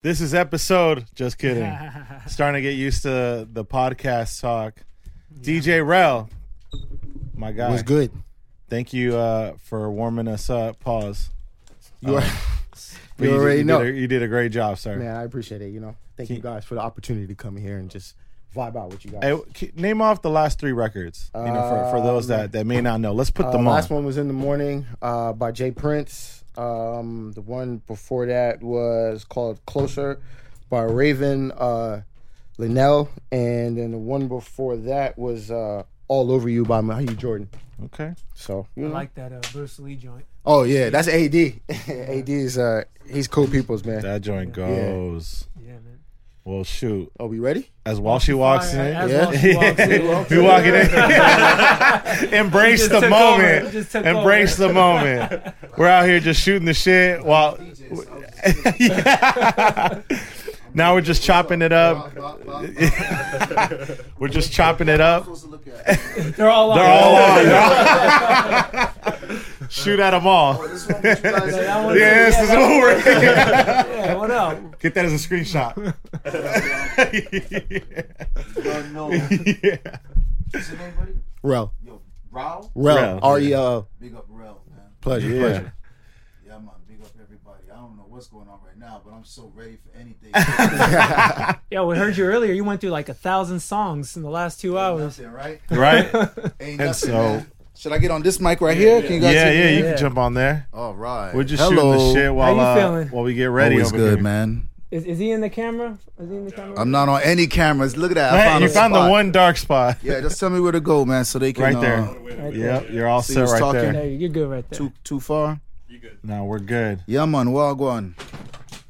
This 0.00 0.20
is 0.20 0.32
episode. 0.32 1.06
Just 1.16 1.38
kidding. 1.38 1.76
Starting 2.28 2.62
to 2.62 2.62
get 2.62 2.76
used 2.76 3.02
to 3.02 3.48
the 3.52 3.64
podcast 3.64 4.40
talk. 4.40 4.74
DJ 5.40 5.84
Rel, 5.84 6.30
my 7.34 7.50
guy. 7.50 7.68
Was 7.68 7.82
good. 7.82 8.12
Thank 8.70 8.92
you 8.92 9.16
uh, 9.16 9.54
for 9.60 9.90
warming 9.90 10.28
us 10.28 10.50
up. 10.50 10.78
Pause. 10.78 11.30
You, 12.00 12.16
are, 12.16 12.20
But 13.16 13.24
you 13.24 13.26
did- 13.26 13.32
already 13.40 13.58
you 13.58 13.64
know. 13.64 13.82
Did 13.82 13.94
a, 13.96 13.98
you 13.98 14.06
did 14.06 14.22
a 14.22 14.28
great 14.28 14.52
job, 14.52 14.78
sir. 14.78 14.96
Man, 14.96 15.16
I 15.16 15.24
appreciate 15.24 15.62
it. 15.62 15.70
You 15.70 15.80
know, 15.80 15.96
thank 16.16 16.28
Can- 16.28 16.36
you 16.36 16.42
guys 16.42 16.64
for 16.64 16.76
the 16.76 16.80
opportunity 16.80 17.26
to 17.26 17.34
come 17.34 17.56
here 17.56 17.78
and 17.78 17.90
just 17.90 18.14
vibe 18.54 18.76
out 18.76 18.90
with 18.90 19.04
you 19.04 19.10
guys. 19.10 19.22
Hey, 19.56 19.72
name 19.74 20.00
off 20.00 20.22
the 20.22 20.30
last 20.30 20.60
three 20.60 20.70
records. 20.72 21.28
You 21.34 21.40
know, 21.42 21.54
for, 21.90 21.98
for 21.98 22.02
those 22.06 22.28
that, 22.28 22.52
that 22.52 22.66
may 22.66 22.80
not 22.80 23.00
know. 23.00 23.12
Let's 23.14 23.30
put 23.30 23.46
Uh, 23.46 23.50
them 23.50 23.66
on. 23.66 23.74
last 23.74 23.90
one 23.90 24.04
was 24.04 24.16
in 24.16 24.28
the 24.28 24.32
morning 24.34 24.86
uh, 25.02 25.32
by 25.32 25.50
Jay 25.50 25.72
Prince. 25.72 26.37
Um, 26.58 27.32
the 27.34 27.40
one 27.40 27.82
before 27.86 28.26
that 28.26 28.62
was 28.62 29.24
called 29.24 29.64
Closer 29.66 30.20
by 30.68 30.82
Raven 30.82 31.52
uh, 31.52 32.02
Linnell, 32.58 33.10
and 33.30 33.78
then 33.78 33.92
the 33.92 33.98
one 33.98 34.26
before 34.26 34.76
that 34.76 35.16
was 35.16 35.50
uh, 35.52 35.84
All 36.08 36.32
Over 36.32 36.48
You 36.48 36.64
by 36.64 36.80
Mahee 36.80 37.16
Jordan. 37.16 37.48
Okay. 37.84 38.14
So 38.34 38.66
you 38.74 38.86
I 38.86 38.88
know. 38.88 38.94
like 38.94 39.14
that 39.14 39.32
uh, 39.32 39.40
Bruce 39.52 39.78
Lee 39.78 39.94
joint. 39.94 40.24
oh 40.44 40.64
yeah, 40.64 40.90
that's 40.90 41.06
AD. 41.06 41.34
AD 41.36 42.28
is 42.28 42.58
uh, 42.58 42.82
he's 43.08 43.28
cool 43.28 43.46
people's 43.46 43.84
man. 43.84 44.02
That 44.02 44.22
joint 44.22 44.52
goes. 44.52 45.46
Yeah, 45.60 45.72
man. 45.74 45.97
Well, 46.48 46.64
shoot. 46.64 47.12
Are 47.20 47.26
we 47.26 47.40
ready? 47.40 47.68
As 47.84 47.98
oh, 47.98 48.00
while 48.00 48.18
she 48.20 48.32
walks 48.32 48.72
in, 48.72 48.80
as 48.80 49.10
Yeah. 49.10 49.26
while 49.26 49.36
she 49.36 49.54
walks 49.54 49.80
in. 49.80 50.26
we 50.38 50.42
walking 50.42 50.72
in. 50.72 52.32
Embrace 52.32 52.88
the 52.88 53.02
moment. 53.02 53.64
over. 53.64 53.70
Just 53.70 53.92
took 53.92 54.06
Embrace 54.06 54.56
the 54.56 54.72
moment. 54.72 55.42
We're 55.76 55.88
out 55.88 56.06
here 56.06 56.20
just 56.20 56.40
shooting 56.40 56.64
the 56.64 56.72
shit 56.72 57.22
while. 57.22 57.58
Yeah. 58.78 60.00
Now 60.72 60.94
we're 60.94 61.02
just 61.02 61.22
chopping 61.22 61.60
it 61.60 61.72
up. 61.72 62.16
we're 64.18 64.28
just 64.28 64.50
chopping 64.50 64.88
it 64.88 65.02
up. 65.02 65.26
They're 66.36 66.48
all 66.48 66.70
on. 66.70 66.78
They're 66.78 67.60
all 67.60 69.28
on. 69.28 69.40
They're 69.68 69.84
all- 69.84 69.84
Shoot 69.84 70.00
at 70.00 70.10
them 70.12 70.26
all. 70.26 70.54
That 70.54 71.82
one- 71.84 71.96
Yeah, 71.98 72.30
this 72.30 72.40
is 72.40 72.50
over. 72.50 72.98
Yeah, 73.98 74.14
what 74.14 74.30
up? 74.30 74.80
Get 74.80 74.94
that 74.94 75.04
as 75.04 75.12
a 75.12 75.16
screenshot. 75.28 75.74
yeah. 79.62 79.76
What's 80.50 80.70
your 80.70 80.78
name, 80.78 80.92
buddy? 80.98 81.12
Rel. 81.42 81.72
Yo, 81.84 82.00
Rel. 82.30 82.70
Rel, 82.74 83.20
R 83.22 83.40
E 83.40 83.52
L. 83.52 83.88
Big 84.00 84.14
up 84.14 84.26
Rel, 84.28 84.62
man. 84.70 84.80
Pleasure. 85.00 85.28
Yeah. 85.28 85.40
Pleasure. 85.40 85.72
Yeah, 86.46 86.52
man. 86.58 86.70
Big 86.88 87.00
up 87.02 87.08
everybody. 87.22 87.64
I 87.72 87.76
don't 87.76 87.96
know 87.96 88.04
what's 88.08 88.28
going 88.28 88.48
on 88.48 88.60
right 88.64 88.76
now, 88.78 89.00
but 89.04 89.12
I'm 89.12 89.24
so 89.24 89.52
ready 89.54 89.76
for 89.76 89.96
anything. 89.98 90.30
Yeah, 91.70 91.84
we 91.84 91.96
heard 91.96 92.16
you 92.16 92.24
earlier. 92.24 92.52
You 92.52 92.64
went 92.64 92.80
through 92.80 92.90
like 92.90 93.08
a 93.08 93.14
thousand 93.14 93.60
songs 93.60 94.16
in 94.16 94.22
the 94.22 94.30
last 94.30 94.60
two 94.60 94.78
hours. 94.78 95.18
Nothing, 95.18 95.32
right? 95.32 95.60
Right? 95.70 96.14
Ain't 96.60 96.80
And 96.80 96.96
so- 96.96 97.12
man. 97.12 97.46
Should 97.78 97.92
I 97.92 97.98
get 97.98 98.10
on 98.10 98.22
this 98.22 98.40
mic 98.40 98.60
right 98.60 98.76
here? 98.76 99.00
Can 99.02 99.12
you 99.14 99.20
guys 99.20 99.34
Yeah, 99.34 99.50
hear 99.52 99.60
yeah, 99.64 99.70
me? 99.70 99.76
you 99.78 99.84
Yeah. 99.84 99.90
can 99.90 99.98
jump 99.98 100.18
on 100.18 100.34
there. 100.34 100.66
All 100.74 100.94
right. 100.96 101.32
We're 101.32 101.44
just 101.44 101.62
Hello. 101.62 101.92
shooting 101.92 102.08
the 102.08 102.12
shit 102.20 102.34
while 102.34 102.54
you 102.54 102.60
uh, 102.60 102.74
feeling? 102.74 103.08
while 103.08 103.22
we 103.22 103.34
get 103.34 103.46
ready. 103.46 103.76
Always 103.76 103.88
over 103.92 103.96
good, 103.98 104.14
here. 104.14 104.22
man. 104.22 104.68
Is, 104.90 105.04
is 105.04 105.18
he 105.18 105.30
in 105.30 105.42
the 105.42 105.50
camera? 105.50 105.96
Is 106.18 106.28
he 106.28 106.36
in 106.36 106.44
the 106.46 106.50
camera? 106.50 106.80
I'm 106.80 106.90
not 106.90 107.08
on 107.08 107.20
any 107.22 107.46
cameras. 107.46 107.96
Look 107.96 108.10
at 108.10 108.14
that. 108.16 108.32
I 108.32 108.36
Man, 108.36 108.48
found 108.48 108.62
you 108.64 108.70
a 108.70 108.72
found 108.72 108.94
spot. 108.94 109.04
the 109.04 109.10
one 109.12 109.30
dark 109.30 109.56
spot. 109.58 109.98
Yeah, 110.02 110.20
just 110.20 110.40
tell 110.40 110.50
me 110.50 110.58
where 110.58 110.72
to 110.72 110.80
go, 110.80 111.04
man, 111.04 111.24
so 111.24 111.38
they 111.38 111.52
can. 111.52 111.62
Right 111.62 111.80
there. 111.80 111.98
Uh, 112.00 112.14
Right 112.14 112.36
there. 112.36 112.52
Yep, 112.82 112.90
you're 112.90 113.06
all 113.06 113.22
See 113.22 113.34
set 113.34 113.40
who's 113.42 113.52
right 113.52 113.58
talking? 113.60 113.80
there. 113.80 113.92
There, 113.92 114.06
you're 114.08 114.28
good 114.30 114.50
right 114.50 114.68
there. 114.68 114.78
too 114.78 114.92
too 115.04 115.20
far. 115.20 115.60
No, 116.24 116.44
we're 116.46 116.58
good. 116.58 117.02
Yeah, 117.06 117.26
man. 117.26 117.52
Well, 117.52 117.74
go 117.76 117.88
on. 117.88 118.16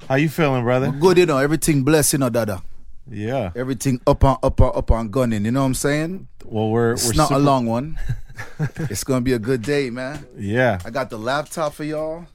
How 0.09 0.15
you 0.15 0.29
feeling, 0.31 0.63
brother? 0.65 0.91
Good, 0.93 1.19
you 1.19 1.27
know. 1.27 1.39
Everything 1.39 1.83
blessed, 1.83 2.15
you 2.15 2.21
know, 2.21 2.31
dada. 2.31 2.63
Yeah. 3.11 3.51
Everything 3.57 4.01
up 4.07 4.23
on 4.25 4.39
up 4.43 4.61
on 4.61 4.73
up 4.77 4.91
on 4.91 5.09
gunning. 5.11 5.45
You 5.45 5.51
know 5.51 5.61
what 5.61 5.67
I'm 5.67 5.75
saying? 5.75 6.29
Well, 6.45 6.71
we're 6.71 6.93
It's 6.93 7.07
we're 7.07 7.15
not 7.15 7.29
super- 7.29 7.41
a 7.41 7.43
long 7.43 7.67
one. 7.67 7.99
it's 8.79 9.05
gonna 9.05 9.21
be 9.21 9.33
a 9.33 9.39
good 9.39 9.63
day, 9.63 9.91
man. 9.91 10.25
Yeah. 10.39 10.79
I 10.85 10.91
got 10.91 11.11
the 11.11 11.19
laptop 11.19 11.75
for 11.75 11.85
y'all, 11.85 12.27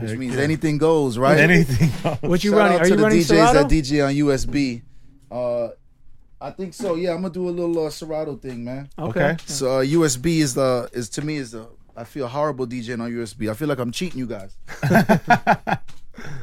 which 0.00 0.10
Heck 0.10 0.18
means 0.18 0.34
yeah. 0.36 0.42
anything 0.42 0.78
goes, 0.78 1.18
right? 1.18 1.38
Anything. 1.38 1.90
else. 2.04 2.22
What 2.22 2.44
you 2.44 2.50
Shout 2.50 2.58
running? 2.58 2.74
out 2.74 2.80
Are 2.80 2.84
to 2.84 2.90
you 2.90 2.96
the 2.96 3.02
running 3.02 3.18
DJs 3.20 3.24
Serato? 3.24 3.62
that 3.62 3.68
DJ 3.70 4.06
on 4.06 4.14
USB. 4.14 4.82
Uh, 5.30 5.68
I 6.40 6.50
think 6.52 6.74
so. 6.74 6.94
Yeah, 6.94 7.10
I'm 7.14 7.22
gonna 7.22 7.34
do 7.34 7.48
a 7.48 7.50
little 7.50 7.86
uh, 7.86 7.90
Serato 7.90 8.36
thing, 8.36 8.64
man. 8.64 8.88
Okay. 8.98 9.36
So 9.46 9.78
uh, 9.78 9.84
USB 9.84 10.38
is 10.38 10.54
the 10.54 10.88
is 10.92 11.08
to 11.10 11.22
me 11.22 11.36
is 11.36 11.50
the 11.52 11.66
I 11.96 12.04
feel 12.04 12.28
horrible 12.28 12.66
DJing 12.66 13.00
on 13.02 13.10
USB. 13.10 13.50
I 13.50 13.54
feel 13.54 13.66
like 13.68 13.78
I'm 13.80 13.90
cheating 13.90 14.20
you 14.20 14.26
guys. 14.26 14.56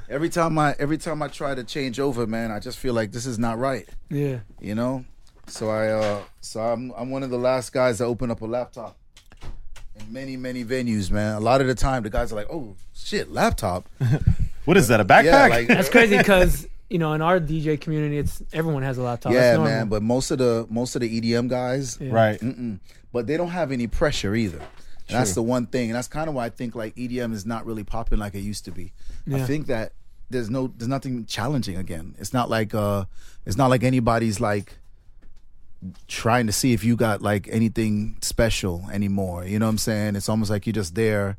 every 0.09 0.30
time 0.30 0.58
I 0.59 0.75
every 0.80 0.97
time 0.97 1.22
I 1.22 1.28
try 1.28 1.56
to 1.56 1.63
change 1.63 2.00
over, 2.00 2.25
man, 2.28 2.52
I 2.52 2.59
just 2.59 2.78
feel 2.78 2.94
like 2.94 3.12
this 3.12 3.25
is 3.25 3.38
not 3.40 3.58
right. 3.58 3.88
Yeah. 4.09 4.40
You 4.59 4.75
know. 4.75 5.06
So 5.47 5.69
I 5.69 5.88
uh 5.90 6.22
so 6.41 6.59
I'm 6.62 6.91
I'm 6.97 7.09
one 7.12 7.24
of 7.24 7.30
the 7.30 7.38
last 7.38 7.72
guys 7.74 8.00
that 8.00 8.06
open 8.06 8.31
up 8.31 8.41
a 8.41 8.46
laptop 8.46 8.97
in 9.96 10.12
many 10.12 10.38
many 10.38 10.66
venues, 10.66 11.12
man. 11.12 11.36
A 11.36 11.40
lot 11.40 11.62
of 11.62 11.68
the 11.68 11.75
time, 11.75 12.03
the 12.03 12.09
guys 12.09 12.31
are 12.31 12.36
like, 12.36 12.50
"Oh 12.52 12.75
shit, 12.94 13.31
laptop." 13.31 13.88
What 14.66 14.78
is 14.78 14.88
that? 14.88 15.00
A 15.00 15.06
backpack? 15.06 15.24
Yeah, 15.25 15.46
like 15.47 15.68
That's 15.68 15.90
crazy 15.90 16.18
because 16.18 16.68
you 16.90 16.97
know 16.97 17.13
in 17.13 17.22
our 17.22 17.40
DJ 17.40 17.80
community, 17.80 18.18
it's 18.18 18.42
everyone 18.52 18.81
has 18.81 18.97
a 18.97 19.03
laptop. 19.03 19.31
yeah, 19.31 19.57
That's 19.57 19.63
man. 19.63 19.90
But 19.90 20.02
most 20.02 20.31
of 20.31 20.40
the 20.40 20.66
most 20.72 20.96
of 20.96 21.02
the 21.02 21.22
EDM 21.22 21.47
guys, 21.50 22.00
Yeah. 22.02 22.12
right. 22.12 22.40
mm-mm. 22.40 22.80
but 23.13 23.28
they 23.28 23.38
don't 23.38 23.50
have 23.50 23.72
any 23.72 23.86
pressure 23.86 24.34
either. 24.34 24.59
And 25.08 25.18
that's 25.20 25.34
the 25.36 25.44
one 25.44 25.68
thing, 25.68 25.90
and 25.90 25.96
that's 25.96 26.08
kind 26.08 26.28
of 26.30 26.36
why 26.36 26.46
I 26.46 26.50
think 26.50 26.74
like 26.76 26.96
EDM 26.96 27.32
is 27.34 27.46
not 27.46 27.66
really 27.66 27.84
popping 27.84 28.18
like 28.20 28.34
it 28.36 28.40
used 28.42 28.66
to 28.66 28.72
be. 28.72 28.92
I 29.32 29.40
think 29.42 29.68
that 29.68 29.92
there's 30.30 30.50
no 30.50 30.74
there's 30.76 30.88
nothing 30.90 31.26
challenging 31.26 31.78
again. 31.78 32.16
It's 32.18 32.34
not 32.34 32.50
like 32.50 32.74
uh 32.74 33.06
it's 33.46 33.56
not 33.58 33.70
like 33.70 33.84
anybody's 33.84 34.40
like 34.40 34.78
trying 36.08 36.48
to 36.48 36.54
see 36.54 36.74
if 36.74 36.84
you 36.84 36.96
got 36.96 37.22
like 37.22 37.48
anything 37.52 38.18
special 38.22 38.84
anymore. 38.92 39.46
You 39.46 39.60
know 39.60 39.66
what 39.68 39.72
I'm 39.72 39.78
saying? 39.78 40.16
It's 40.16 40.30
almost 40.30 40.50
like 40.50 40.66
you're 40.66 40.74
just 40.74 40.96
there 40.96 41.38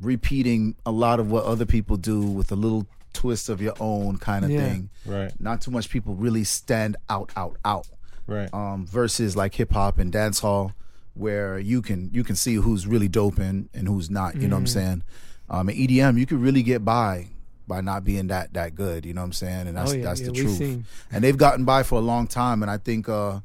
repeating 0.00 0.76
a 0.86 0.92
lot 0.92 1.18
of 1.18 1.30
what 1.30 1.44
other 1.44 1.66
people 1.66 1.96
do 1.96 2.20
with 2.20 2.52
a 2.52 2.56
little 2.56 2.86
twist 3.12 3.48
of 3.48 3.60
your 3.60 3.74
own 3.80 4.16
kind 4.18 4.44
of 4.44 4.50
Yeah. 4.52 4.60
thing. 4.60 4.90
Right. 5.04 5.32
Not 5.40 5.60
too 5.60 5.72
much 5.72 5.90
people 5.90 6.14
really 6.14 6.44
stand 6.44 6.96
out 7.10 7.32
out 7.36 7.56
out 7.64 7.88
Right. 8.28 8.52
um, 8.54 8.86
versus 8.86 9.36
like 9.36 9.54
hip 9.54 9.72
hop 9.72 9.98
and 9.98 10.12
dance 10.12 10.38
hall, 10.40 10.72
where 11.18 11.58
you 11.58 11.82
can 11.82 12.10
you 12.12 12.24
can 12.24 12.36
see 12.36 12.54
who's 12.54 12.86
really 12.86 13.08
doping 13.08 13.44
and, 13.44 13.68
and 13.74 13.88
who's 13.88 14.08
not. 14.10 14.36
You 14.36 14.48
know 14.48 14.56
what 14.56 14.60
I'm 14.60 14.66
saying? 14.66 15.02
Um, 15.50 15.68
and 15.68 15.78
EDM, 15.78 16.18
you 16.18 16.26
could 16.26 16.40
really 16.40 16.62
get 16.62 16.84
by 16.84 17.28
by 17.66 17.80
not 17.80 18.04
being 18.04 18.28
that 18.28 18.54
that 18.54 18.74
good. 18.74 19.04
You 19.04 19.14
know 19.14 19.20
what 19.22 19.26
I'm 19.26 19.32
saying? 19.32 19.66
And 19.68 19.76
that's 19.76 19.90
Oh, 19.92 19.94
yeah, 19.94 20.04
that's 20.04 20.20
yeah, 20.20 20.26
the 20.26 20.32
we've 20.32 20.42
truth. 20.44 20.56
seen. 20.58 20.84
And 21.10 21.22
they've 21.24 21.36
gotten 21.36 21.64
by 21.64 21.82
for 21.82 21.96
a 21.96 22.02
long 22.02 22.26
time. 22.26 22.62
And 22.62 22.70
I 22.70 22.78
think 22.78 23.08
uh, 23.08 23.40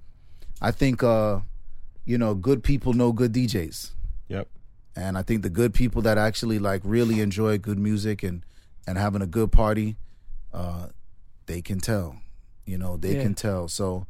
I 0.61 0.72
think 0.72 1.03
uh, 1.03 1.39
you 2.06 2.17
know, 2.17 2.35
good 2.35 2.63
people 2.63 2.94
know 2.94 3.11
good 3.11 3.34
DJs. 3.34 3.91
Yep. 4.28 4.47
And 4.95 5.17
I 5.17 5.23
think 5.23 5.41
the 5.41 5.50
good 5.50 5.73
people 5.73 6.01
that 6.03 6.17
actually 6.17 6.59
like 6.59 6.81
really 6.84 7.19
enjoy 7.22 7.57
good 7.57 7.79
music 7.79 8.22
and 8.23 8.45
and 8.85 8.97
having 8.97 9.22
a 9.22 9.28
good 9.28 9.51
party, 9.51 9.95
uh, 10.53 10.88
they 11.45 11.61
can 11.61 11.79
tell. 11.79 12.17
You 12.66 12.78
know, 12.78 12.97
they 12.97 13.16
Yeah. 13.16 13.23
can 13.23 13.34
tell. 13.34 13.67
So, 13.67 14.05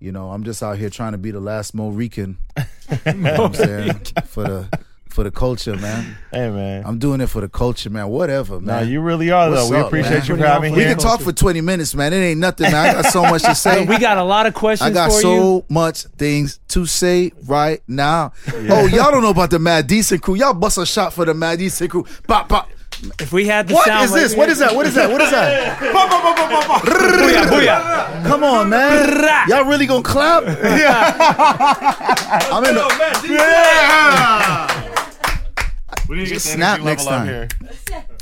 you 0.00 0.12
know, 0.12 0.30
I'm 0.30 0.44
just 0.44 0.62
out 0.62 0.78
here 0.78 0.90
trying 0.90 1.12
to 1.12 1.18
be 1.18 1.30
the 1.30 1.40
last 1.40 1.74
Mo 1.74 1.88
Rican. 1.90 2.38
You 3.04 3.12
know 3.12 3.32
what 3.32 3.40
I'm 3.40 3.54
saying? 3.54 3.94
For 4.24 4.44
the 4.44 4.78
for 5.10 5.22
the 5.22 5.30
culture, 5.30 5.76
man. 5.76 6.16
Hey 6.30 6.48
man. 6.48 6.84
I'm 6.86 6.98
doing 6.98 7.20
it 7.20 7.26
for 7.26 7.42
the 7.42 7.48
culture, 7.48 7.90
man. 7.90 8.08
Whatever, 8.08 8.54
no, 8.54 8.60
man. 8.60 8.88
you 8.88 9.02
really 9.02 9.30
are 9.30 9.50
What's 9.50 9.68
though. 9.68 9.74
We 9.74 9.80
up, 9.80 9.86
appreciate 9.88 10.10
man? 10.20 10.26
you 10.26 10.36
for 10.36 10.46
having 10.46 10.72
on 10.72 10.76
we 10.78 10.84
here. 10.84 10.94
can 10.94 10.98
talk 11.02 11.20
for 11.20 11.30
20 11.32 11.60
minutes, 11.60 11.94
man. 11.94 12.14
It 12.14 12.16
ain't 12.18 12.40
nothing, 12.40 12.70
man. 12.70 12.96
I 12.96 13.02
got 13.02 13.12
so 13.12 13.22
much 13.24 13.42
to 13.42 13.54
say. 13.66 13.84
we 13.84 13.98
got 13.98 14.16
a 14.16 14.24
lot 14.24 14.46
of 14.46 14.54
questions 14.54 14.88
I 14.90 14.94
got 14.94 15.10
for 15.12 15.20
so 15.20 15.34
you. 15.34 15.64
much 15.68 16.04
things 16.04 16.60
to 16.68 16.86
say 16.86 17.32
right 17.44 17.82
now. 17.86 18.32
Oh, 18.54 18.86
y'all 18.86 19.10
don't 19.10 19.22
know 19.22 19.28
about 19.30 19.50
the 19.50 19.58
Mad 19.58 19.86
Decent 19.86 20.22
crew. 20.22 20.36
Y'all 20.36 20.54
bust 20.54 20.78
a 20.78 20.86
shot 20.86 21.12
for 21.12 21.26
the 21.26 21.34
Mad 21.34 21.58
Decent 21.58 21.90
crew. 21.90 22.06
Bop, 22.26 22.48
bop. 22.48 22.70
If 23.20 23.32
we 23.32 23.46
had 23.46 23.68
the 23.68 23.74
What 23.74 23.86
sound 23.86 24.04
is 24.06 24.12
this? 24.12 24.34
What 24.34 24.48
is 24.48 24.58
that? 24.58 24.74
What 24.74 24.86
is 24.86 24.94
that? 24.94 25.08
What 25.10 25.20
is 25.20 25.30
that? 25.30 25.78
Come 28.26 28.44
on, 28.44 28.68
man. 28.68 29.48
Y'all 29.48 29.64
really 29.64 29.86
gonna 29.86 30.02
clap? 30.02 30.44
Yeah. 30.44 31.14
I'm 32.52 32.64
in 32.64 32.74
the, 32.74 32.88
We 36.08 36.16
need 36.16 36.24
to 36.24 36.30
get 36.30 36.34
the 36.34 36.40
Snap 36.40 36.80
next 36.80 37.04
time. 37.04 37.26
here. 37.26 37.48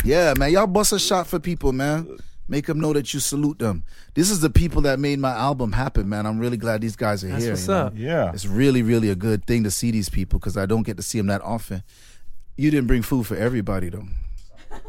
yeah, 0.05 0.35
man. 0.37 0.53
Y'all 0.53 0.67
bust 0.67 0.93
a 0.93 0.99
shot 0.99 1.27
for 1.27 1.39
people, 1.39 1.73
man. 1.73 2.19
Make 2.49 2.67
them 2.67 2.79
know 2.79 2.93
that 2.93 3.13
you 3.15 3.21
salute 3.21 3.59
them. 3.59 3.85
This 4.15 4.31
is 4.31 4.41
the 4.41 4.51
people 4.51 4.83
that 4.83 4.99
made 5.01 5.19
my 5.19 5.33
album 5.33 5.73
happen, 5.73 6.09
man. 6.09 6.27
I'm 6.27 6.39
really 6.39 6.57
glad 6.57 6.81
these 6.81 6.97
guys 6.97 7.25
are 7.25 7.29
That's 7.29 7.43
here. 7.43 7.53
what's 7.53 7.67
you 7.67 7.75
know? 7.75 7.91
Yeah. 7.95 8.31
It's 8.33 8.47
really, 8.47 8.83
really 8.83 9.11
a 9.11 9.17
good 9.17 9.45
thing 9.47 9.65
to 9.65 9.71
see 9.71 9.91
these 9.91 10.09
people 10.09 10.39
because 10.39 10.57
I 10.57 10.67
don't 10.67 10.85
get 10.85 10.97
to 10.99 11.03
see 11.03 11.19
them 11.19 11.27
that 11.29 11.43
often. 11.43 11.83
You 12.57 12.71
didn't 12.71 12.87
bring 12.87 13.03
food 13.03 13.27
for 13.27 13.37
everybody, 13.37 13.89
though. 13.89 14.07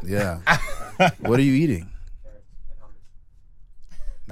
Yeah. 0.04 0.40
what 1.20 1.38
are 1.38 1.42
you 1.42 1.54
eating? 1.54 1.90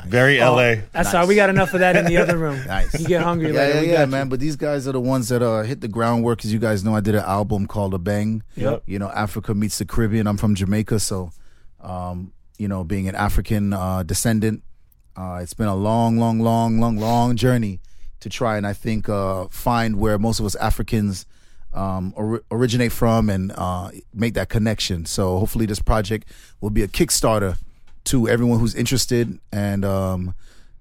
Very 0.06 0.38
LA. 0.38 0.76
That's 0.93 1.12
why 1.12 1.25
we 1.25 1.35
got 1.35 1.49
enough 1.50 1.73
of 1.75 1.81
that 1.81 1.97
in 1.97 2.05
the 2.05 2.19
other 2.19 2.37
room. 2.37 2.61
Nice. 2.67 2.99
You 3.00 3.06
get 3.08 3.23
hungry 3.23 3.49
Yeah, 3.53 3.61
later. 3.61 3.75
yeah, 3.82 3.91
yeah, 3.93 3.97
got 3.99 4.08
man. 4.11 4.29
But 4.29 4.41
these 4.41 4.55
guys 4.56 4.87
are 4.87 4.93
the 4.93 5.00
ones 5.00 5.29
that 5.31 5.43
uh, 5.43 5.62
hit 5.62 5.81
the 5.81 5.88
groundwork. 5.88 6.44
As 6.44 6.53
you 6.53 6.58
guys 6.58 6.85
know, 6.85 6.94
I 6.94 7.00
did 7.00 7.14
an 7.14 7.25
album 7.25 7.67
called 7.67 7.93
Abeng. 7.94 8.43
Yep. 8.56 8.82
You 8.87 8.99
know, 8.99 9.08
Africa 9.11 9.55
meets 9.55 9.79
the 9.79 9.85
Caribbean. 9.87 10.26
I'm 10.26 10.37
from 10.37 10.55
Jamaica, 10.55 11.00
so 11.00 11.31
um, 11.81 12.32
you 12.58 12.69
know, 12.69 12.85
being 12.85 13.08
an 13.08 13.14
African 13.14 13.73
uh, 13.73 14.03
descendant, 14.03 14.62
uh, 15.17 15.41
it's 15.43 15.55
been 15.55 15.67
a 15.69 15.75
long, 15.76 16.19
long, 16.19 16.41
long, 16.41 16.79
long, 16.79 16.99
long 16.99 17.37
journey 17.37 17.81
to 18.20 18.29
try 18.29 18.56
and 18.58 18.67
I 18.67 18.73
think 18.75 19.08
uh, 19.08 19.47
find 19.49 19.99
where 19.99 20.19
most 20.19 20.41
of 20.41 20.47
us 20.47 20.55
Africans 20.56 21.26
um, 21.76 22.12
or, 22.17 22.43
originate 22.50 22.93
from 22.93 23.31
and 23.31 23.52
uh, 23.52 23.90
make 24.14 24.34
that 24.34 24.49
connection. 24.49 25.06
So 25.06 25.38
hopefully, 25.38 25.67
this 25.67 25.81
project 25.81 26.28
will 26.61 26.70
be 26.70 26.82
a 26.82 26.88
Kickstarter 26.88 27.58
to 28.05 28.28
everyone 28.28 28.58
who's 28.58 28.75
interested. 28.75 29.38
And 29.52 29.84
um, 29.84 30.34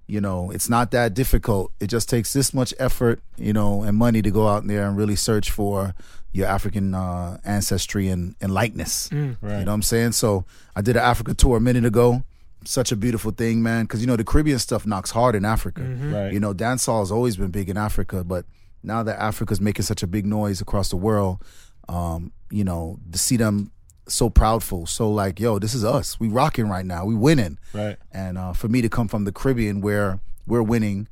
you 0.06 0.20
know, 0.20 0.50
it's 0.50 0.68
not 0.68 0.92
that 0.92 1.14
difficult. 1.14 1.72
It 1.80 1.88
just 1.88 2.08
takes 2.08 2.32
this 2.32 2.54
much 2.54 2.72
effort, 2.78 3.20
you 3.36 3.52
know, 3.52 3.82
and 3.82 3.96
money 3.96 4.22
to 4.22 4.30
go 4.30 4.48
out 4.48 4.66
there 4.66 4.86
and 4.86 4.96
really 4.96 5.16
search 5.16 5.50
for 5.50 5.94
your 6.32 6.46
African 6.46 6.94
uh, 6.94 7.38
ancestry 7.44 8.08
and, 8.08 8.36
and 8.40 8.52
likeness. 8.52 9.10
Right. 9.12 9.58
You 9.58 9.64
know 9.64 9.72
what 9.72 9.74
I'm 9.74 9.82
saying? 9.82 10.12
So 10.12 10.44
I 10.76 10.82
did 10.82 10.96
an 10.96 11.02
Africa 11.02 11.34
tour 11.34 11.56
a 11.56 11.60
minute 11.60 11.84
ago. 11.84 12.22
Such 12.64 12.92
a 12.92 12.96
beautiful 12.96 13.30
thing, 13.30 13.62
man. 13.62 13.84
Because 13.84 14.00
you 14.00 14.06
know 14.06 14.16
the 14.16 14.24
Caribbean 14.24 14.58
stuff 14.58 14.86
knocks 14.86 15.10
hard 15.10 15.34
in 15.34 15.44
Africa. 15.44 15.82
Right. 15.82 16.32
You 16.32 16.40
know, 16.40 16.52
dancehall 16.52 17.00
has 17.00 17.10
always 17.10 17.36
been 17.36 17.50
big 17.50 17.68
in 17.68 17.76
Africa, 17.76 18.22
but 18.24 18.44
now 18.86 19.02
that 19.02 19.20
Africa's 19.20 19.60
making 19.60 19.84
such 19.84 20.02
a 20.02 20.06
big 20.06 20.24
noise 20.26 20.60
across 20.60 20.88
the 20.88 20.96
world, 20.96 21.42
um, 21.88 22.32
you 22.50 22.64
know, 22.64 22.98
to 23.12 23.18
see 23.18 23.36
them 23.36 23.70
so 24.08 24.30
proudful, 24.30 24.88
so 24.88 25.10
like, 25.10 25.40
yo, 25.40 25.58
this 25.58 25.74
is 25.74 25.84
us. 25.84 26.18
We 26.20 26.28
rocking 26.28 26.68
right 26.68 26.86
now. 26.86 27.04
We 27.04 27.14
winning. 27.16 27.58
Right. 27.74 27.96
And 28.12 28.38
uh, 28.38 28.52
for 28.52 28.68
me 28.68 28.80
to 28.82 28.88
come 28.88 29.08
from 29.08 29.24
the 29.24 29.32
Caribbean 29.32 29.80
where 29.80 30.20
we're 30.46 30.62
winning 30.62 31.08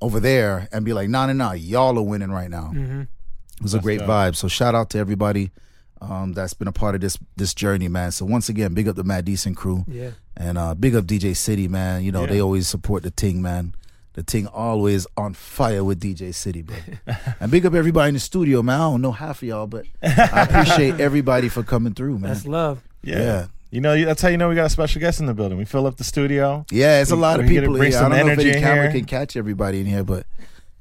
over 0.00 0.20
there 0.20 0.68
and 0.70 0.84
be 0.84 0.92
like, 0.92 1.08
nah, 1.08 1.26
nah, 1.26 1.32
nah, 1.32 1.52
y'all 1.52 1.98
are 1.98 2.02
winning 2.02 2.30
right 2.30 2.48
now. 2.48 2.72
It 2.74 3.62
was 3.62 3.74
a 3.74 3.80
great 3.80 3.98
dope. 3.98 4.08
vibe. 4.08 4.36
So 4.36 4.46
shout 4.46 4.76
out 4.76 4.90
to 4.90 4.98
everybody 4.98 5.50
um, 6.00 6.32
that's 6.32 6.54
been 6.54 6.68
a 6.68 6.72
part 6.72 6.94
of 6.94 7.00
this 7.00 7.18
this 7.36 7.52
journey, 7.54 7.88
man. 7.88 8.12
So 8.12 8.24
once 8.24 8.48
again, 8.48 8.72
big 8.72 8.86
up 8.86 8.94
the 8.94 9.02
Mad 9.02 9.24
Decent 9.24 9.56
crew. 9.56 9.84
Yeah. 9.88 10.10
And 10.36 10.56
uh, 10.56 10.74
big 10.76 10.94
up 10.94 11.06
DJ 11.06 11.34
City, 11.36 11.66
man. 11.66 12.04
You 12.04 12.12
know, 12.12 12.20
Yeah. 12.20 12.26
they 12.30 12.40
always 12.40 12.68
support 12.68 13.02
the 13.02 13.10
ting, 13.10 13.42
man. 13.42 13.74
The 14.18 14.24
thing 14.24 14.48
always 14.48 15.06
on 15.16 15.32
fire 15.34 15.84
with 15.84 16.00
DJ 16.00 16.34
City, 16.34 16.62
bro. 16.62 16.76
and 17.40 17.52
big 17.52 17.64
up 17.64 17.72
everybody 17.74 18.08
in 18.08 18.14
the 18.14 18.20
studio, 18.20 18.64
man. 18.64 18.80
I 18.80 18.90
don't 18.90 19.00
know 19.00 19.12
half 19.12 19.42
of 19.42 19.48
y'all, 19.48 19.68
but 19.68 19.86
I 20.02 20.42
appreciate 20.42 20.98
everybody 21.00 21.48
for 21.48 21.62
coming 21.62 21.94
through, 21.94 22.18
man. 22.18 22.32
That's 22.32 22.44
love. 22.44 22.82
Yeah. 23.00 23.18
Yeah. 23.20 23.46
You 23.70 23.80
know, 23.80 24.04
that's 24.04 24.20
how 24.20 24.26
you 24.26 24.36
know 24.36 24.48
we 24.48 24.56
got 24.56 24.66
a 24.66 24.70
special 24.70 24.98
guest 24.98 25.20
in 25.20 25.26
the 25.26 25.34
building. 25.34 25.56
We 25.56 25.64
fill 25.64 25.86
up 25.86 25.98
the 25.98 26.02
studio. 26.02 26.66
Yeah, 26.68 27.00
it's 27.00 27.12
a 27.12 27.16
lot 27.16 27.38
of 27.38 27.46
we 27.46 27.52
get 27.52 27.60
to 27.60 27.66
people 27.66 27.76
bring 27.76 27.92
here. 27.92 28.00
I 28.00 28.08
don't 28.08 28.10
know 28.10 28.16
if 28.16 28.22
energy 28.24 28.50
any 28.50 28.60
camera 28.60 28.90
here. 28.90 28.92
can 28.98 29.04
catch 29.04 29.36
everybody 29.36 29.78
in 29.78 29.86
here, 29.86 30.02
but 30.02 30.26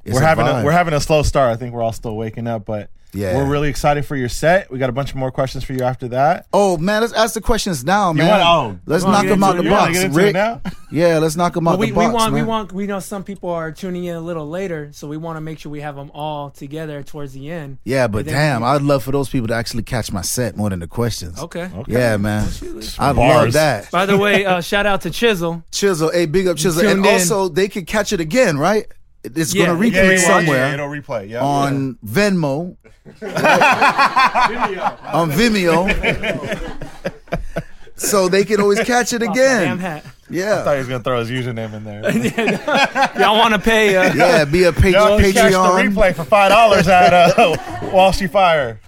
it's 0.04 0.16
we're 0.16 0.24
a 0.24 0.26
having 0.26 0.48
a, 0.48 0.50
vibe. 0.50 0.64
we're 0.64 0.72
having 0.72 0.96
a 0.96 1.00
slow 1.00 1.22
start. 1.22 1.54
I 1.54 1.58
think 1.58 1.76
we're 1.76 1.84
all 1.84 1.94
still 1.94 2.16
waking 2.18 2.48
up, 2.48 2.66
but 2.66 2.90
Yeah. 3.14 3.38
we're 3.38 3.46
really 3.50 3.70
excited 3.70 4.06
for 4.06 4.16
your 4.16 4.30
set. 4.30 4.70
We 4.70 4.80
got 4.80 4.90
a 4.90 4.94
bunch 4.94 5.10
of 5.12 5.16
more 5.16 5.32
questions 5.32 5.64
for 5.64 5.74
you 5.74 5.82
after 5.84 6.10
that. 6.10 6.46
Oh 6.54 6.78
man, 6.78 7.02
let's 7.02 7.14
ask 7.14 7.34
the 7.34 7.42
questions 7.42 7.84
now, 7.84 8.12
man. 8.14 8.28
want- 8.28 8.44
oh, 8.44 8.80
let's 8.86 9.04
you 9.06 9.12
knock 9.12 9.26
them 9.26 9.44
out 9.44 9.56
the 9.58 9.64
You 9.64 9.70
box, 9.70 9.94
get 9.94 10.06
into 10.06 10.20
it 10.20 10.24
Rick. 10.24 10.34
now? 10.34 10.62
Yeah, 10.90 11.18
let's 11.20 11.36
knock 11.36 11.54
them 11.54 11.68
out 11.68 11.80
we, 11.80 11.88
the 11.88 11.92
box, 11.96 12.08
we 12.08 12.14
want 12.14 12.34
man. 12.34 12.42
we 12.42 12.48
want 12.48 12.72
we 12.72 12.88
know 12.88 13.00
some 13.00 13.24
people 13.26 13.50
are 13.50 13.74
tuning 13.74 14.06
in 14.06 14.16
a 14.16 14.22
little 14.22 14.48
later, 14.48 14.90
so 14.94 15.06
we 15.08 15.18
want 15.18 15.36
to 15.36 15.42
make 15.42 15.60
sure 15.60 15.70
we 15.70 15.82
have 15.82 15.96
them 15.98 16.12
all 16.14 16.50
together 16.50 17.04
towards 17.04 17.34
the 17.34 17.50
end. 17.52 17.78
Yeah, 17.84 18.08
but 18.08 18.26
damn, 18.26 18.62
we- 18.62 18.68
I'd 18.68 18.82
love 18.82 19.04
for 19.04 19.12
those 19.12 19.28
people 19.30 19.48
to 19.50 19.54
actually 19.54 19.84
catch 19.84 20.12
my 20.14 20.22
set 20.22 20.56
more 20.56 20.70
than 20.70 20.80
the 20.80 20.88
questions. 20.88 21.40
Okay. 21.42 21.70
Okay. 21.76 21.92
Yeah, 21.92 22.16
man. 22.18 22.48
I 23.00 23.08
love 23.08 23.16
Bars. 23.18 23.54
that. 23.56 23.92
By 23.92 24.06
the 24.06 24.18
way, 24.18 24.46
uh, 24.46 24.62
shout 24.62 24.86
out 24.86 25.02
to 25.02 25.10
Chisel. 25.12 25.62
Chisel, 25.72 26.10
hey, 26.12 26.26
big 26.26 26.48
up 26.48 26.56
Chisel. 26.58 26.88
And 26.88 27.06
in. 27.06 27.12
also, 27.12 27.50
they 27.50 27.68
could 27.68 27.86
catch 27.88 28.14
it 28.14 28.22
again, 28.22 28.58
right? 28.58 28.86
It's 29.24 29.54
Yeah, 29.54 29.66
going 29.68 29.80
to 29.80 29.88
replay 29.90 29.94
yeah, 30.06 30.12
yeah, 30.12 30.18
somewhere 30.18 30.58
Yeah, 30.68 30.74
it'll 30.76 30.88
replay. 30.88 31.30
Yeah. 31.30 31.44
on 31.44 31.98
Venmo, 32.06 32.78
on 35.14 35.32
Vimeo. 35.32 35.88
so 37.96 38.28
they 38.30 38.46
can 38.46 38.62
always 38.62 38.80
catch 38.82 39.14
it 39.14 39.20
Damn 39.20 39.32
again. 39.32 39.78
hat. 39.80 40.04
I 40.06 40.10
thought 40.10 40.14
Yeah. 40.30 40.72
he 40.74 40.78
was 40.80 40.88
gonna 40.88 41.04
throw 41.04 41.20
his 41.24 41.30
username 41.32 41.74
in 41.74 41.84
there. 41.86 42.02
Y'all 43.20 43.38
want 43.38 43.54
to 43.54 43.60
pay? 43.60 43.96
Uh, 43.96 44.14
Yeah, 44.14 44.46
be 44.46 44.64
a 44.66 44.74
pa- 44.74 44.88
Y'all 44.88 45.20
can 45.20 45.32
catch 45.32 45.52
the 45.54 45.58
Patreon. 45.58 45.94
replay 45.94 46.14
for 46.16 46.24
five 46.26 46.52
dollars 46.52 46.88
at 46.88 47.14
uh, 47.14 47.56
Walshy 47.92 48.30
Fire. 48.30 48.80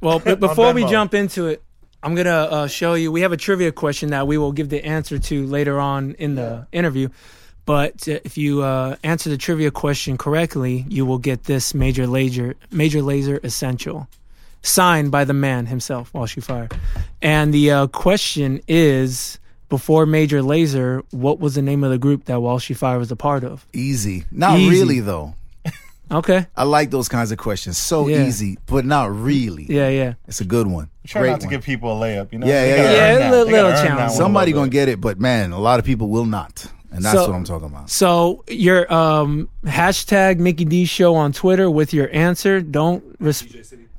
Well, 0.00 0.18
but 0.18 0.40
before 0.40 0.72
we 0.74 0.82
Venmo. 0.84 0.90
jump 0.90 1.14
into 1.14 1.46
it, 1.46 1.62
I'm 2.02 2.14
gonna 2.14 2.30
uh, 2.30 2.66
show 2.68 2.94
you. 2.94 3.10
We 3.10 3.22
have 3.22 3.32
a 3.32 3.36
trivia 3.38 3.72
question 3.72 4.10
that 4.10 4.26
we 4.26 4.36
will 4.36 4.52
give 4.52 4.68
the 4.68 4.84
answer 4.84 5.18
to 5.18 5.46
later 5.46 5.80
on 5.80 6.12
in 6.18 6.34
the 6.34 6.66
interview. 6.70 7.08
But 7.66 8.06
uh, 8.08 8.18
if 8.24 8.36
you 8.36 8.62
uh, 8.62 8.96
answer 9.02 9.30
the 9.30 9.38
trivia 9.38 9.70
question 9.70 10.18
correctly, 10.18 10.84
you 10.88 11.06
will 11.06 11.18
get 11.18 11.44
this 11.44 11.74
Major 11.74 12.06
Lazer 12.06 12.54
Major 12.70 13.00
Lazer 13.00 13.42
essential, 13.44 14.06
signed 14.62 15.10
by 15.10 15.24
the 15.24 15.32
man 15.34 15.66
himself, 15.66 16.12
Walshy 16.12 16.42
Fire. 16.42 16.68
And 17.22 17.54
the 17.54 17.70
uh, 17.70 17.86
question 17.86 18.60
is: 18.68 19.38
Before 19.70 20.04
Major 20.04 20.42
Lazer, 20.42 21.02
what 21.10 21.40
was 21.40 21.54
the 21.54 21.62
name 21.62 21.84
of 21.84 21.90
the 21.90 21.98
group 21.98 22.26
that 22.26 22.38
Walshy 22.38 22.76
Fire 22.76 22.98
was 22.98 23.10
a 23.10 23.16
part 23.16 23.44
of? 23.44 23.66
Easy. 23.72 24.24
Not 24.30 24.58
Easy. 24.58 24.70
really, 24.70 25.00
though. 25.00 25.34
Okay. 26.12 26.46
I 26.54 26.64
like 26.64 26.90
those 26.90 27.08
kinds 27.08 27.32
of 27.32 27.38
questions. 27.38 27.78
So 27.78 28.08
Yeah. 28.08 28.26
easy, 28.26 28.58
but 28.66 28.84
not 28.84 29.10
really. 29.10 29.64
Yeah, 29.70 29.88
yeah. 29.88 30.14
It's 30.28 30.42
a 30.42 30.44
good 30.44 30.66
one. 30.66 30.90
Try 31.06 31.22
Great 31.22 31.30
not 31.30 31.40
to 31.40 31.46
one. 31.46 31.50
give 31.54 31.62
people 31.64 31.90
a 31.90 32.06
layup. 32.06 32.30
You 32.30 32.40
know. 32.40 32.46
Yeah, 32.46 32.60
They 32.60 32.68
yeah, 32.68 32.76
yeah. 32.76 32.82
earn 32.82 32.92
Yeah, 32.92 33.18
that. 33.18 33.30
little- 33.30 33.52
little 33.52 33.70
challenge. 33.72 34.12
Somebody 34.12 34.52
gonna 34.52 34.68
get 34.68 34.90
it, 34.90 35.00
but 35.00 35.18
man, 35.18 35.52
a 35.52 35.58
lot 35.58 35.78
of 35.80 35.86
people 35.86 36.10
will 36.10 36.26
not, 36.26 36.66
and 36.94 37.04
that's 37.04 37.14
So- 37.18 37.26
what 37.28 37.34
I'm 37.36 37.44
talking 37.44 37.66
about. 37.68 37.90
So 37.90 38.44
your 38.48 38.92
um 38.92 39.48
hashtag 39.64 40.38
Mickey 40.38 40.64
D 40.64 40.84
Show 40.84 41.14
on 41.14 41.32
Twitter 41.32 41.70
with 41.70 41.92
your 41.92 42.08
answer. 42.12 42.60
Don't 42.60 43.02
res- 43.20 43.42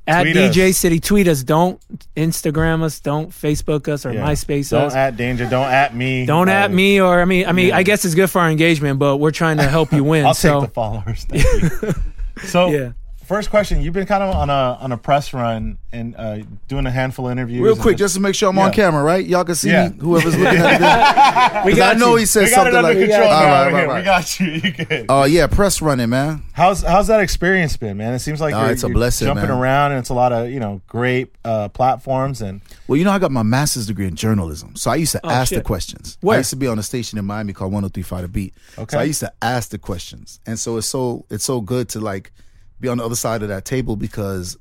at 0.08 0.22
Tweet 0.22 0.36
DJ 0.36 0.70
us. 0.70 0.76
City. 0.76 1.00
Tweet 1.00 1.26
us. 1.26 1.42
Don't 1.42 1.80
Instagram 2.16 2.82
us. 2.84 3.00
Don't 3.00 3.30
Facebook 3.30 3.88
us 3.88 4.06
or 4.06 4.12
Yeah. 4.12 4.24
MySpace 4.24 4.70
Don't 4.70 4.82
us. 4.84 4.94
at 4.94 5.16
danger. 5.16 5.46
Don't 5.48 5.66
at 5.68 5.94
me. 5.96 6.24
don't 6.26 6.48
at 6.48 6.70
me 6.72 7.00
or 7.00 7.20
I 7.20 7.24
mean 7.24 7.46
I 7.46 7.52
mean 7.52 7.68
Yeah. 7.68 7.76
I 7.78 7.82
guess 7.82 8.04
it's 8.04 8.14
good 8.14 8.30
for 8.30 8.40
our 8.40 8.48
engagement, 8.50 8.98
but 9.00 9.16
we're 9.16 9.32
trying 9.32 9.56
to 9.58 9.64
help 9.68 9.92
you 9.92 10.04
win. 10.12 10.24
I'll 10.24 10.34
so 10.34 10.60
take 10.60 10.68
the 10.70 10.74
followers. 10.74 11.24
Thank 11.28 11.42
you. 11.62 11.92
so, 12.46 12.68
Yeah. 12.70 12.92
First 13.26 13.50
question: 13.50 13.82
You've 13.82 13.92
been 13.94 14.06
kind 14.06 14.22
of 14.22 14.34
on 14.34 14.48
a 14.50 14.78
on 14.80 14.92
a 14.92 14.96
press 14.96 15.34
run 15.34 15.78
and 15.92 16.14
uh, 16.16 16.38
doing 16.68 16.86
a 16.86 16.90
handful 16.90 17.26
of 17.26 17.32
interviews. 17.32 17.60
Real 17.62 17.76
quick, 17.76 17.96
just 17.96 18.14
to 18.14 18.20
make 18.20 18.34
sure 18.34 18.48
I'm 18.50 18.58
on 18.58 18.72
camera, 18.72 19.02
right? 19.02 19.24
Y'all 19.26 19.44
can 19.44 19.54
see 19.54 19.70
Yeah. 19.70 19.88
me. 19.88 19.96
Whoever's 19.98 20.36
looking 20.38 20.58
at 20.60 21.62
it. 21.62 21.64
we 21.66 21.72
Because 21.72 21.94
I 21.96 21.98
know 21.98 22.12
you. 22.12 22.16
he 22.20 22.26
said 22.26 22.42
we 22.42 22.46
something 22.48 22.74
like, 22.74 22.98
control 22.98 23.22
All 23.22 23.28
now. 23.28 23.44
right, 23.46 23.66
over 23.66 23.76
right, 23.76 23.86
here. 23.86 23.96
We 23.96 24.02
got 24.02 24.40
you. 24.40 24.46
You 24.66 24.84
good? 24.84 25.06
Oh 25.08 25.24
yeah, 25.24 25.46
press 25.46 25.82
running, 25.82 26.08
man. 26.10 26.42
How's 26.52 26.82
how's 26.82 27.08
that 27.08 27.20
experience 27.20 27.76
been, 27.76 27.96
man? 27.98 28.14
It 28.14 28.20
seems 28.20 28.40
like 28.40 28.54
Oh, 28.54 28.62
you're, 28.62 28.70
it's 28.72 28.84
a 28.84 28.88
you're 28.88 28.94
blessing, 28.94 29.26
jumping 29.26 29.48
man. 29.48 29.58
around, 29.58 29.92
and 29.92 29.98
it's 30.00 30.08
a 30.10 30.14
lot 30.14 30.32
of 30.32 30.50
you 30.50 30.60
know 30.60 30.80
great 30.86 31.34
uh, 31.44 31.68
platforms 31.68 32.40
and 32.40 32.60
Well, 32.88 32.96
you 32.96 33.04
know, 33.04 33.10
I 33.10 33.18
got 33.18 33.30
my 33.32 33.42
master's 33.42 33.86
degree 33.86 34.06
in 34.06 34.14
journalism, 34.16 34.76
so 34.76 34.90
I 34.90 34.96
used 34.96 35.12
to 35.12 35.24
ask 35.26 35.52
the 35.52 35.60
questions. 35.60 36.16
Where? 36.20 36.36
I 36.36 36.38
used 36.38 36.50
to 36.50 36.56
be 36.56 36.66
on 36.66 36.78
a 36.78 36.82
station 36.82 37.18
in 37.18 37.24
Miami 37.24 37.52
called 37.52 37.72
103.5 37.72 38.20
The 38.22 38.28
Beat. 38.28 38.54
Okay. 38.78 38.94
So 38.94 39.00
I 39.00 39.02
used 39.04 39.20
to 39.20 39.32
ask 39.42 39.70
the 39.70 39.78
questions, 39.78 40.40
and 40.46 40.58
so 40.58 40.76
it's 40.78 40.86
so 40.86 41.24
it's 41.30 41.44
so 41.44 41.60
good 41.60 41.88
to 41.90 42.00
like 42.00 42.32
be 42.80 42.88
on 42.88 42.98
the 42.98 43.04
other 43.04 43.14
side 43.16 43.42
of 43.42 43.48
that 43.48 43.64
table 43.64 43.96
because 43.96 44.56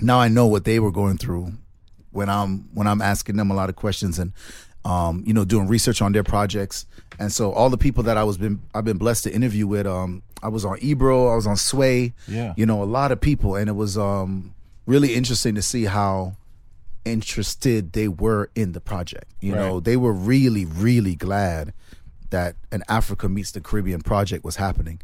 now 0.00 0.18
I 0.18 0.28
know 0.28 0.46
what 0.46 0.64
they 0.64 0.78
were 0.80 0.92
going 0.92 1.18
through 1.18 1.52
when 2.10 2.28
I'm 2.28 2.68
when 2.74 2.86
I'm 2.86 3.00
asking 3.00 3.36
them 3.36 3.50
a 3.50 3.54
lot 3.54 3.68
of 3.68 3.76
questions 3.76 4.18
and 4.18 4.32
um, 4.84 5.22
you 5.26 5.32
know 5.32 5.44
doing 5.44 5.68
research 5.68 6.02
on 6.02 6.12
their 6.12 6.24
projects. 6.24 6.86
And 7.18 7.30
so 7.32 7.52
all 7.52 7.70
the 7.70 7.78
people 7.78 8.02
that 8.04 8.16
I 8.16 8.24
was 8.24 8.36
been 8.38 8.60
I've 8.74 8.84
been 8.84 8.98
blessed 8.98 9.24
to 9.24 9.32
interview 9.32 9.66
with, 9.66 9.86
um, 9.86 10.22
I 10.42 10.48
was 10.48 10.64
on 10.64 10.78
Ebro, 10.80 11.28
I 11.28 11.36
was 11.36 11.46
on 11.46 11.56
Sway, 11.56 12.12
Yeah. 12.26 12.52
you 12.56 12.66
know, 12.66 12.82
a 12.82 12.84
lot 12.84 13.12
of 13.12 13.20
people, 13.20 13.54
and 13.54 13.68
it 13.68 13.74
was 13.74 13.96
um, 13.96 14.54
really 14.86 15.14
interesting 15.14 15.54
to 15.54 15.62
see 15.62 15.84
how 15.84 16.36
interested 17.04 17.92
they 17.92 18.08
were 18.08 18.50
in 18.54 18.72
the 18.72 18.80
project. 18.80 19.26
You 19.40 19.54
know, 19.54 19.80
they 19.80 19.96
were 19.96 20.12
really, 20.12 20.64
really 20.64 21.14
glad 21.14 21.72
that 22.30 22.56
an 22.70 22.82
Africa 22.88 23.28
meets 23.28 23.50
the 23.52 23.60
Caribbean 23.60 24.00
project 24.00 24.44
was 24.44 24.56
happening. 24.56 25.00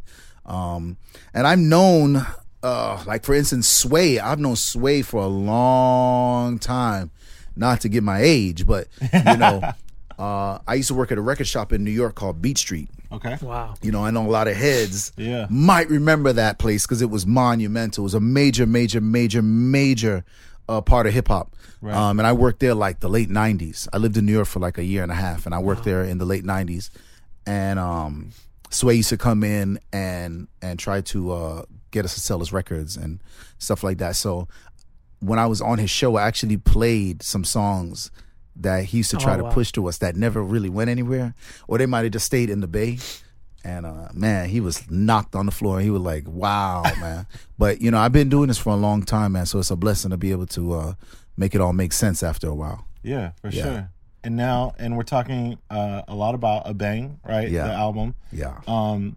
Um, 0.49 0.97
and 1.35 1.47
I've 1.47 1.59
known, 1.61 2.27
uh, 2.63 3.05
like 3.07 3.25
for 3.25 3.35
instance, 3.35 3.69
Sway. 3.69 4.19
I've 4.19 4.41
known 4.41 4.57
Sway 4.57 5.03
for 5.03 5.23
a 5.23 5.27
long 5.29 6.59
time. 6.59 7.11
Not 7.55 7.81
to 7.83 7.89
get 7.89 8.03
my 8.03 8.21
age, 8.23 8.67
but 8.67 8.89
you 9.13 9.37
know, 9.37 9.63
uh, 10.19 10.59
I 10.67 10.75
used 10.75 10.89
to 10.89 10.95
work 10.95 11.13
at 11.13 11.19
a 11.19 11.21
record 11.21 11.47
shop 11.47 11.73
in 11.73 11.85
New 11.85 11.91
York 11.91 12.15
called 12.15 12.41
Beat 12.41 12.57
Street. 12.59 12.89
okay, 13.13 13.37
Wow. 13.43 13.75
You 13.83 13.91
know, 13.93 14.05
I 14.05 14.11
know 14.11 14.25
a 14.27 14.31
lot 14.31 14.49
of 14.49 14.57
heads 14.57 15.13
Yeah. 15.17 15.47
might 15.51 15.91
remember 15.91 16.33
that 16.33 16.59
place 16.59 16.87
because 16.87 17.03
it 17.03 17.11
was 17.11 17.27
monumental. 17.27 18.03
It 18.03 18.07
was 18.07 18.15
a 18.15 18.21
major, 18.21 18.65
major, 18.67 19.01
major, 19.01 19.43
major 19.43 20.25
uh, 20.69 20.81
part 20.81 21.07
of 21.07 21.15
hip 21.15 21.29
hop. 21.29 21.55
Right. 21.81 21.95
Um, 21.97 22.19
and 22.21 22.27
I 22.27 22.33
worked 22.33 22.61
there 22.61 22.75
like 22.75 23.01
the 23.01 23.09
late 23.09 23.29
'90s. 23.29 23.87
I 23.93 23.99
lived 23.99 24.17
in 24.17 24.27
New 24.27 24.33
York 24.33 24.49
for 24.49 24.59
like 24.61 24.79
a 24.79 24.85
year 24.85 25.03
and 25.03 25.13
a 25.13 25.15
half, 25.17 25.47
and 25.47 25.55
I 25.55 25.59
worked 25.61 25.85
there 25.85 26.03
in 26.05 26.19
the 26.19 26.25
late 26.25 26.45
'90s. 26.45 26.91
And 27.47 27.79
um, 27.79 28.31
Sway 28.71 28.95
used 28.97 29.09
to 29.11 29.17
come 29.17 29.43
in 29.45 29.79
and 29.93 30.49
and 30.63 30.79
try 30.79 31.01
to 31.03 31.33
uh, 31.33 31.63
get 31.91 32.05
us 32.05 32.15
to 32.15 32.21
sell 32.21 32.39
his 32.39 32.53
records 32.53 32.97
and 32.97 33.21
stuff 33.59 33.83
like 33.83 33.99
that. 33.99 34.17
So 34.17 34.47
when 35.21 35.39
I 35.39 35.47
was 35.47 35.61
on 35.61 35.79
his 35.79 35.91
show, 35.91 36.17
I 36.17 36.27
actually 36.27 36.57
played 36.59 37.23
some 37.23 37.45
songs 37.45 38.11
that 38.57 38.85
he 38.85 38.99
used 38.99 39.11
to 39.11 39.17
try 39.17 39.35
Oh, 39.35 39.39
to 39.39 39.45
wow. 39.45 39.51
push 39.53 39.73
to 39.73 39.87
us 39.89 39.99
that 39.99 40.17
never 40.17 40.43
really 40.43 40.69
went 40.69 40.91
anywhere, 40.91 41.35
or 41.67 41.79
they 41.79 41.87
might 41.87 42.03
have 42.03 42.13
just 42.13 42.27
stayed 42.27 42.51
in 42.51 42.61
the 42.61 42.67
bay. 42.69 42.99
And 43.65 43.85
uh, 43.87 44.09
man, 44.15 44.49
he 44.49 44.61
was 44.61 44.89
knocked 44.91 45.35
on 45.35 45.47
the 45.47 45.53
floor. 45.53 45.81
He 45.81 45.91
was 45.91 46.01
like, 46.03 46.25
"Wow, 46.29 46.85
man!" 47.01 47.27
but 47.59 47.81
you 47.81 47.91
know, 47.91 47.99
I've 47.99 48.13
been 48.13 48.29
doing 48.29 48.49
this 48.49 48.59
for 48.59 48.71
a 48.71 48.77
long 48.77 49.03
time, 49.03 49.33
man. 49.33 49.47
So 49.47 49.59
it's 49.59 49.71
a 49.71 49.77
blessing 49.77 50.11
to 50.13 50.17
be 50.17 50.31
able 50.31 50.47
to 50.49 50.73
uh, 50.75 50.95
make 51.37 51.55
it 51.55 51.61
all 51.61 51.73
make 51.73 51.93
sense 51.93 52.23
after 52.23 52.49
a 52.49 52.55
while. 52.55 52.87
yeah, 53.03 53.33
for 53.41 53.49
Yeah. 53.49 53.63
sure. 53.63 53.91
And 54.25 54.37
now 54.37 54.75
and 54.79 54.97
we're 54.97 55.05
talking 55.05 55.59
uh, 55.71 56.03
a 56.09 56.15
lot 56.15 56.35
about 56.35 56.67
Abeng, 56.67 57.19
right? 57.27 57.49
Yeah. 57.49 57.69
The 57.69 57.73
album, 57.73 58.15
Yeah. 58.33 58.61
um, 58.67 59.17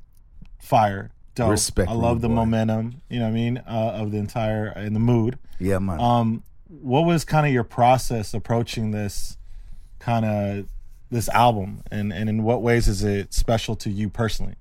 fire, 0.59 1.11
dope. 1.35 1.49
Respect, 1.51 1.89
I 1.89 1.93
love 1.93 2.21
the 2.21 2.27
boy. 2.29 2.35
momentum. 2.35 3.01
You 3.09 3.19
know 3.19 3.25
what 3.25 3.31
I 3.31 3.33
mean? 3.33 3.57
Uh, 3.57 3.91
of 4.01 4.11
the 4.11 4.17
entire 4.17 4.67
in 4.77 4.93
the 4.93 4.99
mood. 4.99 5.37
Yeah, 5.59 5.79
man. 5.79 5.99
Um, 5.99 6.43
what 6.67 7.01
was 7.05 7.25
kind 7.25 7.45
of 7.47 7.51
your 7.51 7.63
process 7.63 8.33
approaching 8.33 8.91
this 8.91 9.37
kind 9.99 10.23
of 10.25 10.65
this 11.09 11.27
album, 11.29 11.81
and 11.91 12.13
and 12.13 12.29
in 12.29 12.43
what 12.43 12.61
ways 12.61 12.87
is 12.87 13.03
it 13.03 13.33
special 13.33 13.75
to 13.77 13.89
you 13.89 14.09
personally? 14.09 14.55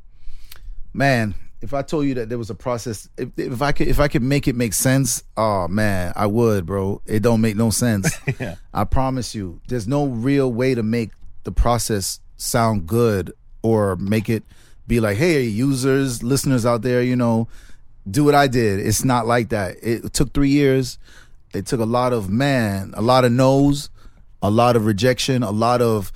man 0.92 1.34
if 1.62 1.74
i 1.74 1.82
told 1.82 2.06
you 2.06 2.14
that 2.14 2.28
there 2.28 2.38
was 2.38 2.50
a 2.50 2.54
process 2.54 3.08
if, 3.16 3.28
if 3.36 3.62
i 3.62 3.72
could 3.72 3.88
if 3.88 4.00
i 4.00 4.08
could 4.08 4.22
make 4.22 4.48
it 4.48 4.54
make 4.54 4.72
sense 4.72 5.22
oh 5.36 5.68
man 5.68 6.12
i 6.16 6.26
would 6.26 6.66
bro 6.66 7.00
it 7.06 7.20
don't 7.20 7.40
make 7.40 7.56
no 7.56 7.70
sense 7.70 8.10
Yeah. 8.40 8.56
i 8.72 8.84
promise 8.84 9.34
you 9.34 9.60
there's 9.68 9.86
no 9.88 10.06
real 10.06 10.52
way 10.52 10.74
to 10.74 10.82
make 10.82 11.10
the 11.44 11.52
process 11.52 12.20
sound 12.36 12.86
good 12.86 13.32
or 13.62 13.96
make 13.96 14.28
it 14.28 14.42
be 14.86 15.00
like 15.00 15.16
hey 15.16 15.42
users 15.42 16.22
listeners 16.22 16.64
out 16.66 16.82
there 16.82 17.02
you 17.02 17.16
know 17.16 17.48
do 18.10 18.24
what 18.24 18.34
i 18.34 18.46
did 18.46 18.80
it's 18.80 19.04
not 19.04 19.26
like 19.26 19.50
that 19.50 19.76
it 19.82 20.12
took 20.12 20.32
three 20.32 20.48
years 20.48 20.98
it 21.54 21.66
took 21.66 21.80
a 21.80 21.84
lot 21.84 22.12
of 22.12 22.30
man 22.30 22.92
a 22.96 23.02
lot 23.02 23.24
of 23.24 23.32
no's 23.32 23.90
a 24.42 24.50
lot 24.50 24.74
of 24.76 24.86
rejection 24.86 25.42
a 25.42 25.50
lot 25.50 25.82
of 25.82 26.10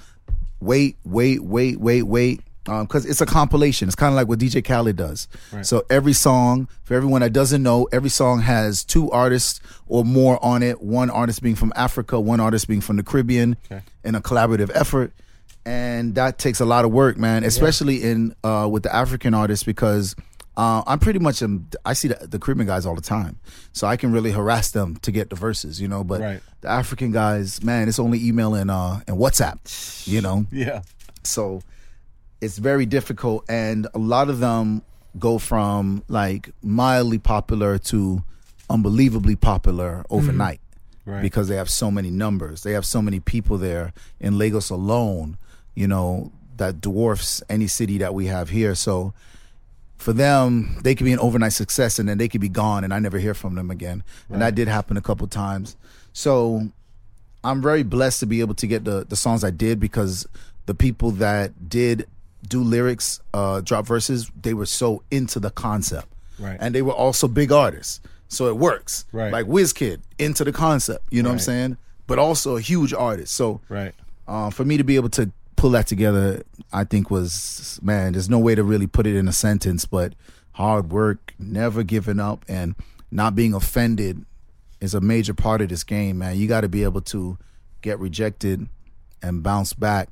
wait, 0.64 0.96
wait, 1.04 1.44
wait, 1.44 1.78
wait, 1.78 2.02
wait. 2.04 2.40
Because 2.64 3.04
it's 3.04 3.20
a 3.20 3.26
compilation. 3.26 3.88
It's 3.88 3.94
kind 3.94 4.12
of 4.12 4.16
like 4.16 4.26
what 4.26 4.38
DJ 4.38 4.64
Khaled 4.64 4.96
does. 4.96 5.28
So 5.62 5.84
every 5.90 6.14
song, 6.14 6.68
for 6.84 6.94
everyone 6.94 7.20
that 7.20 7.32
doesn't 7.32 7.62
know, 7.62 7.88
every 7.92 8.08
song 8.10 8.40
has 8.40 8.84
two 8.84 9.10
artists 9.10 9.60
or 9.86 10.04
more 10.04 10.42
on 10.44 10.62
it. 10.62 10.80
One 10.82 11.10
artist 11.10 11.42
being 11.42 11.56
from 11.56 11.72
Africa, 11.76 12.18
one 12.18 12.40
artist 12.40 12.66
being 12.66 12.80
from 12.80 12.96
the 12.96 13.02
Caribbean, 13.02 13.56
in 14.02 14.14
a 14.14 14.20
collaborative 14.20 14.70
effort. 14.74 15.12
And 15.66 16.14
that 16.16 16.38
takes 16.38 16.60
a 16.60 16.64
lot 16.64 16.84
of 16.84 16.90
work, 16.92 17.16
man. 17.16 17.42
Especially 17.44 18.02
in 18.02 18.34
uh, 18.44 18.68
with 18.70 18.82
the 18.82 18.94
African 18.94 19.32
artists 19.34 19.64
because 19.64 20.14
uh, 20.56 20.82
I'm 20.86 20.98
pretty 20.98 21.18
much 21.18 21.42
um, 21.42 21.66
I 21.86 21.94
see 21.94 22.08
the, 22.08 22.26
the 22.26 22.38
Caribbean 22.38 22.66
guys 22.66 22.84
all 22.86 22.94
the 22.94 23.00
time, 23.00 23.38
so 23.72 23.86
I 23.86 23.96
can 23.96 24.12
really 24.12 24.30
harass 24.30 24.70
them 24.72 24.96
to 24.96 25.10
get 25.10 25.30
the 25.30 25.36
verses, 25.36 25.80
you 25.80 25.88
know. 25.88 26.04
But 26.04 26.20
Right. 26.20 26.40
the 26.60 26.68
African 26.68 27.12
guys, 27.12 27.62
man, 27.64 27.88
it's 27.88 27.98
only 27.98 28.24
email 28.26 28.54
and 28.54 28.70
uh, 28.70 29.00
and 29.08 29.16
WhatsApp, 29.16 30.06
you 30.06 30.20
know. 30.20 30.46
Yeah. 30.52 30.82
So 31.24 31.62
it's 32.44 32.58
very 32.58 32.86
difficult, 32.86 33.44
and 33.48 33.86
a 33.94 33.98
lot 33.98 34.28
of 34.28 34.38
them 34.38 34.82
go 35.18 35.38
from 35.38 36.04
like 36.08 36.50
mildly 36.62 37.18
popular 37.18 37.78
to 37.78 38.22
unbelievably 38.68 39.36
popular 39.36 40.04
overnight 40.10 40.60
mm-hmm. 40.60 41.10
Right. 41.12 41.22
because 41.22 41.48
they 41.48 41.56
have 41.56 41.70
so 41.70 41.90
many 41.90 42.10
numbers. 42.10 42.62
They 42.62 42.72
have 42.72 42.84
so 42.84 43.00
many 43.00 43.20
people 43.20 43.58
there 43.58 43.92
in 44.20 44.38
Lagos 44.38 44.70
alone, 44.70 45.36
you 45.74 45.86
know, 45.86 46.32
that 46.56 46.80
dwarfs 46.80 47.42
any 47.48 47.66
city 47.66 47.98
that 47.98 48.14
we 48.14 48.26
have 48.26 48.48
here. 48.50 48.74
So 48.74 49.12
for 49.96 50.12
them, 50.12 50.78
they 50.82 50.94
could 50.94 51.04
be 51.04 51.12
an 51.12 51.18
overnight 51.18 51.52
success 51.52 51.98
and 51.98 52.08
then 52.08 52.18
they 52.18 52.28
could 52.28 52.40
be 52.40 52.48
gone 52.48 52.84
and 52.84 52.92
I 52.92 52.98
never 52.98 53.18
hear 53.18 53.34
from 53.34 53.54
them 53.54 53.70
again. 53.70 54.02
And 54.28 54.42
that 54.42 54.54
did 54.54 54.68
happen 54.68 54.96
a 54.96 55.02
couple 55.02 55.26
times. 55.28 55.76
So 56.12 56.68
I'm 57.42 57.62
very 57.62 57.82
blessed 57.82 58.20
to 58.20 58.26
be 58.26 58.40
able 58.40 58.54
to 58.54 58.66
get 58.66 58.84
the 58.84 59.04
the 59.08 59.16
songs 59.16 59.44
I 59.44 59.50
did 59.50 59.78
because 59.78 60.26
the 60.66 60.74
people 60.74 61.10
that 61.12 61.68
did 61.68 62.06
do 62.48 62.62
lyrics, 62.62 63.20
uh, 63.32 63.60
drop 63.60 63.86
verses, 63.86 64.30
they 64.40 64.54
were 64.54 64.66
so 64.66 65.02
into 65.10 65.40
the 65.40 65.50
concept, 65.50 66.08
Right. 66.38 66.56
And 66.60 66.74
they 66.74 66.82
were 66.82 66.92
also 66.92 67.28
big 67.28 67.52
artists, 67.52 68.00
so 68.28 68.48
it 68.48 68.56
works. 68.56 69.04
Right. 69.12 69.32
Like 69.32 69.46
Wizkid, 69.46 70.00
into 70.18 70.44
the 70.44 70.52
concept, 70.52 71.06
you 71.10 71.22
know 71.22 71.28
what 71.30 71.34
I'm 71.34 71.38
saying? 71.40 71.76
But 72.06 72.18
also 72.18 72.56
a 72.56 72.60
huge 72.60 72.92
artist. 72.92 73.34
So 73.34 73.60
Right. 73.68 73.94
uh, 74.26 74.50
for 74.50 74.64
me 74.64 74.76
to 74.76 74.84
be 74.84 74.96
able 74.96 75.10
to 75.10 75.30
pull 75.56 75.70
that 75.70 75.86
together, 75.86 76.42
I 76.72 76.84
think 76.84 77.10
was 77.10 77.78
man. 77.82 78.12
There's 78.12 78.28
no 78.28 78.38
way 78.38 78.54
to 78.54 78.62
really 78.64 78.86
put 78.86 79.06
it 79.06 79.14
in 79.16 79.28
a 79.28 79.32
sentence, 79.32 79.84
but 79.86 80.14
hard 80.52 80.90
work, 80.90 81.34
never 81.38 81.82
giving 81.82 82.20
up, 82.20 82.44
and 82.48 82.74
not 83.10 83.34
being 83.34 83.54
offended 83.54 84.24
is 84.80 84.92
a 84.94 85.00
major 85.00 85.32
part 85.34 85.60
of 85.62 85.68
this 85.68 85.84
game, 85.84 86.18
man. 86.18 86.36
You 86.36 86.48
got 86.48 86.62
to 86.62 86.68
be 86.68 86.82
able 86.82 87.00
to 87.02 87.38
get 87.80 87.98
rejected 87.98 88.68
and 89.22 89.42
bounce 89.42 89.72
back 89.72 90.08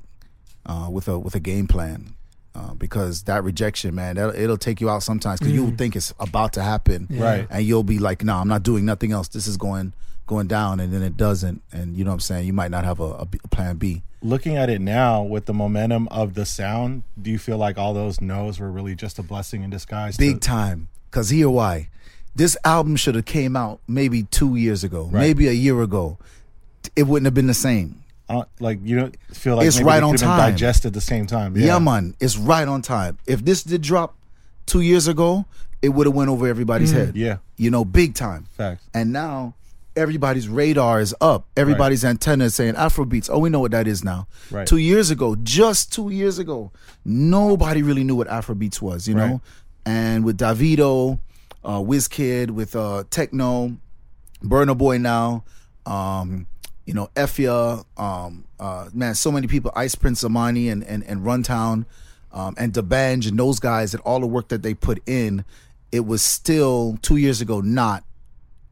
uh, 0.65 0.87
with 0.89 1.07
a 1.07 1.19
with 1.19 1.35
a 1.35 1.39
game 1.39 1.67
plan. 1.67 2.15
Uh, 2.55 2.73
because 2.75 3.23
that 3.23 3.43
rejection, 3.43 3.95
man, 3.95 4.15
it'll 4.15 4.57
take 4.57 4.79
you 4.79 4.87
out 4.87 5.01
sometimes. 5.01 5.39
Because 5.39 5.53
you'll 5.53 5.71
think 5.71 5.95
it's 5.95 6.13
about 6.19 6.53
to 6.53 6.61
happen, 6.61 7.07
Right. 7.09 7.47
And 7.49 7.65
you'll 7.65 7.83
be 7.83 7.97
like, 7.97 8.23
"No, 8.23 8.35
I'm 8.37 8.47
not 8.47 8.61
doing 8.61 8.85
nothing 8.85 9.11
else. 9.11 9.27
This 9.27 9.47
is 9.47 9.57
going 9.57 9.93
going 10.27 10.45
down," 10.47 10.79
and 10.79 10.93
then 10.93 11.01
it 11.01 11.17
doesn't. 11.17 11.63
And 11.71 11.97
you 11.97 12.03
know 12.03 12.11
what 12.11 12.15
I'm 12.15 12.19
saying? 12.19 12.45
You 12.45 12.53
might 12.53 12.69
not 12.69 12.83
have 12.83 12.99
a 12.99 13.25
plan 13.49 13.77
B. 13.77 14.03
Looking 14.21 14.55
at 14.55 14.69
it 14.69 14.81
now 14.81 15.23
with 15.23 15.47
the 15.47 15.53
momentum 15.53 16.07
of 16.09 16.35
the 16.35 16.45
sound, 16.45 17.03
do 17.19 17.31
you 17.31 17.39
feel 17.39 17.57
like 17.57 17.79
all 17.79 17.93
those 17.93 18.21
no's 18.21 18.59
were 18.59 18.71
really 18.71 18.93
just 18.95 19.17
a 19.17 19.23
blessing 19.23 19.63
in 19.63 19.71
disguise? 19.71 20.15
big 20.15 20.39
to- 20.39 20.47
time. 20.47 20.89
Cause 21.09 21.29
here 21.29 21.49
why, 21.49 21.89
this 22.35 22.55
album 22.63 22.95
should 22.95 23.15
have 23.15 23.25
came 23.25 23.55
out 23.55 23.79
maybe 23.87 24.23
two 24.23 24.55
years 24.55 24.83
ago, 24.83 25.09
maybe 25.11 25.47
a 25.47 25.51
year 25.53 25.81
ago. 25.81 26.17
It 26.95 27.03
wouldn't 27.03 27.25
have 27.25 27.33
been 27.33 27.47
the 27.47 27.53
same. 27.53 28.02
Uh, 28.29 28.43
like 28.59 28.79
you 28.83 28.95
don't 28.95 29.15
feel 29.31 29.57
like 29.57 29.67
It's 29.67 29.81
right 29.81 30.01
on 30.01 30.15
time. 30.15 30.37
digested 30.51 30.87
at 30.89 30.93
the 30.93 31.01
same 31.01 31.27
time. 31.27 31.55
Yeah. 31.57 31.79
man, 31.79 32.15
it's 32.19 32.37
right 32.37 32.67
on 32.67 32.81
time. 32.81 33.17
If 33.27 33.43
this 33.43 33.63
did 33.63 33.81
drop 33.81 34.15
two 34.65 34.81
years 34.81 35.07
ago, 35.07 35.45
it 35.81 35.89
would 35.89 36.07
have 36.07 36.15
went 36.15 36.29
over 36.29 36.47
everybody's 36.47 36.91
head. 36.91 37.15
Yeah. 37.15 37.37
you 37.57 37.69
know, 37.69 37.83
big 37.83 38.15
time. 38.15 38.45
Facts. 38.55 38.87
And 38.93 39.11
now 39.11 39.55
everybody's 39.95 40.47
radar 40.47 41.01
is 41.01 41.13
up. 41.21 41.45
Everybody's 41.57 42.03
antenna 42.05 42.45
is 42.45 42.55
saying 42.55 42.75
Afrobeats. 42.75 43.29
Oh, 43.31 43.39
we 43.39 43.49
know 43.49 43.59
what 43.59 43.71
that 43.71 43.87
is 43.87 44.03
now. 44.03 44.27
Right. 44.49 44.65
Two 44.65 44.77
years 44.77 45.11
ago, 45.11 45.35
just 45.35 45.91
two 45.91 46.09
years 46.09 46.39
ago, 46.39 46.71
nobody 47.03 47.83
really 47.83 48.03
knew 48.05 48.15
what 48.15 48.27
Afrobeats 48.27 48.81
was, 48.81 49.07
you 49.07 49.13
know? 49.15 49.27
Right. 49.27 49.39
And 49.85 50.23
with 50.23 50.37
Davido, 50.37 51.19
uh, 51.63 51.79
Wizkid, 51.79 52.51
with 52.51 52.75
uh, 52.75 53.03
Tekno, 53.11 53.77
Burna 54.41 54.77
Boy 54.77 54.97
now, 54.97 55.43
um, 55.85 56.47
you 56.85 56.93
know, 56.93 57.09
Efya, 57.15 57.85
um, 57.97 58.45
uh, 58.59 58.89
man, 58.93 59.15
so 59.15 59.31
many 59.31 59.47
people, 59.47 59.71
Ice 59.75 59.95
Prince 59.95 60.23
Amani 60.23 60.69
and, 60.69 60.83
and, 60.83 61.03
and 61.05 61.21
Runtown, 61.21 61.85
um, 62.31 62.55
and 62.57 62.73
D'banj 62.73 63.27
and 63.29 63.39
those 63.39 63.59
guys 63.59 63.93
and 63.93 64.01
all 64.03 64.19
the 64.19 64.27
work 64.27 64.49
that 64.49 64.63
they 64.63 64.73
put 64.73 65.01
in, 65.07 65.45
it 65.91 66.05
was 66.05 66.21
still 66.21 66.97
two 67.01 67.17
years 67.17 67.41
ago 67.41 67.61
not 67.61 68.03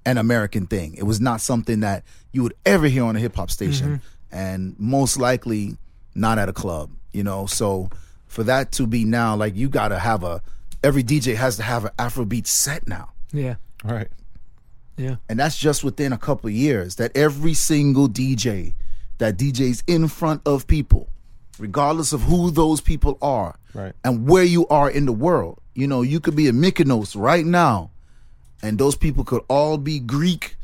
an 0.06 0.18
American 0.18 0.66
thing. 0.66 0.96
It 0.96 1.04
was 1.04 1.22
not 1.22 1.42
something 1.42 1.82
that 1.82 2.04
you 2.32 2.44
would 2.44 2.56
ever 2.66 2.88
hear 2.88 3.04
on 3.04 3.16
a 3.16 3.20
hip 3.20 3.36
hop 3.36 3.52
station, 3.52 4.02
and 4.32 4.76
most 4.80 5.18
likely 5.18 5.78
not 6.16 6.40
at 6.40 6.50
a 6.50 6.54
club. 6.54 6.90
You 7.14 7.24
know, 7.24 7.46
so 7.46 7.90
for 8.26 8.44
that 8.44 8.72
to 8.74 8.88
be 8.88 9.06
now, 9.06 9.36
like 9.36 9.56
you 9.56 9.70
got 9.70 9.90
to 9.90 10.00
have 10.00 10.24
a 10.24 10.42
every 10.84 11.04
DJ 11.04 11.36
has 11.36 11.58
to 11.58 11.64
have 11.64 11.86
an 11.86 11.92
Afrobeat 12.00 12.48
set 12.48 12.88
now, 12.88 13.12
Yeah. 13.32 13.56
Right. 13.84 14.08
Yeah. 15.02 15.16
and 15.30 15.40
that's 15.40 15.58
just 15.58 15.84
within 15.84 16.14
a 16.14 16.18
couple 16.18 16.48
of 16.48 16.54
years. 16.54 16.96
That 16.96 17.16
every 17.16 17.54
single 17.54 18.08
DJ 18.08 18.74
that 19.18 19.38
DJs 19.38 19.84
in 19.88 20.08
front 20.08 20.42
of 20.46 20.66
people, 20.68 21.08
regardless 21.60 22.14
of 22.14 22.22
who 22.24 22.52
those 22.52 22.82
people 22.82 23.18
are, 23.22 23.56
Right. 23.74 23.94
and 24.04 24.28
where 24.28 24.44
you 24.44 24.68
are 24.68 24.90
in 24.90 25.06
the 25.06 25.12
world. 25.14 25.60
You 25.76 25.88
know, 25.88 26.02
you 26.02 26.20
could 26.20 26.36
be 26.36 26.48
in 26.48 26.56
Mykonos 26.58 27.16
right 27.20 27.46
now, 27.46 27.92
and 28.62 28.78
those 28.78 28.96
people 28.96 29.24
could 29.24 29.42
all 29.48 29.78
be 29.78 30.00
Greek. 30.00 30.56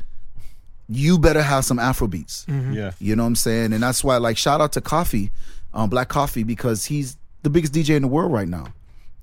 You 0.88 1.18
better 1.18 1.42
have 1.42 1.64
some 1.64 1.78
Afrobeats. 1.78 2.46
Yeah. 2.74 2.92
You 2.98 3.14
know 3.16 3.22
what 3.24 3.28
I'm 3.28 3.34
saying? 3.36 3.72
And 3.72 3.82
that's 3.82 4.02
why, 4.02 4.16
like, 4.18 4.36
shout 4.38 4.60
out 4.60 4.72
to 4.72 4.80
Coffee, 4.80 5.30
um, 5.74 5.88
Black 5.90 6.08
Coffee, 6.08 6.42
because 6.44 6.86
he's 6.86 7.16
the 7.42 7.50
biggest 7.50 7.72
DJ 7.74 7.96
in 7.96 8.02
the 8.02 8.08
world 8.08 8.32
right 8.32 8.48
now. 8.48 8.66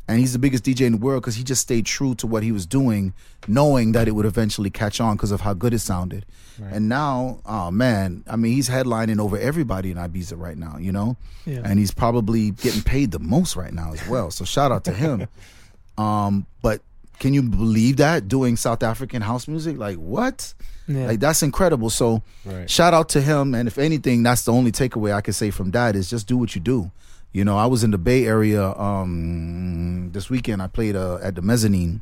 And 0.07 0.19
he's 0.19 0.33
the 0.33 0.39
biggest 0.39 0.63
DJ 0.63 0.81
in 0.85 0.91
the 0.93 0.97
world 1.00 1.24
because 1.24 1.35
he 1.35 1.43
just 1.43 1.62
stayed 1.62 1.85
true 1.88 2.13
to 2.15 2.27
what 2.27 2.43
he 2.43 2.51
was 2.51 2.65
doing, 2.67 3.13
knowing 3.47 3.93
that 3.93 4.07
it 4.07 4.12
would 4.12 4.25
eventually 4.27 4.69
catch 4.69 5.01
on 5.01 5.15
because 5.15 5.31
of 5.31 5.41
how 5.41 5.53
good 5.53 5.74
it 5.74 5.79
sounded. 5.79 6.25
And 6.71 6.88
now, 6.88 7.39
oh 7.45 7.69
man, 7.71 8.24
I 8.27 8.35
mean, 8.38 8.53
he's 8.53 8.69
headlining 8.69 9.19
over 9.19 9.38
everybody 9.38 9.91
in 9.91 9.97
Ibiza 9.97 10.39
right 10.39 10.57
now, 10.57 10.77
you 10.77 10.91
know? 10.91 11.17
Yeah. 11.45 11.62
And 11.65 11.79
he's 11.79 11.91
probably 11.91 12.51
getting 12.51 12.81
paid 12.81 13.12
the 13.12 13.19
most 13.19 13.55
right 13.57 13.74
now 13.74 13.91
as 13.91 14.07
well. 14.07 14.31
So 14.31 14.45
shout 14.45 14.71
out 14.71 14.85
to 14.85 14.93
him. 14.93 15.27
um, 15.97 16.45
but 16.62 16.81
can 17.19 17.33
you 17.33 17.43
believe 17.43 17.97
that 17.97 18.27
doing 18.27 18.55
South 18.57 18.83
African 18.83 19.21
house 19.21 19.47
music? 19.47 19.77
Like, 19.77 19.97
what? 19.97 20.53
Yeah. 20.88 21.07
Like 21.07 21.19
that's 21.19 21.41
incredible. 21.43 21.89
So 21.89 22.21
Right. 22.45 22.69
shout 22.69 22.93
out 22.93 23.09
to 23.09 23.21
him. 23.21 23.55
And 23.55 23.67
if 23.67 23.77
anything, 23.77 24.24
that's 24.24 24.43
the 24.43 24.53
only 24.53 24.71
takeaway 24.71 25.13
I 25.13 25.21
can 25.21 25.33
say 25.33 25.50
from 25.51 25.71
that 25.71 25.95
is 25.95 26.09
just 26.09 26.27
do 26.27 26.38
what 26.38 26.55
you 26.55 26.62
do. 26.62 26.91
You 27.36 27.44
know, 27.44 27.58
I 27.58 27.65
was 27.65 27.84
in 27.84 27.92
the 27.92 27.98
Bay 27.98 28.25
Area 28.25 28.63
um, 28.77 30.10
this 30.13 30.30
weekend. 30.30 30.62
I 30.62 30.68
played 30.68 30.96
uh, 30.96 31.18
at 31.22 31.36
the 31.36 31.42
Mezzanine. 31.42 32.01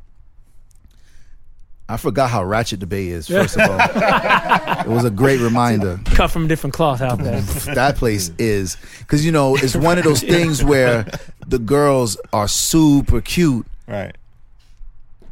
I 1.90 1.98
forgot 1.98 2.30
how 2.30 2.44
ratchet 2.44 2.80
the 2.82 2.86
Bay 2.86 3.08
is. 3.08 3.28
First 3.30 3.58
of 3.58 3.68
all, 3.68 3.80
it 4.82 4.88
was 4.88 5.06
a 5.06 5.10
great 5.10 5.40
reminder. 5.40 6.00
Cut 6.06 6.30
from 6.30 6.46
a 6.46 6.48
different 6.48 6.76
cloth 6.76 7.02
out 7.02 7.18
there. 7.18 7.42
that 7.74 7.96
place 7.96 8.30
is 8.38 8.78
because 9.00 9.26
you 9.26 9.32
know 9.32 9.56
it's 9.56 9.76
one 9.76 9.98
of 9.98 10.04
those 10.04 10.22
things 10.36 10.64
where 10.64 11.08
the 11.48 11.58
girls 11.58 12.16
are 12.32 12.48
super 12.48 13.20
cute 13.20 13.66
Right. 13.88 14.16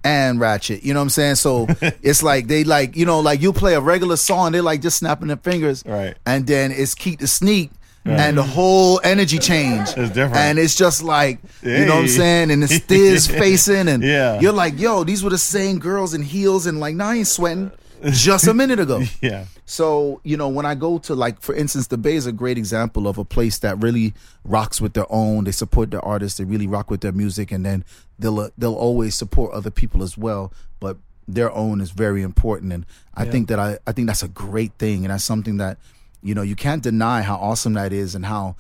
and 0.04 0.40
ratchet. 0.40 0.84
You 0.84 0.96
know 0.96 1.00
what 1.00 1.04
I'm 1.04 1.10
saying? 1.12 1.36
So 1.36 1.68
it's 2.02 2.24
like 2.24 2.48
they 2.48 2.64
like 2.64 2.96
you 2.98 3.06
know 3.06 3.20
like 3.20 3.40
you 3.40 3.54
play 3.54 3.76
a 3.76 3.80
regular 3.82 4.16
song, 4.18 4.52
they're 4.52 4.64
like 4.64 4.82
just 4.82 4.98
snapping 4.98 5.28
their 5.28 5.38
fingers, 5.38 5.84
Right. 5.86 6.18
And 6.26 6.48
then 6.48 6.72
it's 6.72 6.96
keep 6.96 7.20
the 7.20 7.28
sneak, 7.28 7.70
and 8.06 8.38
the 8.38 8.44
whole 8.44 9.00
energy 9.04 9.38
change 9.38 9.90
It's 9.90 10.10
different. 10.12 10.36
and 10.38 10.58
it's 10.60 10.76
just 10.76 11.04
like 11.04 11.40
you 11.62 11.86
know 11.86 11.96
what 11.96 12.02
i'm 12.02 12.08
saying 12.08 12.50
and 12.52 12.64
it's 12.64 12.80
Thizz 12.90 13.30
facing 13.38 13.88
and 13.88 14.02
Yeah. 14.04 14.40
you're 14.40 14.54
like 14.54 14.80
yo 14.80 15.04
these 15.04 15.24
were 15.24 15.30
the 15.30 15.38
same 15.38 15.78
girls 15.80 16.14
in 16.16 16.24
heels 16.24 16.66
and 16.66 16.80
like 16.80 16.96
now 16.96 17.10
I 17.10 17.16
ain't 17.18 17.28
sweating 17.28 17.72
just 18.12 18.48
a 18.48 18.54
minute 18.56 18.80
ago 18.80 19.04
Yeah. 19.22 19.46
so, 19.66 20.20
you 20.24 20.36
know, 20.36 20.50
when 20.50 20.66
I 20.66 20.74
go 20.74 20.98
to 20.98 21.14
like, 21.14 21.40
for 21.40 21.54
instance, 21.54 21.86
the 21.88 21.98
Bay 22.00 22.16
is 22.16 22.26
a 22.26 22.32
great 22.32 22.58
example 22.58 23.08
of 23.08 23.20
a 23.20 23.24
place 23.24 23.60
that 23.60 23.78
really 23.80 24.16
rocks 24.44 24.82
with 24.82 24.94
their 24.94 25.06
own. 25.12 25.44
They 25.44 25.52
support 25.52 25.92
their 25.92 26.04
artists. 26.04 26.40
They 26.40 26.44
really 26.46 26.66
rock 26.66 26.90
with 26.90 27.02
their 27.02 27.12
music, 27.12 27.52
and 27.52 27.64
then 27.64 27.86
they'll 28.18 28.40
uh, 28.40 28.50
they'll 28.58 28.74
always 28.74 29.14
support 29.14 29.54
other 29.54 29.70
people 29.70 30.02
as 30.02 30.18
well. 30.18 30.52
But 30.80 30.98
their 31.28 31.52
own 31.52 31.80
is 31.80 31.92
very 31.92 32.24
important, 32.24 32.74
and 32.74 32.88
I 33.14 33.26
think 33.26 33.48
that 33.50 33.60
I 33.60 33.78
I 33.86 33.92
think 33.92 34.08
that's 34.08 34.24
a 34.24 34.28
great 34.28 34.74
thing, 34.80 35.06
and 35.06 35.14
that's 35.14 35.24
something 35.24 35.58
that 35.58 35.78
you 36.24 36.36
know 36.36 36.42
you 36.42 36.56
can't 36.56 36.84
deny 36.84 37.22
how 37.22 37.36
awesome 37.36 37.74
that 37.74 37.94
is, 37.94 38.16
and 38.16 38.26
how 38.26 38.56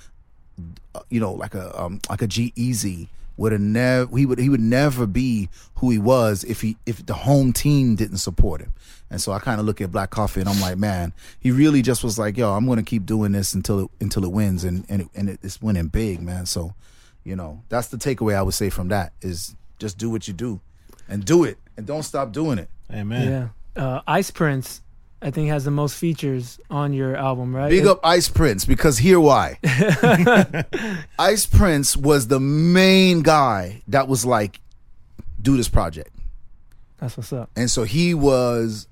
uh, 0.95 1.01
you 1.09 1.19
know 1.19 1.33
like 1.33 1.55
a 1.55 1.79
um, 1.79 1.99
like 2.09 2.21
a 2.21 2.27
G-Eazy 2.27 3.07
would 3.37 3.51
have 3.51 3.61
never 3.61 4.17
he 4.17 4.25
would 4.25 4.39
he 4.39 4.49
would 4.49 4.61
never 4.61 5.07
be 5.07 5.49
who 5.75 5.89
he 5.89 5.97
was 5.97 6.43
if 6.43 6.61
he 6.61 6.77
if 6.85 7.05
the 7.05 7.13
home 7.13 7.53
team 7.53 7.95
didn't 7.95 8.17
support 8.17 8.61
him. 8.61 8.73
And 9.09 9.21
so 9.21 9.33
I 9.33 9.39
kind 9.39 9.59
of 9.59 9.65
look 9.65 9.81
at 9.81 9.91
Black 9.91 10.09
Coffee 10.09 10.39
and 10.39 10.47
I'm 10.47 10.61
like, 10.61 10.77
man, 10.77 11.11
he 11.39 11.51
really 11.51 11.81
just 11.81 12.01
was 12.01 12.17
like, 12.17 12.37
yo, 12.37 12.53
I'm 12.53 12.65
going 12.65 12.77
to 12.77 12.83
keep 12.83 13.05
doing 13.05 13.33
this 13.33 13.53
until 13.53 13.85
it 13.85 13.91
until 13.99 14.23
it 14.23 14.31
wins 14.31 14.63
and 14.63 14.85
and 14.89 15.01
it, 15.01 15.07
and 15.15 15.29
it, 15.29 15.39
it's 15.43 15.61
winning 15.61 15.87
big, 15.87 16.21
man. 16.21 16.45
So, 16.45 16.73
you 17.23 17.35
know, 17.35 17.61
that's 17.67 17.87
the 17.87 17.97
takeaway 17.97 18.35
I 18.35 18.41
would 18.41 18.53
say 18.53 18.69
from 18.69 18.87
that 18.89 19.13
is 19.21 19.55
just 19.79 19.97
do 19.97 20.09
what 20.09 20.27
you 20.27 20.33
do 20.33 20.61
and 21.09 21.25
do 21.25 21.43
it 21.43 21.57
and 21.75 21.85
don't 21.85 22.03
stop 22.03 22.31
doing 22.31 22.57
it. 22.59 22.69
Amen. 22.93 23.51
Yeah. 23.75 23.83
Uh, 23.83 24.01
Ice 24.07 24.31
Prince, 24.31 24.81
I 25.21 25.29
think, 25.29 25.49
has 25.49 25.65
the 25.65 25.71
most 25.71 25.95
features 25.95 26.59
on 26.69 26.93
your 26.93 27.15
album, 27.15 27.55
right? 27.55 27.69
Big 27.69 27.85
up 27.85 27.99
Ice 28.03 28.27
Prince 28.27 28.65
because 28.65 28.97
here 28.97 29.19
why. 29.19 29.59
Ice 31.19 31.45
Prince 31.45 31.95
was 31.95 32.27
the 32.27 32.39
main 32.39 33.21
guy 33.21 33.83
that 33.87 34.07
was 34.07 34.25
like, 34.25 34.59
do 35.39 35.57
this 35.57 35.69
project. 35.69 36.09
That's 36.97 37.17
what's 37.17 37.33
up. 37.33 37.49
And 37.55 37.69
so 37.69 37.83
he 37.83 38.13
was 38.13 38.87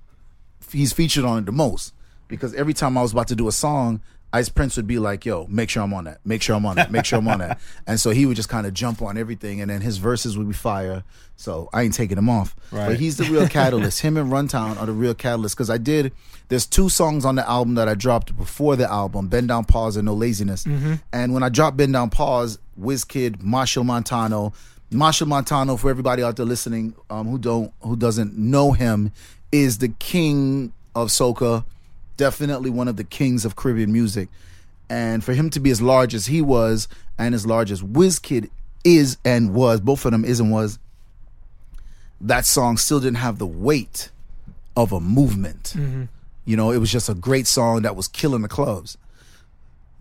he's 0.72 0.94
featured 0.94 1.26
on 1.26 1.40
it 1.40 1.46
the 1.46 1.52
most 1.52 1.94
because 2.28 2.54
every 2.54 2.74
time 2.74 2.98
I 2.98 3.02
was 3.02 3.12
about 3.12 3.28
to 3.30 3.36
do 3.36 3.48
a 3.48 3.52
song, 3.52 4.02
Ice 4.32 4.50
Prince 4.50 4.78
would 4.78 4.86
be 4.88 5.00
like, 5.00 5.26
"Yo, 5.26 5.48
make 5.50 5.70
sure 5.70 5.82
I'm 5.82 5.94
on 5.94 6.04
that. 6.04 6.20
Make 6.24 6.42
sure 6.42 6.56
I'm 6.56 6.66
on 6.66 6.76
that. 6.76 6.92
Make 6.92 7.06
sure 7.06 7.20
I'm 7.20 7.28
on 7.28 7.40
that." 7.40 7.60
And 7.88 8.00
so 8.00 8.12
he 8.12 8.26
would 8.26 8.36
just 8.36 8.50
kind 8.50 8.68
of 8.68 8.74
jump 8.74 9.02
on 9.02 9.18
everything, 9.18 9.62
and 9.62 9.70
then 9.72 9.82
his 9.82 9.98
verses 9.98 10.38
would 10.38 10.48
be 10.48 10.54
fire. 10.54 11.04
So 11.36 11.70
I 11.74 11.84
ain't 11.84 11.94
taking 11.94 12.18
him 12.18 12.30
off. 12.30 12.56
Right. 12.72 12.88
But 12.88 13.00
he's 13.00 13.18
the 13.18 13.24
real 13.24 13.48
catalyst. 13.60 14.02
Him 14.02 14.18
and 14.18 14.32
Runtown 14.32 14.80
are 14.80 14.86
the 14.86 14.92
real 14.94 15.14
catalyst 15.16 15.56
because 15.56 15.70
I 15.70 15.78
did. 15.78 16.12
There's 16.50 16.66
two 16.66 16.90
songs 16.90 17.26
on 17.26 17.36
the 17.36 17.50
album 17.50 17.76
that 17.76 17.88
I 17.88 17.96
dropped 17.96 18.38
before 18.38 18.76
the 18.76 18.90
album: 18.92 19.28
"Bend 19.30 19.48
Down, 19.48 19.66
Pause" 19.66 19.98
and 19.98 20.06
"No 20.06 20.14
Laziness." 20.14 20.66
And 21.12 21.34
when 21.34 21.42
I 21.44 21.50
dropped 21.50 21.78
"Bend 21.78 21.94
Down, 21.94 22.10
Pause," 22.10 22.60
Wizkid, 22.80 23.38
Machel 23.44 23.86
Montano, 23.86 24.54
Machel 24.92 25.28
Montano, 25.28 25.76
for 25.78 25.90
everybody 25.90 26.22
out 26.24 26.36
there 26.36 26.46
listening 26.46 26.94
um, 27.10 27.28
who 27.28 27.38
don't 27.40 27.72
who 27.82 27.96
doesn't 27.96 28.38
know 28.38 28.74
him, 28.74 29.12
is 29.52 29.80
the 29.80 29.90
king 29.90 30.74
of 30.96 31.10
soca, 31.10 31.64
definitely 32.20 32.70
one 32.70 32.90
of 32.90 32.98
the 32.98 33.04
kings 33.06 33.46
of 33.46 33.56
Caribbean 33.56 33.94
music. 33.94 34.28
And 34.90 35.24
for 35.24 35.34
him 35.34 35.50
to 35.52 35.60
be 35.62 35.72
as 35.72 35.82
large 35.82 36.14
as 36.14 36.26
he 36.26 36.42
was, 36.42 36.90
and 37.18 37.34
as 37.34 37.46
large 37.46 37.72
as 37.72 37.82
Wizkid 37.82 38.50
is 38.84 39.18
and 39.24 39.54
was, 39.54 39.80
both 39.80 40.04
of 40.04 40.12
them 40.12 40.26
is 40.26 40.42
and 40.42 40.52
was, 40.52 40.80
that 42.20 42.46
song 42.46 42.76
still 42.76 43.00
didn't 43.00 43.18
have 43.18 43.40
the 43.40 43.48
weight 43.48 44.10
of 44.76 44.92
a 44.92 45.00
movement. 45.00 45.74
You 46.46 46.58
know, 46.58 46.72
it 46.72 46.80
was 46.80 46.92
just 46.92 47.08
a 47.08 47.14
great 47.14 47.48
song 47.48 47.84
that 47.84 47.96
was 47.96 48.10
killing 48.10 48.42
the 48.42 48.50
clubs. 48.50 48.98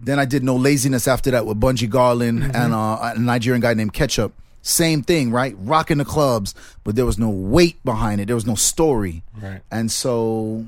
Then 0.01 0.19
I 0.19 0.25
did 0.25 0.43
No 0.43 0.57
Laziness 0.57 1.07
after 1.07 1.31
that 1.31 1.47
with 1.47 1.61
Bunji 1.61 1.89
Garlin 1.89 2.53
and 2.55 2.75
uh, 2.75 3.13
a 3.15 3.19
Nigerian 3.19 3.61
guy 3.61 3.75
named 3.75 3.93
Ketchup. 3.93 4.33
Same 4.63 5.03
thing, 5.03 5.31
right? 5.31 5.55
Rocking 5.59 5.99
the 5.99 6.05
clubs, 6.05 6.55
but 6.83 6.97
there 6.97 7.07
was 7.07 7.19
no 7.19 7.31
weight 7.31 7.83
behind 7.85 8.21
it. 8.21 8.27
There 8.27 8.35
was 8.35 8.47
no 8.47 8.57
story. 8.57 9.23
Right. 9.41 9.61
And 9.71 9.91
so 9.91 10.67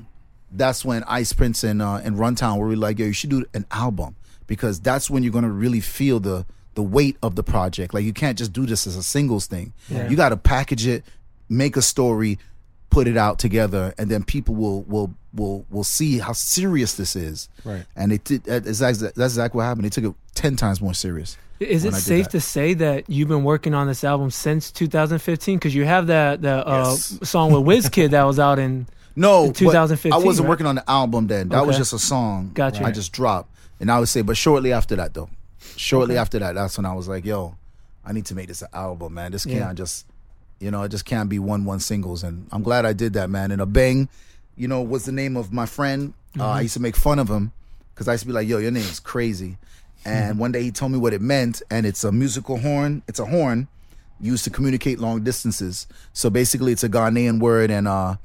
that's 0.51 0.83
when 0.83 1.03
Ice 1.05 1.33
Prince 1.33 1.63
and 1.63 1.81
uh, 1.81 1.95
and 2.03 2.17
Runtown 2.17 2.57
were 2.57 2.65
really 2.67 2.75
like, 2.79 2.99
yo, 2.99 3.05
you 3.07 3.13
should 3.13 3.29
do 3.29 3.45
an 3.53 3.65
album 3.71 4.15
because 4.47 4.79
that's 4.79 5.09
when 5.09 5.23
you're 5.23 5.33
gonna 5.33 5.49
really 5.49 5.79
feel 5.79 6.19
the 6.19 6.45
the 6.75 6.83
weight 6.83 7.17
of 7.21 7.35
the 7.35 7.43
project. 7.43 7.93
Like 7.93 8.03
you 8.05 8.13
can't 8.13 8.37
just 8.37 8.53
do 8.53 8.65
this 8.65 8.87
as 8.87 8.95
a 8.95 9.03
singles 9.03 9.45
thing. 9.47 9.73
You 9.89 10.15
got 10.15 10.29
to 10.29 10.37
package 10.37 10.87
it, 10.87 11.03
make 11.49 11.75
a 11.75 11.81
story, 11.81 12.39
put 12.89 13.07
it 13.07 13.17
out 13.17 13.39
together, 13.39 13.93
and 13.97 14.09
then 14.09 14.23
people 14.23 14.55
will 14.55 14.83
will 14.83 15.13
will 15.33 15.65
will 15.69 15.83
see 15.83 16.19
how 16.19 16.33
serious 16.33 16.93
this 16.95 17.15
is. 17.15 17.49
Right. 17.65 17.85
And 17.95 18.11
it 18.11 18.23
did. 18.23 18.43
That's 18.45 18.67
exactly, 18.67 19.07
that's 19.15 19.33
exactly 19.33 19.57
what 19.57 19.63
happened. 19.65 19.85
They 19.85 19.89
took 19.89 20.03
it 20.05 20.13
ten 20.35 20.55
times 20.55 20.81
more 20.81 20.93
serious. 20.93 21.37
Is 21.59 21.85
it 21.85 21.89
when 21.89 21.93
I 21.93 21.97
did 21.97 22.03
safe 22.03 22.25
that. 22.25 22.31
to 22.31 22.41
say 22.41 22.73
that 22.73 23.09
you've 23.09 23.27
been 23.27 23.43
working 23.43 23.75
on 23.75 23.85
this 23.85 24.03
album 24.03 24.31
since 24.31 24.71
2015? 24.71 25.57
Because 25.59 25.75
you 25.75 25.85
have 25.85 26.07
that 26.07 26.41
the 26.41 26.67
uh, 26.67 26.85
Yes. 26.89 27.19
song 27.21 27.51
with 27.53 27.63
Wizkid 27.63 28.09
that 28.11 28.23
was 28.23 28.39
out 28.39 28.59
in. 28.59 28.87
No, 29.21 29.51
2015, 29.51 30.11
I 30.11 30.17
wasn't 30.17 30.45
right? 30.45 30.49
working 30.49 30.65
on 30.65 30.75
the 30.75 30.89
album 30.89 31.27
then. 31.27 31.49
That 31.49 31.65
was 31.65 31.77
just 31.77 31.93
a 31.93 31.99
song. 31.99 32.51
Gotcha. 32.53 32.83
I 32.83 32.91
just 32.91 33.11
dropped, 33.13 33.49
and 33.79 33.91
I 33.91 33.99
would 33.99 34.09
say, 34.09 34.21
but 34.21 34.35
shortly 34.35 34.73
after 34.73 34.95
that, 34.95 35.13
though, 35.13 35.29
shortly 35.75 36.17
after 36.17 36.39
that, 36.39 36.55
that's 36.55 36.77
when 36.77 36.85
I 36.85 36.93
was 36.93 37.07
like, 37.07 37.23
"Yo, 37.25 37.55
I 38.05 38.13
need 38.13 38.25
to 38.27 38.35
make 38.35 38.47
this 38.47 38.61
an 38.61 38.69
album, 38.73 39.13
man. 39.13 39.31
This 39.31 39.45
can't 39.45 39.57
Yeah. 39.57 39.73
just, 39.73 40.05
you 40.59 40.71
know, 40.71 40.81
it 40.83 40.89
just 40.89 41.05
can't 41.05 41.29
be 41.29 41.39
one 41.39 41.65
one 41.65 41.79
singles." 41.79 42.23
And 42.23 42.47
I'm 42.51 42.63
glad 42.63 42.85
I 42.85 42.93
did 42.93 43.13
that, 43.13 43.29
man. 43.29 43.51
And 43.51 43.61
Abeng, 43.61 44.07
you 44.55 44.67
know, 44.67 44.81
was 44.81 45.05
the 45.05 45.11
name 45.11 45.37
of 45.37 45.51
my 45.53 45.65
friend. 45.65 46.13
Uh, 46.39 46.47
I 46.47 46.61
used 46.61 46.73
to 46.75 46.79
make 46.81 46.95
fun 46.95 47.19
of 47.19 47.29
him 47.29 47.51
because 47.93 48.07
I 48.07 48.13
used 48.13 48.23
to 48.23 48.27
be 48.27 48.33
like, 48.33 48.47
"Yo, 48.47 48.57
your 48.57 48.71
name 48.71 48.83
is 48.83 48.99
crazy." 48.99 49.57
And 50.03 50.39
one 50.39 50.51
day 50.51 50.63
he 50.63 50.71
told 50.71 50.91
me 50.91 50.97
what 50.97 51.13
it 51.13 51.21
meant, 51.21 51.61
and 51.69 51.85
it's 51.85 52.03
a 52.03 52.11
musical 52.11 52.57
horn. 52.57 53.03
It's 53.07 53.19
a 53.19 53.25
horn 53.25 53.67
used 54.19 54.43
to 54.45 54.49
communicate 54.49 54.99
long 54.99 55.23
distances. 55.23 55.85
So 56.13 56.29
basically, 56.31 56.71
it's 56.71 56.83
a 56.83 56.89
Ghanaian 56.89 57.39
word, 57.39 57.69
and 57.69 57.87
uh, 57.87 58.15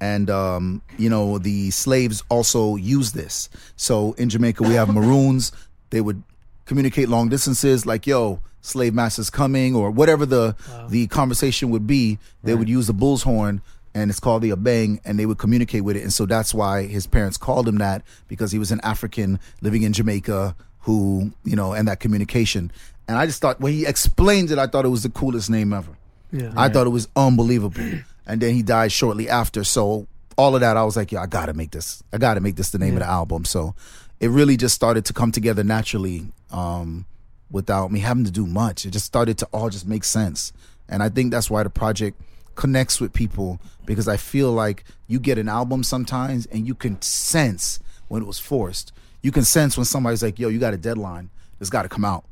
and 0.00 0.30
um, 0.30 0.82
you 0.98 1.08
know 1.10 1.38
the 1.38 1.70
slaves 1.70 2.22
also 2.28 2.76
use 2.76 3.12
this. 3.12 3.48
So 3.76 4.12
in 4.14 4.28
Jamaica, 4.28 4.62
we 4.62 4.74
have 4.74 4.92
maroons. 4.92 5.52
They 5.90 6.00
would 6.00 6.22
communicate 6.64 7.08
long 7.08 7.28
distances, 7.28 7.86
like 7.86 8.06
"Yo, 8.06 8.40
slave 8.62 8.94
master's 8.94 9.30
coming," 9.30 9.74
or 9.74 9.90
whatever 9.90 10.26
the 10.26 10.56
the 10.88 11.06
conversation 11.08 11.70
would 11.70 11.86
be. 11.86 12.18
They 12.42 12.54
would 12.54 12.68
use 12.68 12.86
the 12.86 12.92
bull's 12.92 13.22
horn, 13.22 13.62
and 13.94 14.10
it's 14.10 14.20
called 14.20 14.42
the 14.42 14.50
abeng, 14.50 15.00
and 15.04 15.18
they 15.18 15.26
would 15.26 15.38
communicate 15.38 15.84
with 15.84 15.96
it. 15.96 16.02
And 16.02 16.12
so 16.12 16.26
that's 16.26 16.54
why 16.54 16.84
his 16.86 17.06
parents 17.06 17.36
called 17.36 17.68
him 17.68 17.78
that 17.78 18.02
because 18.28 18.52
he 18.52 18.58
was 18.58 18.70
an 18.70 18.80
African 18.82 19.38
living 19.60 19.82
in 19.82 19.92
Jamaica 19.92 20.56
who 20.80 21.30
you 21.44 21.56
know 21.56 21.72
and 21.72 21.86
that 21.88 22.00
communication. 22.00 22.72
And 23.08 23.18
I 23.18 23.26
just 23.26 23.40
thought 23.40 23.60
when 23.60 23.72
he 23.72 23.86
explained 23.86 24.50
it, 24.50 24.58
I 24.58 24.66
thought 24.66 24.84
it 24.84 24.88
was 24.88 25.02
the 25.02 25.10
coolest 25.10 25.50
name 25.50 25.72
ever. 25.72 25.92
Yeah. 26.32 26.52
I 26.56 26.68
thought 26.68 26.86
it 26.86 26.90
was 26.90 27.08
unbelievable. 27.16 27.82
And 28.26 28.40
then 28.40 28.54
he 28.54 28.62
died 28.62 28.92
shortly 28.92 29.28
after. 29.28 29.64
So 29.64 30.06
all 30.36 30.54
of 30.54 30.60
that, 30.60 30.76
I 30.76 30.84
was 30.84 30.96
like, 30.96 31.12
yeah, 31.12 31.22
I 31.22 31.26
gotta 31.26 31.52
make 31.52 31.70
this. 31.70 32.02
I 32.12 32.18
gotta 32.18 32.40
make 32.40 32.56
this 32.56 32.70
the 32.70 32.78
name 32.78 32.94
of 32.94 33.00
the 33.00 33.08
album. 33.08 33.44
So 33.44 33.74
it 34.20 34.28
really 34.30 34.56
just 34.56 34.74
started 34.74 35.04
to 35.06 35.12
come 35.12 35.32
together 35.32 35.64
naturally, 35.64 36.32
um, 36.50 37.06
without 37.50 37.90
me 37.90 38.00
having 38.00 38.24
to 38.24 38.30
do 38.30 38.46
much. 38.46 38.86
It 38.86 38.90
just 38.90 39.06
started 39.06 39.38
to 39.38 39.46
all 39.52 39.70
just 39.70 39.86
make 39.86 40.04
sense. 40.04 40.52
And 40.88 41.02
I 41.02 41.08
think 41.08 41.30
that's 41.30 41.50
why 41.50 41.62
the 41.62 41.70
project 41.70 42.20
connects 42.54 43.00
with 43.00 43.12
people 43.12 43.60
because 43.86 44.08
I 44.08 44.16
feel 44.16 44.52
like 44.52 44.84
you 45.06 45.18
get 45.18 45.38
an 45.38 45.48
album 45.48 45.82
sometimes 45.82 46.46
and 46.46 46.66
you 46.66 46.74
can 46.74 47.00
sense 47.02 47.80
when 48.08 48.22
it 48.22 48.26
was 48.26 48.38
forced. 48.38 48.92
You 49.22 49.32
can 49.32 49.44
sense 49.44 49.76
when 49.76 49.84
somebody's 49.84 50.22
like, 50.22 50.38
yo, 50.38 50.48
you 50.48 50.58
got 50.58 50.74
a 50.74 50.78
deadline. 50.78 51.30
It's 51.60 51.70
gotta 51.70 51.88
come 51.88 52.04
out 52.04 52.24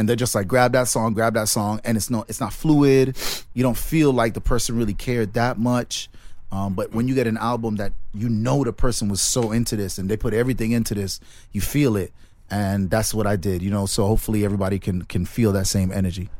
and 0.00 0.08
they're 0.08 0.16
just 0.16 0.34
like 0.34 0.48
grab 0.48 0.72
that 0.72 0.88
song 0.88 1.12
grab 1.12 1.34
that 1.34 1.46
song 1.46 1.78
and 1.84 1.96
it's 1.96 2.08
no 2.08 2.24
it's 2.26 2.40
not 2.40 2.52
fluid 2.52 3.16
you 3.52 3.62
don't 3.62 3.76
feel 3.76 4.12
like 4.12 4.32
the 4.32 4.40
person 4.40 4.76
really 4.76 4.94
cared 4.94 5.34
that 5.34 5.58
much 5.58 6.08
um, 6.52 6.74
but 6.74 6.92
when 6.92 7.06
you 7.06 7.14
get 7.14 7.26
an 7.26 7.36
album 7.36 7.76
that 7.76 7.92
you 8.14 8.28
know 8.28 8.64
the 8.64 8.72
person 8.72 9.08
was 9.08 9.20
so 9.20 9.52
into 9.52 9.76
this 9.76 9.98
and 9.98 10.08
they 10.08 10.16
put 10.16 10.32
everything 10.32 10.72
into 10.72 10.94
this 10.94 11.20
you 11.52 11.60
feel 11.60 11.96
it 11.96 12.12
and 12.50 12.90
that's 12.90 13.12
what 13.12 13.26
i 13.26 13.36
did 13.36 13.62
you 13.62 13.70
know 13.70 13.84
so 13.84 14.06
hopefully 14.06 14.42
everybody 14.42 14.78
can 14.78 15.02
can 15.02 15.24
feel 15.26 15.52
that 15.52 15.66
same 15.66 15.92
energy 15.92 16.30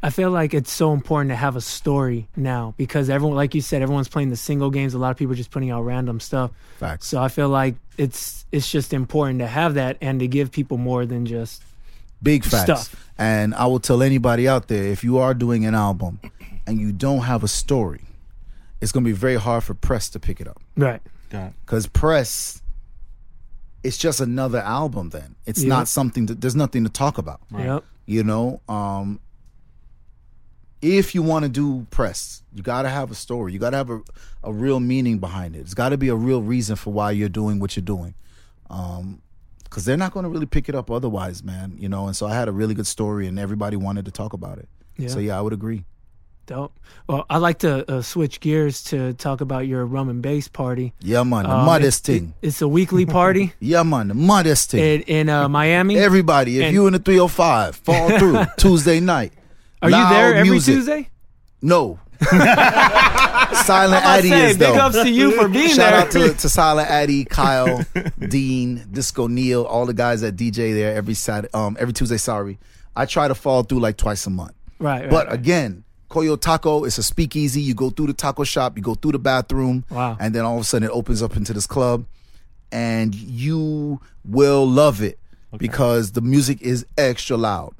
I 0.00 0.10
feel 0.10 0.30
like 0.30 0.54
it's 0.54 0.70
so 0.70 0.92
important 0.92 1.30
to 1.30 1.34
have 1.34 1.56
a 1.56 1.60
story 1.60 2.28
now 2.36 2.72
because 2.76 3.10
everyone, 3.10 3.36
like 3.36 3.52
you 3.52 3.60
said, 3.60 3.82
everyone's 3.82 4.06
playing 4.06 4.30
the 4.30 4.36
single 4.36 4.70
games. 4.70 4.94
A 4.94 4.98
lot 4.98 5.10
of 5.10 5.16
people 5.16 5.32
are 5.32 5.36
just 5.36 5.50
putting 5.50 5.72
out 5.72 5.82
random 5.82 6.20
stuff. 6.20 6.52
facts 6.78 7.08
So 7.08 7.20
I 7.20 7.26
feel 7.26 7.48
like 7.48 7.74
it's 7.96 8.46
it's 8.52 8.70
just 8.70 8.92
important 8.92 9.40
to 9.40 9.48
have 9.48 9.74
that 9.74 9.96
and 10.00 10.20
to 10.20 10.28
give 10.28 10.52
people 10.52 10.78
more 10.78 11.04
than 11.04 11.26
just 11.26 11.64
big 12.22 12.44
facts 12.44 12.62
Stuff. 12.62 13.07
And 13.18 13.54
i 13.54 13.66
will 13.66 13.80
tell 13.80 14.02
anybody 14.02 14.46
out 14.48 14.68
there 14.68 14.84
if 14.84 15.02
you 15.04 15.18
are 15.18 15.34
doing 15.34 15.64
an 15.66 15.74
album 15.74 16.20
and 16.66 16.78
you 16.80 16.92
don't 16.92 17.20
have 17.20 17.42
a 17.42 17.48
story 17.48 18.02
it's 18.80 18.92
going 18.92 19.02
to 19.04 19.08
be 19.08 19.12
very 19.16 19.36
hard 19.36 19.64
for 19.64 19.74
press 19.74 20.08
to 20.08 20.20
pick 20.20 20.40
it 20.40 20.46
up 20.46 20.60
right. 20.76 21.02
God. 21.30 21.52
because 21.64 21.86
press 21.86 22.62
it's 23.82 23.98
just 23.98 24.20
another 24.20 24.58
album 24.60 25.10
then 25.10 25.34
it's 25.46 25.62
Yeah. 25.62 25.68
not 25.68 25.88
something 25.88 26.26
that 26.26 26.40
there's 26.40 26.56
nothing 26.56 26.84
to 26.84 26.90
talk 26.90 27.18
about 27.18 27.40
Yep. 27.56 27.84
you 28.06 28.22
know 28.24 28.60
um 28.68 29.20
if 30.80 31.12
you 31.14 31.22
want 31.24 31.42
to 31.44 31.48
do 31.48 31.86
press 31.90 32.42
you 32.54 32.62
got 32.62 32.82
to 32.82 32.88
have 32.88 33.10
a 33.10 33.14
story 33.14 33.52
you 33.52 33.58
got 33.58 33.70
to 33.70 33.76
have 33.76 33.90
a, 33.90 34.00
a 34.44 34.52
real 34.52 34.78
meaning 34.78 35.18
behind 35.18 35.56
it 35.56 35.60
it's 35.60 35.74
got 35.74 35.88
to 35.88 35.96
be 35.98 36.08
a 36.08 36.14
real 36.14 36.40
reason 36.40 36.76
for 36.76 36.92
why 36.92 37.10
you're 37.10 37.28
doing 37.28 37.58
what 37.58 37.74
you're 37.76 37.84
doing 37.84 38.14
um 38.70 39.20
because 39.68 39.84
they're 39.84 39.96
not 39.96 40.12
going 40.12 40.24
to 40.24 40.30
really 40.30 40.46
pick 40.46 40.68
it 40.68 40.74
up 40.74 40.90
otherwise, 40.90 41.42
man. 41.44 41.76
You 41.78 41.88
know, 41.88 42.06
and 42.06 42.16
so 42.16 42.26
I 42.26 42.34
had 42.34 42.48
a 42.48 42.52
really 42.52 42.74
good 42.74 42.86
story, 42.86 43.26
and 43.26 43.38
everybody 43.38 43.76
wanted 43.76 44.04
to 44.06 44.10
talk 44.10 44.32
about 44.32 44.58
it. 44.58 44.68
Yeah. 44.96 45.08
So 45.08 45.18
yeah, 45.18 45.38
I 45.38 45.42
would 45.42 45.52
agree. 45.52 45.84
Dope. 46.46 46.72
Well, 47.06 47.26
I'd 47.28 47.38
like 47.38 47.58
to 47.58 47.90
uh, 47.92 48.00
switch 48.00 48.40
gears 48.40 48.82
to 48.84 49.12
talk 49.12 49.42
about 49.42 49.66
your 49.66 49.84
rum 49.84 50.08
and 50.08 50.22
bass 50.22 50.48
party. 50.48 50.94
Yeah, 51.00 51.22
man, 51.22 51.42
the 51.44 51.50
Um, 51.54 51.66
modest 51.66 52.06
thing. 52.06 52.32
it- 52.40 52.48
it's 52.48 52.62
a 52.62 52.68
weekly 52.68 53.04
party 53.04 53.52
yeah, 53.60 53.82
man, 53.82 54.08
the 54.08 54.14
modest 54.14 54.70
thing. 54.70 54.82
in, 54.82 55.02
in 55.02 55.28
uh, 55.28 55.46
Miami. 55.48 55.98
Everybody, 55.98 56.58
if 56.58 56.64
and- 56.64 56.72
you 56.74 56.86
in 56.86 56.94
the 56.94 56.98
305, 57.00 57.76
fall 57.76 58.18
through 58.18 58.44
Tuesday 58.56 58.98
night. 58.98 59.34
Are 59.82 59.90
you 59.90 59.96
there 60.08 60.34
every 60.36 60.50
music. 60.50 60.74
Tuesday? 60.76 61.10
No. 61.60 62.00
Silent 63.64 64.04
Addy 64.04 64.30
is 64.30 64.58
big 64.58 64.76
ups 64.76 64.96
to 64.96 65.08
you 65.10 65.32
for 65.32 65.48
being 65.48 65.76
there. 65.76 66.02
Shout 66.02 66.10
there. 66.12 66.24
out 66.24 66.32
to, 66.32 66.38
to 66.42 66.48
Silent 66.48 66.90
Addy, 66.90 67.24
Kyle, 67.24 67.84
Dean, 68.18 68.86
Disco 68.90 69.26
Neil, 69.26 69.64
all 69.64 69.86
the 69.86 69.94
guys 69.94 70.20
that 70.22 70.36
DJ 70.36 70.74
there 70.74 70.94
every 70.94 71.14
Saturday, 71.14 71.52
um, 71.54 71.76
every 71.78 71.92
Tuesday. 71.92 72.16
Sorry, 72.16 72.58
I 72.96 73.06
try 73.06 73.28
to 73.28 73.34
fall 73.34 73.62
through 73.62 73.80
like 73.80 73.96
twice 73.96 74.26
a 74.26 74.30
month. 74.30 74.52
right, 74.78 75.02
right. 75.02 75.10
But 75.10 75.32
again, 75.32 75.84
Coyo 76.10 76.40
Taco 76.40 76.84
is 76.84 76.98
a 76.98 77.02
speakeasy. 77.02 77.60
You 77.60 77.74
go 77.74 77.90
through 77.90 78.08
the 78.08 78.14
taco 78.14 78.44
shop, 78.44 78.76
you 78.76 78.82
go 78.82 78.94
through 78.94 79.12
the 79.12 79.18
bathroom, 79.18 79.84
Wow. 79.90 80.16
and 80.20 80.34
then 80.34 80.44
all 80.44 80.56
of 80.56 80.62
a 80.62 80.64
sudden 80.64 80.88
it 80.88 80.92
opens 80.92 81.22
up 81.22 81.36
into 81.36 81.52
this 81.52 81.66
club, 81.66 82.04
and 82.72 83.14
you 83.14 84.00
will 84.24 84.66
love 84.66 85.02
it 85.02 85.18
because 85.56 86.12
the 86.12 86.20
music 86.20 86.60
is 86.62 86.84
extra 86.96 87.36
loud. 87.36 87.74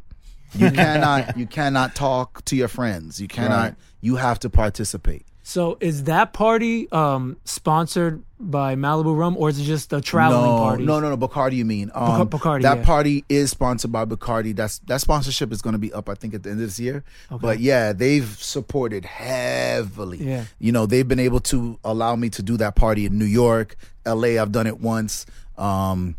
You 0.55 0.71
cannot 0.73 1.37
you 1.37 1.47
cannot 1.47 1.95
talk 1.95 2.45
to 2.47 2.57
your 2.57 2.69
friends. 2.69 3.21
You 3.21 3.29
cannot. 3.29 3.63
Right. 3.65 3.75
You 4.01 4.17
have 4.17 4.39
to 4.41 4.51
participate. 4.51 5.25
so 5.43 5.77
is 5.81 6.05
that 6.05 6.33
party 6.33 6.91
um, 6.93 7.37
sponsored 7.45 8.23
by 8.41 8.77
Malibu 8.77 9.17
Rum, 9.19 9.37
or 9.37 9.49
is 9.49 9.59
it 9.59 9.65
just 9.65 9.93
a 9.93 10.01
traveling 10.01 10.45
no, 10.45 10.59
party? 10.59 10.85
No, 10.85 11.01
no, 11.01 11.15
no. 11.15 11.17
Bacardi, 11.17 11.57
you 11.57 11.65
mean? 11.65 11.91
Um, 11.95 12.29
Bacardi, 12.29 12.63
That 12.63 12.79
yeah. 12.79 12.85
party 12.85 13.25
is 13.29 13.51
sponsored 13.51 13.91
by 13.91 14.05
Bacardi. 14.05 14.55
That's 14.55 14.79
that 14.81 15.01
sponsorship 15.01 15.53
is 15.53 15.61
going 15.61 15.73
to 15.73 15.79
be 15.79 15.93
up, 15.93 16.09
I 16.09 16.15
think, 16.15 16.35
at 16.35 16.43
the 16.43 16.51
end 16.51 16.61
of 16.61 16.67
this 16.67 16.79
year. 16.79 17.03
But 17.31 17.61
yeah, 17.61 17.93
they've 17.93 18.29
supported 18.29 19.05
heavily. 19.05 20.19
Yeah. 20.19 20.45
You 20.59 20.73
know, 20.73 20.87
they've 20.87 21.07
been 21.07 21.19
able 21.19 21.41
to 21.41 21.79
allow 21.83 22.15
me 22.15 22.31
to 22.31 22.43
do 22.43 22.57
that 22.59 22.77
party 22.77 23.07
in 23.07 23.19
New 23.19 23.25
York, 23.25 23.77
L.A. 24.07 24.39
I've 24.39 24.53
done 24.53 24.67
it 24.67 24.81
once. 24.81 25.27
Um, 25.57 26.17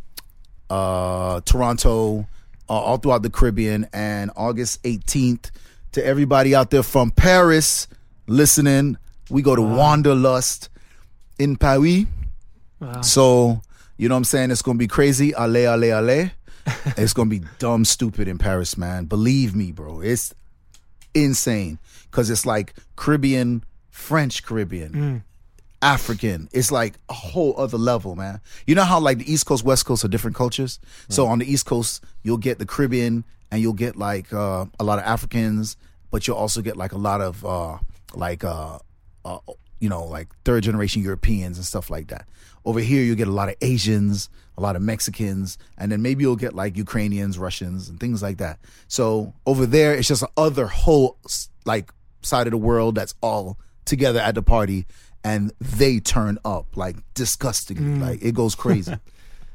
uh, 0.70 1.42
Toronto, 1.46 2.28
uh, 2.70 2.74
all 2.74 2.98
throughout 2.98 3.24
the 3.24 3.30
Caribbean, 3.30 3.88
and 3.94 4.32
August 4.36 4.84
18th. 4.84 5.52
To 5.93 6.06
everybody 6.06 6.54
out 6.54 6.69
there 6.69 6.84
from 6.84 7.12
Paris 7.12 7.88
listening, 8.28 8.97
we 9.30 9.41
go 9.41 9.56
to 9.56 9.62
Wanderlust 9.62 10.69
in 11.39 11.56
Paris. 11.56 12.06
Wow. 12.80 13.02
So, 13.02 13.62
you 13.97 14.08
know 14.08 14.15
what 14.15 14.19
I'm 14.19 14.23
saying? 14.25 14.52
It's 14.52 14.62
gonna 14.62 14.78
be 14.78 14.88
crazy. 14.88 15.34
Ale, 15.38 15.58
ale, 15.58 15.84
ale. 15.84 16.32
it's 16.97 17.13
gonna 17.13 17.30
be 17.30 17.41
dumb 17.58 17.86
stupid 17.86 18.28
in 18.28 18.38
Paris, 18.38 18.78
man. 18.78 19.06
Believe 19.06 19.56
me, 19.56 19.71
bro. 19.71 20.02
It's 20.02 20.34
insane. 21.13 21.80
Cause 22.12 22.30
it's 22.30 22.45
like 22.45 22.73
Caribbean, 22.95 23.63
French 23.89 24.43
Caribbean, 24.43 24.91
mm. 24.91 25.21
African. 25.82 26.49
It's 26.52 26.71
like 26.71 26.95
a 27.10 27.13
whole 27.13 27.60
other 27.60 27.78
level, 27.78 28.15
man. 28.15 28.41
You 28.65 28.75
know 28.75 28.84
how 28.84 28.99
like 28.99 29.19
the 29.19 29.32
East 29.32 29.45
Coast, 29.45 29.63
West 29.63 29.86
Coast 29.86 30.04
are 30.06 30.08
different 30.08 30.36
cultures? 30.36 30.80
So 31.10 31.28
on 31.28 31.39
the 31.39 31.52
East 31.52 31.65
Coast, 31.65 32.04
you'll 32.23 32.38
get 32.38 32.60
the 32.60 32.65
Caribbean 32.65 33.23
and 33.52 33.62
you'll 33.62 33.74
get 33.74 33.96
like 33.96 34.32
uh, 34.34 34.66
a 34.80 34.84
lot 34.84 35.00
of 35.00 35.06
Africans, 35.06 35.78
but 36.12 36.28
you'll 36.28 36.38
also 36.38 36.62
get 36.62 36.78
like 36.78 36.92
a 36.92 36.98
lot 36.98 37.22
of 37.22 37.46
uh, 37.46 37.78
like 38.14 38.44
uh, 38.44 38.80
uh, 39.26 39.40
you 39.80 39.90
know, 39.90 40.04
like 40.06 40.28
third 40.44 40.64
generation 40.64 41.02
Europeans 41.02 41.58
and 41.58 41.66
stuff 41.66 41.90
like 41.90 42.08
that. 42.08 42.28
Over 42.66 42.80
here, 42.80 43.02
you 43.02 43.16
get 43.16 43.28
a 43.28 43.32
lot 43.32 43.50
of 43.50 43.56
Asians, 43.62 44.30
a 44.58 44.62
lot 44.62 44.76
of 44.76 44.82
Mexicans, 44.82 45.58
and 45.78 45.92
then 45.92 46.02
maybe 46.02 46.24
you'll 46.24 46.36
get 46.36 46.54
like 46.54 46.76
Ukrainians, 46.78 47.40
Russians, 47.40 47.90
and 47.90 48.00
things 48.00 48.22
like 48.22 48.38
that. 48.38 48.60
So 48.88 49.34
over 49.46 49.66
there, 49.66 49.96
it's 49.96 50.08
just 50.08 50.24
a 50.24 50.30
other 50.38 50.68
whole 50.68 51.18
like 51.66 51.92
side 52.22 52.48
of 52.48 52.52
the 52.52 52.58
world 52.58 52.96
that's 52.96 53.16
all 53.22 53.58
together 53.86 54.20
at 54.20 54.36
the 54.36 54.42
party, 54.44 54.86
and 55.24 55.52
they 55.60 56.00
turn 56.00 56.38
up 56.44 56.76
like 56.76 56.98
disgustingly, 57.14 58.00
like 58.00 58.22
it 58.22 58.34
goes 58.36 58.56
crazy. 58.56 58.94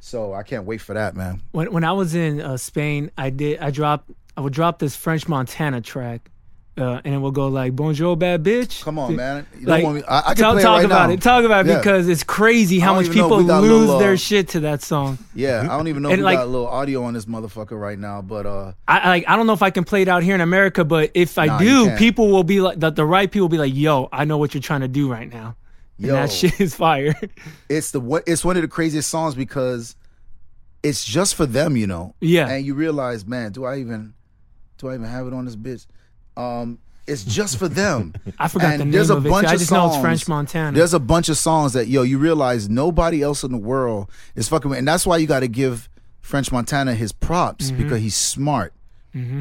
so 0.05 0.35
I 0.35 0.43
can't 0.43 0.67
wait 0.67 0.81
for 0.83 0.93
that, 0.95 1.17
man. 1.17 1.41
when 1.53 1.73
when 1.73 1.83
I 1.85 1.93
was 1.93 2.15
in 2.15 2.41
uh, 2.41 2.57
Spain, 2.59 3.11
I 3.17 3.31
did 3.31 3.59
I 3.61 3.71
dropped 3.71 4.11
I 4.37 4.41
would 4.43 4.53
drop 4.53 4.79
this 4.79 4.95
French 4.97 5.27
Montana 5.29 5.81
track, 5.81 6.31
uh, 6.77 7.01
and 7.05 7.15
it 7.15 7.19
will 7.19 7.31
go 7.31 7.49
like 7.49 7.75
"Bonjour, 7.75 8.17
bad 8.17 8.43
bitch." 8.45 8.83
Come 8.83 8.99
on, 8.99 9.17
man. 9.17 9.47
You 9.59 9.61
don't 9.67 9.71
Like, 9.71 9.85
want 9.85 9.97
me? 9.97 10.03
I, 10.09 10.19
I 10.19 10.23
can 10.35 10.43
talk, 10.45 10.53
play 10.55 10.63
talk 10.63 10.73
it 10.73 10.77
right 10.77 10.85
about 10.85 11.07
now. 11.09 11.15
it. 11.15 11.23
Talk 11.23 11.45
about 11.45 11.67
it 11.67 11.71
Yeah. 11.71 11.79
because 11.79 12.09
it's 12.09 12.23
crazy 12.25 12.81
how 12.81 12.95
much 12.95 13.07
don't 13.07 13.15
even 13.15 13.19
know 13.19 13.25
if 13.25 13.31
people 13.31 13.39
we 13.39 13.45
got 13.47 13.59
a 13.59 13.61
lose 13.63 13.81
little, 13.81 13.97
uh, 13.97 13.99
their 14.01 14.17
shit 14.19 14.49
to 14.51 14.61
that 14.61 14.83
song. 14.83 15.17
Yeah, 15.35 15.63
I 15.71 15.77
don't 15.77 15.89
even 15.89 16.03
know 16.03 16.09
if 16.11 16.15
And, 16.15 16.21
we 16.21 16.25
like- 16.25 16.39
got 16.39 16.45
a 16.45 16.51
little 16.51 16.67
audio 16.67 17.05
on 17.05 17.15
this 17.15 17.25
motherfucker 17.27 17.81
right 17.81 17.99
now, 17.99 18.21
but 18.21 18.45
uh, 18.45 18.73
I 18.89 18.99
I- 18.99 19.09
like 19.09 19.25
I 19.29 19.37
don't 19.37 19.47
know 19.47 19.53
if 19.55 19.63
I 19.63 19.71
can 19.71 19.85
play 19.85 20.03
it 20.03 20.09
out 20.09 20.23
here 20.23 20.35
in 20.35 20.41
America, 20.43 20.85
but 20.85 21.13
if 21.15 21.39
I 21.39 21.47
Nah, 21.47 21.59
do, 21.59 21.91
people 21.97 22.29
will 22.31 22.45
be 22.45 22.61
like 22.61 22.79
the, 22.79 22.91
the 22.91 23.07
right 23.07 23.31
people 23.31 23.45
will 23.45 23.57
be 23.57 23.59
like, 23.59 23.75
"Yo, 23.75 24.09
I 24.13 24.25
know 24.27 24.37
what 24.37 24.53
you're 24.53 24.61
trying 24.61 24.81
to 24.83 24.89
do 24.89 25.11
right 25.11 25.33
now." 25.33 25.57
And 25.99 26.07
Yo. 26.09 26.13
that 26.15 26.31
shit 26.33 26.61
is 26.61 26.75
fire. 26.75 27.15
it's 27.69 27.91
the 27.93 28.01
what 28.01 28.25
it's 28.27 28.45
one 28.45 28.57
of 28.57 28.63
the 28.63 28.69
craziest 28.69 29.09
songs 29.11 29.35
because 29.35 29.95
it's 30.83 31.05
just 31.05 31.35
for 31.35 31.47
them, 31.47 31.77
you 31.77 31.87
know. 31.87 32.15
Yeah. 32.21 32.49
And 32.49 32.65
you 32.67 32.75
realize, 32.75 33.25
man, 33.27 33.53
do 33.53 33.65
I 33.65 33.79
even 33.79 34.15
do 34.79 34.89
I 34.89 34.95
even 34.95 35.07
have 35.07 35.27
it 35.27 35.33
on 35.33 35.45
this 35.45 35.57
bitch? 35.57 35.87
Um, 36.37 36.79
it's 37.07 37.23
just 37.25 37.59
for 37.59 37.69
them. 37.69 38.13
I 38.39 38.49
forgot 38.49 38.73
And 38.73 38.81
the 38.81 38.85
name 38.87 38.93
there's 38.93 39.11
a 39.11 39.17
of 39.17 39.25
it. 39.27 39.29
bunch 39.29 39.47
I 39.47 39.53
of 39.55 39.59
just 39.61 39.71
know 39.71 39.85
it's 39.87 39.95
songs- 39.95 40.03
French 40.05 40.29
Montana. 40.29 40.77
There's 40.77 40.95
a 40.95 40.99
bunch 41.01 41.29
of 41.29 41.37
songs 41.39 41.75
that 41.75 41.87
yo, 41.87 42.03
you 42.03 42.19
realize 42.19 42.69
nobody 42.69 43.23
else 43.23 43.45
in 43.45 43.53
the 43.53 43.59
world 43.59 44.11
is 44.35 44.49
fucking 44.49 44.71
with, 44.71 44.79
and 44.79 44.89
that's 44.89 45.07
why 45.07 45.19
you 45.19 45.27
got 45.27 45.41
to 45.41 45.49
give 45.49 45.89
French 46.23 46.51
Montana 46.51 46.95
his 46.95 47.13
props 47.13 47.71
Mm-hmm. 47.71 47.83
because 47.83 48.01
he's 48.01 48.17
smart. 48.17 48.73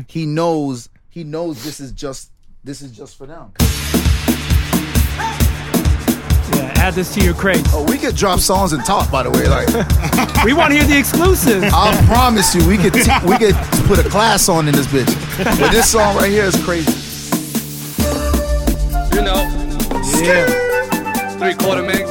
He 0.07 0.27
knows 0.27 0.87
he 1.09 1.23
knows 1.23 1.63
this 1.63 1.79
is 1.79 1.91
just 1.93 2.31
this 2.63 2.81
is 2.83 2.91
just 2.91 3.17
for 3.17 3.25
them. 3.25 3.53
Yeah, 6.55 6.73
add 6.77 6.93
this 6.93 7.13
to 7.15 7.21
your 7.23 7.33
crates. 7.33 7.69
Oh, 7.73 7.83
we 7.89 7.97
could 7.97 8.15
drop 8.15 8.39
songs 8.39 8.73
and 8.73 8.83
talk. 8.85 9.09
By 9.11 9.23
the 9.23 9.31
way, 9.31 9.47
like 9.47 9.67
We 10.45 10.53
want 10.53 10.73
to 10.73 10.79
hear 10.79 10.87
the 10.87 10.97
exclusive. 10.97 11.63
I 11.63 11.95
promise 12.05 12.53
you, 12.53 12.67
we 12.67 12.77
could 12.77 12.93
t- 12.93 13.11
we 13.25 13.37
could 13.37 13.55
put 13.87 13.99
a 13.99 14.09
class 14.09 14.49
on 14.49 14.67
in 14.67 14.75
this 14.75 14.87
bitch. 14.87 15.13
But 15.59 15.71
this 15.71 15.91
song 15.91 16.15
right 16.17 16.29
here 16.29 16.45
is 16.45 16.61
crazy. 16.63 16.91
You 19.15 19.21
know, 19.21 19.47
yeah. 20.21 21.37
three 21.37 21.53
quarter 21.53 21.83
mix. 21.83 22.09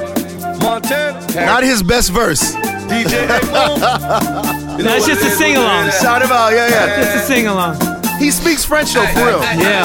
Montana. 0.62 1.20
Not 1.34 1.62
his 1.64 1.82
best 1.82 2.10
verse. 2.10 2.54
DJ 2.88 3.26
Boom. 3.52 4.78
You 4.78 4.84
know 4.84 4.90
That's 4.90 5.06
just 5.06 5.24
a 5.24 5.30
sing 5.30 5.56
along. 5.56 5.90
Shout 6.00 6.22
him 6.22 6.30
out, 6.30 6.52
yeah, 6.52 6.68
yeah. 6.68 6.96
Just 6.96 7.16
a 7.16 7.20
sing 7.26 7.46
along. 7.48 7.76
He 8.18 8.30
speaks 8.30 8.64
French 8.64 8.92
though, 8.92 9.06
for 9.08 9.26
real. 9.26 9.42
Yeah. 9.42 9.84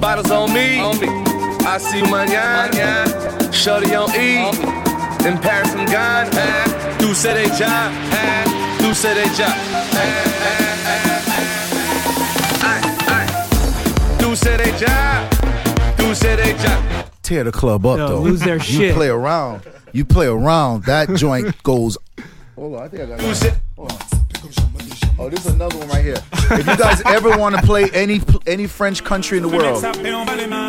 Bottles 0.00 0.30
on 0.30 0.52
me. 0.52 0.78
On 0.80 0.98
me. 1.00 1.35
I 1.68 1.78
see 1.78 2.02
manana. 2.02 3.52
Shorty 3.52 3.94
on 3.94 4.10
E. 4.14 4.48
In 5.26 5.38
Paris, 5.38 5.72
I'm 5.74 5.86
gone. 5.86 6.30
Tu 6.98 7.14
sais 7.14 7.34
déjà. 7.34 7.90
Tu 8.78 8.94
sais 8.94 9.14
déjà. 9.14 9.48
Tu 14.18 14.36
sais 14.36 14.56
déjà. 14.56 15.28
Tu 15.98 16.14
sais 16.14 16.36
déjà. 16.36 16.78
Tear 17.22 17.44
the 17.44 17.50
club 17.52 17.84
up 17.86 17.98
Yo, 17.98 18.06
though. 18.08 18.20
lose 18.22 18.40
their 18.40 18.56
you 18.56 18.62
shit. 18.62 18.94
play 18.94 19.08
around. 19.08 19.60
You 19.92 20.04
play 20.04 20.26
around. 20.26 20.84
That 20.84 21.08
joint 21.16 21.52
goes. 21.64 21.98
Hold 22.54 22.76
on, 22.76 22.82
I 22.84 22.88
think 22.88 23.02
I 23.02 23.06
got. 23.06 23.18
Tu 23.18 23.34
sais. 23.34 23.52
Oh, 25.18 25.30
this 25.30 25.46
is 25.46 25.54
another 25.54 25.78
one 25.78 25.88
right 25.88 26.04
here. 26.04 26.22
If 26.50 26.66
you 26.66 26.76
guys 26.76 27.00
ever 27.06 27.38
want 27.38 27.56
to 27.56 27.62
play 27.62 27.88
any 27.94 28.20
any 28.46 28.66
French 28.66 29.02
country 29.02 29.38
in 29.38 29.42
the 29.42 29.48
world, 29.48 29.82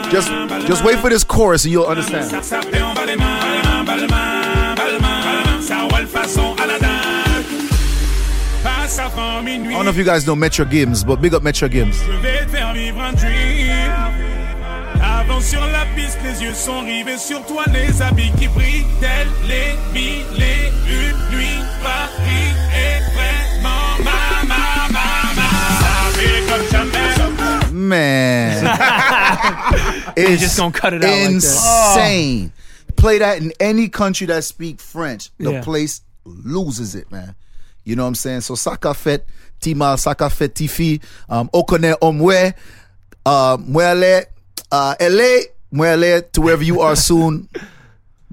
just 0.10 0.29
just 0.65 0.86
wait 0.86 0.99
for 0.99 1.10
this 1.10 1.25
chorus 1.25 1.65
and 1.65 1.73
you'll 1.73 1.86
understand. 1.86 2.33
I 2.33 2.41
don't 9.69 9.83
know 9.83 9.89
if 9.89 9.97
you 9.97 10.05
guys 10.05 10.25
know 10.25 10.36
Maître 10.36 10.65
Gims, 10.69 11.03
but 11.05 11.21
big 11.21 11.33
up 11.33 11.43
Metro 11.43 11.67
dream. 11.67 11.91
Avant 15.01 15.41
sur 15.41 15.62
la 15.62 15.86
piste, 15.95 16.17
les 16.23 16.41
yeux 16.41 16.53
sont 16.53 16.79
rivés 16.81 17.17
sur 17.17 17.45
toi, 17.45 17.63
les 17.73 18.01
habits 18.01 18.31
qui 18.39 18.47
brillent, 18.47 18.86
tels 19.01 19.27
les 19.47 19.75
mille 19.93 20.41
et 20.41 20.71
une 20.89 21.38
nuits. 21.38 21.63
Paris 21.83 22.53
est 22.73 23.01
vraiment 23.13 23.37
Man, 27.71 28.63
it's 30.17 30.41
just 30.41 30.58
gonna 30.58 30.71
cut 30.73 30.93
it 30.93 31.04
out 31.04 31.10
like 31.10 31.19
that. 31.23 31.32
insane. 31.32 32.52
Play 32.95 33.19
that 33.19 33.38
in 33.38 33.54
any 33.60 33.88
country 33.89 34.28
that 34.28 34.43
speak 34.43 34.80
French, 34.82 35.30
the 35.38 35.52
Yeah. 35.54 35.62
place 35.63 36.02
loses 36.26 36.95
it, 36.95 37.12
man. 37.12 37.36
You 37.84 37.95
know 37.95 38.04
what 38.04 38.10
I'm 38.10 38.15
saying? 38.15 38.41
So 38.41 38.56
saka 38.56 38.93
fait, 38.93 39.26
tima 39.62 39.97
saka 39.97 40.30
fait 40.30 40.54
tifi, 40.54 41.02
um, 41.30 41.50
okone 41.54 41.93
omwe, 42.02 42.54
uh, 43.26 43.58
mwele, 43.58 44.26
uh, 44.71 44.95
LA, 45.00 45.39
mwele 45.73 46.30
to 46.34 46.41
wherever 46.41 46.63
you 46.63 46.82
are 46.82 46.95
soon. 46.95 47.47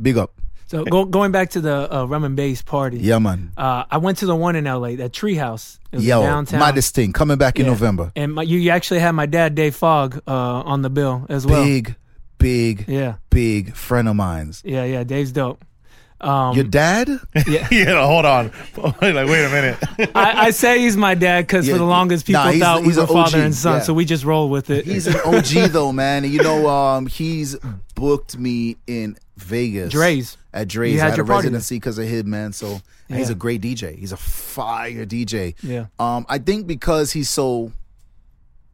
Big 0.00 0.16
up. 0.16 0.32
So 0.74 0.84
go, 0.84 1.04
going 1.04 1.30
back 1.32 1.50
to 1.50 1.60
the 1.60 1.94
uh, 1.94 2.04
rum 2.06 2.24
and 2.24 2.34
bass 2.36 2.62
party. 2.62 2.98
Yeah, 2.98 3.18
man. 3.18 3.52
Uh, 3.56 3.84
I 3.90 3.98
went 3.98 4.18
to 4.18 4.26
the 4.26 4.34
one 4.34 4.56
in 4.56 4.64
LA, 4.64 4.96
that 4.96 5.12
Treehouse. 5.12 5.78
It 5.92 5.96
was 5.96 6.06
Yo, 6.06 6.20
downtown. 6.22 6.58
my 6.60 6.72
thing 6.72 7.12
coming 7.12 7.38
back 7.38 7.58
in 7.60 7.66
Yeah. 7.66 7.72
November. 7.72 8.12
And 8.16 8.34
my, 8.34 8.42
you, 8.42 8.58
you 8.58 8.70
actually 8.70 8.98
had 9.00 9.12
my 9.12 9.26
dad, 9.26 9.54
Dave 9.54 9.76
Fogg, 9.76 10.20
uh, 10.26 10.30
on 10.32 10.82
the 10.82 10.90
bill 10.90 11.26
as 11.28 11.46
well. 11.46 11.62
Big, 11.64 11.94
big, 12.38 12.86
Yeah, 12.88 13.14
big 13.30 13.74
friend 13.74 14.08
of 14.08 14.16
mine's. 14.16 14.62
yeah, 14.64 14.84
yeah. 14.84 15.04
Dave's 15.04 15.30
dope. 15.32 15.64
Um, 16.20 16.54
Your 16.56 16.64
dad? 16.64 17.08
yeah, 17.46 17.68
yeah. 17.70 18.06
hold 18.06 18.24
on. 18.24 18.46
like, 18.76 19.02
wait 19.02 19.44
a 19.44 19.50
minute. 19.50 19.78
I, 20.14 20.46
I 20.46 20.50
say 20.50 20.78
he's 20.80 20.96
my 20.96 21.14
dad 21.14 21.42
because 21.46 21.68
Yeah, 21.68 21.74
for 21.74 21.78
the 21.78 21.84
longest 21.84 22.26
people 22.26 22.42
nah, 22.44 22.50
he's- 22.50 22.62
thought 22.62 22.82
he's 22.82 22.96
we 22.96 23.00
were 23.02 23.06
father 23.06 23.38
and 23.42 23.54
son, 23.54 23.74
yeah. 23.76 23.82
so 23.82 23.92
we 23.92 24.04
just 24.06 24.24
roll 24.24 24.48
with 24.48 24.70
it. 24.70 24.86
He's 24.86 25.06
an 25.06 25.16
OG 25.24 25.70
though, 25.70 25.92
man. 25.92 26.24
You 26.24 26.42
know, 26.42 26.66
um, 26.68 27.06
he's 27.06 27.56
booked 27.94 28.38
me 28.38 28.76
in 28.86 29.16
Vegas. 29.36 29.92
Drai's. 29.92 30.36
At 30.52 30.68
Drai's. 30.68 30.94
You 30.94 31.00
I 31.00 31.04
had 31.04 31.10
had 31.10 31.16
your 31.16 31.24
a 31.24 31.28
party 31.28 31.48
there. 31.48 31.52
residency 31.52 31.76
because 31.76 31.98
of 31.98 32.06
him, 32.06 32.30
man. 32.30 32.52
So 32.52 32.80
and 33.08 33.18
he's 33.18 33.28
Yeah. 33.28 33.32
a 33.32 33.36
great 33.36 33.60
DJ. 33.60 33.96
He's 33.98 34.12
a 34.12 34.16
fire 34.16 35.04
DJ. 35.04 35.54
Yeah. 35.62 35.86
Um, 35.98 36.24
I 36.28 36.38
think 36.38 36.66
because 36.66 37.12
he's 37.12 37.28
so 37.28 37.72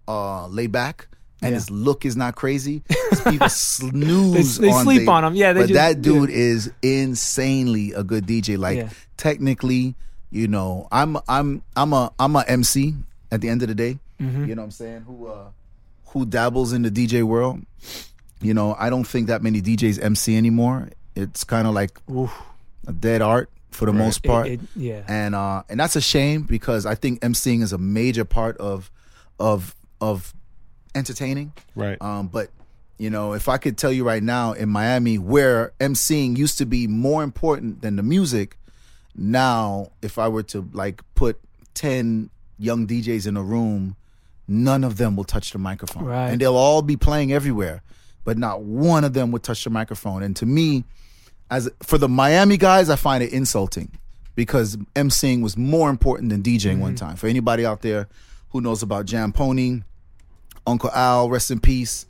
uh 0.08 0.46
laid 0.48 0.72
back 0.72 1.08
and 1.42 1.52
Yeah. 1.52 1.56
his 1.56 1.70
look 1.70 2.04
is 2.04 2.16
not 2.16 2.34
crazy, 2.36 2.82
people 3.28 3.48
snooze 3.48 4.58
They- 4.58 4.66
they 4.68 4.72
on 4.72 4.84
sleep 4.84 5.08
on 5.08 5.24
him. 5.24 5.34
Yeah, 5.34 5.52
they 5.54 5.60
but 5.60 5.68
just- 5.68 5.74
that 5.78 6.02
dude 6.02 6.30
is 6.30 6.70
insanely 6.82 7.92
a 7.92 8.02
good 8.02 8.26
DJ. 8.26 8.58
Like 8.58 8.76
Yeah. 8.78 8.88
technically, 9.16 9.94
you 10.30 10.48
know, 10.48 10.86
I'm 10.92 11.16
I'm 11.28 11.62
I'm 11.76 11.92
a 11.92 12.12
I'm 12.18 12.36
a 12.36 12.44
MC 12.46 12.94
at 13.32 13.40
the 13.40 13.48
end 13.48 13.62
of 13.62 13.68
the 13.68 13.74
day. 13.74 13.98
Mm-hmm. 14.20 14.44
You 14.46 14.54
know 14.54 14.62
what 14.62 14.66
I'm 14.66 14.70
saying? 14.72 15.00
Who 15.06 15.26
uh 15.28 15.48
who 16.06 16.26
dabbles 16.26 16.72
in 16.72 16.82
the 16.82 16.90
DJ 16.90 17.22
world. 17.22 17.60
You 18.40 18.54
know, 18.54 18.74
I 18.78 18.88
don't 18.90 19.04
think 19.06 19.26
that 19.28 19.42
many 19.42 19.60
DJs 19.60 20.02
MC 20.02 20.36
anymore. 20.36 20.88
It's 21.14 21.44
kind 21.44 21.66
of 21.68 21.74
like 21.74 21.98
Oof. 22.10 22.32
a 22.86 22.92
dead 22.92 23.20
art 23.22 23.50
for 23.70 23.86
the 23.86 23.92
most 23.92 24.22
part. 24.24 24.46
it- 24.48 24.60
yeah. 24.74 25.02
And 25.06 25.34
uh 25.34 25.62
and 25.68 25.78
that's 25.78 25.96
a 25.96 26.00
shame 26.00 26.42
because 26.42 26.86
I 26.86 26.94
think 26.94 27.20
MCing 27.20 27.62
is 27.62 27.72
a 27.72 27.78
major 27.78 28.24
part 28.24 28.56
of 28.58 28.90
of 29.38 29.74
of 30.00 30.32
entertaining. 30.94 31.52
Right. 31.74 32.00
Um, 32.00 32.28
but 32.28 32.50
you 32.98 33.10
know, 33.10 33.32
if 33.34 33.48
I 33.48 33.56
could 33.58 33.78
tell 33.78 33.92
you 33.92 34.04
right 34.04 34.22
now 34.22 34.52
in 34.52 34.68
Miami 34.68 35.18
where 35.18 35.72
emceeing 35.80 36.36
used 36.36 36.58
to 36.58 36.66
be 36.66 36.86
more 36.86 37.22
important 37.22 37.80
than 37.82 37.96
the 37.96 38.02
music, 38.02 38.56
now 39.14 39.90
if 40.02 40.18
I 40.18 40.28
were 40.28 40.42
to 40.44 40.68
like 40.72 41.02
put 41.14 41.38
ten 41.74 42.30
young 42.58 42.86
DJs 42.86 43.26
in 43.26 43.36
a 43.36 43.42
room, 43.42 43.96
none 44.46 44.84
of 44.84 44.96
them 44.98 45.16
will 45.16 45.24
touch 45.24 45.52
the 45.52 45.58
microphone, 45.58 46.04
Right. 46.04 46.28
and 46.30 46.40
they'll 46.40 46.56
all 46.56 46.82
be 46.82 46.96
playing 46.96 47.32
everywhere, 47.32 47.82
but 48.24 48.38
not 48.38 48.62
one 48.62 49.04
of 49.04 49.12
them 49.12 49.32
would 49.32 49.42
touch 49.42 49.64
the 49.64 49.70
microphone. 49.70 50.22
And 50.22 50.36
to 50.36 50.46
me, 50.46 50.84
as 51.50 51.68
for 51.82 51.98
the 51.98 52.08
Miami 52.08 52.56
guys, 52.56 52.90
I 52.90 52.96
find 52.96 53.22
it 53.22 53.32
insulting 53.32 53.98
because 54.34 54.76
emceeing 54.94 55.42
was 55.42 55.56
more 55.56 55.90
important 55.90 56.30
than 56.30 56.42
DJing 56.42 56.78
one 56.78 56.94
time. 56.94 57.16
For 57.16 57.26
anybody 57.26 57.66
out 57.66 57.82
there 57.82 58.08
who 58.50 58.60
knows 58.60 58.82
about 58.82 59.06
Jam 59.06 59.32
Pony, 59.32 59.82
Uncle 60.66 60.90
Al, 60.92 61.28
rest 61.28 61.50
in 61.50 61.60
peace. 61.60 62.06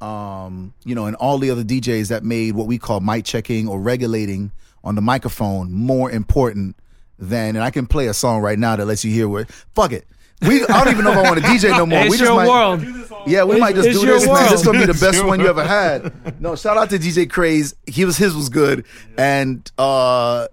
Um, 0.00 0.74
you 0.84 0.94
know, 0.94 1.06
and 1.06 1.16
all 1.16 1.38
the 1.38 1.50
other 1.50 1.64
DJs 1.64 2.08
that 2.08 2.24
made 2.24 2.54
what 2.54 2.66
we 2.66 2.78
call 2.78 3.00
mic 3.00 3.24
checking 3.24 3.68
or 3.68 3.80
regulating 3.80 4.52
on 4.82 4.94
the 4.96 5.00
microphone 5.00 5.72
more 5.72 6.10
important 6.10 6.76
than. 7.18 7.56
And 7.56 7.64
I 7.64 7.70
can 7.70 7.86
play 7.86 8.06
a 8.08 8.14
song 8.14 8.42
right 8.42 8.58
now 8.58 8.76
that 8.76 8.84
lets 8.84 9.04
you 9.04 9.12
hear 9.12 9.28
what. 9.28 9.50
Fuck 9.74 9.92
it. 9.92 10.06
We, 10.48 10.64
I 10.66 10.84
don't 10.84 10.92
even 10.92 11.04
know 11.04 11.12
if 11.12 11.18
I 11.18 11.22
want 11.22 11.36
to 11.40 11.42
DJ 11.46 11.70
no 11.70 11.86
more. 11.86 12.00
It's 12.00 12.10
we 12.10 12.16
just 12.18 12.28
your 12.28 12.36
might, 12.36 12.48
world. 12.48 12.80
Yeah, 13.26 13.44
we 13.44 13.56
It's- 13.56 13.60
might 13.60 13.74
just 13.74 13.90
do 14.00 14.06
this, 14.06 14.26
man. 14.26 14.42
This 14.50 14.60
is 14.60 14.66
gonna 14.66 14.80
be 14.80 14.86
the 14.86 14.94
best 15.00 15.24
one 15.24 15.40
you 15.40 15.46
ever 15.48 15.64
had. 15.64 16.40
No, 16.40 16.56
shout 16.56 16.76
out 16.76 16.90
to 16.90 16.98
DJ 16.98 17.28
Craze. 17.30 17.74
He 17.86 18.04
was 18.04 18.16
his 18.16 18.34
was 18.34 18.48
good, 18.50 18.84
and 19.16 19.70
uh, 19.78 20.48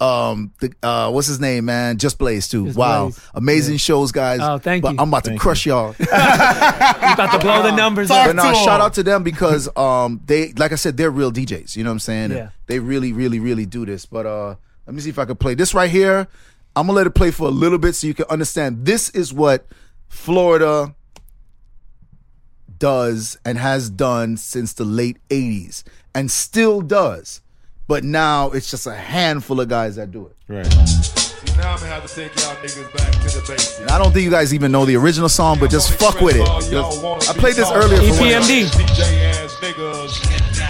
um, 0.00 0.52
the 0.60 0.72
uh, 0.82 1.10
what's 1.10 1.26
his 1.26 1.40
name, 1.40 1.64
man? 1.66 1.98
Just 1.98 2.18
Blaze 2.18 2.48
too. 2.48 2.66
Just 2.66 2.78
wow, 2.78 3.04
Blaze. 3.06 3.20
amazing 3.34 3.76
shows, 3.78 4.12
guys. 4.12 4.40
Oh, 4.42 4.58
thank 4.58 4.82
but 4.82 4.92
you. 4.94 4.98
I'm 5.00 5.08
about 5.08 5.24
to 5.24 5.36
crush 5.36 5.66
y'all. 5.66 5.94
You 6.98 7.14
about 7.14 7.32
to 7.32 7.38
blow 7.38 7.62
the 7.62 7.72
numbers 7.74 8.08
Talk 8.08 8.18
up. 8.18 8.26
But 8.28 8.36
no, 8.36 8.42
to 8.52 8.58
'em. 8.58 8.64
shout 8.64 8.80
out 8.80 8.94
to 8.94 9.02
them 9.02 9.22
because 9.22 9.68
um 9.76 10.20
they 10.26 10.52
like 10.52 10.72
I 10.72 10.76
said 10.76 10.96
they're 10.96 11.10
real 11.10 11.32
DJs. 11.32 11.76
You 11.76 11.84
know 11.84 11.90
what 11.90 11.94
I'm 11.94 11.98
saying? 12.00 12.30
Yeah. 12.32 12.50
They 12.66 12.78
really, 12.80 13.12
really, 13.12 13.40
really 13.40 13.66
do 13.66 13.86
this. 13.86 14.04
But 14.06 14.26
uh 14.26 14.54
let 14.86 14.94
me 14.94 15.00
see 15.00 15.10
if 15.10 15.18
I 15.18 15.24
can 15.24 15.36
play 15.36 15.54
this 15.54 15.74
right 15.74 15.90
here. 15.90 16.28
I'm 16.78 16.86
gonna 16.86 16.96
let 16.96 17.06
it 17.08 17.10
play 17.10 17.32
for 17.32 17.48
a 17.48 17.50
little 17.50 17.78
bit 17.78 17.96
so 17.96 18.06
you 18.06 18.14
can 18.14 18.26
understand. 18.30 18.86
This 18.86 19.10
is 19.10 19.34
what 19.34 19.66
Florida 20.06 20.94
does 22.78 23.36
and 23.44 23.58
has 23.58 23.90
done 23.90 24.36
since 24.36 24.74
the 24.74 24.84
late 24.84 25.16
80s 25.28 25.82
and 26.14 26.30
still 26.30 26.80
does. 26.80 27.40
But 27.88 28.04
now 28.04 28.50
it's 28.50 28.70
just 28.70 28.86
a 28.86 28.94
handful 28.94 29.60
of 29.60 29.68
guys 29.68 29.96
that 29.96 30.12
do 30.12 30.28
it. 30.28 30.36
Right. 30.46 30.72
Now 31.56 31.72
I'm 31.72 31.80
gonna 31.80 31.90
have 31.90 32.06
to 32.06 32.14
take 32.14 32.32
y'all 32.36 32.54
niggas 32.56 32.96
back 32.96 33.10
to 33.10 33.40
the 33.40 33.44
basics. 33.48 33.80
And 33.80 33.90
I 33.90 33.98
don't 33.98 34.12
think 34.12 34.24
you 34.24 34.30
guys 34.30 34.54
even 34.54 34.70
know 34.70 34.84
the 34.84 34.94
original 34.94 35.28
song, 35.28 35.58
but 35.58 35.72
just 35.72 35.94
fuck 35.94 36.20
with 36.20 36.36
it. 36.36 36.48
I 36.48 36.60
played 37.32 37.56
this 37.56 37.72
earlier 37.72 37.98
for 37.98 38.20
one 38.20 38.22
of 38.22 38.30
y'all. 38.30 38.42
EPMD. 38.42 38.70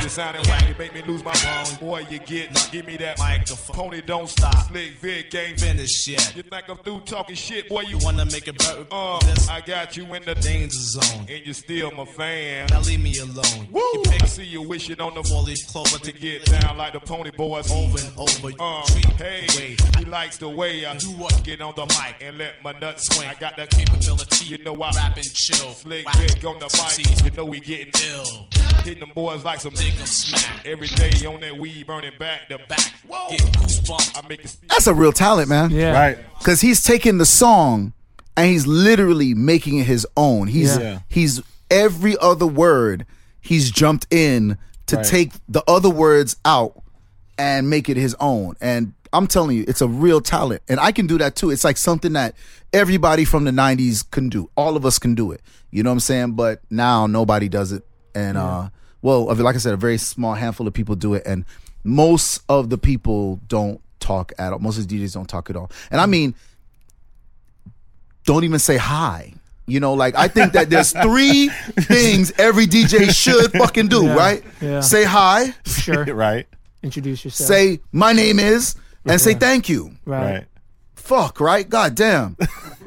DJ 0.09 0.19
ass 0.19 0.39
niggas. 0.39 0.39
You 0.39 0.39
sounding 0.39 0.43
wacky, 0.43 0.79
make 0.79 0.95
me 0.95 1.03
lose 1.03 1.25
my 1.25 1.35
mind. 1.45 1.81
Boy, 1.81 2.07
you 2.11 2.19
get, 2.19 2.71
give 2.73 2.87
me 2.87 2.97
that 2.99 3.19
microphone. 3.19 3.77
Pony 3.77 4.01
don't 4.01 4.29
stop. 4.29 4.69
Slick 4.69 4.93
Vic 5.01 5.35
ain't 5.35 5.61
finish 5.61 6.09
yet. 6.09 6.35
You 6.37 6.43
think 6.43 6.69
I'm 6.69 6.77
through 6.79 7.01
talking 7.01 7.37
shit, 7.37 7.69
boy? 7.69 7.83
You 7.83 7.99
wanna 7.99 8.25
make 8.27 8.49
it 8.49 8.59
better? 8.59 8.87
Uh, 8.91 9.19
this 9.21 9.49
I 9.49 9.61
got 9.61 9.97
you 9.97 10.05
in 10.15 10.25
the 10.25 10.35
danger 10.35 10.77
zone. 10.79 11.27
and 11.29 11.47
you 11.47 11.53
still 11.53 11.91
my 11.93 12.05
fan. 12.05 12.67
Now 12.71 12.81
leave 12.81 13.03
me 13.03 13.19
alone. 13.19 13.69
Woo! 13.71 13.81
You 13.81 14.03
I 14.21 14.27
see 14.27 14.45
you 14.45 14.63
wishing 14.63 15.01
on 15.01 15.15
the 15.15 15.23
four 15.23 15.43
leaf 15.43 15.67
clover 15.69 15.99
to 15.99 16.13
get 16.13 16.45
down 16.47 16.77
like 16.77 16.93
the 16.93 17.01
Pony 17.01 17.31
Boys. 17.31 17.71
over 17.71 17.99
and 17.99 18.13
over. 18.19 18.49
Uh, 18.61 18.83
hey, 19.19 19.47
way. 19.57 19.77
he 19.99 20.05
likes 20.05 20.39
the 20.39 20.49
way 20.49 20.85
I 20.87 20.97
Do 20.97 21.09
what? 21.13 21.43
get 21.45 21.61
on 21.61 21.75
the 21.77 21.87
mic 21.87 22.17
and 22.21 22.39
let 22.39 22.63
my 22.65 22.73
nuts 22.79 23.15
swing. 23.15 23.29
I 23.29 23.35
got 23.35 23.57
that 23.57 23.71
capability. 23.71 24.47
You 24.47 24.59
know 24.65 24.75
I 24.75 24.91
rap 24.91 25.17
and 25.17 25.33
chill. 25.35 25.71
Slick 25.73 26.07
Whack. 26.07 26.17
Vic 26.17 26.45
on 26.45 26.59
the 26.59 26.67
mic. 26.97 27.25
You 27.25 27.31
know 27.37 27.45
we 27.45 27.61
getting 27.61 27.93
ill. 28.11 28.47
hitting 28.85 29.01
them 29.01 29.13
boys 29.15 29.45
like 29.45 29.61
some 29.61 29.75
Dig 29.75 29.98
'em 30.01 30.07
smack. 30.07 30.67
every 30.67 30.89
day 30.89 31.11
on 31.27 31.41
that 31.41 31.57
weed 31.57 31.87
burning 31.87 32.13
back 32.19 32.49
to 32.49 32.59
back. 32.69 32.93
Whoa! 33.07 33.31
Get 33.31 33.41
goosebumps. 33.41 34.23
I 34.25 34.29
make 34.29 34.45
it. 34.45 34.57
That's 34.69 34.87
a 34.87 34.95
real 34.95 35.13
talent, 35.13 35.49
man. 35.49 35.71
Yeah. 35.71 35.93
Right. 35.93 36.19
because 36.39 36.61
he's 36.61 36.83
taking 36.83 37.19
the 37.19 37.27
song 37.27 37.93
and 38.37 38.47
he's 38.47 38.67
literally 38.67 39.35
making 39.35 39.79
it 39.79 39.87
his 39.87 40.07
own. 40.17 40.47
He's 40.49 40.77
Yeah. 40.77 40.83
Yeah. 40.83 40.99
he's 41.09 41.41
every 41.71 42.17
other 42.21 42.47
word 42.47 43.05
he's 43.41 43.71
jumped 43.71 44.07
in 44.13 44.57
to 44.87 44.97
Right. 44.97 45.05
take 45.07 45.33
the 45.49 45.63
other 45.69 45.91
words 45.91 46.37
out 46.45 46.81
and 47.37 47.69
make 47.69 47.89
it 47.89 47.97
his 47.97 48.15
own. 48.21 48.55
And 48.61 48.93
I'm 49.13 49.27
telling 49.27 49.57
you, 49.57 49.65
it's 49.67 49.81
a 49.81 49.89
real 49.89 50.21
talent, 50.21 50.63
and 50.69 50.79
I 50.81 50.93
can 50.93 51.07
do 51.07 51.17
that 51.19 51.35
too. 51.35 51.51
It's 51.51 51.65
like 51.65 51.77
something 51.79 52.13
that 52.13 52.35
everybody 52.73 53.25
from 53.25 53.45
the 53.45 53.51
'90s 53.53 54.03
can 54.11 54.29
do. 54.29 54.51
All 54.57 54.77
of 54.77 54.85
us 54.85 54.99
can 54.99 55.15
do 55.15 55.33
it. 55.33 55.41
You 55.71 55.83
know 55.83 55.91
what 55.91 55.95
I'm 55.95 56.01
saying? 56.01 56.33
But 56.33 56.61
now 56.71 57.07
nobody 57.07 57.49
does 57.49 57.73
it, 57.73 57.85
and 58.15 58.37
uh, 58.39 58.69
well, 59.03 59.27
like 59.35 59.55
I 59.55 59.59
said, 59.59 59.75
a 59.75 59.77
very 59.77 59.99
small 59.99 60.35
handful 60.35 60.67
of 60.67 60.75
people 60.75 60.95
do 60.97 61.15
it, 61.15 61.23
and 61.27 61.45
most 61.85 62.43
of 62.49 62.71
the 62.71 62.79
people 62.79 63.41
don't 63.49 63.81
talk 64.01 64.33
at 64.39 64.53
all. 64.53 64.59
Most 64.59 64.79
of 64.79 64.89
the 64.89 64.99
DJs 65.03 65.15
don't 65.15 65.29
talk 65.29 65.51
at 65.51 65.57
all, 65.57 65.71
and 65.91 66.01
I 66.01 66.07
mm. 66.07 66.11
mean 66.11 66.35
don't 68.25 68.45
even 68.45 68.59
say 68.59 68.77
hi. 68.77 69.33
You 69.67 69.81
know, 69.81 69.95
like 69.95 70.15
I 70.17 70.29
think 70.29 70.55
that 70.55 70.71
there's 70.71 70.93
three 70.93 71.49
things 71.81 72.33
every 72.39 72.67
DJ 72.67 73.11
should 73.15 73.53
fucking 73.53 73.89
do, 73.89 74.05
Yeah, 74.07 74.15
right? 74.15 74.45
yeah. 74.61 74.81
Say 74.81 75.05
hi, 75.05 75.55
Sure. 75.67 76.05
Right. 76.15 76.47
Introduce 76.83 77.25
yourself. 77.25 77.49
say 77.49 77.81
my 77.93 78.13
name 78.13 78.39
is, 78.39 78.77
and 79.05 79.21
say 79.21 79.35
thank 79.35 79.69
you. 79.69 79.93
right. 80.05 80.33
Right. 80.33 80.45
Fuck, 80.95 81.41
right? 81.41 81.69
God 81.69 81.95
damn. 81.95 82.37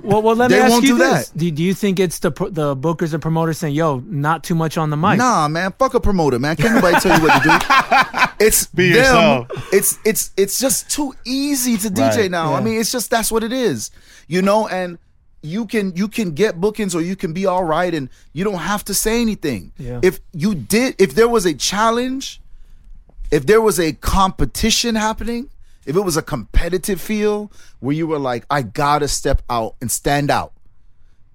Well, 0.04 0.22
well, 0.22 0.36
let 0.36 0.50
me 0.52 0.58
They 0.58 0.62
ask 0.64 0.72
won't 0.72 0.84
you 0.84 0.90
do 0.94 0.98
this: 0.98 1.30
that. 1.30 1.38
do, 1.38 1.52
do 1.52 1.64
you 1.64 1.74
think 1.74 2.00
it's 2.00 2.20
the 2.20 2.32
the 2.32 2.76
bookers 2.76 3.14
and 3.14 3.22
promoters 3.22 3.58
saying, 3.60 3.76
"Yo, 3.76 4.00
not 4.08 4.44
too 4.44 4.56
much 4.56 4.78
on 4.78 4.90
the 4.90 4.98
mic"? 4.98 5.18
Nah, 5.18 5.48
man, 5.48 5.74
fuck 5.78 5.94
a 5.94 6.00
promoter, 6.00 6.40
man. 6.40 6.56
Can't 6.56 6.76
nobody 6.76 7.00
tell 7.00 7.18
you 7.20 7.24
what 7.28 7.44
to 7.44 7.50
do. 7.50 8.28
It's 8.42 8.66
Be 8.66 8.90
them. 8.90 8.98
yourself. 8.98 9.48
It's 9.72 10.00
it's 10.04 10.32
it's 10.36 10.60
just 10.60 10.90
too 10.90 11.14
easy 11.26 11.78
to 11.78 11.90
DJ 11.90 12.18
Right, 12.18 12.32
now. 12.32 12.56
I 12.56 12.62
mean, 12.62 12.80
it's 12.80 12.92
just 12.92 13.12
that's 13.12 13.32
what 13.32 13.44
it 13.44 13.54
is, 13.54 13.92
you 14.28 14.42
know. 14.42 14.68
And 14.68 14.98
you 15.44 15.68
can 15.68 15.96
you 15.96 16.08
can 16.08 16.32
get 16.32 16.60
bookings 16.60 16.96
or 16.96 17.02
you 17.02 17.16
can 17.16 17.34
be 17.34 17.46
all 17.46 17.64
right, 17.64 17.94
and 17.94 18.10
you 18.34 18.44
don't 18.44 18.56
have 18.58 18.84
to 18.86 18.96
say 18.96 19.22
anything. 19.22 19.72
Yeah. 19.78 20.00
If 20.02 20.20
you 20.34 20.56
did, 20.56 20.96
if 21.00 21.14
there 21.14 21.28
was 21.30 21.46
a 21.46 21.54
challenge, 21.54 22.42
if 23.30 23.46
there 23.46 23.62
was 23.62 23.80
a 23.80 23.94
competition 23.94 24.96
happening, 24.96 25.48
if 25.86 25.96
it 25.96 26.02
was 26.02 26.18
a 26.18 26.22
competitive 26.22 27.02
feel 27.02 27.52
where 27.80 27.96
you 27.96 28.08
were 28.08 28.20
like, 28.20 28.46
I 28.50 28.62
gotta 28.62 29.08
step 29.08 29.42
out 29.50 29.76
and 29.82 29.90
stand 29.92 30.30
out, 30.30 30.54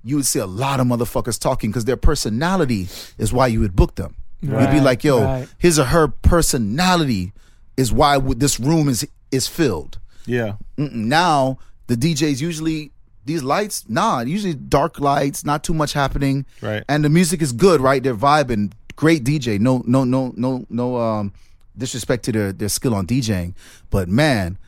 you 0.04 0.16
would 0.16 0.26
see 0.26 0.38
a 0.38 0.46
lot 0.46 0.80
of 0.80 0.86
motherfuckers 0.86 1.38
talking 1.38 1.70
because 1.70 1.84
their 1.84 1.96
personality 1.96 2.88
is 3.18 3.32
why 3.32 3.48
you 3.48 3.60
would 3.60 3.74
book 3.74 3.96
them. 3.96 4.16
You'd 4.40 4.70
be 4.70 4.80
like, 4.80 5.02
yo, 5.02 5.24
right. 5.24 5.48
his 5.58 5.78
or 5.78 5.84
her 5.84 6.08
personality 6.08 7.32
is 7.76 7.92
why 7.92 8.18
this 8.18 8.60
room 8.60 8.88
is 8.88 9.06
is 9.32 9.48
filled. 9.48 9.98
Yeah. 10.24 10.56
Mm-mm. 10.78 10.92
Now 10.92 11.58
the 11.88 11.96
DJs 11.96 12.40
usually 12.40 12.92
these 13.24 13.42
lights, 13.42 13.84
nah, 13.88 14.20
usually 14.20 14.54
dark 14.54 15.00
lights, 15.00 15.44
not 15.44 15.64
too 15.64 15.74
much 15.74 15.92
happening, 15.92 16.46
Right. 16.60 16.84
And 16.88 17.04
the 17.04 17.08
music 17.08 17.42
is 17.42 17.52
good, 17.52 17.80
right? 17.80 18.00
They're 18.00 18.14
vibing, 18.14 18.72
great 18.94 19.24
DJ, 19.24 19.58
no, 19.58 19.82
no, 19.86 20.04
no, 20.04 20.32
no, 20.36 20.64
no, 20.70 20.96
um, 20.96 21.32
disrespect 21.78 22.24
to 22.24 22.32
their 22.32 22.52
their 22.52 22.68
skill 22.68 22.94
on 22.94 23.06
DJing, 23.06 23.54
but 23.90 24.08
man, 24.08 24.58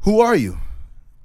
who 0.00 0.20
are 0.20 0.36
you? 0.36 0.58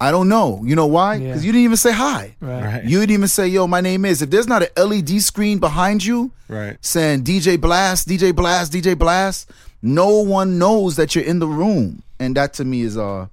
I 0.00 0.12
don't 0.12 0.28
know. 0.28 0.62
You 0.64 0.76
know 0.76 0.86
why? 0.86 1.16
Yeah. 1.16 1.26
Because 1.28 1.44
you 1.44 1.50
didn't 1.50 1.64
even 1.64 1.76
say 1.76 1.92
hi. 1.92 2.36
Right. 2.40 2.62
Right. 2.64 2.84
You 2.84 3.00
didn't 3.00 3.14
even 3.14 3.28
say, 3.28 3.48
"Yo, 3.48 3.66
my 3.66 3.80
name 3.80 4.04
is." 4.04 4.22
If 4.22 4.30
there's 4.30 4.46
not 4.46 4.62
an 4.62 4.68
LED 4.76 5.20
screen 5.20 5.58
behind 5.58 6.04
you, 6.04 6.30
Right. 6.48 6.76
saying 6.80 7.24
DJ 7.24 7.60
Blast, 7.60 8.06
DJ 8.08 8.32
Blast, 8.34 8.72
DJ 8.72 8.96
Blast, 8.96 9.50
no 9.82 10.18
one 10.20 10.56
knows 10.58 10.94
that 10.96 11.14
you're 11.14 11.24
in 11.24 11.40
the 11.40 11.48
room, 11.48 12.02
and 12.20 12.36
that 12.36 12.54
to 12.54 12.64
me 12.64 12.82
is 12.82 12.96
uh 12.96 13.26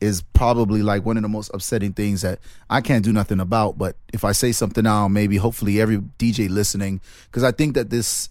is 0.00 0.22
probably 0.34 0.82
like 0.82 1.04
one 1.04 1.16
of 1.16 1.22
the 1.22 1.28
most 1.28 1.50
upsetting 1.54 1.92
things 1.92 2.20
that 2.22 2.38
I 2.70 2.80
can't 2.80 3.02
do 3.04 3.12
nothing 3.12 3.40
about. 3.40 3.78
But 3.78 3.96
if 4.12 4.22
I 4.24 4.32
say 4.32 4.52
something 4.52 4.84
now, 4.84 5.08
maybe 5.08 5.36
hopefully 5.36 5.80
every 5.80 5.98
DJ 6.18 6.48
listening, 6.48 7.00
because 7.26 7.42
I 7.42 7.50
think 7.52 7.74
that 7.74 7.90
this 7.90 8.28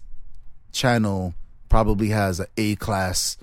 channel 0.72 1.34
probably 1.74 2.08
has 2.10 2.38
a 2.38 2.46
A 2.56 2.76
class 2.76 3.36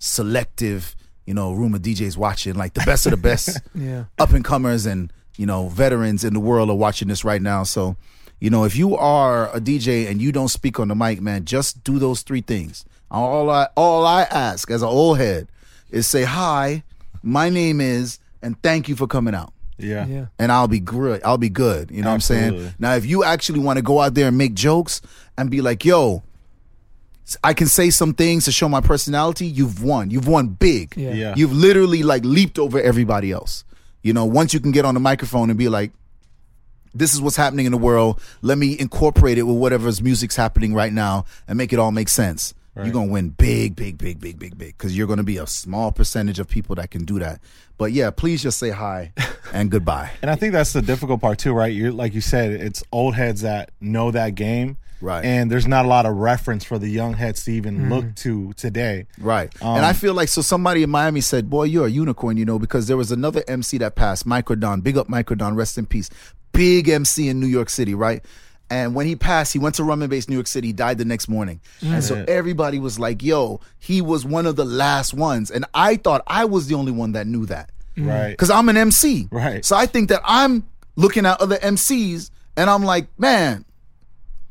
selective, 0.00 0.96
you 1.26 1.34
know, 1.34 1.52
room 1.52 1.74
of 1.74 1.82
DJs 1.82 2.16
watching, 2.16 2.54
like 2.54 2.74
the 2.74 2.80
best 2.84 3.06
of 3.06 3.10
the 3.12 3.16
best 3.16 3.56
Yeah. 3.74 4.06
up 4.18 4.30
and 4.32 4.44
comers 4.44 4.84
and 4.84 5.12
you 5.36 5.46
know 5.46 5.68
veterans 5.68 6.24
in 6.24 6.32
the 6.34 6.40
world 6.40 6.70
are 6.70 6.74
watching 6.76 7.06
this 7.06 7.24
right 7.24 7.40
now. 7.40 7.62
So, 7.62 7.96
you 8.40 8.50
know, 8.50 8.64
if 8.64 8.74
you 8.74 8.96
are 8.96 9.48
a 9.54 9.60
DJ 9.60 10.10
and 10.10 10.20
you 10.20 10.32
don't 10.32 10.48
speak 10.48 10.80
on 10.80 10.88
the 10.88 10.96
mic, 10.96 11.20
man, 11.20 11.44
just 11.44 11.84
do 11.84 12.00
those 12.00 12.22
three 12.22 12.40
things. 12.40 12.84
All 13.12 13.48
I 13.48 13.68
all 13.76 14.04
I 14.04 14.22
ask 14.22 14.68
as 14.72 14.82
an 14.82 14.88
old 14.88 15.18
head 15.18 15.46
is 15.90 16.04
say 16.08 16.24
hi, 16.24 16.82
my 17.22 17.48
name 17.48 17.80
is, 17.80 18.18
and 18.42 18.60
thank 18.60 18.88
you 18.88 18.96
for 18.96 19.06
coming 19.06 19.36
out. 19.36 19.52
Yeah. 19.78 20.04
Yeah. 20.06 20.26
And 20.40 20.50
I'll 20.50 20.66
be 20.66 20.80
good. 20.80 21.22
I'll 21.24 21.38
be 21.38 21.48
good. 21.48 21.92
You 21.92 22.02
know 22.02 22.08
what 22.08 22.14
I'm 22.14 22.20
saying? 22.22 22.72
Now, 22.80 22.94
if 22.96 23.06
you 23.06 23.22
actually 23.22 23.60
want 23.60 23.76
to 23.76 23.82
go 23.82 24.00
out 24.00 24.14
there 24.14 24.26
and 24.26 24.36
make 24.36 24.54
jokes 24.54 25.00
and 25.36 25.48
be 25.48 25.60
like, 25.60 25.84
yo, 25.84 26.24
I 27.44 27.52
can 27.54 27.66
say 27.66 27.90
some 27.90 28.14
things 28.14 28.44
to 28.46 28.52
show 28.52 28.68
my 28.68 28.80
personality, 28.80 29.46
you've 29.46 29.82
won. 29.82 30.10
You've 30.10 30.28
won 30.28 30.48
big. 30.48 30.96
Yeah. 30.96 31.12
Yeah. 31.12 31.34
You've 31.36 31.52
literally 31.52 32.02
like 32.02 32.24
leaped 32.24 32.58
over 32.58 32.80
everybody 32.80 33.32
else. 33.32 33.64
You 34.02 34.12
know, 34.12 34.24
once 34.24 34.54
you 34.54 34.60
can 34.60 34.70
get 34.70 34.84
on 34.84 34.94
the 34.94 35.00
microphone 35.00 35.50
and 35.50 35.58
be 35.58 35.68
like, 35.68 35.92
this 36.94 37.14
is 37.14 37.20
what's 37.20 37.36
happening 37.36 37.66
in 37.66 37.72
the 37.72 37.78
world. 37.78 38.20
Let 38.42 38.58
me 38.58 38.78
incorporate 38.78 39.38
it 39.38 39.42
with 39.42 39.56
whatever's 39.56 40.02
music's 40.02 40.36
happening 40.36 40.74
right 40.74 40.92
now 40.92 41.26
and 41.46 41.58
make 41.58 41.72
it 41.72 41.78
all 41.78 41.92
make 41.92 42.08
sense. 42.08 42.54
You're 42.84 42.92
gonna 42.92 43.10
win 43.10 43.30
big, 43.30 43.74
big, 43.74 43.98
big, 43.98 44.20
big, 44.20 44.38
big, 44.38 44.56
big. 44.56 44.78
Because 44.78 44.96
you're 44.96 45.08
gonna 45.08 45.24
be 45.24 45.38
a 45.38 45.48
small 45.48 45.90
percentage 45.90 46.38
of 46.38 46.48
people 46.48 46.76
that 46.76 46.92
can 46.92 47.04
do 47.04 47.18
that. 47.18 47.40
But 47.76 47.90
yeah, 47.90 48.10
please 48.10 48.40
just 48.40 48.58
say 48.58 48.70
hi 48.70 49.12
and 49.52 49.68
goodbye. 49.68 50.12
And 50.22 50.30
I 50.30 50.36
think 50.36 50.52
that's 50.52 50.72
the 50.72 50.82
difficult 50.82 51.20
part 51.20 51.38
too, 51.38 51.52
right? 51.52 51.72
You're 51.72 51.90
like 51.90 52.14
you 52.14 52.20
said, 52.20 52.52
it's 52.52 52.84
old 52.92 53.16
heads 53.16 53.40
that 53.40 53.72
know 53.80 54.12
that 54.12 54.36
game. 54.36 54.76
Right. 55.00 55.24
And 55.24 55.50
there's 55.50 55.66
not 55.66 55.84
a 55.84 55.88
lot 55.88 56.06
of 56.06 56.16
reference 56.16 56.64
for 56.64 56.78
the 56.78 56.88
young 56.88 57.14
heads 57.14 57.44
to 57.44 57.52
even 57.52 57.88
look 57.88 58.04
mm. 58.04 58.16
to 58.16 58.52
today. 58.54 59.06
Right. 59.18 59.52
and 59.60 59.78
um, 59.78 59.84
I 59.84 59.92
feel 59.92 60.14
like 60.14 60.28
so 60.28 60.42
somebody 60.42 60.82
in 60.82 60.90
Miami 60.90 61.20
said, 61.20 61.48
Boy, 61.48 61.64
you're 61.64 61.86
a 61.86 61.90
unicorn, 61.90 62.36
you 62.36 62.44
know, 62.44 62.58
because 62.58 62.86
there 62.88 62.96
was 62.96 63.12
another 63.12 63.44
MC 63.46 63.78
that 63.78 63.94
passed, 63.94 64.26
Microdon. 64.26 64.82
Big 64.82 64.96
up 64.96 65.08
Microdon, 65.08 65.56
rest 65.56 65.78
in 65.78 65.86
peace. 65.86 66.10
Big 66.52 66.88
MC 66.88 67.28
in 67.28 67.40
New 67.40 67.46
York 67.46 67.70
City, 67.70 67.94
right? 67.94 68.24
And 68.70 68.94
when 68.94 69.06
he 69.06 69.16
passed, 69.16 69.52
he 69.52 69.58
went 69.58 69.76
to 69.76 69.84
Rum 69.84 70.02
and 70.02 70.10
Base 70.10 70.28
New 70.28 70.34
York 70.34 70.46
City, 70.46 70.72
died 70.72 70.98
the 70.98 71.04
next 71.04 71.28
morning. 71.28 71.60
Mm. 71.80 71.94
And 71.94 72.04
so 72.04 72.24
everybody 72.28 72.78
was 72.78 72.98
like, 72.98 73.22
yo, 73.22 73.60
he 73.78 74.02
was 74.02 74.26
one 74.26 74.46
of 74.46 74.56
the 74.56 74.64
last 74.64 75.14
ones. 75.14 75.50
And 75.50 75.64
I 75.72 75.96
thought 75.96 76.22
I 76.26 76.44
was 76.44 76.66
the 76.66 76.74
only 76.74 76.92
one 76.92 77.12
that 77.12 77.26
knew 77.26 77.46
that. 77.46 77.70
Mm. 77.96 78.08
Right. 78.08 78.30
Because 78.30 78.50
I'm 78.50 78.68
an 78.68 78.76
MC. 78.76 79.28
Right. 79.30 79.64
So 79.64 79.74
I 79.74 79.86
think 79.86 80.10
that 80.10 80.20
I'm 80.24 80.68
looking 80.96 81.24
at 81.24 81.40
other 81.40 81.56
MCs 81.56 82.30
and 82.56 82.68
I'm 82.68 82.82
like, 82.82 83.06
man, 83.18 83.64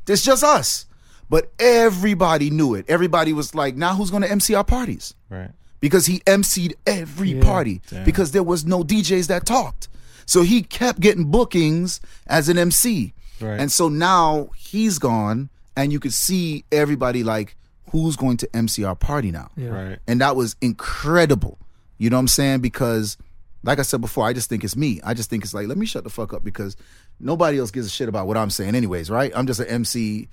it's 0.08 0.24
just 0.24 0.44
us. 0.44 0.86
But 1.30 1.52
everybody 1.60 2.50
knew 2.50 2.74
it. 2.76 2.86
Everybody 2.88 3.34
was 3.34 3.54
like, 3.54 3.76
now 3.76 3.96
who's 3.96 4.10
going 4.10 4.24
to 4.24 4.32
MC 4.32 4.56
our 4.56 4.64
parties? 4.64 5.14
Right. 5.30 5.52
because 5.80 6.06
he 6.06 6.20
emceed 6.22 6.74
every 6.86 7.36
party 7.36 7.82
because 8.06 8.32
there 8.32 8.44
was 8.44 8.66
no 8.66 8.84
DJs 8.84 9.28
that 9.28 9.46
talked. 9.46 9.90
So 10.26 10.42
he 10.42 10.62
kept 10.62 11.00
getting 11.00 11.26
bookings 11.32 12.00
as 12.28 12.50
an 12.50 12.58
MC. 12.58 13.14
Right. 13.40 13.60
And 13.60 13.72
so 13.72 13.88
now 13.90 14.50
he's 14.58 15.00
gone 15.00 15.50
and 15.76 15.92
you 15.94 16.00
could 16.00 16.14
see 16.14 16.66
everybody 16.72 17.24
like 17.24 17.56
who's 17.92 18.16
going 18.16 18.38
to 18.38 18.56
MC 18.56 18.84
our 18.84 18.96
party 18.96 19.32
now. 19.32 19.52
Yeah. 19.56 19.70
Right. 19.70 20.00
And 20.08 20.20
that 20.22 20.36
was 20.36 20.56
incredible. 20.62 21.58
You 21.98 22.10
know 22.10 22.18
what 22.18 22.22
I'm 22.22 22.28
saying? 22.28 22.62
Because 22.62 23.18
like 23.64 23.80
I 23.80 23.84
said 23.84 24.02
before, 24.02 24.26
I 24.26 24.34
just 24.34 24.50
think 24.50 24.64
it's 24.64 24.76
me. 24.76 25.00
I 25.04 25.14
just 25.14 25.30
think 25.30 25.44
it's 25.44 25.54
like, 25.54 25.68
let 25.68 25.78
me 25.78 25.86
shut 25.86 26.04
the 26.04 26.10
fuck 26.10 26.34
up 26.34 26.44
because 26.44 26.76
nobody 27.20 27.60
else 27.60 27.72
gives 27.72 27.88
a 27.88 27.90
shit 27.90 28.10
about 28.10 28.28
what 28.28 28.38
I'm 28.38 28.50
saying 28.50 28.76
anyways, 28.76 29.10
right? 29.10 29.32
I'm 29.36 29.48
just 29.48 29.60
an 29.60 29.68
MC 29.68 30.28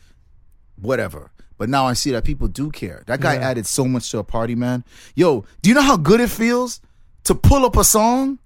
whatever. 0.81 1.31
But 1.57 1.69
now 1.69 1.87
I 1.87 1.93
see 1.93 2.11
that 2.13 2.25
people 2.25 2.49
do 2.49 2.71
care. 2.71 3.05
That 3.07 3.21
guy 3.21 3.35
Yeah. 3.35 3.49
added 3.49 3.67
so 3.67 3.85
much 3.87 4.11
to 4.11 4.19
a 4.19 4.25
party, 4.25 4.55
man. 4.57 4.85
Yo, 5.15 5.45
do 5.63 5.71
you 5.71 5.75
know 5.75 5.83
how 5.83 5.97
good 5.97 6.21
it 6.21 6.31
feels 6.31 6.81
to 7.25 7.35
pull 7.35 7.65
up 7.65 7.77
a 7.77 7.85
song 7.85 8.39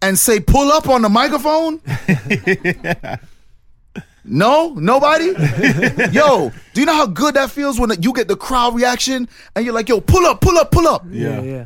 and 0.00 0.16
say 0.18 0.38
pull 0.40 0.70
up 0.70 0.88
on 0.88 1.02
the 1.02 1.08
microphone? 1.08 1.80
No, 4.24 4.72
nobody. 4.74 5.32
yo, 6.12 6.52
do 6.74 6.80
you 6.80 6.86
know 6.86 6.94
how 6.94 7.06
good 7.06 7.34
that 7.34 7.50
feels 7.50 7.80
when 7.80 7.90
you 8.00 8.12
get 8.12 8.28
the 8.28 8.36
crowd 8.36 8.72
reaction 8.72 9.28
and 9.56 9.64
you're 9.64 9.74
like, 9.74 9.88
"Yo, 9.88 10.00
pull 10.00 10.24
up, 10.26 10.40
pull 10.40 10.56
up, 10.58 10.70
pull 10.70 10.86
up." 10.86 11.04
Yeah. 11.10 11.40
Yeah. 11.42 11.64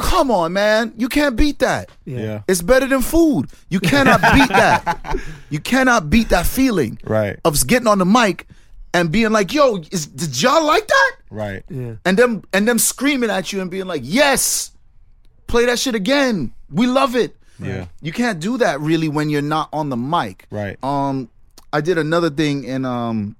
Yeah. 0.00 0.06
Come 0.10 0.30
on, 0.30 0.52
man, 0.52 0.92
you 0.96 1.08
can't 1.08 1.36
beat 1.36 1.58
that. 1.60 1.90
Yeah. 2.04 2.18
Yeah. 2.20 2.42
It's 2.48 2.62
better 2.62 2.86
than 2.86 3.02
food. 3.02 3.48
You 3.70 3.80
cannot 3.80 4.20
beat 4.20 4.48
that. 4.48 5.16
You 5.50 5.60
cannot 5.60 6.08
beat 6.08 6.30
that 6.30 6.46
feeling 6.46 6.98
Right. 7.04 7.38
of 7.44 7.66
getting 7.66 7.86
on 7.86 7.98
the 7.98 8.06
mic 8.06 8.46
and 8.94 9.10
being 9.12 9.30
like, 9.32 9.52
"Yo, 9.52 9.82
is, 9.90 10.06
did 10.06 10.40
y'all 10.40 10.64
like 10.66 10.86
that?" 10.86 11.12
Right. 11.30 11.62
Yeah. 11.68 11.94
And 12.06 12.16
them 12.18 12.42
and 12.52 12.66
them 12.66 12.78
screaming 12.78 13.30
at 13.30 13.52
you 13.52 13.60
and 13.60 13.70
being 13.70 13.86
like, 13.86 14.00
"Yes, 14.04 14.70
play 15.46 15.66
that 15.66 15.78
shit 15.78 15.94
again. 15.94 16.52
We 16.70 16.86
love 16.86 17.14
it." 17.16 17.36
Yeah. 17.58 17.86
You 18.00 18.12
can't 18.12 18.40
do 18.40 18.58
that 18.58 18.80
really 18.80 19.08
when 19.08 19.28
you're 19.30 19.42
not 19.42 19.68
on 19.72 19.88
the 19.90 19.96
mic. 19.96 20.46
Right. 20.50 20.82
Um, 20.82 21.28
I 21.72 21.80
did 21.80 21.96
another 21.98 22.30
thing 22.30 22.64
in 22.64 22.84
um 22.84 23.36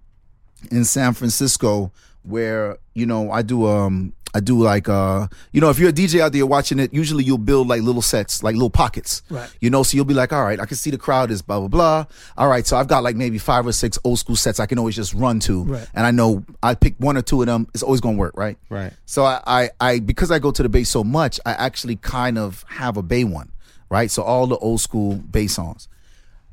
in 0.71 0.85
San 0.85 1.13
Francisco 1.15 1.93
where 2.23 2.79
you 2.95 3.05
know 3.07 3.31
I 3.31 3.43
do 3.43 3.67
um 3.67 4.13
I 4.35 4.41
do 4.41 4.59
like 4.59 4.89
uh 4.89 5.27
you 5.53 5.61
know 5.61 5.69
if 5.69 5.79
you're 5.79 5.91
a 5.91 5.93
DJ 5.93 6.21
out 6.21 6.33
there 6.33 6.47
watching 6.47 6.79
it, 6.79 6.95
usually 6.95 7.23
you'll 7.25 7.37
build 7.39 7.69
like 7.69 7.83
little 7.83 8.01
sets, 8.01 8.43
like 8.43 8.55
little 8.55 8.71
pockets. 8.71 9.23
Right. 9.29 9.51
You 9.61 9.69
know, 9.71 9.83
so 9.83 9.95
you'll 9.97 10.07
be 10.07 10.15
like, 10.15 10.33
all 10.33 10.43
right, 10.43 10.59
I 10.59 10.65
can 10.67 10.77
see 10.77 10.91
the 10.91 10.99
crowd 10.99 11.31
is 11.31 11.43
blah 11.43 11.59
blah 11.59 11.69
blah. 11.69 12.07
All 12.39 12.49
right, 12.49 12.67
so 12.67 12.77
I've 12.77 12.89
got 12.89 13.03
like 13.03 13.15
maybe 13.17 13.37
five 13.39 13.67
or 13.67 13.73
six 13.73 13.99
old 14.05 14.19
school 14.19 14.37
sets 14.37 14.59
I 14.59 14.67
can 14.67 14.79
always 14.79 14.97
just 14.97 15.13
run 15.15 15.39
to, 15.41 15.65
Right. 15.65 15.87
and 15.95 16.07
I 16.07 16.11
know 16.13 16.45
I 16.63 16.75
pick 16.75 16.95
one 16.99 17.17
or 17.19 17.23
two 17.23 17.43
of 17.43 17.47
them. 17.47 17.67
It's 17.75 17.83
always 17.83 18.01
gonna 18.01 18.17
work, 18.17 18.35
right? 18.37 18.57
Right. 18.71 18.93
So 19.05 19.25
I, 19.25 19.41
I, 19.47 19.71
I 19.81 19.99
because 19.99 20.31
I 20.31 20.39
go 20.39 20.51
to 20.51 20.63
the 20.63 20.69
bass 20.71 20.89
so 20.89 21.05
much, 21.05 21.39
I 21.45 21.53
actually 21.53 21.97
kind 21.97 22.39
of 22.39 22.65
have 22.69 22.97
a 22.97 23.03
bay 23.03 23.25
one, 23.25 23.53
right? 23.91 24.11
So 24.11 24.23
all 24.23 24.47
the 24.47 24.57
old 24.59 24.81
school 24.81 25.17
bass 25.17 25.55
songs. 25.55 25.89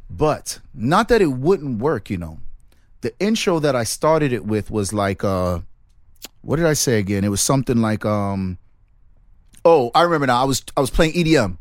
But 0.09 0.59
not 0.73 1.07
that 1.09 1.21
it 1.21 1.27
wouldn't 1.33 1.79
work, 1.79 2.09
you 2.09 2.17
know. 2.17 2.39
The 3.01 3.13
intro 3.19 3.59
that 3.59 3.75
I 3.75 3.83
started 3.85 4.33
it 4.33 4.45
with 4.45 4.69
was 4.71 4.91
like 4.91 5.23
uh 5.23 5.59
what 6.41 6.55
did 6.57 6.65
I 6.65 6.73
say 6.73 6.99
again? 6.99 7.23
It 7.23 7.29
was 7.29 7.41
something 7.41 7.77
like 7.77 8.05
um 8.05 8.57
oh, 9.65 9.91
I 9.93 10.01
remember 10.03 10.27
now. 10.27 10.41
I 10.41 10.45
was 10.45 10.63
I 10.75 10.81
was 10.81 10.89
playing 10.89 11.13
EDM. 11.13 11.57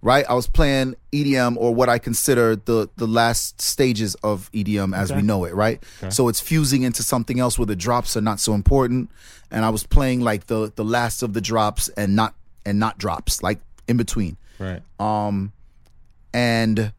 Right? 0.00 0.24
I 0.28 0.34
was 0.34 0.46
playing 0.46 0.94
EDM 1.12 1.56
or 1.56 1.74
what 1.74 1.88
I 1.88 1.98
consider 1.98 2.54
the 2.54 2.88
the 2.96 3.06
last 3.08 3.60
stages 3.60 4.14
of 4.22 4.48
EDM 4.52 4.94
as 4.96 5.12
we 5.12 5.22
know 5.22 5.44
it, 5.44 5.54
right? 5.54 5.82
So 6.10 6.28
it's 6.28 6.38
fusing 6.40 6.82
into 6.82 7.02
something 7.02 7.40
else 7.40 7.58
where 7.58 7.66
the 7.66 7.74
drops 7.74 8.16
are 8.16 8.20
not 8.20 8.38
so 8.38 8.54
important. 8.54 9.10
And 9.50 9.64
I 9.64 9.70
was 9.70 9.82
playing 9.84 10.20
like 10.20 10.46
the 10.46 10.72
the 10.76 10.84
last 10.84 11.24
of 11.24 11.32
the 11.32 11.40
drops 11.40 11.88
and 11.96 12.14
not 12.14 12.34
and 12.64 12.78
not 12.78 12.98
drops, 12.98 13.42
like 13.42 13.58
in 13.88 13.96
between 13.96 14.36
Right. 14.60 14.82
um 15.00 15.52
and 16.32 16.92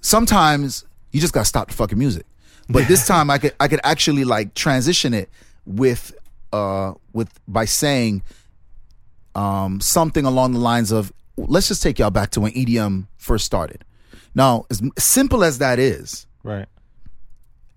sometimes 0.00 0.84
you 1.12 1.20
just 1.20 1.32
gotta 1.32 1.46
stop 1.46 1.68
the 1.68 1.74
fucking 1.74 1.98
music 1.98 2.26
but 2.72 2.88
this 2.88 3.06
time 3.06 3.30
i 3.30 3.38
could 3.38 3.54
i 3.60 3.68
could 3.68 3.80
actually 3.84 4.24
like 4.24 4.54
transition 4.54 5.14
it 5.14 5.28
with 5.66 6.14
uh 6.52 6.92
with 7.12 7.28
by 7.46 7.64
saying 7.64 8.22
um 9.34 9.80
something 9.80 10.24
along 10.24 10.52
the 10.52 10.58
lines 10.58 10.90
of 10.92 11.12
let's 11.36 11.68
just 11.68 11.82
take 11.82 11.98
y'all 11.98 12.10
back 12.10 12.30
to 12.30 12.40
when 12.40 12.52
edm 12.52 13.06
first 13.16 13.44
started 13.44 13.84
now 14.34 14.64
as 14.70 14.82
simple 14.98 15.44
as 15.44 15.58
that 15.58 15.78
is 15.78 16.26
Right. 16.42 16.66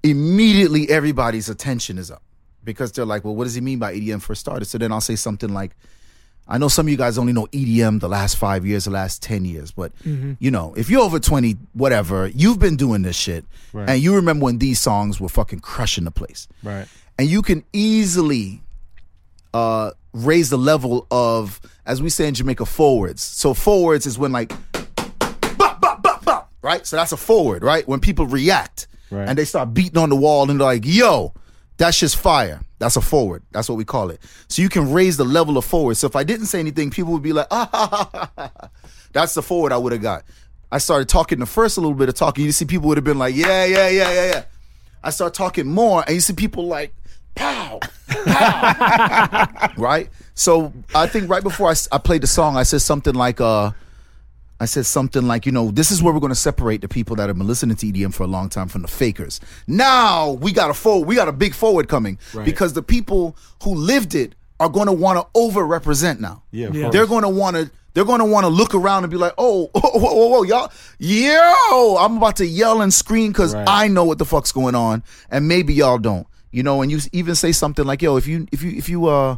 immediately 0.03 0.89
everybody's 0.89 1.49
attention 1.49 1.97
is 1.97 2.09
up 2.11 2.21
because 2.63 2.91
they're 2.91 3.05
like, 3.05 3.23
well, 3.23 3.35
what 3.35 3.43
does 3.43 3.53
he 3.53 3.61
mean 3.61 3.77
by 3.77 3.93
EDM 3.93 4.21
first 4.21 4.41
started? 4.41 4.65
So 4.65 4.79
then 4.79 4.91
I'll 4.91 4.99
say 4.99 5.15
something 5.15 5.53
like, 5.53 5.75
I 6.47 6.57
know 6.59 6.67
some 6.67 6.85
of 6.85 6.91
you 6.91 6.97
guys 6.97 7.17
only 7.17 7.33
know 7.33 7.47
EDM 7.47 7.99
the 8.01 8.07
last 8.07 8.37
five 8.37 8.65
years, 8.65 8.85
the 8.85 8.91
last 8.91 9.23
10 9.23 9.45
years, 9.45 9.71
but 9.71 9.91
you 10.03 10.51
know, 10.51 10.73
if 10.77 10.89
you're 10.89 11.01
over 11.01 11.19
20, 11.19 11.57
whatever, 11.73 12.27
you've 12.27 12.59
been 12.59 12.75
doing 12.75 13.01
this 13.01 13.15
shit. 13.15 13.45
Right. 13.73 13.89
And 13.89 13.99
you 14.01 14.15
remember 14.15 14.45
when 14.45 14.59
these 14.59 14.79
songs 14.79 15.19
were 15.19 15.29
fucking 15.29 15.59
crushing 15.61 16.03
the 16.03 16.11
place. 16.11 16.47
Right. 16.61 16.87
And 17.17 17.27
you 17.27 17.41
can 17.41 17.63
easily 17.73 18.61
uh, 19.53 19.91
raise 20.13 20.49
the 20.51 20.57
level 20.57 21.07
of, 21.09 21.59
as 21.85 22.01
we 22.01 22.09
say 22.09 22.27
in 22.27 22.33
Jamaica, 22.35 22.65
forwards. 22.65 23.21
So 23.23 23.53
forwards 23.53 24.05
is 24.05 24.19
when 24.19 24.31
like, 24.31 24.49
bop, 25.57 25.81
bop, 25.81 26.03
bop, 26.03 26.25
bop, 26.25 26.51
right? 26.61 26.85
So 26.85 26.95
that's 26.95 27.11
a 27.11 27.17
forward, 27.17 27.63
right? 27.63 27.87
When 27.87 27.99
people 27.99 28.27
react 28.27 28.87
Right. 29.11 29.29
and 29.29 29.37
they 29.37 29.45
start 29.45 29.73
beating 29.73 29.97
on 29.99 30.09
the 30.09 30.15
wall 30.15 30.49
and 30.49 30.59
they're 30.59 30.65
like, 30.67 30.83
yo, 30.85 31.33
That's 31.77 31.99
just 31.99 32.15
fire. 32.15 32.61
That's 32.79 32.95
a 32.95 33.01
forward. 33.01 33.43
That's 33.51 33.69
what 33.69 33.77
we 33.77 33.85
call 33.85 34.09
it. 34.09 34.21
So 34.47 34.61
you 34.61 34.69
can 34.69 34.91
raise 34.91 35.17
the 35.17 35.23
level 35.23 35.57
of 35.57 35.65
forward. 35.65 35.95
So 35.95 36.07
if 36.07 36.15
I 36.15 36.23
didn't 36.23 36.47
say 36.47 36.59
anything, 36.59 36.89
people 36.89 37.13
would 37.13 37.21
be 37.21 37.33
like, 37.33 37.47
ah, 37.51 37.69
ha, 37.71 37.87
ha, 37.91 38.09
ha, 38.37 38.51
ha. 38.61 38.69
that's 39.13 39.33
the 39.33 39.41
forward 39.41 39.71
I 39.71 39.77
would 39.77 39.91
have 39.91 40.01
got. 40.01 40.23
I 40.71 40.77
started 40.77 41.07
talking 41.07 41.39
the 41.39 41.45
first 41.45 41.77
a 41.77 41.81
little 41.81 41.95
bit 41.95 42.09
of 42.09 42.15
talking. 42.15 42.43
You 42.45 42.51
see, 42.51 42.65
people 42.65 42.87
would 42.89 42.97
have 42.97 43.03
been 43.03 43.17
like, 43.17 43.35
yeah, 43.35 43.65
yeah, 43.65 43.87
yeah, 43.89 44.11
yeah, 44.11 44.25
yeah. 44.25 44.43
I 45.03 45.09
start 45.11 45.33
talking 45.33 45.67
more, 45.67 46.03
and 46.05 46.15
you 46.15 46.19
see 46.19 46.33
people 46.33 46.65
like, 46.67 46.93
pow, 47.35 47.79
pow, 48.07 49.71
right? 49.77 50.09
So 50.33 50.73
I 50.93 51.07
think 51.07 51.29
right 51.29 51.43
before 51.43 51.73
I 51.91 51.97
played 51.99 52.23
the 52.23 52.27
song, 52.27 52.57
I 52.57 52.63
said 52.63 52.81
something 52.81 53.13
like, 53.13 53.39
uh, 53.39 53.71
I 54.59 54.65
said 54.65 54.85
something 54.85 55.27
like, 55.27 55.45
you 55.45 55.51
know, 55.51 55.69
this 55.71 55.91
is 55.91 56.01
where 56.01 56.13
we're 56.13 56.21
going 56.21 56.31
to 56.31 56.35
separate 56.35 56.79
the 56.81 56.87
people 56.87 57.15
that 57.17 57.27
have 57.27 57.37
been 57.37 57.45
listening 57.47 57.75
to 57.75 57.85
EDM 57.91 58.13
for 58.13 58.23
a 58.23 58.27
long 58.27 58.47
time 58.47 58.69
from 58.69 58.83
the 58.83 58.87
fakers. 58.87 59.41
Now 59.67 60.31
we 60.31 60.53
got 60.53 60.69
a 60.69 60.73
forward, 60.73 61.07
we 61.07 61.15
got 61.15 61.27
a 61.27 61.33
big 61.33 61.53
forward 61.53 61.89
coming 61.89 62.17
because 62.45 62.73
the 62.73 62.81
people 62.83 63.35
who 63.63 63.75
lived 63.75 64.15
it 64.15 64.33
are 64.61 64.69
going 64.69 64.87
to 64.87 64.93
want 64.93 65.19
to 65.19 65.27
over-represent 65.37 66.21
now. 66.21 66.43
Yeah, 66.51 66.69
Yeah. 66.71 66.89
They're 66.89 67.07
going 67.07 67.23
to 67.23 67.29
want 67.29 67.57
to. 67.57 67.69
They're 67.93 68.03
going 68.05 68.19
to 68.19 68.25
want 68.25 68.43
to 68.43 68.49
look 68.49 68.75
around 68.75 69.05
and 69.05 69.11
be 69.11 69.15
like, 69.17 69.33
"Oh, 69.37 69.67
whoa, 69.73 69.99
whoa, 69.99 70.27
whoa, 70.27 70.43
y'all, 70.43 70.69
yo!" 70.99 71.95
I'm 71.97 72.17
about 72.17 72.35
to 72.37 72.45
yell 72.45 72.81
and 72.81 72.93
scream 72.93 73.31
because 73.31 73.53
Right. 73.55 73.65
I 73.67 73.87
know 73.87 74.03
what 74.03 74.17
the 74.17 74.25
fuck's 74.25 74.51
going 74.51 74.75
on, 74.75 75.01
and 75.29 75.47
maybe 75.47 75.73
y'all 75.73 75.97
don't. 75.97 76.27
You 76.51 76.63
know, 76.63 76.81
and 76.81 76.91
you 76.91 76.99
even 77.13 77.35
say 77.35 77.51
something 77.53 77.85
like, 77.85 78.01
"Yo, 78.01 78.17
if 78.17 78.27
you, 78.27 78.47
if 78.51 78.63
you, 78.63 78.71
if 78.71 78.89
you, 78.89 79.05
uh, 79.07 79.37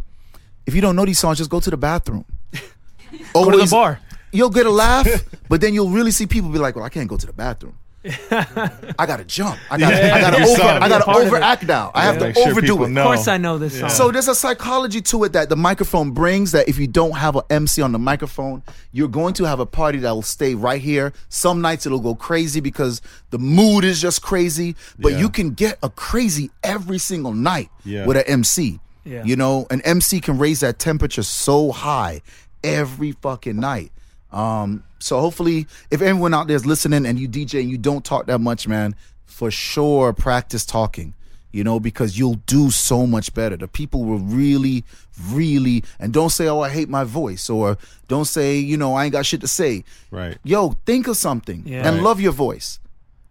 if 0.66 0.74
you 0.74 0.82
don't 0.82 0.96
know 0.96 1.06
these 1.06 1.20
songs, 1.20 1.38
just 1.38 1.50
go 1.52 1.60
to 1.60 1.70
the 1.70 1.78
bathroom." 1.78 2.26
Go 3.34 3.50
to 3.52 3.58
the 3.58 3.68
bar. 3.70 4.00
You'll 4.32 4.50
get 4.50 4.66
a 4.66 4.72
laugh, 4.72 5.08
but 5.50 5.62
then 5.62 5.74
you'll 5.74 5.90
really 5.90 6.12
see 6.12 6.28
people 6.28 6.50
be 6.50 6.60
like, 6.60 6.76
"Well, 6.76 6.86
I 6.86 6.90
can't 6.90 7.08
go 7.10 7.18
to 7.18 7.26
the 7.26 7.34
bathroom. 7.34 7.78
I 8.32 9.06
gotta 9.06 9.26
jump. 9.26 9.58
I 9.70 9.78
gotta, 9.78 9.96
Yeah, 9.98 10.16
I 10.16 10.22
gotta 10.22 10.38
you're 10.38 10.48
over, 10.48 10.56
son. 10.62 10.84
I 10.84 10.88
gotta 10.88 11.04
Part 11.04 11.22
of 11.24 11.28
overact 11.28 11.64
now. 11.68 11.92
I 11.94 12.04
have 12.04 12.18
to 12.20 12.26
make 12.26 12.36
sure 12.36 12.50
overdo 12.52 12.68
people 12.74 12.86
it." 12.86 12.90
know. 12.92 13.02
Of 13.02 13.16
course, 13.16 13.28
I 13.28 13.38
know 13.38 13.58
this 13.58 13.78
song. 13.80 13.90
So 13.90 14.12
there's 14.12 14.28
a 14.30 14.36
psychology 14.36 15.02
to 15.02 15.24
it 15.26 15.34
that 15.34 15.50
the 15.50 15.56
microphone 15.58 16.12
brings 16.12 16.52
that 16.54 16.70
if 16.70 16.78
you 16.78 16.88
don't 16.88 17.18
have 17.18 17.36
an 17.36 17.42
MC 17.50 17.82
on 17.82 17.92
the 17.92 18.00
microphone, 18.00 18.64
you're 18.94 19.10
going 19.10 19.34
to 19.36 19.44
have 19.44 19.60
a 19.60 19.66
party 19.66 19.98
that 20.00 20.12
will 20.12 20.22
stay 20.22 20.56
right 20.56 20.82
here. 20.82 21.12
Some 21.30 21.60
nights 21.62 21.86
it'll 21.86 22.00
go 22.00 22.16
crazy 22.16 22.62
because 22.62 23.02
the 23.32 23.40
mood 23.40 23.84
is 23.84 24.00
just 24.02 24.22
crazy, 24.22 24.76
but 24.98 25.14
Yeah. 25.14 25.20
you 25.20 25.30
can 25.30 25.50
get 25.52 25.78
a 25.84 25.90
crazy 25.90 26.50
every 26.64 27.00
single 27.00 27.34
night 27.34 27.70
Yeah. 27.84 28.06
with 28.06 28.16
an 28.18 28.24
MC. 28.28 28.80
Yeah. 29.04 29.24
You 29.26 29.36
know, 29.36 29.68
an 29.70 29.82
MC 29.82 30.22
can 30.22 30.38
raise 30.38 30.62
that 30.62 30.80
temperature 30.80 31.24
so 31.24 31.72
high 31.72 32.22
every 32.64 33.12
fucking 33.14 33.58
night. 33.58 33.92
Um, 34.32 34.84
so 35.00 35.20
hopefully, 35.20 35.68
if 35.92 36.02
everyone 36.02 36.34
out 36.34 36.48
there 36.48 36.56
is 36.56 36.66
listening 36.66 37.06
and 37.06 37.18
you 37.20 37.28
DJ 37.28 37.62
and 37.62 37.70
you 37.70 37.78
don't 37.78 38.04
talk 38.04 38.26
that 38.28 38.40
much, 38.40 38.68
man, 38.68 38.96
for 39.26 39.52
sure 39.52 40.14
practice 40.14 40.66
talking. 40.66 41.14
You 41.54 41.64
know, 41.64 41.80
because 41.80 42.20
you'll 42.20 42.36
do 42.46 42.70
so 42.70 43.08
much 43.08 43.34
better. 43.34 43.56
The 43.58 43.68
people 43.70 44.04
will 44.04 44.20
really, 44.20 44.84
really, 45.32 45.84
and 45.98 46.14
don't 46.14 46.30
say, 46.30 46.48
"Oh, 46.48 46.60
I 46.60 46.70
hate 46.70 46.90
my 46.90 47.04
voice," 47.04 47.50
or 47.50 47.78
don't 48.08 48.26
say, 48.26 48.58
"You 48.60 48.78
know, 48.78 48.94
I 48.96 49.06
ain't 49.06 49.14
got 49.14 49.26
shit 49.26 49.42
to 49.42 49.48
say." 49.48 49.84
Right. 50.12 50.38
Yo, 50.44 50.78
think 50.86 51.08
of 51.08 51.18
something 51.18 51.64
Yeah. 51.66 51.88
and 51.88 51.96
Right. 51.98 52.04
love 52.04 52.20
your 52.22 52.34
voice. 52.34 52.80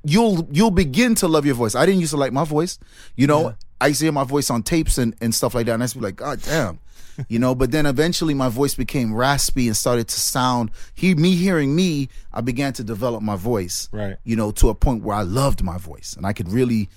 You'll 0.09 0.46
you'll 0.52 0.70
begin 0.70 1.14
to 1.16 1.28
love 1.28 1.44
your 1.46 1.54
voice. 1.57 1.74
I 1.74 1.84
didn't 1.84 2.00
used 2.00 2.12
to 2.12 2.16
like 2.16 2.32
my 2.32 2.44
voice. 2.44 2.78
You 3.16 3.26
know, 3.26 3.54
I 3.80 3.88
used 3.88 4.00
to 4.00 4.07
hear 4.07 4.12
my 4.12 4.24
voice 4.24 4.50
on 4.50 4.62
tapes 4.62 4.98
and, 4.98 5.14
and 5.20 5.34
stuff 5.34 5.54
like 5.54 5.66
that, 5.66 5.72
and 5.74 5.82
I 5.82 5.84
used 5.84 5.94
to 5.94 5.98
be 6.00 6.04
like, 6.07 6.16
God 6.16 6.40
damn. 6.42 6.78
you 7.28 7.38
know, 7.38 7.54
but 7.54 7.70
then 7.70 7.86
eventually 7.86 8.34
my 8.34 8.50
voice 8.50 8.74
became 8.74 9.14
raspy 9.14 9.68
and 9.68 9.76
started 9.76 10.07
to 10.07 10.20
sound 10.20 10.70
he 10.94 11.14
me 11.14 11.34
hearing 11.34 11.74
me, 11.74 12.09
I 12.32 12.42
began 12.42 12.72
to 12.74 12.84
develop 12.84 13.22
my 13.22 13.36
voice. 13.36 13.88
Right. 13.90 14.16
You 14.24 14.36
know, 14.36 14.50
to 14.52 14.68
a 14.68 14.74
point 14.74 15.02
where 15.02 15.16
I 15.16 15.22
loved 15.22 15.62
my 15.62 15.78
voice 15.78 16.14
and 16.16 16.26
I 16.26 16.32
could 16.34 16.48
really 16.52 16.88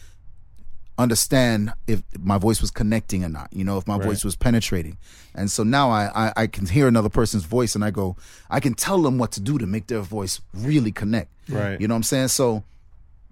understand 0.98 1.72
if 1.88 2.04
my 2.20 2.38
voice 2.38 2.60
was 2.62 2.72
connecting 2.72 3.24
or 3.24 3.30
not, 3.30 3.48
you 3.54 3.64
know, 3.64 3.78
if 3.78 3.88
my 3.88 3.96
Right. 3.98 4.06
voice 4.08 4.26
was 4.26 4.36
penetrating. 4.36 4.98
And 5.34 5.50
so 5.50 5.64
now 5.64 5.90
I, 5.90 6.12
I 6.28 6.34
I 6.44 6.48
can 6.48 6.66
hear 6.66 6.88
another 6.88 7.10
person's 7.10 7.46
voice 7.46 7.74
and 7.76 7.84
I 7.86 7.92
go, 7.92 8.18
I 8.50 8.60
can 8.60 8.74
tell 8.74 9.02
them 9.02 9.18
what 9.18 9.32
to 9.34 9.40
do 9.40 9.58
to 9.58 9.66
make 9.66 9.88
their 9.88 10.02
voice 10.02 10.42
really 10.54 10.92
connect. 10.92 11.32
Right. 11.48 11.80
You 11.80 11.88
know 11.88 11.94
what 11.94 12.00
I'm 12.00 12.04
saying? 12.04 12.28
So 12.30 12.64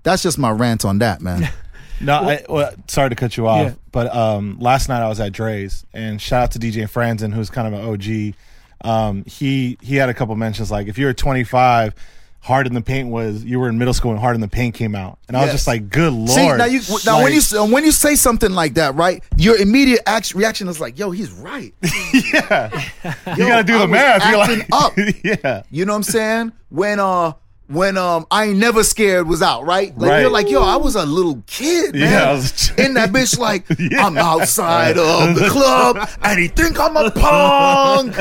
that's 0.04 0.24
just 0.24 0.38
my 0.38 0.52
rant 0.52 0.86
on 0.86 1.00
that, 1.00 1.22
man. 1.22 1.50
No, 2.00 2.14
I, 2.14 2.44
well, 2.48 2.72
sorry 2.88 3.10
to 3.10 3.16
cut 3.16 3.38
you 3.38 3.48
off, 3.48 3.70
Yeah. 3.70 3.74
but 3.92 4.16
um, 4.16 4.58
last 4.60 4.88
night 4.88 5.02
I 5.02 5.08
was 5.08 5.20
at 5.20 5.32
Drai's, 5.32 5.84
and 5.94 6.22
shout 6.22 6.44
out 6.44 6.52
to 6.52 6.60
DJ 6.60 6.84
Franzen, 6.88 7.34
who's 7.34 7.50
kind 7.50 7.74
of 7.74 7.74
an 7.74 7.90
OG. 7.90 8.36
Um, 8.88 9.24
he 9.26 9.80
he 9.82 9.96
had 9.96 10.08
a 10.08 10.14
couple 10.14 10.36
mentions 10.36 10.70
like 10.70 10.86
if 10.88 11.00
you're 11.00 11.12
25, 11.12 11.96
Hard 12.42 12.68
in 12.68 12.76
the 12.76 12.82
Paint 12.82 13.10
was 13.10 13.44
you 13.44 13.60
were 13.60 13.68
in 13.68 13.80
middle 13.80 13.96
school 13.96 14.12
and 14.12 14.20
Hard 14.20 14.36
in 14.36 14.42
the 14.42 14.48
Paint 14.48 14.76
came 14.76 14.94
out, 14.94 15.18
and 15.28 15.36
I 15.36 15.42
was 15.42 15.52
just 15.52 15.66
like, 15.66 15.90
good 15.90 16.14
lord. 16.14 16.30
See 16.30 16.48
now 16.48 16.66
you 16.66 16.82
now 17.04 17.24
when 17.24 17.34
you 17.34 17.42
when 17.74 17.84
you 17.84 17.92
say 17.92 18.14
something 18.14 18.52
like 18.52 18.76
that, 18.76 18.94
right? 18.94 19.24
Your 19.36 19.58
immediate 19.58 20.02
action, 20.06 20.38
reaction 20.38 20.68
is 20.68 20.80
like, 20.80 21.00
"Yo, 21.00 21.10
he's 21.10 21.32
right." 21.32 21.74
yeah, 22.14 22.70
you 23.36 23.48
gotta 23.48 23.64
do 23.64 23.80
the 23.80 23.88
math. 23.88 24.24
You're 24.30 24.42
acting 24.42 24.60
like, 24.60 24.68
up. 24.72 24.94
yeah, 25.44 25.64
You 25.72 25.86
know 25.86 25.94
what 25.94 25.98
I'm 25.98 26.04
saying? 26.04 26.52
When 26.70 27.00
uh 27.00 27.34
when 27.68 27.98
um 27.98 28.26
I 28.32 28.46
ain't 28.46 28.58
never 28.60 28.84
scared 28.84 29.28
was 29.28 29.42
out, 29.42 29.66
right? 29.66 29.98
Like 29.98 30.10
Right. 30.10 30.22
you're 30.22 30.30
like, 30.32 30.50
yo, 30.50 30.62
I 30.64 30.78
was 30.78 30.96
a 30.96 31.06
little 31.06 31.44
kid, 31.48 31.94
man. 31.96 32.02
Yeah, 32.12 32.32
was- 32.34 32.72
in 32.78 32.94
that 32.94 33.12
bitch 33.12 33.38
like 33.48 33.66
I'm 34.00 34.18
outside 34.18 34.98
of 34.98 35.36
the 35.36 35.50
club 35.52 36.08
and 36.22 36.40
he 36.40 36.48
think 36.48 36.80
I'm 36.80 36.96
a 36.96 37.12
punk. 37.12 38.16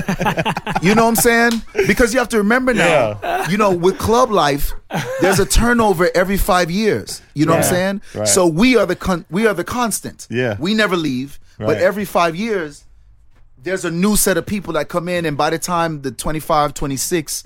you 0.82 0.94
know 0.94 1.04
what 1.04 1.10
I'm 1.10 1.16
saying? 1.16 1.62
Because 1.86 2.12
you 2.12 2.18
have 2.18 2.28
to 2.30 2.38
remember 2.38 2.74
now, 2.74 3.46
you 3.48 3.56
know, 3.56 3.72
with 3.74 3.98
club 3.98 4.30
life, 4.30 4.72
there's 5.20 5.38
a 5.38 5.46
turnover 5.46 6.10
every 6.14 6.36
five 6.36 6.70
years. 6.70 7.22
You 7.34 7.46
know 7.46 7.52
what 7.52 7.64
I'm 7.64 7.70
saying? 7.70 8.02
Right. 8.14 8.28
So 8.28 8.46
we 8.46 8.76
are 8.76 8.86
the 8.86 8.96
con- 8.96 9.26
we 9.30 9.46
are 9.46 9.54
the 9.54 9.64
constant. 9.64 10.26
Yeah. 10.30 10.56
We 10.58 10.74
never 10.74 10.96
leave. 10.96 11.38
But 11.58 11.78
every 11.78 12.04
five 12.04 12.34
years, 12.36 12.84
there's 13.62 13.84
a 13.84 13.90
new 13.90 14.16
set 14.16 14.36
of 14.36 14.44
people 14.46 14.72
that 14.74 14.88
come 14.88 15.08
in 15.08 15.24
and 15.24 15.36
by 15.36 15.50
the 15.50 15.58
time 15.58 16.02
the 16.02 16.10
25 16.10 16.74
26 16.74 17.44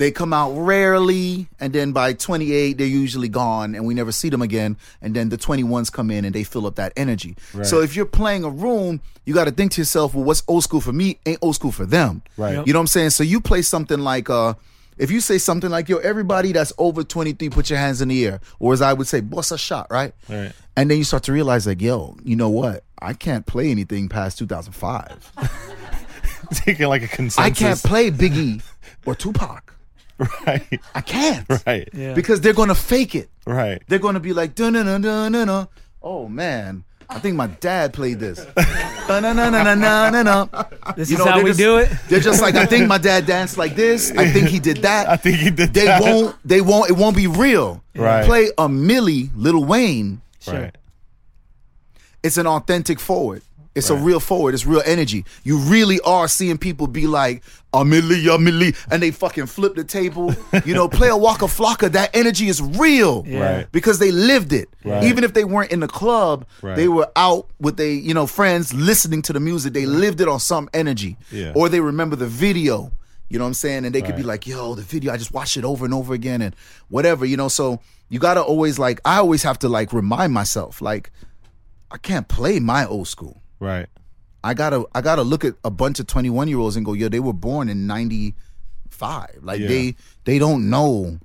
they 0.00 0.10
come 0.10 0.32
out 0.32 0.50
rarely 0.56 1.46
and 1.60 1.72
then 1.74 1.92
by 1.92 2.12
28 2.14 2.78
they're 2.78 2.86
usually 2.86 3.28
gone 3.28 3.74
and 3.74 3.84
we 3.86 3.92
never 3.94 4.10
see 4.12 4.30
them 4.30 4.40
again 4.42 4.76
and 5.02 5.14
then 5.14 5.28
the 5.28 5.36
21s 5.36 5.92
come 5.92 6.10
in 6.10 6.24
and 6.24 6.34
they 6.34 6.42
fill 6.42 6.66
up 6.66 6.76
that 6.76 6.90
energy 6.96 7.36
so 7.62 7.80
if 7.82 7.94
you're 7.94 8.06
playing 8.06 8.42
a 8.42 8.48
room 8.50 9.00
you 9.26 9.34
got 9.34 9.44
to 9.44 9.50
think 9.50 9.72
to 9.72 9.80
yourself 9.82 10.14
well 10.14 10.24
what's 10.24 10.42
old 10.48 10.64
school 10.64 10.80
for 10.80 10.92
me 10.92 11.18
ain't 11.26 11.38
old 11.42 11.54
school 11.54 11.70
for 11.72 11.84
them 11.86 12.22
Right. 12.38 12.54
Yep. 12.54 12.66
you 12.66 12.72
know 12.72 12.78
what 12.78 12.84
i'm 12.84 12.86
saying 12.88 13.10
so 13.10 13.22
you 13.22 13.40
play 13.40 13.60
something 13.62 14.00
like 14.00 14.30
uh 14.30 14.54
if 14.96 15.10
you 15.10 15.20
say 15.20 15.36
something 15.38 15.70
like 15.70 15.88
yo 15.90 15.98
everybody 15.98 16.52
that's 16.52 16.72
over 16.78 17.04
23 17.04 17.50
put 17.50 17.68
your 17.70 17.78
hands 17.78 18.00
in 18.00 18.08
the 18.08 18.26
air 18.26 18.40
or 18.58 18.72
as 18.72 18.80
i 18.82 18.92
would 18.94 19.06
say 19.06 19.20
boss 19.20 19.50
a 19.52 19.58
shot 19.58 19.86
right 19.90 20.14
Right. 20.28 20.52
and 20.76 20.90
then 20.90 20.96
you 20.98 21.04
start 21.04 21.22
to 21.24 21.32
realize 21.32 21.66
like 21.66 21.80
yo 21.82 22.16
you 22.24 22.36
know 22.36 22.48
what 22.48 22.84
i 23.00 23.12
can't 23.12 23.44
play 23.46 23.70
anything 23.70 24.08
past 24.08 24.38
2005 24.38 25.32
taking 26.52 26.88
like 26.88 27.02
a 27.02 27.08
consensus. 27.08 27.38
I 27.38 27.50
can't 27.50 27.78
play 27.82 28.10
Biggie 28.10 28.62
or 29.06 29.14
Tupac. 29.14 29.74
Right, 30.46 30.80
I 30.94 31.00
can't. 31.00 31.46
right, 31.66 31.88
Yeah. 31.94 32.14
Because 32.14 32.40
they're 32.40 32.52
gonna 32.52 32.74
fake 32.74 33.14
it. 33.14 33.30
right. 33.46 33.82
They're 33.88 33.98
gonna 33.98 34.20
be 34.20 34.32
like 34.32 34.54
dun 34.54 34.74
dun 34.74 34.86
dun 34.86 35.00
dun 35.02 35.32
dun. 35.32 35.46
dun. 35.46 35.68
Oh 36.02 36.28
man. 36.28 36.84
I 37.12 37.18
think 37.18 37.34
my 37.34 37.48
dad 37.48 37.92
played 37.92 38.20
this. 38.20 38.38
Dun, 39.08 39.22
dun, 39.24 39.34
dun, 39.34 39.52
dun, 39.52 39.64
dun, 39.64 39.80
dun, 39.80 40.12
dun, 40.12 40.24
dun. 40.24 40.66
This 40.96 41.10
You 41.10 41.16
is 41.16 41.24
know, 41.24 41.30
how 41.32 41.38
we 41.42 41.50
just- 41.50 41.58
do 41.58 41.78
it. 41.78 41.90
They're 42.08 42.20
just 42.20 42.40
like 42.40 42.54
I 42.54 42.66
think 42.66 42.86
my 42.86 42.98
dad 42.98 43.26
danced 43.26 43.58
like 43.58 43.74
this. 43.74 44.12
I 44.16 44.30
think 44.30 44.48
he 44.48 44.60
did 44.60 44.78
that. 44.82 45.08
I 45.14 45.16
think 45.16 45.38
he 45.38 45.50
did 45.50 45.74
They 45.74 45.86
that. 45.86 46.02
won't. 46.02 46.36
They 46.44 46.60
won't. 46.60 46.88
It 46.90 46.96
won't 46.96 47.16
be 47.16 47.26
real. 47.26 47.82
Right. 47.96 48.24
Play 48.24 48.50
A 48.58 48.68
Milli, 48.68 49.30
Lil 49.34 49.64
Wayne. 49.64 50.20
Right. 50.46 50.76
It's 52.22 52.36
an 52.36 52.46
authentic 52.46 53.00
forward. 53.00 53.42
It's 53.74 53.88
a 53.88 53.94
real 53.94 54.18
forward. 54.18 54.54
It's 54.54 54.66
real 54.66 54.82
energy. 54.84 55.24
You 55.44 55.58
really 55.58 56.00
are 56.00 56.26
seeing 56.26 56.58
people 56.58 56.88
be 56.88 57.06
like, 57.06 57.42
A 57.72 57.78
Milli, 57.84 58.26
A 58.26 58.36
Milli, 58.36 58.76
and 58.90 59.00
they 59.00 59.12
fucking 59.12 59.46
flip 59.46 59.76
the 59.76 59.84
table. 59.84 60.34
You 60.66 60.74
know, 60.74 60.88
play 60.88 61.08
a 61.08 61.16
Waka 61.16 61.44
Flocka. 61.46 61.90
That 61.92 62.10
energy 62.14 62.48
is 62.48 62.60
real. 62.60 63.24
Yeah. 63.26 63.56
Right. 63.58 63.72
Because 63.72 63.98
they 64.00 64.10
lived 64.10 64.52
it. 64.52 64.68
Right. 64.84 65.04
Even 65.04 65.22
if 65.24 65.32
they 65.34 65.44
weren't 65.44 65.70
in 65.70 65.80
the 65.80 65.88
club, 65.88 66.46
Right. 66.62 66.74
they 66.76 66.88
were 66.88 67.08
out 67.16 67.48
with 67.60 67.76
they, 67.76 67.92
you 67.94 68.12
know, 68.12 68.26
friends 68.26 68.74
listening 68.74 69.22
to 69.22 69.32
the 69.32 69.40
music. 69.40 69.72
They 69.72 69.86
lived 69.86 70.20
it 70.20 70.26
on 70.28 70.40
some 70.40 70.68
energy. 70.74 71.16
Yeah. 71.30 71.52
Or 71.54 71.68
they 71.68 71.80
remember 71.80 72.16
the 72.16 72.26
video. 72.26 72.90
You 73.28 73.38
know 73.38 73.44
what 73.44 73.48
I'm 73.50 73.54
saying? 73.54 73.84
And 73.84 73.94
they 73.94 74.02
could 74.02 74.16
be 74.16 74.24
like, 74.24 74.46
yo, 74.48 74.74
the 74.74 74.82
video, 74.82 75.12
I 75.12 75.16
just 75.16 75.32
watched 75.32 75.56
it 75.56 75.64
over 75.64 75.84
and 75.84 75.94
over 75.94 76.12
again 76.12 76.42
and 76.42 76.54
whatever, 76.88 77.24
you 77.24 77.36
know. 77.36 77.46
So 77.48 77.78
you 78.08 78.18
gotta 78.18 78.42
always 78.42 78.76
like 78.80 79.00
I 79.04 79.18
always 79.18 79.44
have 79.44 79.60
to 79.60 79.68
like 79.68 79.92
remind 79.92 80.32
myself, 80.32 80.82
like, 80.82 81.12
I 81.92 81.98
can't 81.98 82.26
play 82.26 82.58
my 82.58 82.84
old 82.84 83.06
school. 83.06 83.40
Right. 83.60 83.86
I 84.42 84.54
gotta 84.54 84.84
I 84.94 85.00
gotta 85.02 85.22
look 85.22 85.44
at 85.44 85.54
a 85.64 85.70
bunch 85.70 86.00
of 86.00 86.06
21 86.06 86.48
year 86.48 86.58
olds 86.58 86.76
and 86.76 86.84
go, 86.84 86.94
yo, 86.94 87.08
they 87.08 87.20
were 87.20 87.32
born 87.34 87.68
in 87.68 87.86
95. 87.86 89.28
Like 89.42 89.60
Yeah. 89.60 89.68
they 89.68 89.94
they 90.24 90.38
don't 90.38 90.70
know 90.70 91.18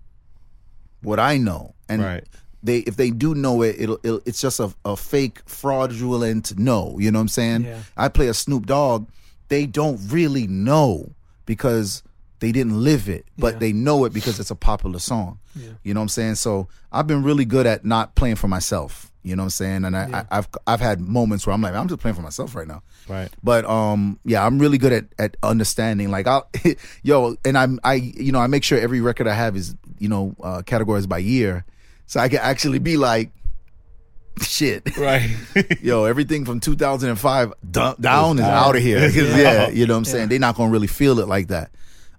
what 1.01 1.19
I 1.19 1.38
know. 1.38 1.75
And 1.88 2.01
Right. 2.01 2.23
they 2.63 2.79
if 2.79 2.95
they 2.97 3.11
do 3.11 3.33
know 3.36 3.61
it, 3.61 3.75
it'll, 3.79 3.99
it'll 4.03 4.21
it's 4.25 4.41
just 4.41 4.59
a, 4.59 4.73
a 4.83 4.97
fake 4.97 5.39
fraudulent 5.45 6.57
no. 6.57 6.97
You 6.99 7.11
know 7.11 7.19
what 7.19 7.23
I'm 7.23 7.27
saying? 7.29 7.63
Yeah. 7.65 7.79
I 7.95 8.09
play 8.09 8.27
a 8.27 8.33
Snoop 8.33 8.65
Dogg, 8.65 9.07
they 9.47 9.65
don't 9.65 9.99
really 10.11 10.47
know 10.47 11.11
because 11.45 12.03
they 12.39 12.51
didn't 12.51 12.83
live 12.83 13.07
it, 13.07 13.25
but 13.38 13.53
Yeah. 13.53 13.59
they 13.59 13.71
know 13.73 14.03
it 14.05 14.13
because 14.13 14.39
it's 14.39 14.51
a 14.51 14.55
popular 14.55 14.99
song. 14.99 15.39
You 15.83 15.93
know 15.93 16.01
what 16.01 16.03
I'm 16.03 16.09
saying? 16.09 16.36
So 16.36 16.67
I've 16.91 17.07
been 17.07 17.23
really 17.23 17.45
good 17.45 17.65
at 17.65 17.86
not 17.86 18.15
playing 18.15 18.36
for 18.36 18.49
myself. 18.49 19.09
You 19.26 19.36
know 19.36 19.41
what 19.41 19.45
I'm 19.45 19.49
saying? 19.49 19.86
And 19.86 19.97
I, 19.97 20.03
I, 20.30 20.38
I've 20.38 20.47
I've 20.67 20.80
had 20.80 21.01
moments 21.01 21.47
where 21.47 21.53
I'm 21.55 21.61
like, 21.61 21.73
I'm 21.73 21.88
just 21.88 21.99
playing 21.99 22.15
for 22.15 22.21
myself 22.21 22.53
right 22.53 22.67
now. 22.67 22.84
Right. 23.07 23.28
But 23.43 23.65
um, 23.65 24.19
yeah, 24.23 24.45
I'm 24.45 24.59
really 24.59 24.78
good 24.78 24.93
at 24.93 25.05
at 25.17 25.36
understanding. 25.41 26.11
Like, 26.11 26.28
I'll, 26.28 26.47
yo, 27.03 27.36
and 27.43 27.57
I'm 27.57 27.80
I, 27.84 27.95
you 27.95 28.32
know, 28.32 28.39
I 28.39 28.45
make 28.45 28.63
sure 28.63 28.80
every 28.80 29.01
record 29.01 29.28
I 29.28 29.34
have 29.34 29.55
is 29.55 29.76
you 29.97 30.09
know 30.09 30.36
uh, 30.43 30.61
categorized 30.61 31.09
by 31.09 31.17
year, 31.17 31.65
so 32.05 32.19
I 32.19 32.30
can 32.30 32.38
actually 32.38 32.78
be 32.78 32.97
like, 32.97 33.32
shit, 34.41 34.95
Right. 34.95 35.36
yo, 35.82 36.05
everything 36.05 36.45
from 36.45 36.59
2005 36.59 37.53
d- 37.71 37.93
down 37.99 38.38
is 38.38 38.45
out 38.45 38.76
of 38.76 38.82
here. 38.84 39.09
yeah. 39.09 39.69
you 39.69 39.88
know 39.88 39.95
what 39.95 39.99
I'm 39.99 40.05
saying? 40.05 40.30
They're 40.30 40.38
not 40.38 40.55
gonna 40.55 40.71
really 40.71 40.88
feel 40.88 41.19
it 41.19 41.28
like 41.28 41.47
that. 41.47 41.71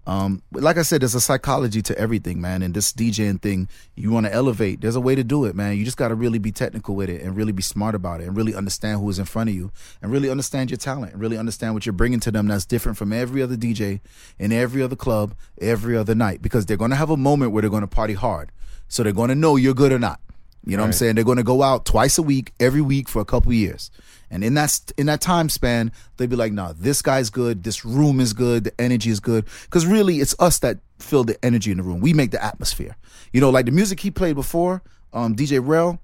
Um, 0.07 0.43
like 0.53 0.79
I 0.79 0.83
said, 0.83 1.03
there's 1.03 1.17
a 1.17 1.21
psychology 1.21 1.83
to 1.83 1.99
everything, 1.99 2.41
man. 2.41 2.63
And 2.63 2.73
this 2.73 2.93
DJing 2.93 3.43
thing, 3.43 3.69
you 3.97 4.13
want 4.13 4.27
to 4.27 4.33
elevate. 4.33 4.81
There's 4.81 4.95
a 4.95 5.01
way 5.01 5.17
to 5.17 5.25
do 5.25 5.45
it, 5.47 5.57
man. 5.57 5.77
You 5.77 5.85
just 5.85 5.97
got 5.97 6.09
to 6.09 6.15
really 6.15 6.39
be 6.39 6.53
technical 6.53 6.95
with 6.95 7.11
it 7.11 7.23
and 7.23 7.35
really 7.35 7.53
be 7.53 7.63
smart 7.63 7.95
about 7.95 8.21
it 8.21 8.29
and 8.29 8.37
really 8.37 8.55
understand 8.55 9.01
who 9.01 9.11
is 9.11 9.19
in 9.19 9.25
front 9.25 9.51
of 9.51 9.57
you 9.57 9.73
and 10.01 10.13
really 10.13 10.31
understand 10.31 10.71
your 10.71 10.79
talent 10.79 11.13
and 11.13 11.21
really 11.21 11.37
understand 11.37 11.75
what 11.75 11.87
you're 11.87 11.93
bringing 11.93 12.21
to 12.21 12.31
them 12.31 12.47
that's 12.47 12.65
different 12.65 12.97
from 12.97 13.13
every 13.13 13.43
other 13.43 13.57
DJ 13.57 14.01
in 14.39 14.53
every 14.53 14.83
other 14.83 14.97
club 14.97 15.35
every 15.61 15.97
other 15.97 16.15
night 16.15 16.41
because 16.41 16.67
they're 16.67 16.77
going 16.77 16.91
to 16.91 16.97
have 16.97 17.11
a 17.11 17.17
moment 17.17 17.51
where 17.53 17.63
they're 17.63 17.71
going 17.71 17.81
to 17.81 17.89
party 17.89 18.15
hard. 18.15 18.53
So 18.89 19.03
they're 19.03 19.13
going 19.13 19.31
to 19.31 19.35
know 19.35 19.57
you're 19.57 19.75
good 19.75 19.91
or 19.91 19.99
not. 19.99 20.21
You 20.67 20.77
know 20.77 20.83
what 20.83 20.87
I'm 20.89 20.93
saying? 20.95 21.15
They're 21.15 21.25
going 21.25 21.37
to 21.37 21.45
go 21.45 21.63
out 21.63 21.85
twice 21.85 22.19
a 22.19 22.23
week, 22.23 22.53
every 22.59 22.81
week 22.81 23.09
for 23.09 23.21
a 23.23 23.25
couple 23.25 23.53
years. 23.53 23.91
And 24.31 24.43
in 24.43 24.55
that 24.55 24.81
in 24.97 25.07
that 25.07 25.21
time 25.21 25.49
span, 25.49 25.93
they'll 26.17 26.27
be 26.27 26.35
like, 26.35 26.53
"Nah, 26.53 26.73
this 26.77 27.01
guy's 27.01 27.31
good. 27.31 27.63
This 27.63 27.85
room 27.85 28.19
is 28.19 28.33
good. 28.33 28.65
The 28.65 28.81
energy 28.81 29.11
is 29.11 29.21
good." 29.21 29.45
Because 29.63 29.87
really, 29.87 30.17
it's 30.19 30.35
us 30.41 30.59
that 30.59 30.79
fill 30.99 31.23
the 31.23 31.43
energy 31.45 31.71
in 31.71 31.77
the 31.77 31.85
room. 31.85 32.01
We 32.01 32.13
make 32.13 32.33
the 32.33 32.43
atmosphere. 32.43 32.97
You 33.33 33.41
know, 33.41 33.51
like 33.51 33.67
the 33.67 33.71
music 33.73 34.01
he 34.01 34.11
played 34.11 34.35
before, 34.35 34.83
um, 35.13 35.37
DJ 35.37 35.61
Rel, 35.65 36.01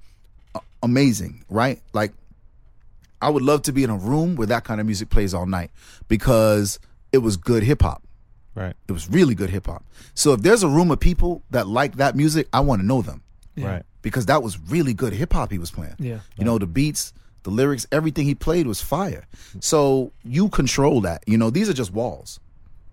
a- 0.54 0.60
amazing, 0.84 1.44
right? 1.48 1.82
Like, 1.92 2.12
I 3.20 3.28
would 3.28 3.42
love 3.42 3.62
to 3.62 3.72
be 3.72 3.82
in 3.82 3.90
a 3.90 3.96
room 3.96 4.36
where 4.36 4.46
that 4.46 4.62
kind 4.62 4.80
of 4.80 4.86
music 4.86 5.10
plays 5.10 5.34
all 5.34 5.46
night 5.46 5.72
because 6.06 6.78
it 7.10 7.18
was 7.18 7.36
good 7.36 7.64
hip 7.64 7.82
hop. 7.82 8.04
Right. 8.54 8.74
It 8.86 8.92
was 8.92 9.10
really 9.10 9.34
good 9.34 9.50
hip 9.50 9.66
hop. 9.66 9.84
So 10.14 10.32
if 10.32 10.42
there's 10.42 10.62
a 10.62 10.68
room 10.68 10.92
of 10.92 11.00
people 11.00 11.42
that 11.50 11.66
like 11.66 11.96
that 11.96 12.14
music, 12.14 12.46
I 12.52 12.60
want 12.60 12.80
to 12.82 12.86
know 12.86 13.02
them 13.02 13.22
Right. 13.56 13.82
because 14.02 14.26
that 14.26 14.42
was 14.42 14.58
really 14.58 14.94
good 14.94 15.12
hip 15.12 15.32
hop 15.32 15.50
he 15.50 15.58
was 15.58 15.70
playing. 15.70 15.96
Yeah. 15.98 16.20
You 16.36 16.44
know, 16.44 16.58
the 16.58 16.66
beats, 16.66 17.12
the 17.42 17.50
lyrics, 17.50 17.86
everything 17.92 18.26
he 18.26 18.34
played 18.34 18.66
was 18.66 18.80
fire. 18.80 19.26
So 19.60 20.12
you 20.24 20.48
control 20.48 21.00
that. 21.02 21.22
You 21.26 21.38
know, 21.38 21.50
these 21.50 21.68
are 21.68 21.74
just 21.74 21.92
walls. 21.92 22.40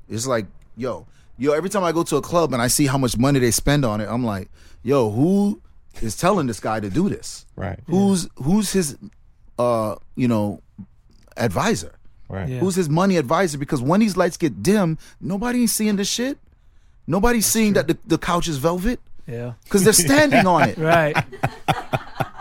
It's 0.10 0.28
like, 0.28 0.48
yo, 0.76 1.06
yo, 1.38 1.54
every 1.54 1.70
time 1.70 1.84
I 1.84 1.92
go 1.92 2.04
to 2.04 2.18
a 2.18 2.22
club 2.22 2.54
and 2.54 2.62
I 2.62 2.68
see 2.68 2.88
how 2.88 2.98
much 2.98 3.18
money 3.18 3.40
they 3.40 3.52
spend 3.52 3.86
on 3.86 4.02
it, 4.02 4.08
I'm 4.10 4.24
like, 4.26 4.50
yo, 4.84 5.10
who 5.12 5.62
is 6.02 6.18
telling 6.18 6.48
this 6.48 6.60
guy 6.60 6.80
to 6.80 6.90
do 6.90 7.10
this? 7.10 7.46
Right. 7.56 7.80
Who's 7.88 8.28
who's 8.36 8.72
his 8.72 8.98
uh, 9.58 9.96
you 10.16 10.28
know, 10.28 10.62
advisor? 11.38 11.96
Right. 12.28 12.48
Yeah. 12.50 12.60
Who's 12.60 12.76
his 12.76 12.90
money 12.90 13.18
advisor? 13.18 13.58
Because 13.58 13.82
when 13.82 14.00
these 14.00 14.16
lights 14.18 14.38
get 14.38 14.62
dim, 14.62 14.98
nobody 15.20 15.62
ain't 15.62 15.70
seeing 15.70 15.96
this 15.96 16.10
shit. 16.10 16.38
Nobody's 17.08 17.48
seeing 17.48 17.74
that 17.74 17.88
the, 17.88 17.98
the 18.06 18.18
couch 18.20 18.48
is 18.48 18.58
velvet 18.58 19.00
Yeah. 19.30 19.54
because 19.64 19.84
they're 19.84 19.94
standing 19.94 20.48
on 20.48 20.68
it. 20.70 20.78
Right. 20.90 21.16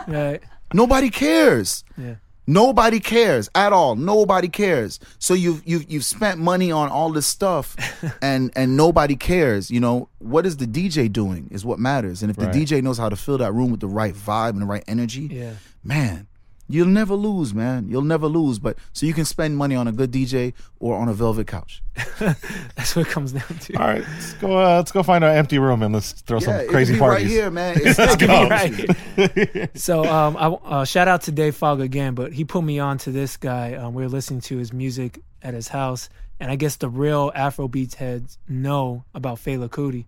right. 0.07 0.41
Nobody 0.73 1.09
cares. 1.09 1.83
Yeah. 1.97 2.15
Nobody 2.47 2.99
cares 2.99 3.47
at 3.53 3.73
all. 3.73 3.95
Nobody 3.95 4.47
cares. 4.49 4.99
So 5.19 5.35
you've 5.35 5.61
you've 5.67 5.89
you've 5.91 6.03
spent 6.03 6.39
money 6.39 6.71
on 6.71 6.89
all 6.89 7.11
this 7.11 7.27
stuff, 7.27 7.75
and 8.23 8.51
and 8.55 8.75
nobody 8.75 9.15
cares. 9.15 9.69
You 9.69 9.79
know 9.79 10.09
what 10.17 10.47
is 10.47 10.57
the 10.57 10.65
DJ 10.65 11.11
doing 11.11 11.47
is 11.51 11.63
what 11.63 11.77
matters. 11.77 12.23
And 12.23 12.31
if 12.31 12.37
Right. 12.39 12.51
the 12.51 12.65
DJ 12.65 12.81
knows 12.81 12.97
how 12.97 13.07
to 13.09 13.15
fill 13.15 13.37
that 13.37 13.53
room 13.53 13.69
with 13.69 13.81
the 13.81 13.87
right 13.87 14.15
vibe 14.15 14.49
and 14.51 14.61
the 14.61 14.65
right 14.65 14.83
energy, 14.87 15.29
Yeah. 15.31 15.53
man, 15.83 16.25
you'll 16.69 16.87
never 16.87 17.15
lose, 17.15 17.53
man. 17.53 17.89
You'll 17.89 18.03
never 18.03 18.27
lose. 18.27 18.59
But 18.59 18.77
so 18.93 19.05
you 19.05 19.13
can 19.13 19.25
spend 19.25 19.57
money 19.57 19.75
on 19.75 19.87
a 19.87 19.91
good 19.91 20.11
DJ 20.11 20.53
or 20.79 20.95
on 20.95 21.09
a 21.09 21.13
velvet 21.13 21.47
couch. 21.47 21.83
That's 22.19 22.95
what 22.95 23.07
it 23.07 23.09
comes 23.09 23.33
down 23.33 23.43
to. 23.47 23.73
All 23.77 23.87
right. 23.87 24.01
Let's 24.01 24.33
go. 24.35 24.57
Uh, 24.57 24.77
let's 24.77 24.91
go 24.91 25.03
find 25.03 25.23
an 25.23 25.35
empty 25.35 25.59
room 25.59 25.81
and 25.83 25.93
let's 25.93 26.13
throw 26.13 26.39
Yeah, 26.39 26.59
some 26.59 26.67
crazy 26.67 26.93
be 26.93 26.99
parties. 26.99 27.25
right 27.25 27.31
here, 27.31 27.51
man. 27.51 27.75
It's, 27.83 27.99
it's 27.99 28.23
right. 28.23 29.69
so 29.77 30.05
um, 30.05 30.37
I 30.37 30.47
uh, 30.47 30.85
shout 30.85 31.07
out 31.07 31.23
to 31.23 31.31
Dave 31.31 31.55
Fogg 31.55 31.81
again, 31.81 32.13
but 32.13 32.31
he 32.33 32.45
put 32.45 32.63
me 32.63 32.79
on 32.79 32.97
to 32.99 33.11
this 33.11 33.35
guy. 33.35 33.73
Um, 33.73 33.93
we 33.93 34.03
were 34.03 34.09
listening 34.09 34.41
to 34.41 34.57
his 34.57 34.71
music 34.71 35.19
at 35.41 35.53
his 35.53 35.67
house, 35.69 36.09
and 36.39 36.51
I 36.51 36.55
guess 36.55 36.75
the 36.77 36.89
real 36.89 37.31
Afrobeats 37.31 37.95
heads 37.95 38.37
know 38.47 39.03
about 39.13 39.37
Fela 39.37 39.69
Kuti. 39.69 40.05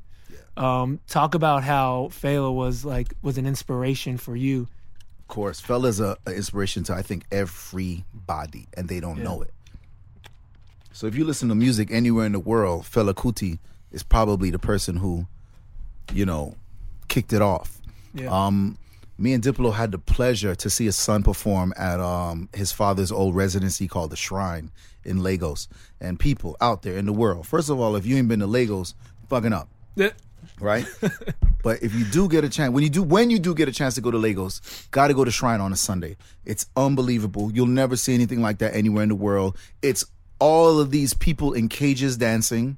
Um, 0.57 0.99
talk 1.07 1.34
about 1.34 1.64
how 1.64 2.09
Fela 2.12 2.53
was 2.53 2.84
like 2.84 3.14
was 3.22 3.38
an 3.38 3.45
inspiration 3.45 4.18
for 4.18 4.36
you. 4.36 4.68
Course, 5.32 5.61
Fela's 5.61 6.01
a, 6.01 6.17
a 6.27 6.34
inspiration 6.34 6.84
to 6.84 6.93
I 6.93 7.01
think 7.01 7.23
everybody, 7.32 8.67
and 8.75 8.89
they 8.89 8.99
don't 8.99 9.23
know 9.23 9.41
it. 9.41 9.53
So 10.91 11.07
if 11.07 11.15
you 11.15 11.23
listen 11.23 11.47
to 11.47 11.55
music 11.55 11.88
anywhere 11.89 12.25
in 12.25 12.34
the 12.34 12.39
world, 12.39 12.84
Fela 12.84 13.13
Kuti 13.13 13.57
is 13.93 14.03
probably 14.03 14.51
the 14.51 14.59
person 14.59 14.97
who, 14.97 15.27
you 16.11 16.25
know, 16.25 16.57
kicked 17.07 17.32
it 17.32 17.41
off. 17.41 17.79
Yeah. 18.13 18.27
Um, 18.27 18.77
me 19.17 19.32
and 19.32 19.41
Diplo 19.41 19.73
had 19.73 19.93
the 19.93 19.99
pleasure 19.99 20.53
to 20.53 20.69
see 20.69 20.84
his 20.84 20.97
son 20.97 21.23
perform 21.23 21.73
at 21.77 22.01
um, 22.01 22.49
his 22.53 22.73
father's 22.73 23.09
old 23.09 23.34
residency 23.34 23.88
called 23.88 24.11
the 24.11 24.17
Shrine 24.17 24.69
in 25.05 25.23
Lagos. 25.23 25.69
And 26.01 26.19
people 26.19 26.57
out 26.59 26.82
there 26.82 26.97
in 26.97 27.05
the 27.05 27.13
world, 27.13 27.47
first 27.47 27.69
of 27.69 27.79
all, 27.79 27.95
if 27.95 28.05
you 28.05 28.17
ain't 28.17 28.27
been 28.27 28.41
to 28.41 28.47
Lagos, 28.47 28.95
fucking 29.29 29.53
up 29.53 29.69
right? 30.62 30.86
but 31.64 31.82
if 31.84 31.93
you 31.93 32.05
do 32.05 32.28
get 32.28 32.43
a 32.43 32.49
chance, 32.49 32.72
when 32.74 32.84
you 32.84 32.89
do 32.89 33.03
when 33.03 33.30
you 33.30 33.39
do 33.39 33.53
get 33.53 33.68
a 33.68 33.72
chance 33.72 33.95
to 33.95 34.01
go 34.01 34.12
to 34.12 34.18
Lagos, 34.18 34.88
got 34.91 35.07
to 35.07 35.14
go 35.14 35.26
to 35.26 35.32
Shrine 35.32 35.62
on 35.62 35.74
a 35.74 35.76
Sunday. 35.76 36.18
It's 36.45 36.66
unbelievable. 36.76 37.51
You'll 37.51 37.68
never 37.68 37.95
see 37.95 38.14
anything 38.14 38.41
like 38.41 38.59
that 38.59 38.76
anywhere 38.76 39.03
in 39.03 39.09
the 39.09 39.16
world. 39.16 39.57
It's 39.82 40.05
all 40.39 40.80
of 40.80 40.91
these 40.91 41.14
people 41.14 41.53
in 41.53 41.70
cages 41.70 42.18
dancing. 42.18 42.78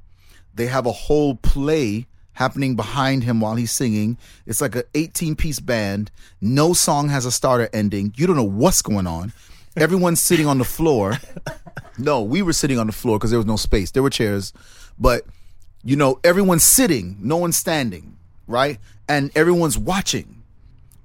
They 0.55 0.67
have 0.67 0.85
a 0.85 0.91
whole 0.91 1.35
play 1.35 2.07
happening 2.33 2.75
behind 2.75 3.23
him 3.23 3.39
while 3.39 3.55
he's 3.55 3.71
singing. 3.71 4.17
It's 4.45 4.61
like 4.61 4.75
a 4.75 4.83
18 4.95 5.35
piece 5.35 5.59
band. 5.59 6.11
No 6.41 6.73
song 6.73 7.09
has 7.09 7.25
a 7.25 7.31
starter 7.31 7.69
ending. 7.73 8.13
You 8.15 8.27
don't 8.27 8.35
know 8.35 8.43
what's 8.43 8.81
going 8.81 9.07
on. 9.07 9.33
Everyone's 9.75 10.21
sitting 10.21 10.45
on 10.45 10.57
the 10.57 10.65
floor. 10.65 11.17
No, 11.97 12.21
we 12.23 12.41
were 12.41 12.53
sitting 12.53 12.79
on 12.79 12.87
the 12.87 12.93
floor 12.93 13.19
because 13.19 13.29
there 13.29 13.39
was 13.39 13.45
no 13.45 13.55
space. 13.55 13.91
There 13.91 14.01
were 14.01 14.09
chairs, 14.09 14.51
but 14.97 15.25
you 15.83 15.95
know, 15.95 16.19
everyone's 16.23 16.63
sitting, 16.63 17.17
no 17.21 17.37
one's 17.37 17.57
standing, 17.57 18.17
right? 18.47 18.79
And 19.07 19.31
everyone's 19.35 19.77
watching. 19.77 20.43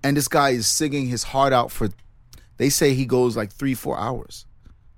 And 0.03 0.17
this 0.17 0.29
guy 0.29 0.51
is 0.51 0.67
singing 0.67 1.07
his 1.07 1.25
heart 1.25 1.53
out 1.53 1.71
for 1.71 1.89
they 2.57 2.69
say 2.71 2.95
he 2.95 3.07
goes 3.07 3.37
like 3.37 3.53
three, 3.53 3.75
four 3.75 3.99
hours. 3.99 4.47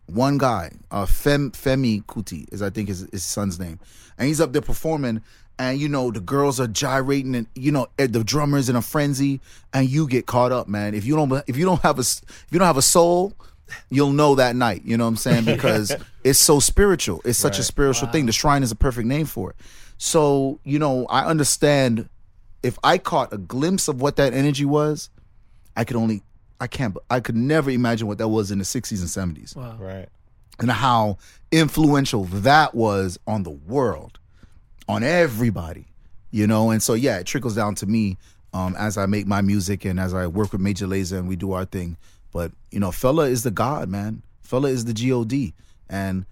One 0.07 0.39
guy, 0.39 0.72
uh 0.91 1.07
Fem 1.07 1.53
Femi 1.53 2.05
Kuti 2.05 2.53
is 2.53 2.62
I 2.62 2.70
think 2.70 2.89
his 2.89 3.09
his 3.12 3.24
son's 3.24 3.59
name. 3.59 3.78
And 4.18 4.28
he's 4.28 4.41
up 4.41 4.53
there 4.53 4.62
performing 4.62 5.22
and 5.61 5.78
you 5.78 5.89
know 5.89 6.11
the 6.11 6.20
girls 6.20 6.59
are 6.59 6.66
gyrating 6.66 7.37
and 7.37 7.47
you 7.55 7.70
know 7.70 7.87
eh, 7.99 8.07
the 8.09 8.24
drummers 8.24 8.68
in 8.68 8.76
a 8.76 8.83
frenzy 8.83 9.41
and 9.74 9.89
you 9.89 10.09
get 10.09 10.26
caught 10.26 10.51
up 10.51 10.66
man 10.66 10.95
if 10.95 11.05
you 11.05 11.14
don't 11.14 11.45
if 11.47 11.57
you 11.57 11.66
don't 11.66 11.83
have 11.83 11.99
a 11.99 12.01
if 12.01 12.47
you 12.51 12.59
don't 12.59 12.66
have 12.66 12.78
a 12.78 12.83
soul 12.83 13.35
you'll 13.91 14.12
know 14.12 14.35
that 14.35 14.57
night 14.57 14.83
you 14.85 14.97
know 14.97 15.05
what 15.05 15.11
i'm 15.11 15.16
saying 15.16 15.45
because 15.57 15.95
it's 16.25 16.39
so 16.39 16.61
spiritual 16.61 17.21
it's 17.25 17.39
such 17.39 17.59
a 17.59 17.62
spiritual 17.62 18.09
thing 18.09 18.27
the 18.27 18.33
shrine 18.33 18.62
is 18.62 18.71
a 18.73 18.77
perfect 18.77 19.07
name 19.07 19.27
for 19.27 19.51
it 19.51 19.57
so 19.99 20.59
you 20.64 20.79
know 20.79 21.07
i 21.07 21.25
understand 21.25 22.09
if 22.62 22.79
i 22.85 22.99
caught 22.99 23.33
a 23.33 23.39
glimpse 23.39 23.89
of 23.89 24.01
what 24.01 24.16
that 24.16 24.33
energy 24.35 24.64
was 24.64 25.09
i 25.77 25.85
could 25.85 25.97
only 25.97 26.23
i 26.61 26.66
can't 26.66 26.97
i 27.11 27.21
could 27.21 27.37
never 27.37 27.71
imagine 27.71 28.07
what 28.07 28.18
that 28.18 28.29
was 28.29 28.51
in 28.51 28.59
the 28.59 28.64
60s 28.64 29.01
and 29.18 29.37
70s 29.37 29.57
Wow. 29.57 29.77
Right. 29.79 30.09
and 30.59 30.71
how 30.71 31.16
influential 31.51 32.25
that 32.25 32.75
was 32.75 33.18
on 33.27 33.43
the 33.45 33.51
world, 33.51 34.18
on 34.89 35.03
everybody, 35.03 35.87
you 36.31 36.47
know. 36.47 36.71
And 36.71 36.83
so, 36.83 36.95
yeah, 36.95 37.18
it 37.18 37.27
trickles 37.27 37.57
down 37.57 37.75
to 37.77 37.87
me 37.87 38.18
um, 38.53 38.77
as 38.79 38.97
I 38.99 39.07
make 39.07 39.27
my 39.27 39.41
music 39.41 39.85
and 39.85 39.99
as 39.99 40.12
I 40.14 40.27
work 40.27 40.53
with 40.53 40.61
Major 40.61 40.87
Lazer 40.87 41.18
and 41.18 41.29
we 41.29 41.35
do 41.37 41.53
our 41.53 41.64
thing. 41.64 41.97
But 42.33 42.53
you 42.71 42.79
know, 42.79 42.91
Fela 42.91 43.29
is 43.29 43.43
the 43.43 43.51
god, 43.51 43.89
man. 43.89 44.23
Fela 44.47 44.68
is 44.71 44.85
the 44.85 44.93
god, 44.93 45.33
and 45.91 46.24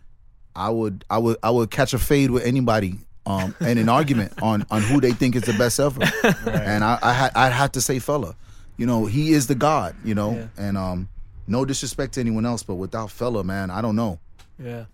I 0.56 0.70
would, 0.70 1.04
I 1.10 1.18
would, 1.18 1.36
I 1.42 1.50
would 1.50 1.70
catch 1.70 1.92
a 1.92 1.98
fade 1.98 2.30
with 2.30 2.44
anybody. 2.44 2.94
Um, 3.26 3.54
and 3.60 3.78
an 3.78 3.90
argument 3.90 4.32
on 4.42 4.64
on 4.70 4.80
who 4.80 5.02
they 5.02 5.12
think 5.12 5.36
is 5.36 5.42
the 5.42 5.52
best 5.52 5.78
ever, 5.78 6.00
and 6.48 6.82
I 6.82 6.98
I 7.02 7.12
had 7.12 7.32
I 7.34 7.48
had 7.50 7.74
to 7.74 7.80
say 7.82 7.96
Fela, 7.96 8.34
you 8.78 8.86
know 8.86 9.04
he 9.04 9.32
is 9.32 9.46
the 9.48 9.54
god, 9.54 9.94
you 10.02 10.14
know, 10.14 10.32
Yeah. 10.34 10.46
and 10.68 10.78
um, 10.78 11.08
no 11.46 11.66
disrespect 11.66 12.14
to 12.14 12.20
anyone 12.20 12.46
else, 12.46 12.62
but 12.62 12.76
without 12.76 13.10
Fela, 13.10 13.44
man, 13.44 13.70
I 13.70 13.82
don't 13.82 13.96
know. 13.96 14.18
Yeah. 14.58 14.86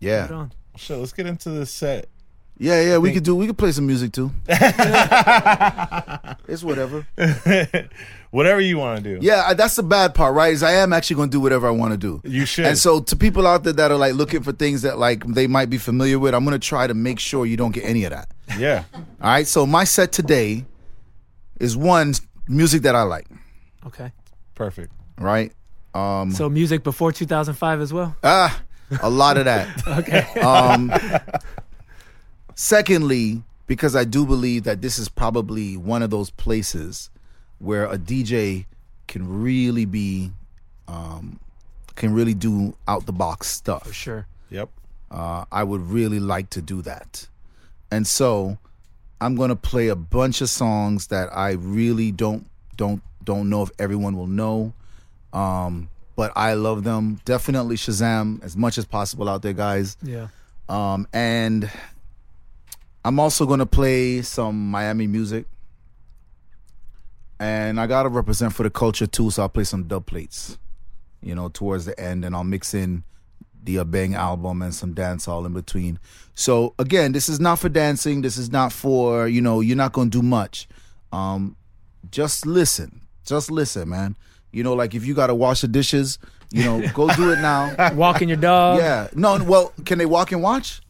Yeah. 0.00 0.22
Right 0.22 0.30
on. 0.32 0.52
Let's 0.88 1.12
get 1.12 1.26
into 1.26 1.50
the 1.50 1.64
set. 1.64 2.08
Yeah, 2.62 2.80
yeah, 2.80 2.98
we 2.98 3.10
could 3.12 3.24
do 3.24 3.34
we 3.34 3.46
could 3.48 3.58
play 3.58 3.72
some 3.72 3.86
music 3.86 4.12
too. 4.12 4.30
it's 6.48 6.62
whatever. 6.62 7.06
Whatever 8.30 8.60
you 8.62 8.78
want 8.78 9.02
to 9.02 9.18
do. 9.18 9.18
Yeah, 9.20 9.44
I- 9.46 9.52
that's 9.54 9.76
the 9.76 9.82
bad 9.82 10.14
part, 10.14 10.34
right? 10.34 10.54
Is 10.54 10.62
I 10.62 10.72
am 10.72 10.92
actually 10.94 11.16
going 11.16 11.28
to 11.28 11.36
do 11.36 11.40
whatever 11.40 11.66
I 11.66 11.70
want 11.70 11.92
to 11.92 11.98
do. 11.98 12.22
You 12.24 12.46
should. 12.46 12.64
And 12.64 12.78
so 12.78 13.00
to 13.00 13.14
people 13.16 13.46
out 13.46 13.62
there 13.64 13.74
that 13.74 13.90
are 13.90 13.98
like 13.98 14.14
looking 14.14 14.42
for 14.42 14.52
things 14.52 14.80
that 14.82 14.96
like 14.98 15.22
they 15.26 15.46
might 15.46 15.68
be 15.68 15.76
familiar 15.76 16.18
with, 16.18 16.34
I'm 16.34 16.44
going 16.44 16.58
to 16.58 16.66
try 16.66 16.86
to 16.86 16.94
make 16.94 17.18
sure 17.18 17.44
you 17.44 17.58
don't 17.58 17.72
get 17.72 17.84
any 17.84 18.04
of 18.04 18.10
that. 18.12 18.28
Yeah. 18.58 18.84
All 18.94 19.02
right? 19.20 19.46
So 19.46 19.66
my 19.66 19.84
set 19.84 20.12
today 20.12 20.64
is 21.60 21.76
one 21.76 22.14
music 22.48 22.82
that 22.82 22.94
I 22.94 23.02
like. 23.02 23.26
Okay. 23.88 24.12
Perfect. 24.54 24.92
right? 25.18 25.52
Um, 25.92 26.30
So 26.32 26.48
music 26.48 26.84
before 26.84 27.12
2005 27.12 27.80
as 27.82 27.92
well. 27.92 28.16
ah, 28.24 28.62
a 29.02 29.10
lot 29.10 29.36
of 29.36 29.44
that. 29.44 29.68
Okay. 29.98 30.22
Um, 30.40 30.90
secondly, 32.54 33.42
because 33.66 33.96
I 33.96 34.04
do 34.04 34.26
believe 34.26 34.64
that 34.64 34.82
this 34.82 34.98
is 34.98 35.08
probably 35.08 35.76
one 35.76 36.02
of 36.02 36.10
those 36.10 36.30
places 36.30 37.10
where 37.58 37.86
a 37.86 37.96
DJ 37.96 38.66
can 39.08 39.42
really 39.42 39.84
be, 39.84 40.32
um, 40.88 41.38
can 41.94 42.12
really 42.14 42.34
do 42.34 42.74
out 42.88 43.06
the 43.06 43.12
box 43.12 43.48
stuff. 43.48 43.86
For 43.86 43.92
sure. 43.92 44.26
Yep. 44.50 44.68
Uh, 45.10 45.44
I 45.52 45.62
would 45.64 45.82
really 45.82 46.20
like 46.20 46.50
to 46.50 46.62
do 46.62 46.82
that. 46.82 47.28
And 47.90 48.06
so 48.06 48.58
I'm 49.20 49.36
gonna 49.36 49.56
play 49.56 49.88
a 49.88 49.96
bunch 49.96 50.40
of 50.40 50.48
songs 50.48 51.08
that 51.08 51.28
I 51.36 51.52
really 51.52 52.10
don't 52.10 52.46
don't 52.76 53.02
don't 53.22 53.48
know 53.48 53.62
if 53.62 53.70
everyone 53.78 54.16
will 54.16 54.26
know. 54.26 54.72
Um, 55.32 55.88
but 56.16 56.32
I 56.34 56.54
love 56.54 56.84
them. 56.84 57.20
Definitely 57.24 57.76
Shazam 57.76 58.42
as 58.42 58.56
much 58.56 58.78
as 58.78 58.84
possible 58.84 59.28
out 59.28 59.42
there, 59.42 59.52
guys. 59.52 59.96
Yeah. 60.02 60.28
Um, 60.68 61.06
and 61.12 61.70
I'm 63.04 63.18
also 63.18 63.46
gonna 63.46 63.66
play 63.66 64.22
some 64.22 64.70
Miami 64.70 65.06
music. 65.06 65.46
And 67.40 67.80
I 67.80 67.86
gotta 67.88 68.08
represent 68.08 68.52
for 68.52 68.62
the 68.62 68.70
culture 68.70 69.06
too, 69.06 69.30
so 69.30 69.42
I'll 69.42 69.48
play 69.48 69.64
some 69.64 69.84
dub 69.84 70.06
plates, 70.06 70.58
you 71.20 71.34
know, 71.34 71.48
towards 71.48 71.84
the 71.86 71.98
end, 71.98 72.24
and 72.24 72.36
I'll 72.36 72.44
mix 72.44 72.72
in 72.74 73.02
the 73.64 73.78
uh, 73.78 73.84
Bang 73.84 74.14
album 74.14 74.62
and 74.62 74.74
some 74.74 74.94
dance 74.94 75.26
all 75.26 75.44
in 75.46 75.52
between. 75.52 75.98
So 76.34 76.74
again, 76.78 77.12
this 77.12 77.28
is 77.28 77.40
not 77.40 77.58
for 77.58 77.68
dancing. 77.68 78.22
This 78.22 78.36
is 78.36 78.50
not 78.50 78.72
for 78.72 79.26
you 79.26 79.40
know 79.40 79.60
you're 79.60 79.76
not 79.76 79.92
gonna 79.92 80.10
do 80.10 80.22
much. 80.22 80.68
Um, 81.12 81.56
just 82.10 82.46
listen, 82.46 83.00
just 83.24 83.50
listen, 83.50 83.88
man. 83.88 84.16
You 84.52 84.62
know, 84.62 84.74
like 84.74 84.94
if 84.94 85.04
you 85.04 85.14
gotta 85.14 85.34
wash 85.34 85.62
the 85.62 85.68
dishes, 85.68 86.18
you 86.52 86.64
know, 86.64 86.86
go 86.94 87.08
do 87.14 87.30
it 87.32 87.40
now. 87.40 87.94
Walking 87.94 88.28
your 88.28 88.36
dog. 88.38 88.78
yeah, 88.78 89.08
no, 89.14 89.42
well, 89.42 89.72
can 89.84 89.98
they 89.98 90.06
walk 90.06 90.32
and 90.32 90.42
watch? 90.42 90.80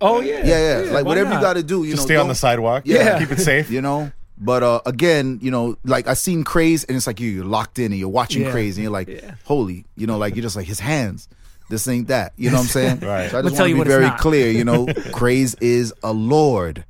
Oh 0.00 0.20
yeah. 0.20 0.44
Yeah, 0.44 0.82
yeah, 0.84 0.90
like 0.90 1.04
why 1.04 1.10
whatever 1.10 1.32
you 1.34 1.40
got 1.40 1.54
to 1.54 1.62
do. 1.62 1.84
You 1.84 1.92
Just 1.92 2.02
know, 2.02 2.06
stay 2.06 2.16
on 2.16 2.28
the 2.28 2.34
sidewalk. 2.34 2.82
Yeah. 2.86 3.18
Keep 3.18 3.32
it 3.32 3.40
safe. 3.40 3.70
You 3.70 3.80
know. 3.82 4.10
But 4.38 4.62
uh, 4.64 4.80
again, 4.86 5.38
you 5.40 5.52
know, 5.52 5.76
like 5.84 6.08
I 6.08 6.14
seen 6.14 6.42
Craze, 6.42 6.82
and 6.84 6.96
it's 6.96 7.06
like 7.06 7.20
you, 7.20 7.30
you're 7.30 7.44
locked 7.44 7.78
in 7.78 7.92
and 7.92 7.98
you're 7.98 8.08
watching 8.08 8.42
Yeah. 8.42 8.50
Craze, 8.50 8.76
and 8.76 8.82
you're 8.82 8.92
like, 8.92 9.06
Yeah. 9.08 9.34
holy, 9.44 9.84
you 9.96 10.06
know, 10.08 10.18
like 10.18 10.34
you're 10.34 10.42
just 10.42 10.56
like 10.56 10.66
his 10.66 10.80
hands. 10.80 11.28
This 11.70 11.86
ain't 11.86 12.08
that. 12.08 12.32
You 12.36 12.50
know 12.50 12.56
what 12.56 12.62
I'm 12.62 12.68
saying? 12.68 13.00
Right. 13.02 13.30
So 13.30 13.38
I 13.38 13.42
just 13.42 13.56
want 13.58 13.70
to 13.70 13.76
be 13.76 13.84
very 13.88 14.10
clear. 14.18 14.50
You 14.50 14.64
know, 14.64 14.86
Craze 15.12 15.54
is 15.56 15.94
a 16.02 16.12
lord. 16.12 16.84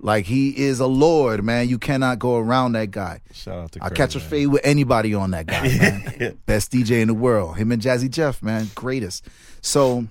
Like 0.00 0.26
he 0.26 0.56
is 0.56 0.78
a 0.80 0.86
lord, 0.86 1.44
man. 1.44 1.68
You 1.68 1.78
cannot 1.78 2.18
go 2.18 2.36
around 2.36 2.72
that 2.72 2.90
guy. 2.90 3.20
Shout 3.32 3.58
out 3.58 3.72
to 3.72 3.84
I 3.84 3.90
catch 3.90 4.14
a 4.14 4.18
man. 4.18 4.28
fade 4.28 4.46
with 4.48 4.60
anybody 4.64 5.12
on 5.14 5.32
that 5.32 5.46
guy, 5.46 5.62
man. 5.62 6.38
Best 6.46 6.70
DJ 6.72 7.00
in 7.00 7.08
the 7.08 7.14
world. 7.14 7.56
Him 7.56 7.72
and 7.72 7.82
Jazzy 7.82 8.08
Jeff, 8.08 8.40
man, 8.42 8.68
greatest. 8.76 9.26
So, 9.60 10.06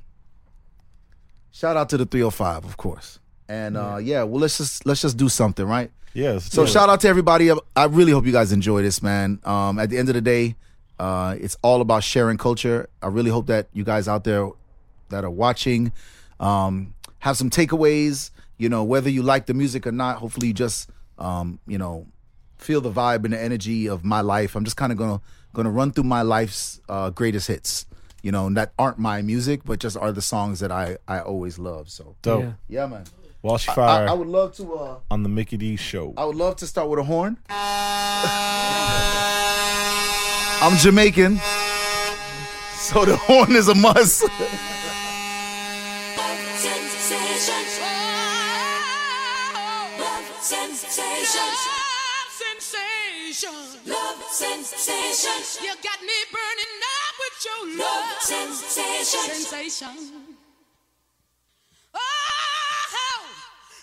shout 1.52 1.78
out 1.78 1.90
to 1.90 1.98
the 1.98 2.06
305, 2.06 2.66
of 2.66 2.76
course. 2.76 3.20
And 3.48 3.78
uh, 3.78 3.98
yeah, 4.02 4.24
well, 4.24 4.42
let's 4.42 4.58
just 4.58 4.86
let's 4.86 5.02
just 5.02 5.16
do 5.16 5.30
something, 5.30 5.66
right? 5.66 5.90
Yes. 6.14 6.52
So 6.52 6.66
shout 6.66 6.90
out 6.90 7.00
to 7.02 7.08
everybody. 7.08 7.52
I 7.76 7.86
really 7.86 8.12
hope 8.12 8.26
you 8.26 8.32
guys 8.32 8.52
enjoy 8.52 8.82
this, 8.82 9.02
man. 9.04 9.40
Um, 9.46 9.78
at 9.80 9.90
the 9.90 9.98
end 9.98 10.10
of 10.10 10.16
the 10.16 10.22
day, 10.22 10.56
uh, 11.00 11.36
it's 11.40 11.56
all 11.62 11.80
about 11.80 12.04
sharing 12.04 12.38
culture. 12.38 12.90
I 13.02 13.08
really 13.08 13.30
hope 13.30 13.48
that 13.48 13.68
you 13.72 13.84
guys 13.84 14.08
out 14.08 14.24
there 14.24 14.50
that 15.10 15.24
are 15.24 15.30
watching 15.30 15.92
um, 16.40 16.94
have 17.20 17.38
some 17.38 17.50
takeaways. 17.50 18.32
You 18.58 18.70
know, 18.70 18.84
whether 18.84 19.10
you 19.10 19.22
like 19.22 19.46
the 19.46 19.54
music 19.54 19.86
or 19.86 19.92
not, 19.92 20.18
hopefully 20.18 20.48
you 20.48 20.54
just 20.54 20.90
um, 21.18 21.60
you 21.68 21.78
know 21.78 22.08
feel 22.58 22.82
the 22.82 22.92
vibe 22.92 23.24
and 23.24 23.34
the 23.34 23.40
energy 23.42 23.88
of 23.88 24.04
my 24.04 24.22
life. 24.22 24.56
I'm 24.56 24.64
just 24.64 24.78
kind 24.78 24.92
of 24.92 24.98
gonna 24.98 25.22
gonna 25.54 25.72
run 25.72 25.92
through 25.92 26.06
my 26.06 26.24
life's 26.24 26.82
uh, 26.90 27.10
greatest 27.12 27.48
hits. 27.48 27.86
You 28.24 28.32
know, 28.32 28.50
that 28.50 28.74
aren't 28.80 28.98
my 28.98 29.22
music, 29.22 29.62
but 29.64 29.80
just 29.80 29.96
are 29.96 30.12
the 30.12 30.22
songs 30.22 30.60
that 30.60 30.72
I 30.72 30.98
I 31.08 31.20
always 31.20 31.60
love. 31.60 31.90
So 31.90 32.16
Dope. 32.22 32.44
Yeah. 32.44 32.54
yeah, 32.68 32.88
man. 32.88 33.06
Walshy 33.44 33.74
Fire 33.74 34.10
I 34.10 34.14
would 34.14 34.28
love 34.28 34.56
to. 34.56 34.74
Uh, 34.74 34.98
on 35.12 35.22
the 35.24 35.30
Mickey 35.30 35.58
D 35.58 35.76
show. 35.76 36.14
I 36.18 36.26
would 36.26 36.36
love 36.36 36.56
to 36.58 36.68
start 36.68 36.90
with 36.90 37.00
a 37.00 37.04
horn. 37.04 37.38
I'm 40.60 40.76
Jamaican, 40.78 41.38
so 42.74 43.06
the 43.06 43.16
horn 43.16 43.56
is 43.56 43.68
a 43.68 43.76
must. 43.76 44.26
sensations. 52.32 53.78
Love 53.86 54.24
sensations. 54.32 55.60
You 55.62 55.74
got 55.84 56.02
me 56.02 56.18
burning 56.34 56.76
up 56.98 57.16
with 57.22 57.38
your 57.46 57.62
Love 57.78 58.10
love. 58.10 58.22
sensations. 58.22 59.48
Sensation. 59.48 59.96
Oh, 61.94 62.00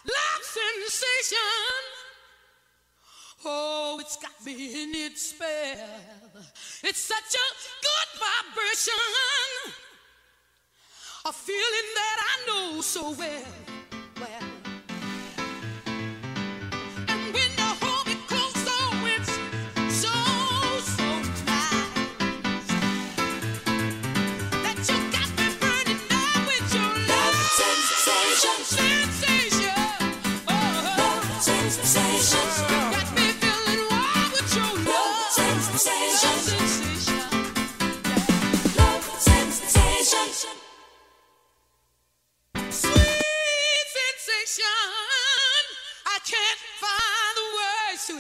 love 0.07 0.43
sensation. 0.43 1.79
Oh, 3.45 3.99
it's 4.01 4.17
got 4.17 4.33
me 4.45 4.83
in 4.83 4.95
its 4.95 5.31
spell. 5.31 6.01
It's 6.83 6.99
such 6.99 7.35
a 7.35 7.49
good 7.87 8.11
vibration. 8.21 8.95
A 11.27 11.33
feeling 11.33 11.89
that 11.95 12.19
I 12.21 12.47
know 12.47 12.81
so 12.81 13.13
well. 13.13 13.45
Well. 14.21 14.64
And 17.37 17.84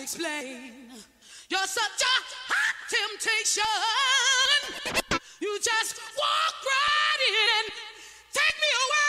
explain. 0.05 0.92
You're 1.48 1.66
such 1.66 2.00
a 2.05 2.16
hot 2.52 2.76
temptation. 2.92 3.64
You 5.40 5.59
just 5.62 5.96
walk 5.96 6.57
right 6.61 7.20
in 7.26 7.64
and 7.64 7.72
take 8.30 8.57
me 8.61 8.68
away. 8.84 9.03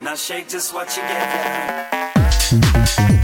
Now 0.00 0.16
shake 0.16 0.48
this 0.48 0.72
what 0.72 0.96
you 0.96 1.02
gave 1.02 3.23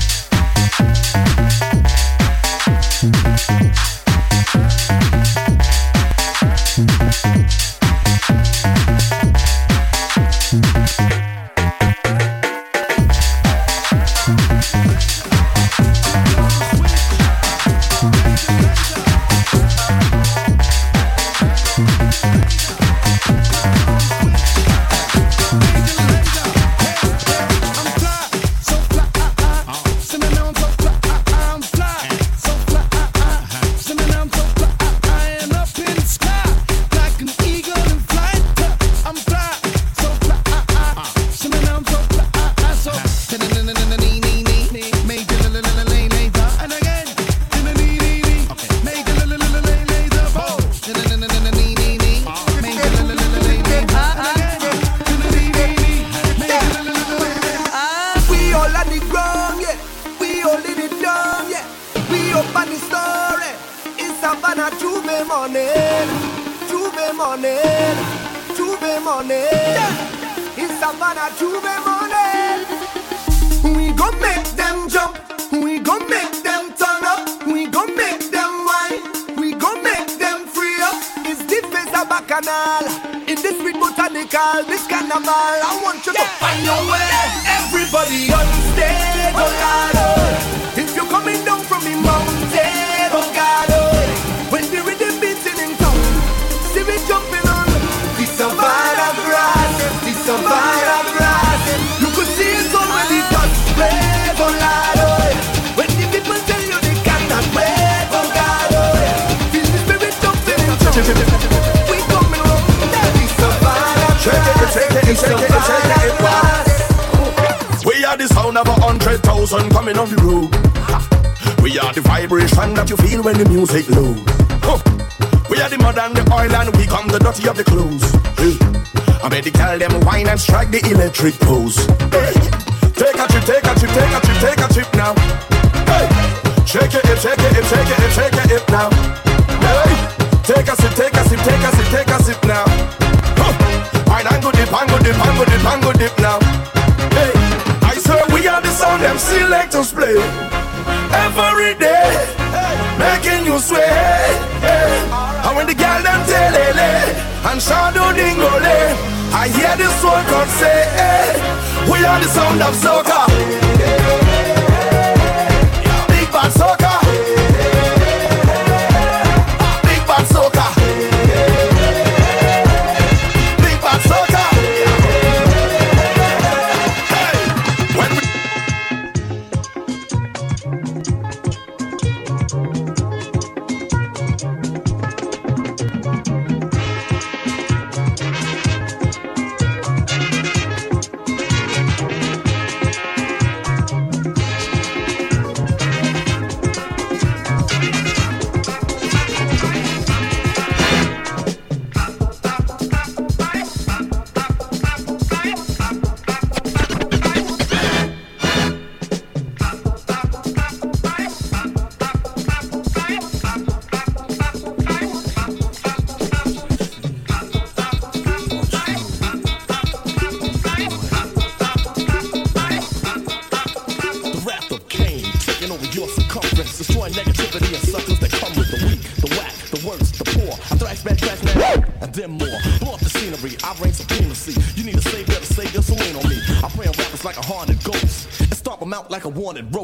wanted 239.51 239.75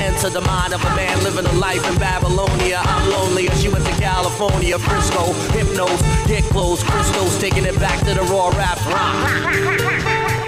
Enter 0.00 0.30
the 0.30 0.40
mind 0.42 0.72
of 0.72 0.82
a 0.84 0.90
man 0.96 1.22
living 1.24 1.44
a 1.46 1.52
life 1.54 1.84
in 1.90 1.98
Babylonia. 1.98 2.80
I'm 2.84 3.10
lonelier. 3.10 3.50
She 3.56 3.68
went 3.68 3.84
to 3.84 3.92
California, 3.92 4.78
Frisco, 4.78 5.32
hypnos, 5.54 6.00
get 6.26 6.44
close, 6.44 6.82
crystals, 6.82 7.36
taking 7.38 7.64
it 7.64 7.78
back 7.78 7.98
to 8.06 8.14
the 8.14 8.22
raw 8.22 8.48
rap 8.50 8.78
rock. 8.86 9.14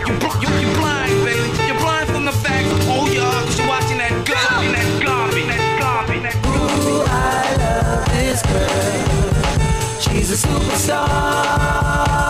You, 0.06 0.14
you, 0.42 0.50
you 0.60 0.68
blind, 0.76 1.24
baby. 1.24 1.48
You're 1.66 1.78
blind 1.78 2.08
from 2.08 2.24
the 2.24 2.32
fact, 2.32 2.66
Oh, 2.92 3.06
y'all, 3.06 3.46
you're 3.56 3.68
watching 3.68 3.98
that 3.98 4.12
garbage, 4.26 4.72
that 4.72 5.02
garbage, 5.04 5.46
that 5.46 5.78
garbage. 5.78 6.34
Ooh, 6.46 7.04
I 7.06 7.56
love 7.58 8.06
this 8.14 8.42
girl. 8.42 10.00
She's 10.00 10.30
a 10.30 10.46
superstar. 10.46 12.29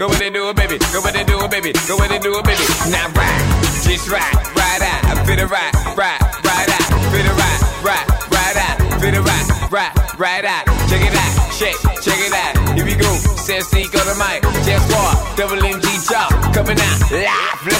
Go 0.00 0.08
with 0.08 0.22
it, 0.22 0.32
do 0.32 0.48
it, 0.48 0.56
baby. 0.56 0.78
Go 0.96 1.02
with 1.04 1.14
it, 1.14 1.26
do 1.26 1.36
it, 1.44 1.50
baby. 1.50 1.72
Go 1.86 1.94
with 2.00 2.10
it, 2.10 2.22
do 2.22 2.32
it, 2.32 2.44
baby. 2.46 2.64
Now 2.88 3.12
ride, 3.12 3.44
just 3.84 4.08
ride, 4.08 4.32
ride 4.56 4.80
out. 4.80 5.12
I 5.12 5.24
feel 5.28 5.36
the 5.36 5.46
ride, 5.46 5.74
ride, 5.92 6.20
ride 6.40 6.70
out. 6.72 6.88
Feel 7.12 7.20
the 7.20 7.34
ride, 7.36 7.60
ride, 7.84 8.08
ride 8.32 8.56
out. 8.56 8.76
Feel 8.98 9.12
the 9.12 9.20
ride, 9.20 9.70
ride, 9.70 9.92
ride 10.18 10.46
out. 10.46 10.64
Check 10.88 11.04
it 11.04 11.12
out, 11.12 11.52
check, 11.52 11.76
check 12.00 12.16
it 12.16 12.32
out. 12.32 12.76
Here 12.78 12.86
we 12.86 12.94
go. 12.94 13.12
Says 13.44 13.68
seek 13.68 13.92
on 13.92 14.06
the 14.08 14.16
mic. 14.16 14.40
Just 14.64 14.90
walk, 14.90 15.36
double 15.36 15.60
MG 15.60 16.08
chop. 16.08 16.30
Coming 16.54 16.80
out, 16.80 17.12
live. 17.12 17.79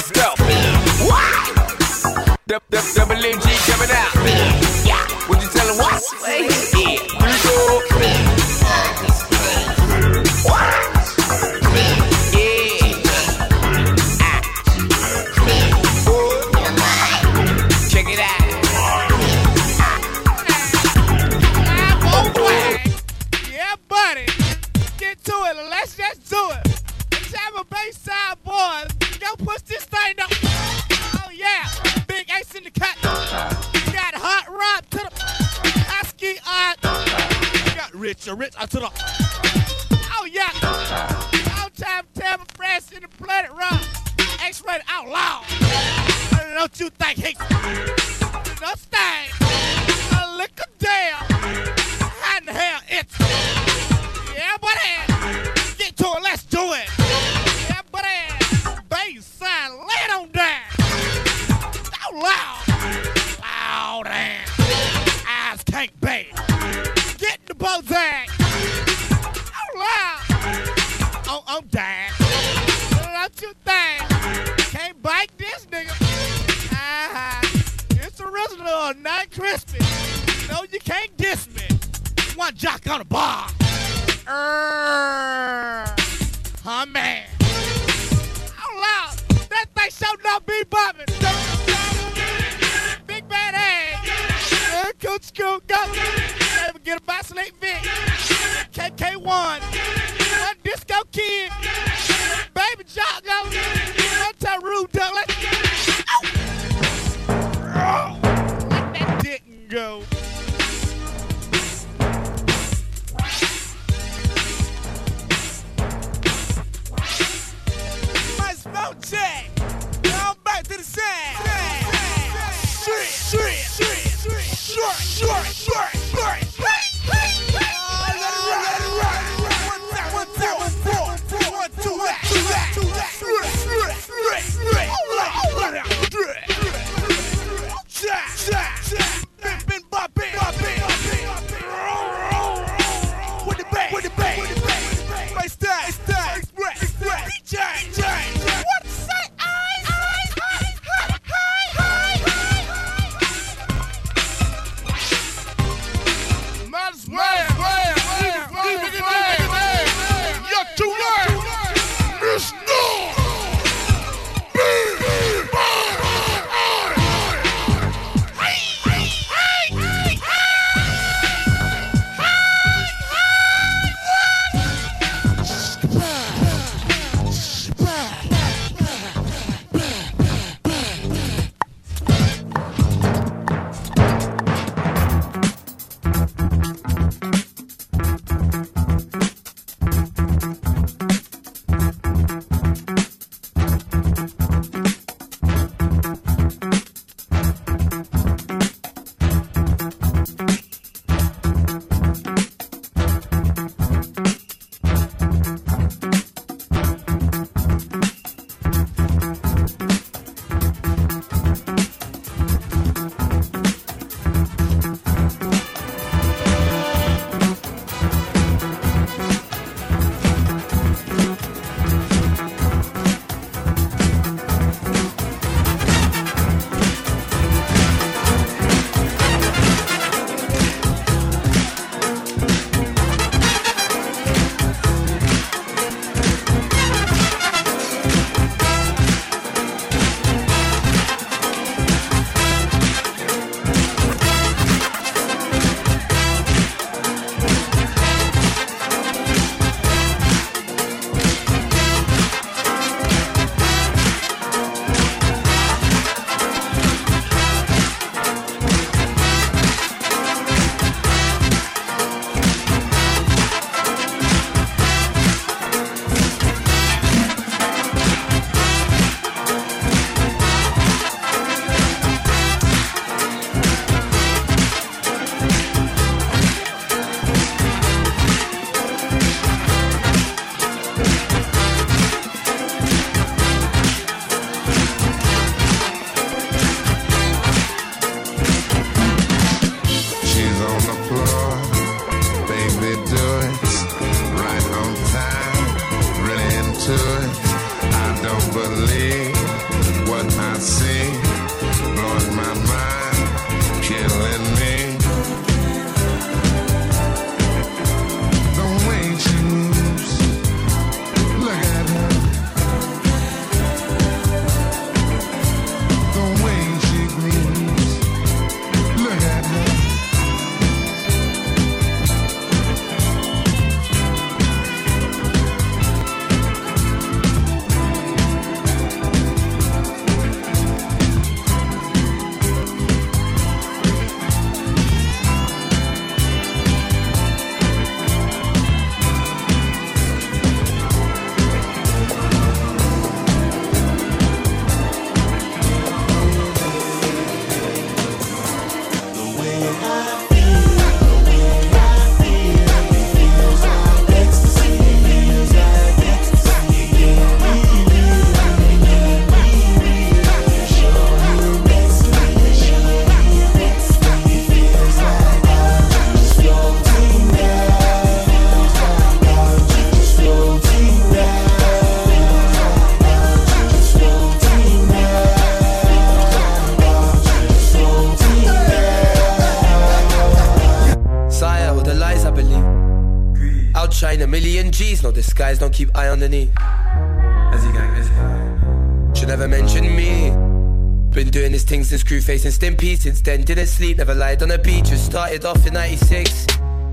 Been 391.71 391.79
doing 391.79 391.89
this 391.89 391.91
thing 391.91 391.97
since 391.97 392.03
crew 392.03 392.21
facing 392.21 392.51
Stimpy 392.51 392.99
since 392.99 393.21
then. 393.21 393.43
Didn't 393.43 393.67
sleep, 393.67 393.97
never 393.99 394.13
lied 394.13 394.43
on 394.43 394.51
a 394.51 394.57
beach. 394.57 394.89
Just 394.89 395.05
started 395.05 395.45
off 395.45 395.65
in 395.65 395.73
96. 395.73 396.45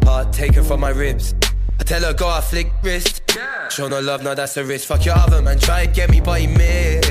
Heart 0.05 0.33
taken 0.33 0.63
from 0.63 0.79
my 0.79 0.91
ribs. 0.91 1.35
I 1.81 1.83
tell 1.83 2.01
her, 2.03 2.15
go, 2.15 2.29
I 2.29 2.41
flick 2.41 2.71
wrist. 2.85 3.23
Show 3.71 3.89
no 3.89 4.01
love, 4.01 4.23
now 4.23 4.35
that's 4.35 4.57
a 4.57 4.65
risk. 4.65 4.87
Fuck 4.87 5.05
your 5.05 5.17
other 5.17 5.43
man, 5.43 5.59
try 5.59 5.83
and 5.83 5.95
get 5.95 6.11
me, 6.11 6.21
but 6.21 6.41
he 6.41 6.47
missed. 6.47 7.07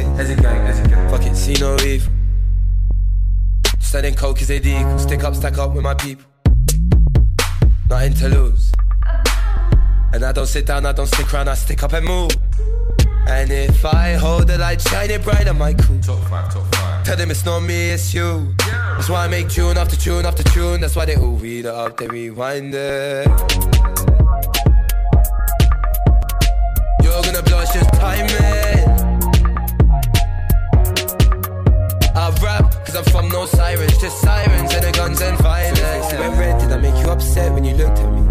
Fuck 1.11 1.25
it, 1.25 1.35
see 1.35 1.55
no 1.59 1.75
evil. 1.83 2.13
Studying 3.79 4.15
coke 4.15 4.41
is 4.41 4.49
a 4.49 4.55
equal. 4.55 4.99
Stick 4.99 5.25
up, 5.25 5.35
stack 5.35 5.57
up 5.57 5.73
with 5.73 5.83
my 5.83 5.93
people. 5.93 6.25
Nothing 7.89 8.13
to 8.13 8.29
lose. 8.29 8.71
And 10.13 10.23
I 10.23 10.31
don't 10.31 10.47
sit 10.47 10.65
down, 10.65 10.85
I 10.85 10.93
don't 10.93 11.07
stick 11.07 11.33
around, 11.33 11.49
I 11.49 11.55
stick 11.55 11.83
up 11.83 11.91
and 11.91 12.05
move. 12.05 12.31
And 13.27 13.51
if 13.51 13.83
I 13.83 14.13
hold 14.13 14.47
the 14.47 14.57
light 14.57 14.79
shining 14.79 15.21
bright, 15.21 15.49
I 15.49 15.51
might 15.51 15.77
cool. 15.79 15.99
Top 15.99 16.19
five, 16.29 16.53
top 16.53 16.63
five. 16.73 16.76
Tell 17.07 17.15
them 17.15 17.31
it's 17.31 17.45
not 17.45 17.61
me, 17.61 17.91
it's 17.91 18.13
you. 18.13 18.53
That's 18.57 19.07
why 19.07 19.23
I 19.23 19.27
make 19.29 19.47
tune 19.47 19.77
after 19.77 19.95
tune 19.95 20.25
after 20.25 20.43
tune. 20.43 20.81
That's 20.81 20.93
why 20.93 21.05
they 21.05 21.15
all 21.15 21.37
read 21.37 21.63
it 21.63 21.67
up, 21.67 21.95
they 21.95 22.05
rewind 22.05 22.75
it. 22.75 23.27
You're 27.01 27.21
gonna 27.23 27.43
it's 27.63 27.73
just 27.73 27.93
timing. 27.93 28.89
I 32.13 32.29
rap, 32.43 32.73
cause 32.85 32.97
I'm 32.97 33.05
from 33.05 33.29
no 33.29 33.45
sirens, 33.45 33.97
just 33.99 34.19
sirens 34.19 34.73
and 34.73 34.83
the 34.83 34.91
guns 34.91 35.21
and 35.21 35.37
violence. 35.37 36.11
When 36.11 36.37
red, 36.37 36.59
did 36.59 36.73
I 36.73 36.77
make 36.77 36.97
you 37.01 37.09
upset 37.09 37.53
when 37.53 37.63
you 37.63 37.75
looked 37.75 37.99
at 37.99 38.11
me? 38.11 38.23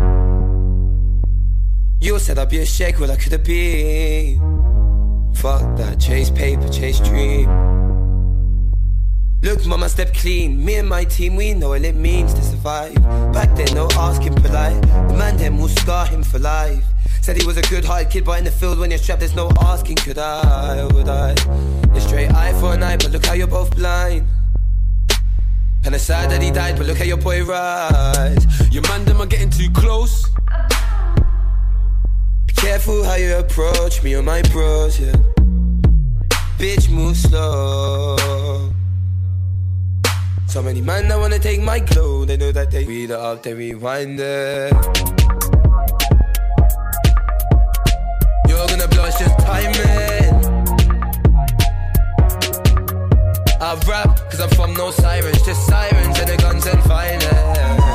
You 2.02 2.18
said 2.18 2.38
I'd 2.38 2.50
be 2.50 2.58
a 2.58 2.66
shake, 2.66 3.00
well 3.00 3.10
I 3.10 3.16
could 3.16 3.32
have 3.32 3.42
been. 3.42 5.32
Fuck 5.34 5.78
that, 5.78 5.98
chase 5.98 6.28
paper, 6.28 6.68
chase 6.68 7.00
dream. 7.00 7.75
Look, 9.46 9.64
mama, 9.64 9.88
step 9.88 10.12
clean. 10.12 10.64
Me 10.64 10.74
and 10.74 10.88
my 10.88 11.04
team, 11.04 11.36
we 11.36 11.54
know 11.54 11.68
what 11.68 11.84
it 11.84 11.94
means 11.94 12.34
to 12.34 12.42
survive. 12.42 12.92
Back 13.32 13.54
then, 13.54 13.72
no 13.76 13.86
asking 13.92 14.34
polite. 14.34 14.82
The 14.82 15.14
man 15.16 15.36
then 15.36 15.56
will 15.56 15.68
scar 15.68 16.04
him 16.04 16.24
for 16.24 16.40
life. 16.40 16.82
Said 17.22 17.40
he 17.40 17.46
was 17.46 17.56
a 17.56 17.62
good 17.62 17.84
hearted 17.84 18.10
kid, 18.10 18.24
but 18.24 18.40
in 18.40 18.44
the 18.44 18.50
field 18.50 18.80
when 18.80 18.90
you're 18.90 18.98
strapped, 18.98 19.20
there's 19.20 19.36
no 19.36 19.48
asking, 19.60 19.98
could 19.98 20.18
I 20.18 20.86
would 20.86 21.08
I? 21.08 21.36
You're 21.92 22.00
straight 22.00 22.32
eye 22.32 22.54
for 22.54 22.74
an 22.74 22.82
eye, 22.82 22.96
but 22.96 23.12
look 23.12 23.24
how 23.24 23.34
you're 23.34 23.46
both 23.46 23.72
blind. 23.76 24.26
And 25.84 25.94
it's 25.94 26.02
sad 26.02 26.28
that 26.32 26.42
he 26.42 26.50
died, 26.50 26.76
but 26.76 26.88
look 26.88 26.98
how 26.98 27.04
your 27.04 27.16
boy 27.16 27.44
rise. 27.44 28.44
Your 28.72 28.82
man, 28.88 29.04
them 29.04 29.20
are 29.20 29.26
getting 29.26 29.50
too 29.50 29.70
close. 29.70 30.28
Be 32.46 32.52
careful 32.52 33.04
how 33.04 33.14
you 33.14 33.36
approach 33.36 34.02
me 34.02 34.16
or 34.16 34.24
my 34.24 34.42
bros, 34.50 34.98
yeah. 34.98 35.14
Bitch, 36.58 36.90
move 36.90 37.16
slow. 37.16 38.35
So 40.56 40.62
many 40.62 40.80
men 40.80 41.08
that 41.08 41.18
wanna 41.18 41.38
take 41.38 41.60
my 41.60 41.80
clothes, 41.80 42.28
they 42.28 42.38
know 42.38 42.50
that 42.50 42.70
they 42.70 42.82
read 42.86 43.10
it 43.10 43.16
up, 43.16 43.42
they 43.42 43.52
rewind 43.52 44.18
it. 44.18 44.72
You're 48.48 48.66
gonna 48.66 48.88
it's 48.90 49.18
just 49.18 49.38
timing. 49.40 50.32
I 53.60 53.74
rap, 53.86 54.18
cause 54.30 54.40
I'm 54.40 54.48
from 54.48 54.72
no 54.72 54.90
sirens, 54.92 55.42
just 55.42 55.66
sirens 55.66 56.18
and 56.20 56.28
the 56.30 56.38
guns 56.38 56.64
and 56.64 56.82
violence. 56.84 57.85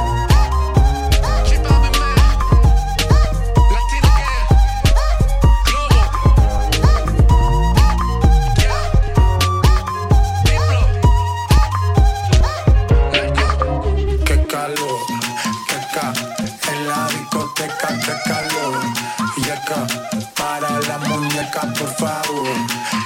Por 21.60 21.94
favor. 21.96 22.48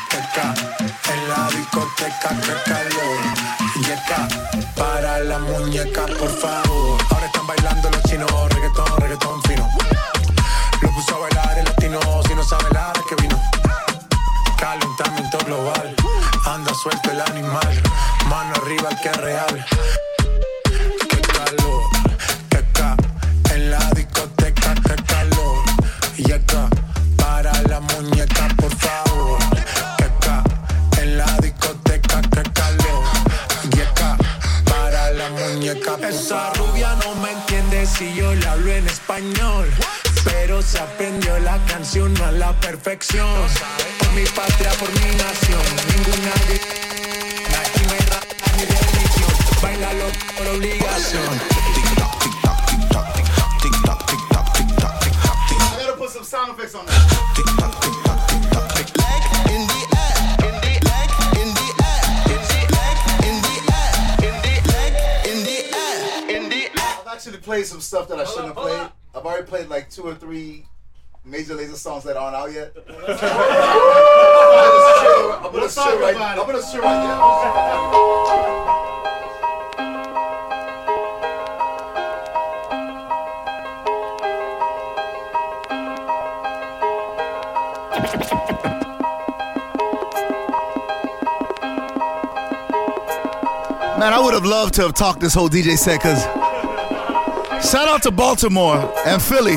Qué 0.09 0.19
ca 0.35 0.53
en 1.11 1.30
la 1.30 1.49
discoteca, 1.49 2.30
qué 2.41 2.53
calor. 2.69 3.19
Y 3.76 3.91
acá, 3.91 4.27
para 4.76 5.19
la 5.19 5.39
muñeca, 5.39 6.05
por 6.05 6.30
favor. 6.30 7.01
Ahora 7.09 7.26
están 7.26 7.47
bailando 7.47 7.89
los 7.89 8.03
chinos, 8.03 8.31
reggaetón, 8.49 8.97
reggaetón 8.99 9.41
fino. 9.43 9.67
Lo 10.81 10.89
puso 10.91 11.15
a 11.15 11.19
bailar 11.19 11.57
el 11.57 11.65
latino, 11.65 11.99
si 12.27 12.35
no 12.35 12.43
sabe 12.43 12.65
la 12.72 12.89
hora 12.89 13.01
que 13.09 13.15
vino. 13.15 13.41
Calentamiento 14.57 15.38
global, 15.45 15.95
anda 16.45 16.73
suelto 16.73 17.11
el 17.11 17.22
animal. 17.22 17.81
Mano 18.30 18.53
arriba 18.61 18.89
que 19.01 19.09
es 19.09 19.17
real. 19.17 19.65
Qué 21.09 21.22
calor, 21.22 21.84
que 22.49 22.57
acá 22.57 22.95
en 23.53 23.72
la 23.72 23.89
discoteca, 23.91 24.76
qué 24.76 24.95
calor. 25.03 25.63
Y 26.17 26.31
acá 26.31 26.69
para 27.17 27.51
la 27.63 27.80
muñeca, 27.80 28.15
por 35.86 36.03
Esa 36.03 36.52
rubia 36.53 36.95
no 37.03 37.16
me 37.16 37.32
entiende 37.32 37.86
si 37.86 38.14
yo 38.16 38.34
le 38.34 38.48
hablo 38.48 38.72
en 38.72 38.88
español. 38.88 39.70
Pero 40.24 40.62
se 40.62 40.80
aprendió 40.80 41.38
la 41.40 41.57
canción 41.66 42.16
a 42.24 42.32
la 42.32 42.52
perfección. 42.60 43.28
Por 43.99 44.12
mi 44.14 44.24
patria, 44.26 44.72
por 44.80 44.90
mi 44.90 45.16
nación. 45.16 45.62
Ninguna. 45.95 46.32
Bailalo 49.62 50.06
por 50.38 50.48
obligación. 50.48 51.74
Played 67.56 67.65
some 67.65 67.80
stuff 67.80 68.10
that 68.10 68.19
I 68.19 68.26
shouldn't 68.26 68.48
have 68.48 68.57
played. 68.57 68.90
I've 69.15 69.26
already 69.26 69.48
played 69.48 69.69
like 69.69 69.90
two 69.90 70.03
or 70.03 70.14
three 70.14 70.65
Major 71.23 71.56
Lazer 71.56 71.76
songs 71.76 72.03
that 72.03 72.18
aren't 72.18 72.36
out 72.36 72.52
yet? 72.52 72.73
I'm 72.90 72.95
gonna 72.98 73.18
chill- 74.99 75.32
I'm 75.32 75.44
gonna 75.44 75.57
Let's 75.60 75.76
chill 75.76 75.84
talk 75.86 76.02
right. 76.02 76.15
about 76.18 76.38
it. 76.38 76.41
I'm 76.41 76.48
gonna 76.48 76.61
chill 76.69 76.82
right 76.82 77.03
now. 77.06 77.45
Man, 93.98 94.11
I 94.11 94.19
would 94.22 94.34
have 94.34 94.44
loved 94.44 94.73
to 94.73 94.82
have 94.82 94.94
talked 94.94 95.22
this 95.22 95.34
whole 95.34 95.48
DJ 95.48 95.77
set 95.77 96.02
because 96.02 96.44
shout 97.66 97.88
out 97.88 98.04
to 98.04 98.12
Baltimore 98.12 98.94
and 99.08 99.22
Philly. 99.22 99.56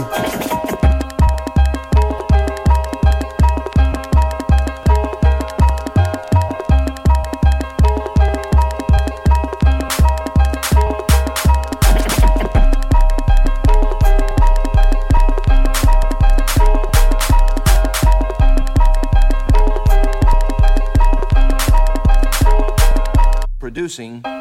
Producing. 23.58 24.37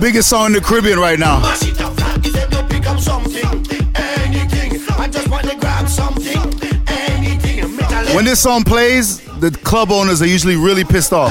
Biggest 0.00 0.28
song 0.28 0.46
in 0.46 0.52
the 0.54 0.60
Caribbean 0.60 0.98
right 0.98 1.18
now. 1.18 1.40
Mash 1.40 1.62
it 1.62 1.80
up, 1.80 1.94
flat. 1.94 2.24
He 2.24 2.30
said, 2.30 2.52
"You 2.52 2.62
pick 2.64 2.86
up 2.86 2.98
something, 2.98 3.66
anything. 3.94 4.82
I 4.98 5.08
just 5.08 5.28
want 5.28 5.48
to 5.48 5.56
grab 5.56 5.88
something, 5.88 6.40
anything. 6.88 7.76
Metal 7.76 8.14
When 8.16 8.24
this 8.24 8.40
song 8.40 8.64
plays, 8.64 9.20
the 9.40 9.50
club 9.50 9.92
owners 9.92 10.22
are 10.22 10.26
usually 10.26 10.56
really 10.56 10.84
pissed 10.84 11.12
off. 11.12 11.30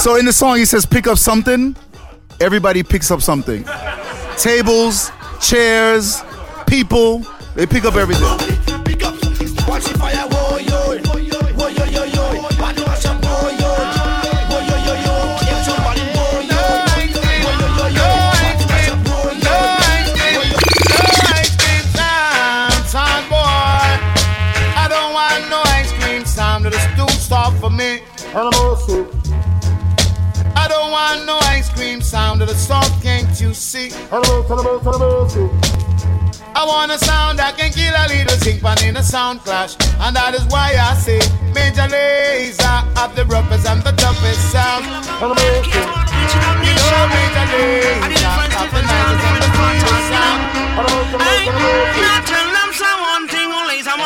So 0.00 0.16
in 0.16 0.24
the 0.24 0.32
song, 0.32 0.56
he 0.56 0.64
says, 0.64 0.86
pick 0.86 1.06
up 1.06 1.18
something. 1.18 1.76
Everybody 2.40 2.82
picks 2.82 3.10
up 3.10 3.20
something. 3.20 3.66
Tables, 4.38 5.12
chairs, 5.42 6.22
people, 6.66 7.22
they 7.54 7.66
pick 7.66 7.84
up 7.84 7.96
everything. 7.96 8.39
For 28.32 28.40
me. 28.46 28.46
I 30.54 30.68
don't 30.68 30.90
want 30.90 31.26
no 31.26 31.38
ice 31.42 31.68
cream 31.70 32.00
sound. 32.00 32.40
That 32.40 32.48
is 32.50 32.66
soft, 32.66 33.02
can't 33.02 33.40
you 33.40 33.52
see? 33.54 33.90
I 34.12 34.18
want 36.66 36.92
a 36.92 36.98
sound 36.98 37.38
that 37.38 37.56
can 37.56 37.72
kill 37.72 37.94
a 37.94 38.06
little 38.08 38.36
sink 38.38 38.60
symphony 38.60 38.88
in 38.88 38.96
a 38.96 39.02
sound 39.02 39.40
clash. 39.40 39.74
And 40.00 40.14
that 40.14 40.34
is 40.34 40.44
why 40.46 40.74
I 40.78 40.94
say 40.94 41.18
Major 41.54 41.88
Lazer 41.88 42.84
have 42.96 43.14
the 43.16 43.24
roughest 43.26 43.66
and 43.66 43.82
the 43.82 43.92
toughest 43.92 44.50
sound. 44.52 44.84
You 44.84 44.90
know 45.26 45.34
Major 47.10 47.46
Lazer 47.50 48.50
have 48.54 48.70
the 48.70 48.82
nicest 48.82 49.24
and 49.26 49.42
the 49.42 49.48
sweetest 49.56 50.08
sound. 50.10 50.40
Now 52.00 52.20
tell 52.26 52.36
them 52.36 52.36
say 52.36 52.49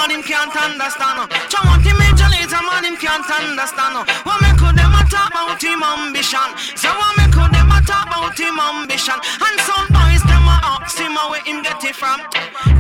man 0.04 0.16
him 0.16 0.22
can't 0.22 0.54
understand. 0.56 1.24
Uh. 1.24 1.48
So 1.48 1.58
one 1.64 1.80
thing 1.80 1.96
Major 1.96 2.28
Lazer 2.28 2.60
man 2.60 2.84
him 2.84 2.96
can't 2.96 3.24
understand. 3.24 3.96
Uh. 3.96 4.04
What 4.24 4.40
me 4.42 4.52
could 4.60 4.76
them 4.76 4.92
a 4.92 5.02
talk 5.08 5.32
about 5.32 5.62
him 5.62 5.80
ambition? 5.80 6.48
So 6.76 6.92
what 6.92 7.16
me 7.16 7.24
could 7.32 7.52
them 7.52 7.72
a 7.72 7.80
talk 7.80 8.08
about 8.08 8.36
him 8.36 8.60
ambition? 8.60 9.16
And 9.16 9.56
some 9.64 9.86
boys 9.88 10.24
them 10.28 10.44
a 10.44 10.56
ask 10.76 10.98
him 10.98 11.16
where 11.16 11.40
him 11.48 11.62
get 11.64 11.80
it 11.84 11.96
from. 11.96 12.20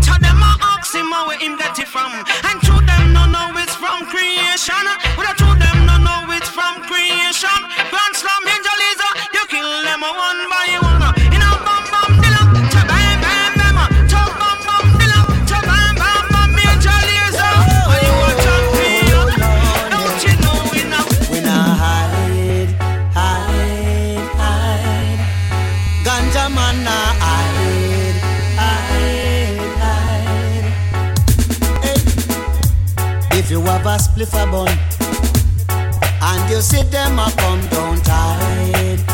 Tell 0.04 0.20
them 0.20 0.42
a 0.42 0.50
ask 0.76 0.92
him 0.92 1.10
where 1.10 1.38
him 1.40 1.56
get 1.56 1.78
it 1.78 1.88
from. 1.88 2.12
And 2.12 2.58
to 2.68 2.74
them 2.84 3.16
no 3.16 3.24
know 3.24 3.56
it's 3.56 3.74
from 3.74 4.04
creation. 4.12 4.84
But 5.16 5.32
to 5.40 5.48
them 5.56 5.88
no 5.88 5.96
know 5.96 6.28
it's 6.28 6.50
from 6.52 6.84
creation. 6.84 7.58
Grand 7.88 8.14
slam 8.16 8.42
have 33.84 34.00
a 34.00 34.02
spliff 34.02 34.34
a 34.34 34.50
bun. 34.50 34.68
And 36.22 36.50
you 36.50 36.60
see 36.60 36.82
them 36.84 37.18
a 37.18 37.30
come 37.36 37.60
down 37.68 38.00
tight, 38.00 39.13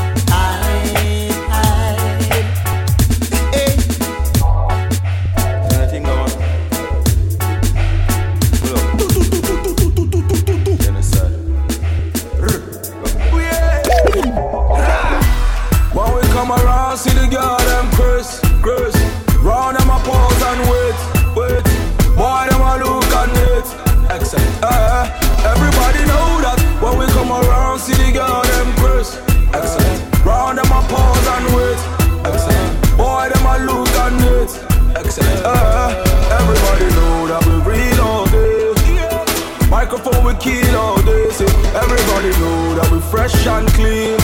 kill 40.40 40.76
all 40.76 41.02
day. 41.02 41.30
See, 41.30 41.44
everybody 41.76 42.30
know 42.40 42.74
that 42.74 42.88
we 42.90 43.00
fresh 43.12 43.46
and 43.46 43.68
clean. 43.76 44.18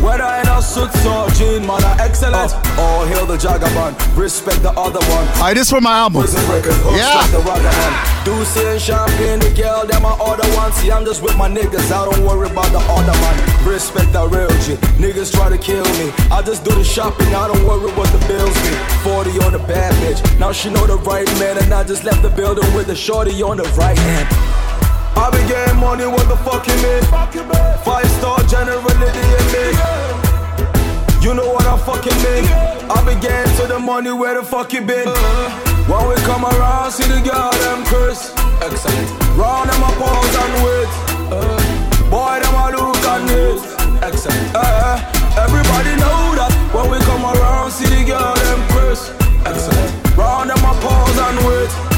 Whether 0.00 0.24
in 0.40 0.48
a 0.48 0.62
suit 0.62 0.88
or 1.04 1.28
jean, 1.36 1.66
man, 1.66 1.84
are 1.84 2.00
excellent. 2.00 2.52
Oh, 2.80 3.04
hail 3.04 3.26
the 3.26 3.36
Jagaban, 3.36 3.92
respect 4.16 4.62
the 4.62 4.70
other 4.70 5.00
one. 5.12 5.28
Alright, 5.36 5.56
this 5.56 5.68
for 5.68 5.80
my 5.80 5.92
album. 5.92 6.24
Yeah. 6.96 7.20
The 7.28 7.40
man. 7.44 8.24
Do 8.24 8.44
say 8.44 8.78
champagne, 8.78 9.40
the 9.40 9.52
girl, 9.52 9.84
them 9.86 10.02
my 10.02 10.16
other 10.16 10.48
one. 10.56 10.72
See, 10.72 10.90
I'm 10.90 11.04
just 11.04 11.22
with 11.22 11.36
my 11.36 11.48
niggas, 11.48 11.92
I 11.92 12.10
don't 12.10 12.24
worry 12.24 12.48
about 12.48 12.72
the 12.72 12.80
other 12.80 13.12
man. 13.12 13.68
Respect 13.68 14.12
the 14.14 14.26
real 14.26 14.48
G. 14.64 14.80
Niggas 14.96 15.32
try 15.32 15.50
to 15.50 15.58
kill 15.58 15.84
me. 16.00 16.10
I 16.30 16.40
just 16.40 16.64
do 16.64 16.74
the 16.74 16.84
shopping, 16.84 17.28
I 17.34 17.48
don't 17.48 17.64
worry 17.66 17.92
what 17.92 18.08
the 18.08 18.24
bills 18.26 18.56
be. 18.64 18.72
40 19.04 19.30
on 19.44 19.52
the 19.52 19.62
bad 19.68 19.92
bitch. 20.00 20.20
Now 20.38 20.50
she 20.50 20.70
know 20.70 20.86
the 20.86 20.96
right 20.96 21.28
man, 21.38 21.58
and 21.62 21.74
I 21.74 21.84
just 21.84 22.04
left 22.04 22.22
the 22.22 22.30
building 22.30 22.64
with 22.74 22.86
the 22.86 22.96
shorty 22.96 23.42
on 23.42 23.58
the 23.58 23.68
right 23.76 23.98
hand. 23.98 24.69
I 25.20 25.28
been 25.30 25.46
getting 25.46 25.76
money, 25.76 26.06
what 26.06 26.26
the 26.28 26.36
fuck 26.48 26.64
you 26.66 26.72
mean? 26.80 27.04
Five 27.84 28.08
star 28.16 28.40
general 28.48 28.80
in 28.88 29.44
me. 29.52 29.64
You 31.20 31.34
know 31.34 31.52
what 31.52 31.66
I 31.66 31.76
fucking 31.76 32.16
mean? 32.24 32.48
I 32.88 33.04
been 33.04 33.20
getting 33.20 33.54
to 33.60 33.66
the 33.66 33.78
money, 33.78 34.12
where 34.12 34.32
the 34.40 34.42
fuck 34.42 34.72
you 34.72 34.80
been? 34.80 35.06
When 35.84 36.08
we 36.08 36.16
come 36.24 36.46
around, 36.46 36.92
see 36.92 37.04
the 37.04 37.20
girl, 37.20 37.52
them 37.52 37.84
Chris. 37.84 38.32
Excellent. 38.64 39.08
Round 39.36 39.68
them 39.68 39.82
a 39.84 39.92
pause 40.00 40.36
and 40.40 40.54
wait. 40.64 40.90
Boy, 42.08 42.40
them 42.40 42.56
a 42.56 42.66
look 42.72 43.04
and 43.12 43.28
it. 43.28 43.60
Excellent. 44.02 44.56
Uh, 44.56 44.96
everybody 45.36 46.00
know 46.00 46.32
that 46.40 46.52
when 46.72 46.90
we 46.90 46.98
come 47.04 47.28
around, 47.28 47.70
see 47.70 47.84
the 47.92 48.08
girl, 48.08 48.34
them 48.34 48.60
Chris. 48.72 49.12
Excellent. 49.44 50.16
Round 50.16 50.48
them 50.48 50.64
a 50.64 50.72
pause 50.80 51.18
and 51.28 51.38
wait. 51.44 51.89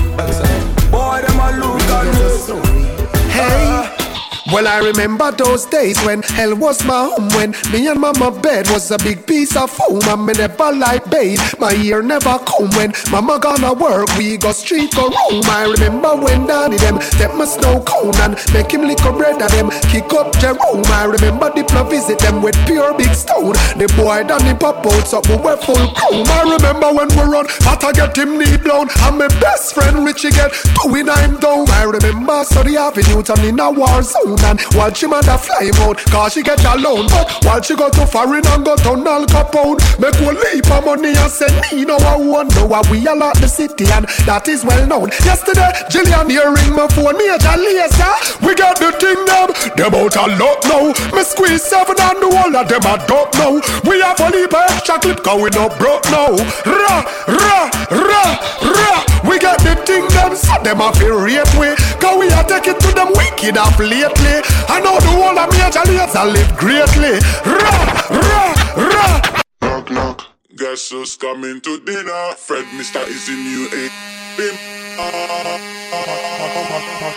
Boy, 0.90 1.22
them 1.22 1.40
a 1.40 1.58
look 1.58 1.80
and 1.90 2.18
it. 2.18 3.30
Hey. 3.30 4.01
Well, 4.50 4.66
I 4.66 4.78
remember 4.78 5.30
those 5.30 5.66
days 5.66 5.96
when 6.02 6.22
hell 6.22 6.56
was 6.56 6.84
my 6.84 7.06
home. 7.06 7.28
When 7.30 7.54
me 7.70 7.86
and 7.86 8.00
mama 8.00 8.32
bed 8.32 8.68
was 8.70 8.90
a 8.90 8.98
big 8.98 9.24
piece 9.24 9.54
of 9.54 9.70
foam. 9.70 10.00
And 10.02 10.26
me 10.26 10.32
never 10.32 10.72
like 10.72 11.08
bathe, 11.08 11.38
my 11.60 11.72
ear 11.74 12.02
never 12.02 12.38
come. 12.42 12.68
When 12.74 12.92
mama 13.10 13.38
gonna 13.38 13.72
work, 13.72 14.08
we 14.18 14.36
go 14.36 14.50
street 14.50 14.94
go 14.96 15.08
room. 15.08 15.42
I 15.46 15.70
remember 15.70 16.16
when 16.16 16.46
Danny 16.46 16.76
them 16.76 16.98
take 16.98 17.34
my 17.34 17.44
snow 17.44 17.80
cone 17.86 18.16
and 18.16 18.34
make 18.52 18.72
him 18.72 18.82
lick 18.82 18.98
a 19.04 19.12
bread 19.12 19.40
of 19.40 19.50
them 19.52 19.70
kick 19.92 20.12
up 20.12 20.36
Jerome. 20.38 20.84
I 20.90 21.04
remember 21.04 21.50
Diplo 21.50 21.88
visit 21.88 22.18
them 22.18 22.42
with 22.42 22.58
pure 22.66 22.92
big 22.98 23.14
stone. 23.14 23.54
The 23.78 23.86
boy 23.96 24.24
Danny 24.26 24.58
pop 24.58 24.84
out, 24.84 25.06
so 25.06 25.22
we 25.30 25.36
were 25.38 25.56
full 25.56 25.86
chrome. 25.94 26.26
I 26.26 26.58
remember 26.58 26.90
when 26.92 27.08
we 27.14 27.22
run, 27.30 27.46
Pata 27.62 27.92
get 27.94 28.18
him 28.18 28.38
knee 28.38 28.56
blown. 28.56 28.88
And 29.06 29.18
my 29.18 29.28
best 29.38 29.72
friend 29.72 30.04
Richie 30.04 30.30
get 30.30 30.50
doing 30.82 31.08
I'm 31.08 31.38
down. 31.38 31.70
I 31.70 31.84
remember 31.84 32.42
Study 32.42 32.76
Avenue 32.76 33.22
turn 33.22 33.44
in 33.46 33.60
a 33.60 33.70
war 33.70 34.02
zone. 34.02 34.32
And 34.44 34.60
while 34.74 34.92
she 34.92 35.06
mother 35.06 35.38
fly 35.38 35.64
him 35.64 35.74
out, 35.86 35.98
cause 36.10 36.34
she 36.34 36.42
get 36.42 36.64
alone. 36.64 37.06
But 37.08 37.44
while 37.44 37.62
she 37.62 37.76
go 37.76 37.90
to 37.90 38.06
foreign 38.06 38.46
and 38.46 38.64
go 38.64 38.76
to 38.76 38.90
Al 39.08 39.26
Capone, 39.26 39.80
make 40.00 40.18
one 40.20 40.36
leap 40.36 40.70
of 40.70 40.84
money 40.84 41.14
and 41.14 41.30
say, 41.30 41.50
me 41.72 41.86
I 41.88 42.16
want 42.16 42.54
know 42.56 42.66
why 42.66 42.82
we 42.90 43.06
a 43.06 43.14
lot 43.14 43.36
the 43.38 43.48
city 43.48 43.86
and 43.92 44.06
that 44.26 44.48
is 44.48 44.64
well 44.64 44.86
known. 44.86 45.08
Yesterday, 45.24 45.70
Jillian 45.88 46.30
here 46.30 46.50
ring 46.50 46.74
my 46.74 46.88
phone, 46.88 47.16
Major 47.16 47.56
Lazer. 47.56 48.14
We 48.42 48.54
got 48.54 48.78
the 48.78 48.92
thing 48.98 49.20
them, 49.24 49.50
them 49.76 49.94
out 49.94 50.16
a 50.16 50.26
lot 50.36 50.60
now. 50.66 50.92
Me 51.14 51.22
squeeze 51.22 51.62
seven 51.62 51.96
and 52.00 52.18
the 52.20 52.28
whole 52.32 52.56
of 52.56 52.68
them 52.68 52.84
I 52.84 52.96
don't 53.06 53.30
know. 53.38 53.60
We 53.88 54.00
have 54.00 54.20
only 54.20 54.46
by 54.46 54.66
extra 54.70 54.98
clip 54.98 55.22
cause 55.22 55.40
we 55.40 55.50
no 55.54 55.68
broke 55.78 56.04
now. 56.10 56.34
Ra, 56.66 57.04
ra, 57.28 57.58
ra, 57.90 58.24
ra. 58.66 58.92
We 59.28 59.38
got 59.38 59.62
the 59.62 59.76
thing 59.86 60.06
them, 60.10 60.34
so 60.34 60.54
them 60.62 60.80
a 60.80 60.92
feel 60.94 61.20
rate 61.20 61.46
we. 61.54 61.72
Cause 62.12 62.20
we 62.20 62.28
are 62.32 62.44
taking 62.44 62.78
to 62.78 62.92
them 62.92 63.08
wicked 63.16 63.56
up 63.56 63.78
lately. 63.78 64.36
I 64.68 64.80
know 64.84 65.00
the 65.00 65.08
whole 65.16 65.38
of 65.38 65.48
Major 65.56 65.80
Lazer 65.88 66.28
live 66.28 66.52
greatly. 66.60 67.16
Ra, 67.40 67.72
ra, 68.12 68.52
ra. 68.76 69.32
Knock, 69.62 69.90
knock. 69.90 70.26
Guess 70.54 70.90
who's 70.90 71.16
coming 71.16 71.60
to 71.62 71.80
dinner? 71.80 72.34
Fred, 72.36 72.66
Mr. 72.76 73.00
is 73.08 73.28
in 73.32 73.40
you, 73.48 73.64
eh? 73.72 73.88
Bim. 74.36 74.54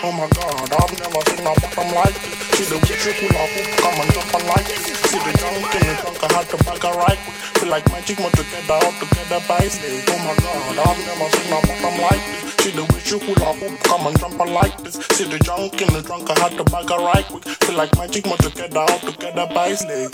Oh 0.00 0.12
my 0.16 0.28
god, 0.32 0.72
I've 0.72 0.92
never 0.96 1.20
seen 1.28 1.44
a 1.44 1.52
bottom 1.52 1.92
like 1.92 2.16
this. 2.16 2.32
See 2.56 2.64
the 2.64 2.80
witch 2.80 3.04
hula 3.20 3.44
hoop 3.52 3.68
come 3.76 4.00
and 4.00 4.12
jump 4.14 4.32
and 4.32 4.46
like 4.48 4.64
this. 4.64 4.80
See 5.12 5.20
the 5.20 5.32
junk 5.36 5.74
in 5.76 5.88
the 5.88 5.94
trunk, 6.00 6.24
I 6.24 6.32
had 6.32 6.48
to 6.48 6.56
back 6.64 6.84
a 6.84 6.90
right. 6.96 7.20
Feel 7.60 7.68
like 7.68 7.84
magic, 7.92 8.18
more 8.18 8.30
together, 8.30 8.80
all 8.80 8.92
together 8.96 9.44
by. 9.46 9.60
Oh 9.60 10.18
my 10.24 10.32
god, 10.40 10.88
I've 10.88 11.00
never 11.04 11.28
seen 11.36 11.52
a 11.52 11.60
bottom 11.60 12.00
like 12.00 12.24
this. 12.40 12.55
See 12.66 12.72
the 12.72 12.82
witch 12.82 13.14
hula 13.14 13.54
hoop 13.54 13.78
come 13.86 14.08
and 14.08 14.18
jump 14.18 14.38
like 14.40 14.76
this. 14.82 14.94
See 15.14 15.22
the 15.22 15.38
junk 15.38 15.80
in 15.80 15.86
the 15.94 16.02
trunk, 16.02 16.28
I 16.28 16.34
had 16.40 16.58
to 16.58 16.64
back 16.64 16.90
a 16.90 16.98
right 16.98 17.24
quick. 17.24 17.44
Feel 17.62 17.76
like 17.76 17.94
magic, 17.96 18.26
more 18.26 18.36
together, 18.38 18.80
all 18.80 18.98
together 18.98 19.46
by 19.54 19.72
slave. 19.74 20.10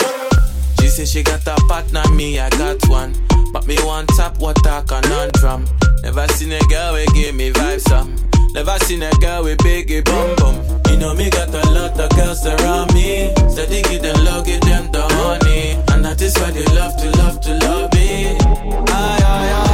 She 0.77 0.85
say 0.85 1.05
she 1.05 1.23
got 1.23 1.41
a 1.47 1.55
partner, 1.65 2.05
me 2.13 2.37
I 2.37 2.51
got 2.51 2.77
one. 2.87 3.17
But 3.53 3.65
me 3.65 3.75
want 3.81 4.09
tap 4.09 4.37
water 4.37 4.85
conundrum. 4.85 5.65
Never 6.03 6.27
seen 6.37 6.51
a 6.51 6.61
girl 6.69 6.93
we 6.93 7.07
give 7.17 7.33
me 7.33 7.49
vibes 7.49 7.89
some. 7.89 8.13
Never 8.53 8.77
seen 8.85 9.01
a 9.01 9.09
girl 9.17 9.45
with 9.45 9.57
biggie 9.65 10.05
bum 10.05 10.35
bum. 10.37 10.55
You 10.93 10.99
know 10.99 11.15
me 11.15 11.31
got 11.31 11.49
a 11.49 11.65
lot 11.73 11.99
of 11.99 12.09
girls 12.11 12.45
around 12.45 12.93
me. 12.93 13.33
Steady 13.49 13.81
give 13.81 14.03
them 14.03 14.23
love, 14.25 14.45
give 14.45 14.61
them 14.61 14.91
the 14.91 15.01
honey. 15.01 15.81
And 15.89 16.05
that 16.05 16.21
is 16.21 16.37
why 16.37 16.51
they 16.51 16.65
love 16.77 17.01
to 17.01 17.09
love 17.17 17.41
to 17.41 17.57
love 17.65 17.91
me. 17.95 18.37
Aye 18.37 19.25
aye 19.25 19.53
aye. 19.57 19.72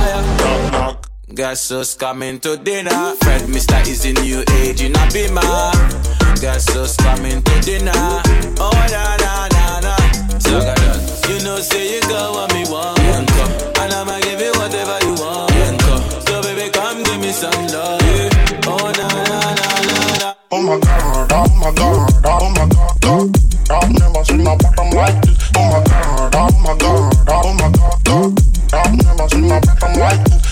Knock 1.39 1.47
knock. 1.47 1.49
Guess 1.49 1.69
who's 1.69 1.95
coming 1.95 2.39
to 2.41 2.57
dinner? 2.57 3.15
Fred, 3.21 3.43
Mr. 3.43 3.87
is 3.87 4.03
in 4.03 4.15
new 4.15 4.43
age 4.59 4.81
in 4.81 4.93
a 4.95 5.07
beamer. 5.13 5.41
Guess 6.41 6.73
who's 6.73 6.97
coming 6.97 7.41
to 7.41 7.61
dinner? 7.61 7.91
Oh 8.59 8.75
na 8.91 9.15
na 9.23 9.47
na 9.47 9.79
na. 9.79 9.95
So 10.39 10.59
I 10.59 10.65
got 10.65 10.75
that. 10.75 11.29
You 11.29 11.39
know, 11.45 11.57
say 11.59 11.95
you 11.95 12.01
got 12.01 12.33
what 12.33 12.53
me 12.53 12.65
want. 12.67 12.99
Yeah. 12.99 13.83
And 13.83 13.93
I'ma 13.93 14.19
give 14.19 14.41
you 14.41 14.51
whatever 14.59 14.99
you 15.05 15.15
want. 15.15 15.51
Yeah. 15.55 15.77
So 16.27 16.41
baby, 16.43 16.69
come 16.71 17.03
give 17.03 17.21
me 17.21 17.31
some 17.31 17.67
love. 17.71 18.01
Yeah. 18.03 18.67
Oh 18.67 18.91
na 18.99 19.07
na 19.07 19.39
na 19.55 19.69
na 19.87 19.99
na. 20.19 20.33
Oh 20.51 20.61
my 20.61 20.79
god, 20.79 21.31
oh 21.31 21.47
my 21.55 21.71
god, 21.71 22.25
oh 22.25 22.49
my 22.51 22.67
god, 22.67 22.99
oh, 23.05 23.15
oh, 23.15 23.27
god. 23.27 23.39
I've 23.71 23.91
never 23.95 24.23
seen 24.25 24.41
a 24.41 24.55
bottom 24.59 24.89
like 24.91 25.21
this. 25.23 25.39
Oh 25.55 25.71
my 25.71 25.83
god, 25.87 26.35
oh 26.35 26.51
my 26.59 26.75
god, 26.75 27.29
oh 27.31 27.53
my 27.53 27.71
god, 27.71 28.01
oh, 28.09 28.27
god. 28.27 28.43
I've 28.73 28.91
never 28.91 29.29
seen 29.29 29.45
a 29.45 29.59
bottom 29.61 29.99
like 29.99 30.23
this. 30.25 30.48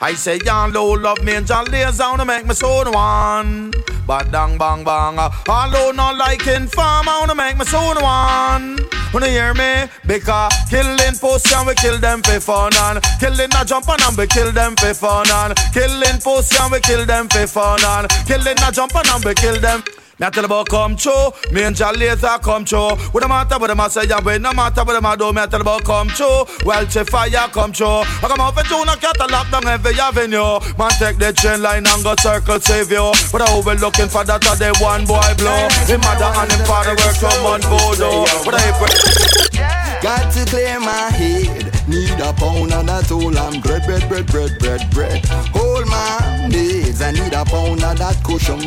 I 0.00 0.14
say 0.14 0.38
y'all 0.44 0.70
low 0.70 0.92
love 0.92 1.24
me 1.24 1.34
and 1.34 1.44
John 1.44 1.64
lays 1.72 1.98
down 1.98 2.18
to 2.18 2.24
make 2.24 2.46
me 2.46 2.54
so 2.54 2.88
one. 2.88 3.72
But 4.06 4.30
dang 4.30 4.56
bang 4.56 4.84
bang, 4.84 5.18
uh, 5.18 5.28
although 5.48 5.90
not 5.90 6.16
liking 6.16 6.68
farm, 6.68 7.08
I 7.08 7.18
wanna 7.18 7.34
make 7.34 7.58
me 7.58 7.64
so 7.64 7.80
one. 8.00 8.78
Wanna 9.12 9.26
hear 9.26 9.54
me? 9.54 9.90
Because 10.06 10.52
killing 10.70 11.18
pussy 11.18 11.52
and 11.52 11.66
we 11.66 11.74
kill 11.74 11.98
them 11.98 12.22
for 12.22 12.38
fun 12.38 12.70
and 12.76 13.02
killing 13.18 13.50
a 13.60 13.64
jump 13.64 13.88
and 13.88 14.16
we 14.16 14.28
kill 14.28 14.52
them 14.52 14.76
for 14.76 14.94
fun 14.94 15.26
and 15.30 15.58
killing 15.74 16.20
pussy 16.22 16.56
and 16.62 16.70
we 16.72 16.78
kill 16.80 17.04
them 17.04 17.28
for 17.28 17.46
fun 17.48 17.80
and 17.82 18.08
killing 18.24 18.56
a 18.56 18.70
jump 18.70 18.94
and 18.94 19.24
we 19.24 19.34
kill 19.34 19.58
them. 19.60 19.82
A 20.20 20.30
tell 20.32 20.44
about 20.44 20.68
come 20.68 20.96
true, 20.96 21.30
me 21.52 21.62
and 21.62 21.76
John 21.76 21.94
laser 21.94 22.38
come 22.42 22.64
true. 22.64 22.90
What 23.12 23.22
the 23.22 23.28
matter, 23.28 23.56
what 23.56 23.68
the 23.68 23.76
matter 23.76 24.04
yeah, 24.04 24.20
when 24.20 24.42
no 24.42 24.52
matter 24.52 24.82
what 24.82 24.94
the 24.94 25.00
matter 25.00 25.18
do, 25.18 25.32
me 25.32 25.42
a 25.42 25.46
tell 25.46 25.60
about 25.60 25.84
come 25.84 26.08
true. 26.08 26.44
Well, 26.64 26.86
che 26.86 27.04
fire 27.04 27.46
come 27.52 27.72
true. 27.72 28.02
I 28.02 28.26
come 28.26 28.40
off 28.40 28.56
a 28.58 28.64
tune, 28.64 28.88
I 28.88 28.96
cat 28.96 29.20
a 29.20 29.26
lock 29.30 29.48
down 29.52 29.68
every 29.68 29.94
avenue. 29.94 30.58
Man, 30.76 30.90
take 30.98 31.18
the 31.18 31.32
train 31.32 31.62
line 31.62 31.86
and 31.86 32.02
go 32.02 32.16
circle 32.18 32.58
save 32.58 32.90
you. 32.90 33.12
But 33.30 33.42
I 33.42 33.62
we 33.62 33.74
looking 33.78 34.08
for 34.08 34.24
that, 34.24 34.42
the 34.42 34.74
one 34.82 35.06
boy 35.06 35.22
blow. 35.38 35.68
Him 35.86 36.00
mother 36.00 36.34
and 36.34 36.50
him 36.50 36.66
father 36.66 36.98
work 36.98 37.14
from 37.14 37.38
one 37.46 37.62
voodoo. 37.62 38.26
But 38.42 38.54
I 38.58 39.87
Got 40.00 40.32
to 40.34 40.44
clear 40.46 40.78
my 40.78 41.10
head. 41.10 41.74
Need 41.88 42.20
a 42.20 42.32
pound 42.32 42.72
of 42.72 42.86
that 42.86 43.06
whole 43.08 43.36
and 43.36 43.62
bread, 43.62 43.84
bread, 43.84 44.08
bread, 44.08 44.26
bread, 44.26 44.58
bread, 44.58 44.90
bread. 44.90 45.26
Hold 45.56 45.86
my 45.88 46.46
needs. 46.48 47.02
I 47.02 47.10
need 47.10 47.32
a 47.32 47.44
pound 47.44 47.82
of 47.82 47.98
that 47.98 48.22
cushion. 48.22 48.60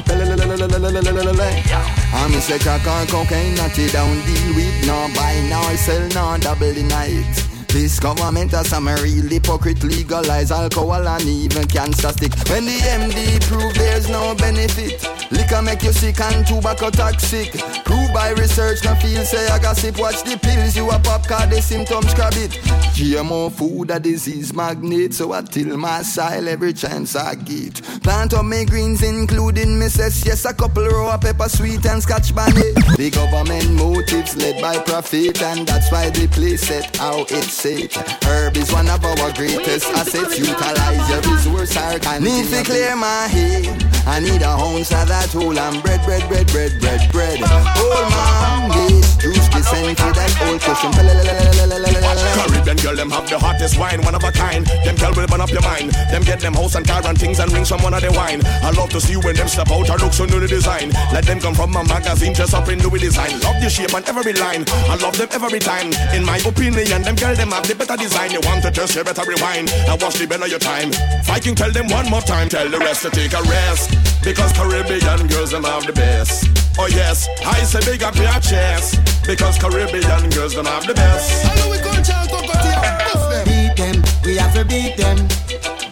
I 2.14 2.28
me 2.28 2.40
say 2.40 2.60
crack 2.60 2.86
or 2.86 3.06
cocaine, 3.08 3.56
not 3.56 3.78
it 3.78 3.94
down 3.94 4.20
deal 4.26 4.56
with. 4.56 4.88
No 4.88 5.08
buy, 5.16 5.40
no 5.50 5.62
sell, 5.76 6.08
no 6.10 6.38
double 6.38 6.74
the 6.74 6.84
night. 6.84 7.52
This 7.72 8.00
government 8.02 8.52
has 8.52 8.68
some 8.68 8.88
real 8.90 9.30
hypocrite 9.30 9.82
legalize 9.84 10.52
alcohol 10.52 11.08
and 11.08 11.24
even 11.24 11.66
cancer 11.68 12.10
stick. 12.10 12.36
When 12.50 12.66
the 12.66 12.78
MD 12.84 13.40
prove 13.48 13.74
there's 13.76 14.10
no 14.10 14.36
benefit, 14.36 15.08
liquor 15.32 15.62
make 15.62 15.84
you 15.84 15.94
sick 15.94 16.20
and 16.20 16.46
tobacco 16.46 16.90
toxic. 16.90 17.54
Prove 17.86 18.01
by 18.14 18.32
research, 18.32 18.84
no 18.84 18.96
feel 18.96 19.24
say 19.24 19.48
I 19.48 19.60
gossip. 19.60 19.98
Watch 20.00 20.24
the 20.24 20.38
pills 20.38 20.76
you 20.76 20.90
a 20.90 21.00
pop, 21.00 21.28
cause 21.28 21.50
the 21.50 21.62
symptoms 21.62 22.14
grab 22.14 22.34
it. 22.36 22.52
GMO 22.96 23.52
food 23.52 23.92
a 23.92 24.00
disease 24.00 24.54
magnet, 24.54 25.14
so 25.14 25.34
I 25.34 25.42
till 25.42 25.78
my 25.78 26.02
style 26.02 26.48
every 26.48 26.74
chance 26.74 27.16
I 27.16 27.36
get. 27.36 27.82
Plant 28.04 28.34
up 28.34 28.46
my 28.46 28.64
greens, 28.64 29.04
including 29.04 29.80
Mrs. 29.80 30.26
Yes, 30.26 30.46
a 30.46 30.54
couple 30.54 30.86
row 30.86 31.12
of 31.12 31.22
pepper 31.22 31.50
sweet 31.50 31.86
and 31.86 32.02
scotch 32.02 32.34
bonnet. 32.36 32.76
The 32.98 33.10
government 33.14 33.72
motives 33.74 34.36
led 34.36 34.62
by 34.62 34.78
profit, 34.80 35.42
and 35.42 35.68
that's 35.68 35.92
why 35.92 36.10
they 36.10 36.28
place 36.28 36.70
it 36.70 36.96
how 36.98 37.26
it's 37.30 37.54
set. 37.54 37.94
Herb 38.24 38.58
is 38.58 38.72
one 38.72 38.90
of 38.90 39.04
our 39.04 39.32
greatest 39.34 39.88
assets. 39.90 40.38
Utilize 40.38 41.10
your 41.10 41.22
resource, 41.22 41.78
I 41.78 42.00
can 42.00 42.24
need 42.24 42.46
to 42.50 42.64
clear 42.64 42.96
my 42.96 43.28
head. 43.28 43.92
I 44.08 44.20
need 44.20 44.42
a 44.42 44.50
ounce 44.50 44.92
of 44.92 45.08
that 45.08 45.30
whole 45.30 45.58
and 45.58 45.82
bread, 45.84 46.04
bread, 46.06 46.28
bread, 46.28 46.48
bread, 46.48 46.80
bread, 46.82 47.12
bread. 47.12 47.40
Hold 47.42 48.01
my 48.10 48.52
this 48.74 49.16
juice, 49.18 49.48
the 49.50 49.62
scent 49.64 49.98
to 49.98 50.08
that 50.14 50.32
old 50.48 50.62
cushion. 50.62 50.92
Caribbean 50.92 52.78
girl, 52.78 52.96
them 52.96 53.10
have 53.12 53.30
the 53.30 53.38
hottest 53.38 53.78
wine, 53.78 54.02
one 54.02 54.16
of 54.16 54.24
a 54.24 54.32
kind. 54.32 54.66
Them 54.86 54.96
girl 54.96 55.14
will 55.14 55.28
burn 55.28 55.42
up 55.42 55.52
your 55.52 55.62
mind. 55.62 55.92
Them 56.12 56.24
get 56.24 56.40
them 56.40 56.54
house 56.54 56.76
and 56.76 56.88
car 56.88 57.02
and 57.06 57.18
things 57.18 57.40
and 57.40 57.52
rings 57.52 57.70
from 57.70 57.82
one 57.84 57.94
of 57.94 58.02
the 58.02 58.12
wine. 58.12 58.42
I 58.46 58.72
love 58.72 58.90
to 58.92 59.02
see 59.02 59.18
when 59.18 59.36
them 59.36 59.48
step 59.48 59.70
out, 59.72 59.90
I 59.90 59.96
look 59.96 60.14
so 60.14 60.26
new 60.26 60.46
design. 60.48 60.92
Let 61.14 61.26
them 61.26 61.40
come 61.40 61.56
from 61.56 61.76
a 61.76 61.84
magazine, 61.84 62.34
dress 62.34 62.54
up 62.54 62.68
in 62.70 62.80
new 62.80 62.92
design. 62.98 63.40
Love 63.42 63.62
the 63.62 63.70
shape 63.70 63.94
and 63.94 64.08
every 64.08 64.34
line. 64.34 64.66
I 64.90 64.96
love 64.96 65.18
them 65.18 65.30
every 65.32 65.60
time. 65.60 65.92
In 66.14 66.26
my 66.26 66.38
opinion, 66.38 67.02
them 67.04 67.16
girl 67.16 67.36
them 67.36 67.52
have 67.52 67.68
the 67.68 67.76
better 67.76 67.98
design. 67.98 68.32
You 68.32 68.42
want 68.44 68.64
to 68.64 68.72
test, 68.72 68.96
you 68.96 69.04
better 69.04 69.26
rewind. 69.28 69.70
I 69.88 69.96
watch 70.00 70.16
the 70.16 70.28
better 70.28 70.48
your 70.48 70.60
time. 70.60 70.92
Viking, 71.24 71.56
tell 71.56 71.72
them 71.72 71.88
one 71.88 72.10
more 72.10 72.22
time. 72.22 72.50
Tell 72.50 72.70
the 72.70 72.80
rest 72.80 73.04
to 73.04 73.10
take 73.10 73.34
a 73.34 73.42
rest. 73.44 73.92
Because 74.24 74.52
Caribbean 74.54 75.28
girls 75.28 75.52
them 75.52 75.64
have 75.64 75.86
the 75.86 75.94
best. 75.94 76.48
Oh 76.78 76.88
yes, 76.88 77.28
I 77.46 77.64
say 77.64 77.82
big 77.92 78.04
up 78.04 78.16
your 78.16 78.40
chest. 78.40 79.00
Because 79.28 79.58
Caribbean 79.58 80.30
girls 80.30 80.56
them 80.56 80.66
have 80.66 80.88
the 80.88 80.94
best. 80.94 81.28
Hello, 81.44 81.72
we 81.72 81.78
go 81.80 81.92
chant, 82.02 82.30
go 82.32 82.40
go 82.40 82.54
to 82.56 83.44
Beat 83.44 83.76
them, 83.76 84.02
we 84.24 84.38
have 84.38 84.54
to 84.56 84.64
beat 84.64 84.96
them. 84.96 85.18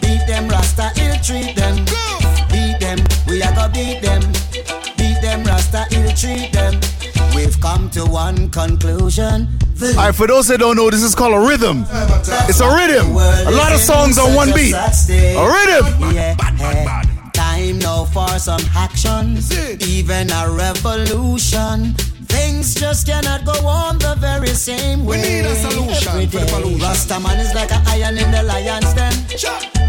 Beat 0.00 0.24
them, 0.26 0.48
Rasta 0.48 0.90
ill 0.96 1.16
treat 1.20 1.54
them. 1.56 1.76
Beat 2.52 2.80
them, 2.80 2.98
we 3.28 3.42
are 3.42 3.54
gonna 3.54 3.72
beat 3.72 4.00
them. 4.00 4.22
Beat 4.96 5.20
them, 5.20 5.44
Rasta 5.44 5.84
ill 5.92 6.12
treat 6.16 6.52
them. 6.52 6.80
We've 7.34 7.60
come 7.60 7.90
to 7.90 8.04
one 8.06 8.48
conclusion. 8.50 9.48
All 9.82 9.94
right, 9.94 10.14
for 10.14 10.26
those 10.26 10.48
that 10.48 10.58
don't 10.58 10.76
know, 10.76 10.90
this 10.90 11.02
is 11.02 11.14
called 11.14 11.34
a 11.34 11.40
rhythm. 11.48 11.84
It's 12.48 12.60
a 12.60 12.68
rhythm. 12.68 13.12
A 13.12 13.50
lot 13.50 13.72
of 13.72 13.80
songs 13.80 14.18
on 14.18 14.34
one 14.34 14.52
beat. 14.54 14.74
A 14.74 15.44
rhythm. 15.54 16.14
Yeah. 16.14 16.34
Time 16.36 17.09
for 18.06 18.38
some 18.38 18.62
action, 18.76 19.38
even 19.80 20.30
a 20.30 20.50
revolution. 20.50 21.94
Things 22.28 22.74
just 22.74 23.06
cannot 23.06 23.44
go 23.44 23.66
on 23.66 23.98
the 23.98 24.14
very 24.18 24.48
same 24.48 25.04
way. 25.04 25.20
We 25.20 25.28
need 25.28 25.46
a 25.46 25.54
solution 25.56 26.08
every 26.08 26.26
for 26.26 26.38
the 26.38 26.46
day. 26.46 26.52
pollution. 26.52 26.80
Rastaman 26.80 27.38
is 27.40 27.54
like 27.54 27.72
an 27.72 27.82
iron 27.86 28.16
in 28.18 28.30
the 28.30 28.42
lion's 28.42 28.94
den. 28.94 29.12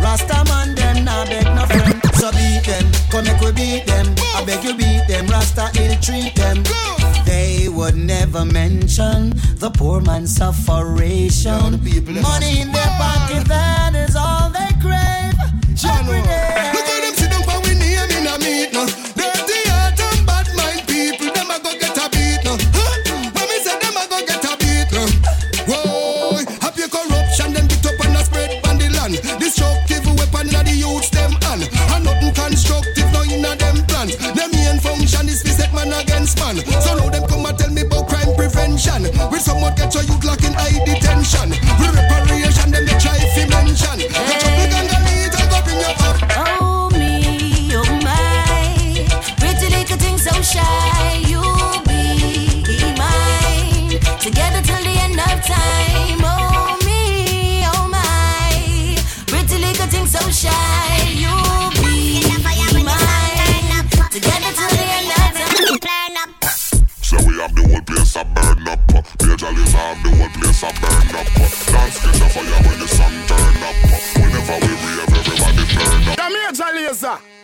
Rastaman 0.01 0.75
them 0.75 1.05
nah 1.05 1.25
beg 1.25 1.45
no 1.55 1.65
friend. 1.65 2.01
So 2.15 2.31
beat 2.31 2.63
them, 2.65 2.85
come 3.11 3.25
make 3.25 3.41
we 3.41 3.51
beat 3.51 3.85
them. 3.85 4.07
I 4.35 4.43
beg 4.45 4.63
you 4.63 4.75
beat 4.75 5.07
them, 5.07 5.27
Rasta 5.27 5.69
ill 5.79 5.95
treat 6.01 6.35
them. 6.35 6.63
They 7.25 7.69
would 7.69 7.95
never 7.95 8.43
mention 8.45 9.33
the 9.55 9.71
poor 9.73 10.01
man's 10.01 10.35
sufferation. 10.35 11.81
Money 12.21 12.61
in 12.61 12.71
their 12.71 12.91
pocket, 12.97 13.47
that 13.47 13.93
is 13.95 14.15
all 14.15 14.49
they 14.49 14.71
crave. 14.81 15.37
Every 15.83 16.21
day. 16.21 16.60
Somewhat 39.41 39.75
get 39.75 39.93
your 39.93 40.03
youth 40.03 40.23
locked 40.23 40.43
in 40.45 40.53
high 40.53 40.77
detention. 40.85 41.60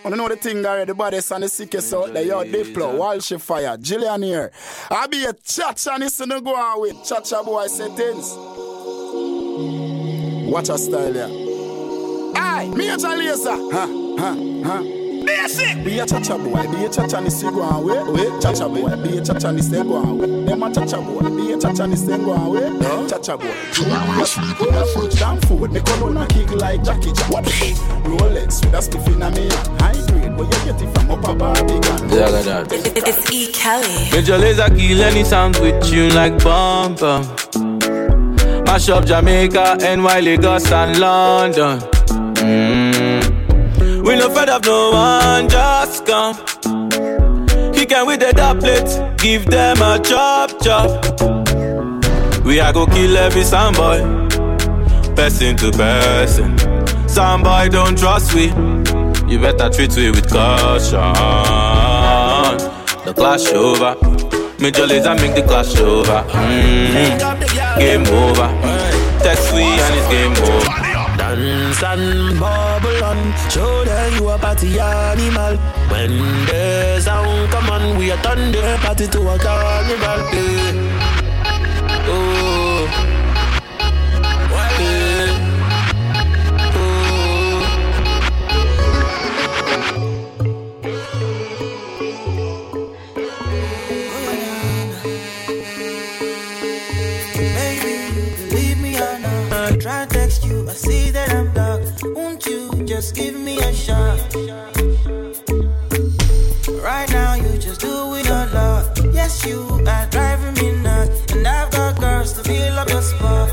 I 0.08 0.16
know 0.16 0.30
the 0.30 0.38
thing 0.38 0.66
already, 0.66 0.86
the 0.86 0.96
baddest 0.96 1.32
and 1.32 1.44
the 1.44 1.50
sickest 1.50 1.94
out 1.94 2.14
there. 2.14 2.24
Yo, 2.24 2.42
Diplo, 2.46 2.98
Walshy 2.98 3.42
Fire, 3.42 3.78
Jillian 3.78 4.24
here. 4.24 4.52
I 4.90 5.06
be 5.08 5.26
a 5.26 5.34
chacha 5.34 5.94
and 5.94 6.04
it's 6.04 6.18
gonna 6.20 6.40
go 6.40 6.56
on 6.56 6.80
with 6.82 7.04
chacha 7.04 7.44
boy 7.44 7.68
settings. 7.68 8.34
Watch 10.50 10.70
a 10.70 10.78
style 10.78 11.12
here. 11.14 11.28
Aye, 12.36 12.72
Major 12.74 13.08
Lazer. 13.08 13.72
Ha, 13.74 13.88
ha, 14.18 14.36
ha. 14.64 15.07
Basic. 15.28 15.84
Be 15.84 16.00
a 16.00 16.06
chacha 16.06 16.38
boy, 16.38 16.64
be 16.72 16.86
a 16.86 16.90
chacha 16.90 17.18
and 17.18 17.28
it's 17.28 17.44
go 17.44 17.62
on 17.62 17.84
way. 17.84 18.02
Wait, 18.14 18.42
chacha 18.42 18.70
boy, 18.70 18.96
be 19.04 19.18
a 19.18 19.22
chacha 19.22 19.50
and 19.50 19.60
it's 19.60 19.68
go 19.68 19.96
on 19.98 20.18
way. 20.18 20.46
Them 20.46 20.64
a 20.64 20.74
chacha 20.74 21.02
boy, 21.02 21.30
be 21.36 21.52
a 21.52 21.60
chacha 21.60 21.84
and 21.84 21.92
it's 21.94 22.04
go 22.08 22.32
on 22.32 22.52
way. 22.52 23.08
Chacha 23.10 23.38
boy. 23.38 23.52
Food 24.94 25.12
damn 25.20 25.38
food, 25.42 25.72
me 25.74 25.82
come 25.82 26.04
on 26.04 26.18
a 26.18 26.28
kick 26.28 26.50
like 26.52 26.82
Jackie 26.82 27.12
Chan. 27.12 27.44
Rolex 28.08 28.64
with 28.64 28.74
a 28.74 28.82
stiff 28.82 29.06
in 29.08 29.22
a 29.22 29.30
me. 29.32 29.50
High 29.80 30.00
grade, 30.08 30.34
where 30.38 30.46
you 30.46 30.60
get 30.66 30.82
it 30.82 30.98
from 30.98 31.12
upper 31.12 31.36
Barbican. 31.36 32.10
Yeah, 32.10 32.30
like 32.30 32.46
that. 32.46 32.68
It's 32.72 33.30
E. 33.32 33.52
Kelly. 33.52 34.10
Major 34.14 34.38
Lazer 34.38 34.70
kill 34.78 35.02
any 35.04 35.26
sound 35.26 35.58
with 35.58 35.92
you 35.92 36.10
like 36.12 36.42
bum 36.42 36.96
bum. 36.96 37.24
Mash 38.64 38.88
up 38.90 39.06
Jamaica, 39.06 39.78
NY, 39.82 40.20
Lagos 40.22 40.72
and 40.72 41.00
London. 41.00 41.80
Mm. 42.38 42.97
We 44.08 44.16
no 44.16 44.30
fed 44.30 44.48
up, 44.48 44.64
no 44.64 44.92
one 44.92 45.50
just 45.50 46.06
come. 46.06 46.36
He 47.76 47.86
can 47.86 48.08
with 48.08 48.22
the 48.22 48.32
dublet, 48.34 49.18
give 49.18 49.46
them 49.48 49.82
a 49.82 50.00
chop 50.02 50.50
chop. 50.64 51.04
We 52.46 52.62
a 52.62 52.72
go 52.72 52.86
kill 52.86 53.18
every 53.18 53.44
sound 53.44 53.76
boy, 53.76 54.00
person 55.14 55.58
to 55.58 55.72
person. 55.74 56.58
Sound 57.10 57.44
boy 57.44 57.68
don't 57.68 57.98
trust 57.98 58.34
we, 58.34 58.46
you 59.30 59.42
better 59.42 59.70
treat 59.70 59.94
we 59.98 60.10
with 60.12 60.30
caution. 60.32 61.02
The 63.04 63.14
clash 63.14 63.48
over, 63.48 63.96
Major 64.58 64.88
Lazer 64.88 65.20
make 65.20 65.36
the 65.36 65.44
clash 65.46 65.76
over. 65.82 66.24
Mm. 66.32 67.78
Game 67.78 68.08
over, 68.08 68.48
text 69.22 69.52
we 69.54 69.64
and 69.64 69.96
it's 69.96 70.08
game 70.08 70.32
over. 70.32 70.88
Dance 71.18 71.84
and 71.84 72.40
party 74.58 74.80
animal. 74.80 75.58
When 75.90 76.18
the 76.48 77.00
sound 77.00 77.52
come 77.52 77.70
on, 77.70 77.98
we 77.98 78.10
a 78.10 78.18
thunder 78.18 78.62
the 78.62 78.78
party 78.82 79.08
to 79.08 79.20
a 79.30 79.38
carnival. 79.38 80.20
Yeah. 80.34 80.74
Oh. 82.10 82.88
Oh. 86.76 87.08
Just 102.88 103.16
give 103.16 103.36
me 103.40 103.60
a 103.60 103.74
shot? 103.74 104.47
You 109.46 109.60
are 109.86 110.08
driving 110.10 110.54
me 110.56 110.72
nuts. 110.82 111.34
And 111.34 111.46
I've 111.46 111.70
got 111.72 112.00
girls 112.00 112.32
to 112.34 112.44
fill 112.44 112.80
up 112.80 112.90
your 112.90 113.02
spot. 113.02 113.50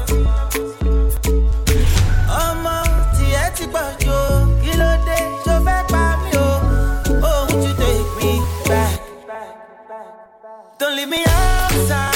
Tí 3.16 3.60
ti 3.60 3.66
dé? 3.66 5.18
Oh, 7.22 7.46
you 7.50 7.72
take 7.74 8.10
me 8.20 8.32
back? 8.68 9.00
Don't 10.78 10.94
leave 10.96 11.08
me 11.08 11.24
outside, 11.26 12.13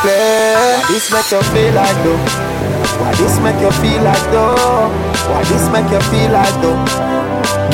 play, 0.00 0.54
why 0.72 0.82
this 0.88 1.10
make 1.10 1.28
you 1.30 1.42
feel 1.52 1.74
like 1.74 1.98
though? 2.04 2.16
Why 3.00 3.12
this 3.18 3.36
make 3.42 3.60
you 3.60 3.70
feel 3.82 4.02
like 4.02 4.26
though? 4.30 4.88
Why 5.28 5.42
this 5.50 5.66
make 5.72 5.90
you 5.90 6.00
feel 6.08 6.30
like 6.32 6.54
though? 6.62 6.78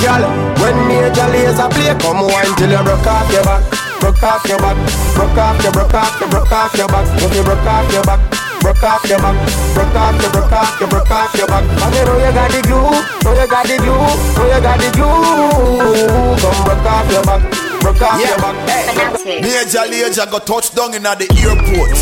Girl, 0.01 0.25
when 0.63 0.79
Major 0.89 1.29
Lazer 1.31 1.69
play, 1.71 1.95
come 2.01 2.23
wine 2.25 2.55
till 2.57 2.71
you 2.71 2.83
broke 2.83 3.07
off 3.07 3.31
your 3.31 3.43
back, 3.45 3.63
broke 4.01 4.23
off 4.23 4.47
your 4.47 4.59
back, 4.59 4.77
broke 5.15 5.39
off 5.39 5.63
your, 5.63 5.73
broke 5.73 5.95
off 5.95 6.21
your, 6.21 6.29
broke 6.31 6.53
off 6.53 6.75
your 6.75 6.89
back, 6.89 7.07
if 7.23 7.35
you 7.35 7.43
broke 7.43 7.67
off 7.67 7.93
your 7.93 8.03
back. 8.05 8.21
Broke 8.59 8.83
off 8.83 9.07
your 9.09 9.19
back, 9.19 9.39
broke 9.73 9.95
off 9.95 10.21
your, 10.21 10.31
broke 10.33 10.53
off 10.53 10.81
your, 10.81 10.89
broke 10.89 11.11
off 11.11 11.35
your 11.39 11.47
back. 11.47 11.63
And 11.63 11.95
you 11.95 12.05
know 12.05 12.19
you 12.19 12.33
got 12.35 12.51
the 12.51 12.61
glue, 12.67 12.91
know 13.23 13.33
you 13.39 13.47
got 13.47 13.65
the 13.65 13.77
glue, 13.79 13.95
know 13.95 14.47
you 14.51 14.61
got 14.61 14.79
the 14.83 14.91
glue. 14.99 16.37
Come 16.43 16.65
broke 16.67 16.87
off 16.91 17.07
your 17.11 17.23
back, 17.23 17.68
broke 17.81 18.03
off 18.03 18.21
your 18.21 18.37
back. 18.39 19.25
Major 19.25 19.87
Lazer 19.91 20.31
go 20.31 20.39
touch 20.39 20.75
down 20.75 20.95
in 20.95 21.07
at 21.07 21.19
the 21.19 21.29
airport. 21.43 21.95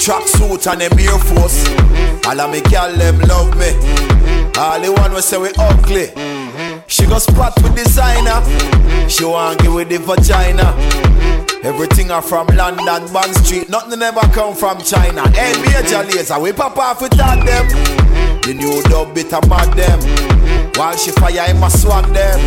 Track 0.00 0.26
suit 0.28 0.66
and 0.66 0.80
them 0.80 0.98
Air 0.98 1.18
Force. 1.18 1.68
All 2.26 2.40
of 2.40 2.50
me 2.50 2.60
girl 2.70 2.92
them 2.96 3.18
love 3.28 3.56
me. 3.56 3.70
All 4.56 4.80
the 4.80 4.92
one 4.92 5.12
we 5.14 5.20
say 5.20 5.38
we 5.38 5.50
ugly. 5.58 6.10
She 6.86 7.06
go 7.06 7.18
spot 7.18 7.54
with 7.62 7.76
designer. 7.76 8.40
She 9.08 9.24
want 9.24 9.60
give 9.60 9.74
with 9.74 9.88
the 9.88 9.98
vagina. 9.98 10.74
Everything 11.64 12.10
are 12.10 12.22
from 12.22 12.46
London, 12.48 13.12
Bond 13.12 13.34
Street. 13.44 13.68
Nothing 13.68 14.00
ever 14.00 14.20
come 14.32 14.54
from 14.54 14.80
China. 14.80 15.28
Hey, 15.30 15.52
Major 15.60 16.02
Lazer, 16.08 16.40
we 16.40 16.52
pop 16.52 16.76
off 16.78 17.02
with 17.02 17.12
that 17.12 17.44
them. 17.44 17.66
The 18.42 18.54
new 18.54 18.82
dub 18.84 19.14
bit 19.14 19.32
a 19.32 19.46
mad 19.48 19.76
them. 19.76 19.98
Walshy 20.72 21.12
Fire 21.18 21.46
him 21.46 21.62
a 21.62 21.68
swag 21.70 22.06
them. 22.14 22.40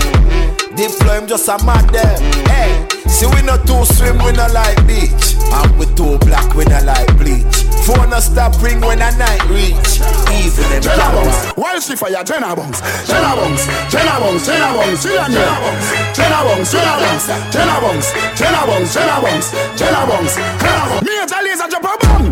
Diplo 0.75 1.19
him 1.19 1.27
just 1.27 1.47
a 1.47 1.63
mad 1.65 1.87
them. 1.89 2.50
Hey, 2.61 2.85
see 3.09 3.25
we 3.25 3.41
not 3.41 3.65
too 3.65 3.83
swim, 3.85 4.17
we 4.23 4.31
not 4.33 4.51
like 4.53 4.77
beach. 4.85 5.33
And 5.51 5.71
we 5.77 5.85
too 5.97 6.17
black, 6.29 6.53
we 6.53 6.63
not 6.65 6.85
like 6.85 7.09
bleach. 7.17 7.65
Phone 7.81 8.13
a 8.13 8.21
stop 8.21 8.53
ring 8.61 8.79
when 8.81 9.01
a 9.01 9.09
night 9.17 9.41
reach. 9.49 9.97
Even 10.29 10.69
them 10.69 10.81
Jenna 10.85 11.09
want- 11.17 11.57
Walshy 11.57 11.97
Fire 11.97 12.23
Jenna 12.23 12.55
Bones, 12.55 12.79
Jenna 13.09 13.35
Bones, 13.35 13.65
Jenna 13.89 14.19
Bones, 14.21 14.45
Jenna 14.45 14.69
Bones, 14.77 15.01
Jenna 15.03 15.25
Bones, 15.57 15.81
Jenna 16.13 16.39
Bones, 16.45 16.71
Jenna 16.71 16.93
Bones, 17.01 17.25
Jenna 17.51 17.75
Bones, 17.81 18.05
Jenna 18.37 18.61
Bones, 18.61 18.93
Jenna 18.93 19.17
Bones, 19.25 19.53
Jenna 19.79 20.05
Bones, 20.05 20.35
Jenna 20.61 20.81
Bones. 20.89 21.01
Me 21.01 21.13
and 21.19 21.29
Charlie's 21.29 21.59
a 21.59 21.67
drop 21.67 21.83
a 21.89 22.05
bomb, 22.05 22.31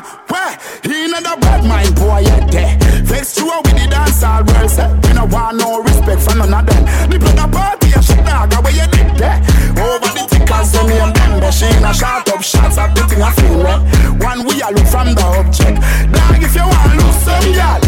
huh? 0.00 0.18
Where 0.28 0.58
he 0.82 1.04
in 1.04 1.10
the 1.10 1.34
bad 1.40 1.64
mind 1.64 1.94
boy 1.96 2.20
yet 2.20 2.50
there. 2.50 2.76
Vex 3.04 3.34
through 3.34 3.62
with 3.64 3.76
the 3.76 3.86
dance 3.90 4.22
all 4.22 4.42
world 4.44 4.70
say 4.70 4.88
we 5.02 5.12
no 5.14 5.24
want 5.26 5.58
no 5.58 5.82
respect 5.82 6.22
for 6.22 6.34
none 6.36 6.54
of 6.54 6.66
them. 6.66 6.82
The 7.10 7.18
blood 7.18 7.38
a 7.38 7.46
party 7.48 7.88
a 7.92 8.00
shit 8.02 8.24
dog 8.24 8.52
where 8.62 8.74
you 8.74 8.86
did 8.90 9.10
there. 9.18 9.38
Over 9.78 10.10
the 10.14 10.24
tickers 10.30 10.72
the 10.72 10.82
name 10.86 11.12
them 11.12 11.40
but 11.40 11.52
she 11.52 11.66
in 11.66 11.84
a 11.84 11.92
shot 11.94 12.28
up 12.28 12.42
shots 12.42 12.78
of 12.78 12.94
the 12.94 13.02
thing 13.08 13.22
I 13.22 13.30
feel 13.32 13.58
right. 13.62 13.82
One 14.22 14.46
we 14.46 14.60
a 14.62 14.68
look 14.70 14.86
from 14.86 15.14
the 15.14 15.24
object. 15.38 15.78
Dog 16.12 16.42
if 16.42 16.54
you 16.54 16.66
want 16.66 16.88
to 16.88 16.98
lose 16.98 17.18
some 17.24 17.48
girl, 17.54 17.80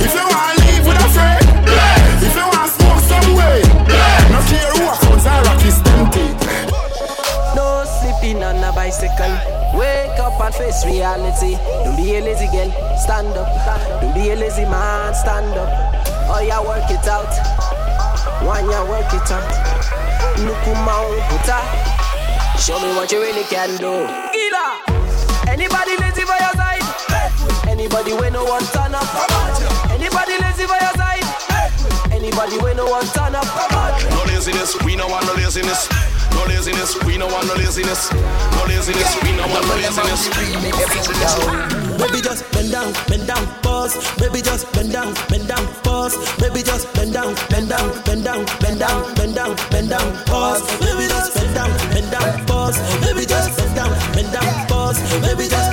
if 0.00 0.12
you 0.14 0.24
want 0.24 0.48
to 0.50 0.62
leave 0.64 0.84
with 0.86 1.04
a 1.04 1.08
friend, 1.10 1.44
if 1.66 2.03
bicycle. 8.94 9.78
Wake 9.78 10.18
up 10.20 10.40
and 10.40 10.54
face 10.54 10.84
reality. 10.86 11.56
Don't 11.84 11.96
be 11.96 12.16
a 12.16 12.20
lazy 12.20 12.46
girl, 12.46 12.70
stand 12.96 13.36
up. 13.36 14.00
Don't 14.00 14.14
be 14.14 14.30
a 14.30 14.36
lazy 14.36 14.64
man, 14.64 15.14
stand 15.14 15.56
up. 15.58 15.68
Oh, 16.28 16.40
yeah, 16.40 16.60
work 16.60 16.88
it 16.90 17.06
out. 17.08 17.30
One, 18.44 18.68
yeah, 18.70 18.88
work 18.88 19.12
it 19.12 19.30
out. 19.30 19.44
Nukuma 20.38 20.94
puta. 21.28 21.58
Show 22.58 22.78
me 22.80 22.94
what 22.94 23.10
you 23.10 23.20
really 23.20 23.44
can 23.44 23.70
do. 23.78 24.06
Gila. 24.32 24.82
Anybody 25.48 25.96
lazy 25.98 26.22
for 26.22 26.38
your 26.38 26.54
side? 26.54 26.82
Anybody 27.68 28.12
when 28.14 28.32
no 28.32 28.44
one 28.44 28.64
turn 28.66 28.94
up? 28.94 29.90
Anybody 29.90 30.38
lazy 30.40 30.66
for 30.66 30.78
your 30.80 30.92
side? 30.94 31.03
Anybody 32.24 32.56
when 32.56 32.74
no 32.78 32.86
one 32.86 33.04
turn 33.12 33.34
up? 33.34 33.44
No 33.44 34.24
laziness, 34.32 34.82
we 34.82 34.96
no 34.96 35.06
want 35.08 35.26
no 35.26 35.34
laziness. 35.34 35.90
No 36.32 36.44
laziness, 36.48 36.96
we 37.04 37.18
no 37.18 37.26
want 37.26 37.46
no 37.46 37.52
laziness. 37.52 38.10
No 38.56 38.64
laziness, 38.64 39.12
we 39.22 39.36
no 39.36 39.44
want 39.46 39.66
no 39.68 39.74
laziness. 39.76 40.32
Baby 42.00 42.22
just 42.24 42.50
bend 42.50 42.72
down, 42.72 42.94
bend 43.08 43.26
down, 43.26 43.44
pause. 43.60 44.00
Baby 44.16 44.40
just 44.40 44.72
bend 44.72 44.90
down, 44.90 45.12
bend 45.28 45.48
down, 45.48 45.66
pause. 45.84 46.16
Baby 46.40 46.62
just 46.62 46.88
bend 46.94 47.12
down, 47.12 47.34
bend 47.50 47.68
down, 47.68 47.92
bend 48.04 48.24
down, 48.24 48.46
bend 48.58 48.80
down, 48.80 49.14
bend 49.16 49.34
down, 49.34 49.54
bend 49.70 49.90
down, 49.90 50.24
pause. 50.24 50.62
Baby 50.80 51.04
just 51.06 51.34
bend 51.34 51.54
down, 51.54 51.70
bend 51.92 52.10
down, 52.10 52.46
pause. 52.46 52.80
Baby 53.04 53.26
just 53.26 53.52
bend 53.58 53.76
down, 53.76 53.92
bend 54.16 54.32
down, 54.32 54.66
pause. 54.66 54.96
Baby 55.20 55.44
just 55.44 55.63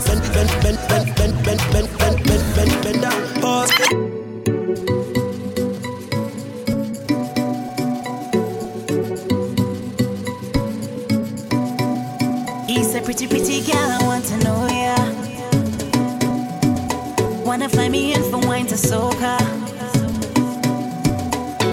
Wanna 17.52 17.68
fly 17.68 17.90
me 17.90 18.14
in 18.14 18.24
from 18.32 18.48
wine 18.48 18.66
to 18.68 18.76
soca. 18.76 19.38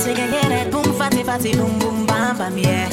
Take 0.03 0.19
a 0.19 0.27
hear 0.27 0.43
that 0.43 0.73
boom, 0.73 0.93
fatty, 0.95 1.23
fatty, 1.23 1.53
boom, 1.53 1.79
boom, 1.79 2.05
bam, 2.05 2.37
bam, 2.37 2.59
yeah. 2.59 2.89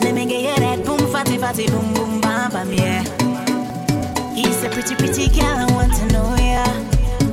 Let 0.00 0.14
me 0.14 0.26
get 0.26 0.60
that 0.60 0.84
boom, 0.84 1.00
fatty, 1.10 1.38
fatty, 1.38 1.66
boom, 1.66 1.92
boom, 1.92 2.20
bam, 2.20 2.52
bam, 2.52 2.72
yeah. 2.72 3.02
He's 4.32 4.62
a 4.62 4.68
pretty, 4.68 4.94
pretty 4.94 5.26
girl, 5.28 5.58
I 5.58 5.66
want 5.72 5.92
to 5.94 6.06
know 6.12 6.36
ya. 6.36 6.62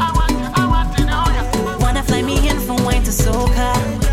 I 0.01 0.11
want, 0.17 0.57
I 0.57 0.67
want 0.67 0.97
to 0.97 1.05
know 1.05 1.23
ya. 1.35 1.77
Wanna 1.79 2.01
fly 2.01 2.23
me 2.23 2.49
in 2.49 2.59
from 2.59 2.83
wine 2.85 3.03
to 3.03 3.11
soca. 3.11 4.06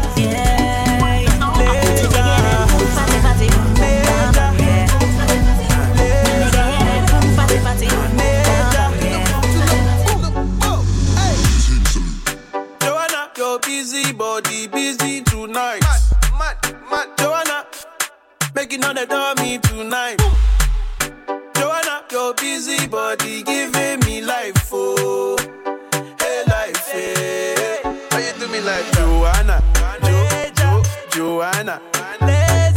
Body 14.15 14.67
busy 14.69 15.23
tonight. 15.23 15.83
Joanna, 17.19 17.67
making 18.55 18.85
all 18.85 18.95
the 18.95 19.07
dummy 19.07 19.59
tonight. 19.59 20.21
Joanna, 21.57 22.05
your 22.11 22.35
busy 22.35 22.87
body 22.87 23.43
giving 23.43 24.01
me 24.01 24.21
life, 24.23 24.69
oh, 24.73 25.37
hey 26.21 26.43
life, 26.49 26.89
hey. 26.91 27.81
How 28.11 28.19
you 28.19 28.33
do 28.39 28.49
me 28.49 28.61
like 28.61 28.91
Joanna, 28.93 29.63
Jo, 30.03 30.51
Jo, 30.55 30.83
Joanna, 31.11 31.81
hey, 32.21 32.71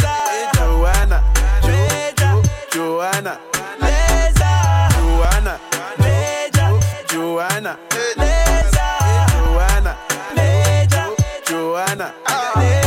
Joanna, 0.55 1.23
Jo, 1.63 2.11
Jo, 2.17 2.41
Joanna, 2.71 3.39
Joanna, 4.93 5.59
Jo, 6.53 6.79
Joanna, 7.07 7.79
Joanna, 8.15 8.36
Joanna. 11.49 12.13
Ah. 12.25 12.86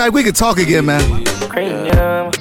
Fact, 0.00 0.14
we 0.14 0.22
could 0.22 0.34
talk 0.36 0.58
again, 0.58 0.86
man. 0.86 1.24
Cranium. 1.50 2.32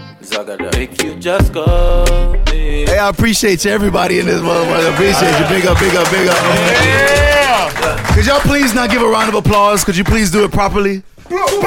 Make 0.74 1.04
you 1.04 1.16
just 1.16 1.52
call. 1.52 2.38
Hey, 2.46 2.98
I 2.98 3.10
appreciate 3.10 3.66
you, 3.66 3.72
everybody 3.72 4.20
in 4.20 4.26
this 4.28 4.40
motherfucker. 4.40 4.80
I 4.80 4.94
appreciate 4.94 5.38
you. 5.38 5.46
Big 5.50 5.66
up, 5.66 5.78
big 5.78 5.94
up, 5.94 6.10
big 6.10 6.30
up. 6.30 6.38
Yeah. 6.86 8.14
Could 8.14 8.26
y'all 8.28 8.40
please 8.40 8.74
not 8.74 8.90
give 8.90 9.02
a 9.02 9.08
round 9.08 9.28
of 9.28 9.36
applause? 9.36 9.84
Could 9.84 9.98
you 9.98 10.06
please 10.06 10.32
do 10.32 10.46
it 10.46 10.54
properly? 10.54 11.04
Look, 11.30 11.62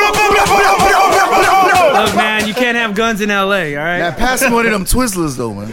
man, 2.16 2.48
you 2.48 2.55
can't 2.55 2.78
have 2.78 2.94
guns 2.94 3.20
in 3.20 3.28
LA, 3.28 3.43
all 3.43 3.77
right? 3.77 3.98
Now, 3.98 4.12
pass 4.12 4.40
me 4.43 4.51
one 4.51 4.64
of 4.64 4.73
them 4.73 4.86
Twizzlers, 4.86 5.36
though, 5.36 5.52
man. 5.52 5.69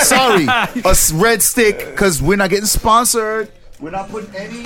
Sorry, 0.00 0.46
a 0.84 0.94
red 1.14 1.40
stick, 1.40 1.78
because 1.78 2.20
we're 2.20 2.36
not 2.36 2.50
getting 2.50 2.66
sponsored. 2.66 3.50
We're 3.80 3.90
not 3.90 4.08
putting 4.08 4.34
any 4.34 4.62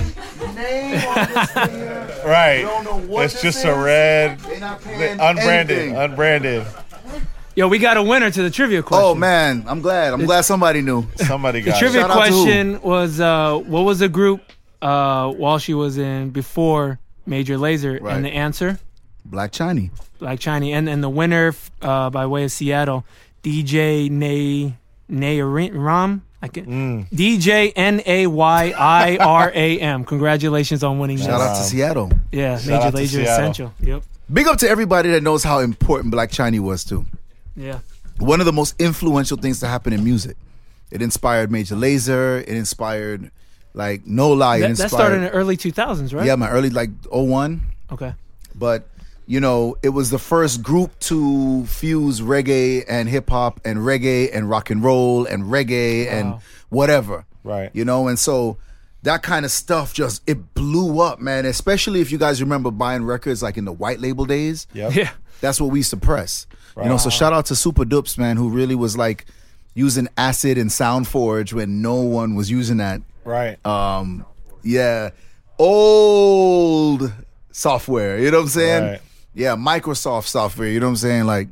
name 0.55 1.09
on 1.09 1.27
this 1.35 1.51
thing 1.53 1.71
here. 1.71 2.23
Right. 2.25 2.59
We 2.59 2.63
don't 2.65 2.85
know 2.85 2.99
what 3.13 3.25
It's 3.25 3.35
this 3.35 3.43
just 3.43 3.59
is. 3.59 3.65
a 3.65 3.75
red, 3.77 4.39
They 4.41 4.61
not 4.61 4.81
paying 4.83 5.19
unbranded, 5.21 5.79
anything. 5.79 5.97
unbranded. 5.97 6.67
Yo, 7.57 7.67
we 7.67 7.79
got 7.79 7.97
a 7.97 8.03
winner 8.03 8.31
to 8.31 8.43
the 8.43 8.51
trivia 8.51 8.83
question. 8.83 9.05
Oh 9.05 9.15
man, 9.15 9.65
I'm 9.67 9.81
glad. 9.81 10.13
I'm 10.13 10.25
glad 10.25 10.43
somebody 10.43 10.81
knew. 10.83 11.07
Somebody 11.17 11.61
The 11.61 11.73
trivia 11.73 12.07
question 12.07 12.81
was 12.83 13.21
uh, 13.21 13.59
what 13.59 13.81
was 13.81 13.99
the 13.99 14.09
group 14.09 14.41
uh, 14.81 15.27
Walshy 15.27 15.77
was 15.77 15.99
in 15.99 16.31
before 16.31 17.01
Major 17.27 17.57
Lazer? 17.59 18.01
Right. 18.01 18.15
And 18.15 18.25
the 18.25 18.31
answer? 18.31 18.79
Black 19.25 19.51
Chinese. 19.51 19.91
Black 20.21 20.39
Chinese. 20.39 20.75
And 20.75 20.89
and 20.89 21.03
the 21.03 21.11
winner 21.11 21.53
uh, 21.83 22.09
by 22.11 22.27
way 22.27 22.45
of 22.45 22.53
Seattle, 22.53 23.05
DJ 23.43 24.09
Nay 24.09 24.77
Nay 25.09 25.43
Ram. 25.43 26.23
I 26.43 26.49
can, 26.49 26.65
Mm. 26.67 27.11
DJ 27.11 27.73
N 27.77 28.01
A 28.07 28.27
Y 28.27 28.75
I 28.77 29.17
R 29.19 29.53
A 29.55 29.79
M. 29.81 30.05
Congratulations 30.05 30.83
on 30.83 30.99
winning 30.99 31.19
Shout 31.19 31.39
this. 31.39 31.49
out 31.49 31.55
to 31.57 31.63
Seattle. 31.65 32.11
Yeah, 32.33 32.57
Shout 32.59 32.67
Major 32.67 32.83
out 32.87 32.95
Lazer 32.95 33.23
Essential. 33.25 33.75
Yep. 33.81 34.03
Big 34.33 34.47
up 34.47 34.59
to 34.59 34.69
everybody 34.69 35.11
that 35.11 35.23
knows 35.23 35.45
how 35.45 35.59
important 35.59 36.11
Black 36.13 36.31
Chinese 36.31 36.61
was 36.61 36.85
too. 36.85 37.05
Yeah. 37.57 37.81
One 38.19 38.41
of 38.41 38.47
the 38.47 38.53
most 38.53 38.75
influential 38.81 39.37
things 39.37 39.61
to 39.61 39.67
happen 39.67 39.93
in 39.93 40.03
music. 40.05 40.37
It 40.91 41.03
inspired 41.03 41.51
Major 41.51 41.75
Lazer. 41.75 42.41
It 42.43 42.49
inspired, 42.49 43.31
like, 43.75 44.07
no 44.07 44.31
lie. 44.31 44.57
It 44.57 44.61
That, 44.61 44.71
inspired, 44.71 44.91
that 44.91 44.95
started 44.97 45.17
in 45.17 45.23
the 45.23 45.31
early 45.31 45.57
2000s, 45.57 46.15
right? 46.15 46.27
Yeah, 46.27 46.37
my 46.37 46.49
early 46.51 46.71
like 46.71 46.91
01. 47.11 47.61
Okay. 47.93 48.13
But 48.55 48.89
you 49.31 49.39
know, 49.39 49.77
it 49.81 49.91
was 49.91 50.11
the 50.11 50.19
first 50.19 50.61
group 50.61 50.99
to 50.99 51.65
fuse 51.67 52.21
reggae 52.21 52.85
and 52.89 53.09
hip 53.09 53.31
hop 53.31 53.61
and 53.65 53.79
reggae 53.79 54.29
and 54.35 54.51
rock 54.51 54.71
and 54.71 54.83
roll 54.83 55.25
and 55.25 55.45
reggae 55.45 56.11
and 56.11 56.41
whatever. 56.69 57.25
Right. 57.45 57.71
You 57.73 57.85
know, 57.85 58.09
and 58.09 58.19
so 58.19 58.57
that 59.05 59.23
kind 59.23 59.45
of 59.45 59.53
stuff 59.53 59.95
just 59.95 60.29
it 60.29 60.55
blew 60.55 60.99
up, 60.99 61.21
man. 61.21 61.47
Especially 61.47 62.01
if 62.01 62.11
you 62.11 62.19
guys 62.19 62.43
remember 62.43 62.73
buying 62.73 63.05
records 63.05 63.41
like 63.41 63.57
in 63.57 63.65
the 63.65 63.73
white 63.73 64.01
label 64.01 64.25
days. 64.25 64.67
Yep. 64.73 64.97
Yeah. 64.97 65.11
That's 65.41 65.61
what 65.61 65.71
we 65.71 65.83
suppress. 65.83 66.47
to 66.47 66.75
press. 66.75 66.85
You 66.85 66.91
know, 66.91 66.97
so 66.97 67.09
shout 67.09 67.33
out 67.33 67.47
to 67.47 67.55
Supa 67.55 67.85
Dups, 67.85 68.19
man, 68.19 68.37
who 68.37 68.49
really 68.49 68.75
was 68.75 68.99
like 68.99 69.27
using 69.75 70.09
acid 70.17 70.59
and 70.59 70.73
sound 70.73 71.07
forge 71.07 71.53
when 71.53 71.81
no 71.81 71.95
one 71.95 72.35
was 72.35 72.51
using 72.51 72.79
that. 72.79 73.01
Right. 73.25 73.65
Um, 73.65 74.27
yeah, 74.65 75.11
old 75.57 77.13
software. 77.53 78.19
You 78.19 78.33
know 78.33 78.39
what 78.39 78.43
I'm 78.43 78.49
saying? 78.49 78.83
Right. 78.83 79.01
Yeah, 79.41 79.57
Microsoft 79.57 80.27
software. 80.27 80.69
You 80.69 80.81
know 80.81 80.87
what 80.87 80.91
I'm 80.91 80.97
saying? 80.97 81.25
Like, 81.25 81.49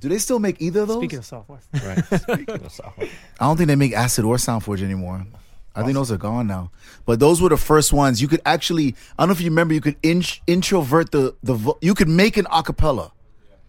do 0.00 0.08
they 0.08 0.18
still 0.18 0.38
make 0.38 0.60
either 0.60 0.82
of 0.82 0.88
those? 0.88 0.98
Speaking 0.98 1.18
of 1.18 1.24
software. 1.24 1.58
Right. 1.72 2.04
Speaking 2.04 2.64
of 2.66 2.70
software. 2.70 3.08
I 3.40 3.46
don't 3.46 3.56
think 3.56 3.68
they 3.68 3.76
make 3.76 3.94
Acid 3.94 4.24
or 4.26 4.36
SoundForge 4.36 4.82
anymore. 4.82 5.26
I 5.74 5.82
think 5.82 5.94
those 5.94 6.10
are 6.12 6.18
gone 6.18 6.46
now. 6.46 6.70
But 7.06 7.20
those 7.20 7.40
were 7.40 7.48
the 7.48 7.56
first 7.56 7.92
ones. 7.92 8.20
You 8.20 8.28
could 8.28 8.42
actually, 8.44 8.94
I 9.16 9.22
don't 9.22 9.28
know 9.28 9.32
if 9.32 9.40
you 9.40 9.48
remember, 9.48 9.74
you 9.74 9.80
could 9.80 9.96
in, 10.02 10.22
introvert 10.46 11.12
the 11.12 11.34
the. 11.42 11.54
vo- 11.54 11.78
You 11.80 11.94
could 11.94 12.08
make 12.08 12.36
an 12.36 12.46
acapella. 12.46 13.12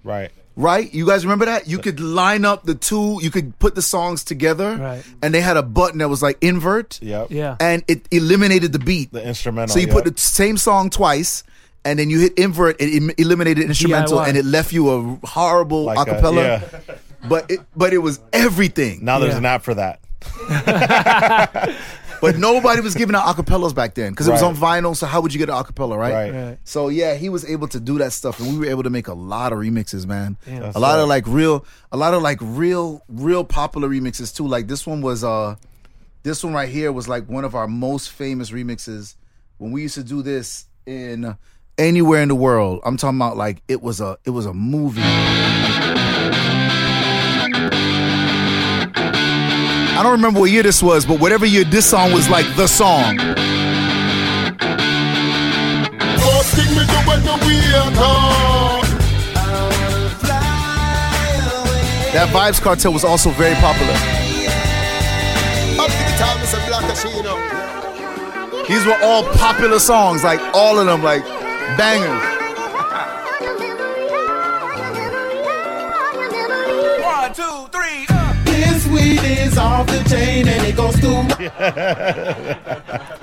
Right. 0.03 0.31
Right? 0.55 0.93
You 0.93 1.05
guys 1.05 1.23
remember 1.23 1.45
that? 1.45 1.67
You 1.67 1.77
could 1.77 2.01
line 2.01 2.43
up 2.43 2.63
the 2.63 2.75
two, 2.75 3.19
you 3.21 3.31
could 3.31 3.57
put 3.59 3.75
the 3.75 3.81
songs 3.81 4.25
together. 4.25 4.75
Right. 4.75 5.03
And 5.21 5.33
they 5.33 5.39
had 5.39 5.55
a 5.55 5.63
button 5.63 5.99
that 5.99 6.09
was 6.09 6.21
like 6.21 6.37
invert. 6.41 6.99
Yep. 7.01 7.27
Yeah. 7.31 7.55
And 7.61 7.83
it 7.87 8.07
eliminated 8.11 8.73
the 8.73 8.79
beat. 8.79 9.13
The 9.13 9.25
instrumental. 9.25 9.73
So 9.73 9.79
you 9.79 9.87
yep. 9.87 9.95
put 9.95 10.03
the 10.03 10.19
same 10.19 10.57
song 10.57 10.89
twice, 10.89 11.43
and 11.85 11.97
then 11.99 12.09
you 12.09 12.19
hit 12.19 12.33
invert, 12.37 12.77
it 12.79 13.13
eliminated 13.17 13.65
instrumental, 13.65 14.17
DIY. 14.19 14.27
and 14.29 14.37
it 14.37 14.45
left 14.45 14.71
you 14.73 14.89
a 14.89 15.27
horrible 15.27 15.83
Like 15.83 16.07
a- 16.07 16.11
acapella. 16.15 16.35
yeah. 16.35 16.95
But 17.27 17.51
it 17.51 17.59
but 17.75 17.93
it 17.93 17.97
was 17.99 18.19
everything. 18.33 19.03
Now 19.03 19.19
there's 19.19 19.33
Yeah. 19.33 19.37
an 19.39 19.45
app 19.45 19.63
for 19.63 19.73
that. 19.75 19.99
But 22.21 22.37
nobody 22.37 22.81
was 22.81 22.95
giving 22.95 23.15
out 23.15 23.23
acapellas 23.33 23.73
back 23.73 23.93
then 23.93 24.11
because 24.11 24.27
it 24.27 24.31
was 24.31 24.41
Right. 24.41 24.49
on 24.49 24.55
vinyl. 24.83 24.93
So 24.93 25.07
how 25.07 25.21
would 25.21 25.33
you 25.33 25.39
get 25.39 25.47
an 25.49 25.55
acapella, 25.55 25.97
right? 25.97 26.13
Right. 26.13 26.33
Right. 26.33 26.57
So 26.65 26.89
yeah, 26.89 27.15
he 27.15 27.29
was 27.29 27.45
able 27.45 27.69
to 27.69 27.79
do 27.79 27.97
that 27.99 28.11
stuff, 28.11 28.41
and 28.41 28.49
we 28.51 28.57
were 28.59 28.65
able 28.69 28.83
to 28.83 28.89
make 28.89 29.07
a 29.07 29.13
lot 29.13 29.53
of 29.53 29.59
remixes, 29.59 30.05
man. 30.05 30.35
Damn. 30.45 30.63
A 30.75 30.79
lot 30.79 30.95
right. 30.95 30.99
of 30.99 31.07
like 31.07 31.23
real, 31.27 31.65
a 31.93 31.97
lot 31.97 32.13
of 32.13 32.21
like 32.21 32.39
real, 32.41 33.03
real 33.07 33.45
popular 33.45 33.87
remixes 33.87 34.35
too. 34.35 34.45
Like 34.45 34.67
this 34.67 34.85
one 34.85 34.99
was, 35.01 35.23
uh 35.23 35.55
this 36.23 36.43
one 36.43 36.51
right 36.53 36.67
here 36.67 36.91
was 36.91 37.07
like 37.07 37.29
one 37.29 37.45
of 37.45 37.55
our 37.55 37.69
most 37.69 38.09
famous 38.11 38.51
remixes 38.51 39.15
when 39.57 39.71
we 39.71 39.81
used 39.83 39.95
to 39.95 40.03
do 40.03 40.21
this 40.21 40.65
in 40.85 41.37
anywhere 41.79 42.21
in 42.21 42.27
the 42.29 42.35
world. 42.35 42.81
I'm 42.83 42.97
talking 42.97 43.17
about 43.17 43.37
like 43.37 43.63
it 43.67 43.81
was 43.81 44.01
a, 44.01 44.17
it 44.25 44.29
was 44.31 44.45
a 44.45 44.53
movie. 44.53 45.01
I 49.99 50.03
don't 50.03 50.11
remember 50.11 50.39
what 50.41 50.51
year 50.51 50.63
this 50.63 50.83
was, 50.83 51.05
but 51.05 51.19
whatever 51.19 51.45
year 51.45 51.63
this 51.63 51.85
song 51.87 52.11
was 52.13 52.29
like 52.29 52.45
the 52.55 52.67
song. 52.67 53.17
Sing 56.49 56.71
me 56.71 56.83
the 56.83 57.03
way 57.07 57.19
the 57.19 57.35
we 57.45 57.55
are 57.75 57.91
That 62.13 62.29
Vybz 62.33 62.59
Kartel 62.61 62.91
was 62.91 63.03
also 63.03 63.29
very 63.31 63.55
popular. 63.55 63.93
Up 65.79 65.91
to 65.91 65.97
the 66.03 66.15
time, 66.17 66.41
it's 66.41 66.53
a 66.53 66.59
black 66.67 66.89
casino. 66.89 67.35
These 68.67 68.85
were 68.85 68.97
all 69.03 69.23
popular 69.35 69.79
songs, 69.79 70.23
like 70.23 70.39
all 70.53 70.79
of 70.79 70.85
them, 70.85 71.03
like 71.03 71.23
bangers. 71.77 72.23
One, 77.03 77.33
two, 77.33 77.67
three. 77.71 78.05
This 78.45 78.87
weed 78.87 79.19
is 79.23 79.57
off 79.57 79.87
the 79.87 80.03
chain 80.09 80.47
and 80.47 80.65
it 80.65 80.75
goes 80.75 80.95
through. 80.97 81.27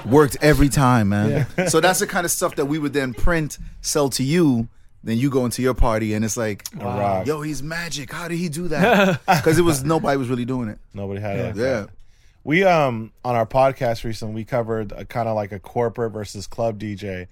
Worked 0.10 0.36
every 0.40 0.68
time, 0.68 1.08
man. 1.10 1.46
so 1.68 1.80
that's 1.80 2.00
the 2.00 2.06
kind 2.06 2.24
of 2.24 2.30
stuff 2.30 2.56
that 2.56 2.66
we 2.66 2.78
would 2.78 2.92
then 2.92 3.14
print, 3.14 3.58
sell 3.80 4.08
to 4.10 4.22
you. 4.22 4.68
Then 5.04 5.18
you 5.18 5.30
go 5.30 5.44
into 5.44 5.62
your 5.62 5.74
party 5.74 6.14
and 6.14 6.24
it's 6.24 6.36
like, 6.36 6.64
Wow. 6.80 7.22
yo, 7.24 7.40
he's 7.42 7.62
magic. 7.62 8.12
How 8.12 8.26
did 8.28 8.38
he 8.38 8.48
do 8.48 8.68
that? 8.68 9.20
Because 9.26 9.58
it 9.58 9.62
was 9.62 9.84
nobody 9.84 10.16
was 10.16 10.28
really 10.28 10.44
doing 10.44 10.68
it. 10.68 10.78
Nobody 10.94 11.20
had 11.20 11.38
it. 11.38 11.46
Like 11.48 11.56
Yeah. 11.56 11.62
that. 11.62 11.88
We 12.44 12.64
um 12.64 13.12
on 13.24 13.34
our 13.36 13.46
podcast 13.46 14.04
recently 14.04 14.34
we 14.34 14.44
covered 14.44 14.92
a 14.92 15.04
kind 15.04 15.28
of 15.28 15.34
like 15.36 15.52
a 15.52 15.58
corporate 15.58 16.12
versus 16.12 16.46
club 16.46 16.78
DJ. 16.78 17.26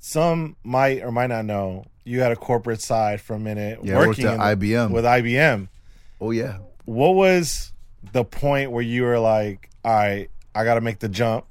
Some 0.00 0.56
might 0.64 1.02
or 1.02 1.10
might 1.12 1.26
not 1.28 1.44
know 1.44 1.86
you 2.04 2.20
had 2.20 2.32
a 2.32 2.36
corporate 2.36 2.80
side 2.80 3.20
for 3.20 3.34
a 3.34 3.38
minute 3.38 3.80
Yeah, 3.82 3.96
working 3.98 4.26
at 4.26 4.38
IBM. 4.38 4.90
with 4.90 5.04
IBM. 5.04 5.68
Oh 6.20 6.30
yeah. 6.30 6.58
What 6.84 7.14
was 7.14 7.72
the 8.12 8.24
point 8.24 8.70
where 8.70 8.82
you 8.82 9.02
were 9.02 9.18
like, 9.18 9.68
"All 9.84 9.92
right, 9.92 10.30
I 10.54 10.64
got 10.64 10.74
to 10.74 10.80
make 10.80 11.00
the 11.00 11.08
jump," 11.08 11.44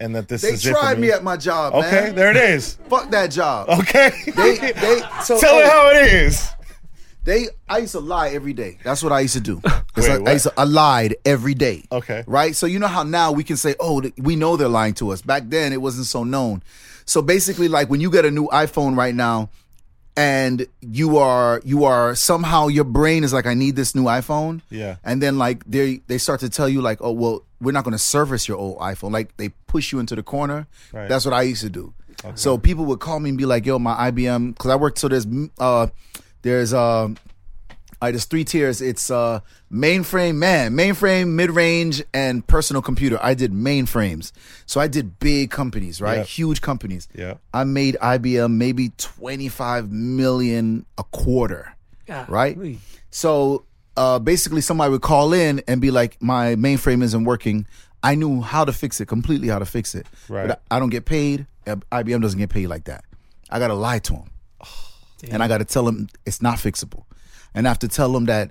and 0.00 0.16
that 0.16 0.26
this 0.28 0.42
They 0.42 0.48
is 0.50 0.66
it 0.66 0.72
for 0.72 0.78
tried 0.80 0.98
me 0.98 1.10
at 1.12 1.22
my 1.22 1.36
job. 1.36 1.74
Okay, 1.74 1.90
man. 2.06 2.14
there 2.16 2.30
it 2.30 2.36
is. 2.36 2.74
Fuck 2.88 3.10
that 3.10 3.30
job. 3.30 3.68
Okay, 3.68 4.10
They, 4.26 4.56
they, 4.72 5.00
so, 5.22 5.38
tell 5.38 5.58
it 5.58 5.64
oh. 5.64 5.70
how 5.70 5.90
it 5.90 6.12
is. 6.12 6.48
They, 7.24 7.46
I 7.68 7.78
used 7.78 7.92
to 7.92 8.00
lie 8.00 8.30
every 8.30 8.52
day. 8.52 8.78
That's 8.82 9.00
what 9.00 9.12
I 9.12 9.20
used 9.20 9.34
to 9.34 9.40
do. 9.40 9.60
Wait, 9.96 10.10
I 10.10 10.18
what? 10.18 10.32
used 10.32 10.44
to, 10.46 10.52
I 10.56 10.64
lied 10.64 11.14
every 11.24 11.54
day. 11.54 11.84
Okay. 11.92 12.24
Right. 12.26 12.56
So 12.56 12.66
you 12.66 12.80
know 12.80 12.88
how 12.88 13.04
now 13.04 13.30
we 13.30 13.44
can 13.44 13.56
say, 13.56 13.76
oh, 13.78 14.02
we 14.18 14.34
know 14.34 14.56
they're 14.56 14.66
lying 14.66 14.94
to 14.94 15.10
us. 15.12 15.22
Back 15.22 15.44
then, 15.46 15.72
it 15.72 15.80
wasn't 15.80 16.06
so 16.06 16.24
known. 16.24 16.64
So 17.04 17.22
basically, 17.22 17.68
like 17.68 17.90
when 17.90 18.00
you 18.00 18.10
get 18.10 18.24
a 18.24 18.30
new 18.30 18.48
iPhone 18.48 18.96
right 18.96 19.14
now, 19.14 19.50
and 20.16 20.66
you 20.80 21.16
are 21.16 21.60
you 21.64 21.84
are 21.84 22.14
somehow 22.14 22.68
your 22.68 22.84
brain 22.84 23.24
is 23.24 23.32
like 23.32 23.46
I 23.46 23.54
need 23.54 23.76
this 23.76 23.94
new 23.94 24.04
iPhone. 24.04 24.60
Yeah. 24.70 24.96
And 25.04 25.22
then 25.22 25.38
like 25.38 25.64
they 25.64 26.02
they 26.06 26.18
start 26.18 26.40
to 26.40 26.50
tell 26.50 26.68
you 26.68 26.82
like, 26.82 26.98
oh 27.00 27.12
well, 27.12 27.44
we're 27.60 27.72
not 27.72 27.84
going 27.84 27.92
to 27.92 27.98
service 27.98 28.46
your 28.46 28.58
old 28.58 28.78
iPhone. 28.78 29.12
Like 29.12 29.36
they 29.36 29.50
push 29.66 29.92
you 29.92 30.00
into 30.00 30.14
the 30.14 30.22
corner. 30.22 30.66
Right. 30.92 31.08
That's 31.08 31.24
what 31.24 31.34
I 31.34 31.42
used 31.42 31.62
to 31.62 31.70
do. 31.70 31.94
Okay. 32.24 32.36
So 32.36 32.58
people 32.58 32.84
would 32.86 33.00
call 33.00 33.20
me 33.20 33.30
and 33.30 33.38
be 33.38 33.46
like, 33.46 33.64
"Yo, 33.64 33.78
my 33.78 34.10
IBM," 34.10 34.54
because 34.54 34.70
I 34.70 34.76
worked. 34.76 34.98
So 34.98 35.08
there's 35.08 35.26
uh, 35.58 35.88
there's 36.42 36.72
uh, 36.72 37.08
all 38.02 38.06
right, 38.08 38.10
there's 38.10 38.24
three 38.24 38.42
tiers. 38.42 38.80
It's 38.80 39.12
uh, 39.12 39.38
mainframe, 39.72 40.34
man, 40.34 40.72
mainframe, 40.72 41.34
mid 41.34 41.52
range, 41.52 42.02
and 42.12 42.44
personal 42.44 42.82
computer. 42.82 43.16
I 43.22 43.34
did 43.34 43.52
mainframes, 43.52 44.32
so 44.66 44.80
I 44.80 44.88
did 44.88 45.20
big 45.20 45.52
companies, 45.52 46.00
right? 46.00 46.16
Yeah. 46.16 46.24
Huge 46.24 46.60
companies. 46.60 47.06
Yeah. 47.14 47.34
I 47.54 47.62
made 47.62 47.96
IBM 48.02 48.54
maybe 48.54 48.90
25 48.98 49.92
million 49.92 50.84
a 50.98 51.04
quarter, 51.04 51.76
right? 52.26 52.56
Golly. 52.56 52.80
So 53.10 53.66
uh, 53.96 54.18
basically, 54.18 54.62
somebody 54.62 54.90
would 54.90 55.02
call 55.02 55.32
in 55.32 55.62
and 55.68 55.80
be 55.80 55.92
like, 55.92 56.20
"My 56.20 56.56
mainframe 56.56 57.04
isn't 57.04 57.22
working." 57.22 57.68
I 58.02 58.16
knew 58.16 58.40
how 58.40 58.64
to 58.64 58.72
fix 58.72 59.00
it, 59.00 59.06
completely 59.06 59.46
how 59.46 59.60
to 59.60 59.64
fix 59.64 59.94
it. 59.94 60.08
Right. 60.28 60.48
But 60.48 60.62
I 60.72 60.78
I 60.78 60.80
don't 60.80 60.90
get 60.90 61.04
paid. 61.04 61.46
Uh, 61.68 61.76
IBM 61.92 62.20
doesn't 62.20 62.40
get 62.40 62.50
paid 62.50 62.66
like 62.66 62.82
that. 62.86 63.04
I 63.48 63.60
gotta 63.60 63.74
lie 63.74 64.00
to 64.00 64.12
them, 64.14 64.30
and 65.30 65.40
I 65.40 65.46
gotta 65.46 65.64
tell 65.64 65.84
them 65.84 66.08
it's 66.26 66.42
not 66.42 66.58
fixable, 66.58 67.04
and 67.54 67.66
I 67.66 67.70
have 67.70 67.78
to 67.80 67.88
tell 67.88 68.12
them 68.12 68.26
that, 68.26 68.50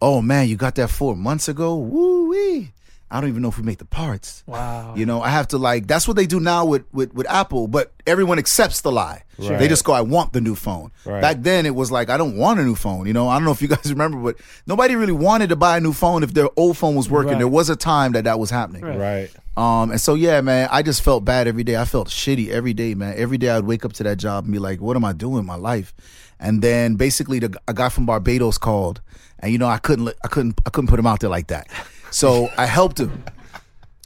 oh 0.00 0.22
man, 0.22 0.48
you 0.48 0.56
got 0.56 0.74
that 0.76 0.90
four 0.90 1.16
months 1.16 1.48
ago. 1.48 1.76
Woo 1.76 2.28
wee. 2.28 2.72
I 3.10 3.20
don't 3.20 3.30
even 3.30 3.40
know 3.40 3.48
if 3.48 3.56
we 3.56 3.64
make 3.64 3.78
the 3.78 3.86
parts. 3.86 4.44
Wow. 4.46 4.94
You 4.94 5.06
know, 5.06 5.22
I 5.22 5.30
have 5.30 5.48
to 5.48 5.58
like 5.58 5.86
that's 5.86 6.06
what 6.06 6.16
they 6.16 6.26
do 6.26 6.40
now 6.40 6.66
with 6.66 6.84
with, 6.92 7.14
with 7.14 7.28
Apple, 7.28 7.66
but 7.66 7.92
everyone 8.06 8.38
accepts 8.38 8.82
the 8.82 8.92
lie. 8.92 9.22
Sure. 9.40 9.56
They 9.56 9.66
just 9.66 9.84
go, 9.84 9.92
I 9.92 10.02
want 10.02 10.34
the 10.34 10.42
new 10.42 10.54
phone. 10.54 10.92
Right. 11.06 11.22
Back 11.22 11.38
then 11.40 11.64
it 11.64 11.74
was 11.74 11.90
like 11.90 12.10
I 12.10 12.18
don't 12.18 12.36
want 12.36 12.60
a 12.60 12.64
new 12.64 12.74
phone. 12.74 13.06
You 13.06 13.14
know, 13.14 13.28
I 13.28 13.36
don't 13.36 13.44
know 13.44 13.50
if 13.50 13.62
you 13.62 13.68
guys 13.76 13.90
remember, 13.90 14.18
but 14.18 14.36
nobody 14.66 14.94
really 14.94 15.12
wanted 15.12 15.48
to 15.48 15.56
buy 15.56 15.78
a 15.78 15.80
new 15.80 15.94
phone 15.94 16.22
if 16.22 16.34
their 16.34 16.48
old 16.56 16.76
phone 16.76 16.96
was 16.96 17.08
working. 17.08 17.32
Right. 17.32 17.38
There 17.38 17.48
was 17.48 17.70
a 17.70 17.76
time 17.76 18.12
that 18.12 18.24
that 18.24 18.38
was 18.38 18.50
happening. 18.50 18.82
Right. 18.82 19.30
Um, 19.56 19.90
and 19.90 20.00
so 20.00 20.14
yeah, 20.14 20.40
man, 20.42 20.68
I 20.70 20.82
just 20.82 21.02
felt 21.02 21.24
bad 21.24 21.48
every 21.48 21.64
day. 21.64 21.76
I 21.76 21.86
felt 21.86 22.08
shitty 22.08 22.50
every 22.50 22.74
day, 22.74 22.94
man. 22.94 23.14
Every 23.16 23.38
day 23.38 23.48
I'd 23.48 23.64
wake 23.64 23.86
up 23.86 23.94
to 23.94 24.02
that 24.02 24.18
job 24.18 24.44
and 24.44 24.52
be 24.52 24.58
like, 24.58 24.80
"What 24.80 24.96
am 24.96 25.04
I 25.04 25.12
doing 25.14 25.38
in 25.38 25.46
my 25.46 25.56
life?" 25.56 25.94
And 26.40 26.62
then 26.62 26.94
basically, 26.94 27.38
the, 27.40 27.58
a 27.66 27.74
guy 27.74 27.88
from 27.88 28.06
Barbados 28.06 28.58
called, 28.58 29.00
and 29.40 29.52
you 29.52 29.58
know, 29.58 29.66
I 29.66 29.78
couldn't, 29.78 30.08
I 30.24 30.28
couldn't, 30.28 30.60
I 30.66 30.70
couldn't 30.70 30.88
put 30.88 30.98
him 30.98 31.06
out 31.06 31.20
there 31.20 31.30
like 31.30 31.48
that. 31.48 31.68
So 32.10 32.48
I 32.56 32.66
helped 32.66 33.00
him. 33.00 33.24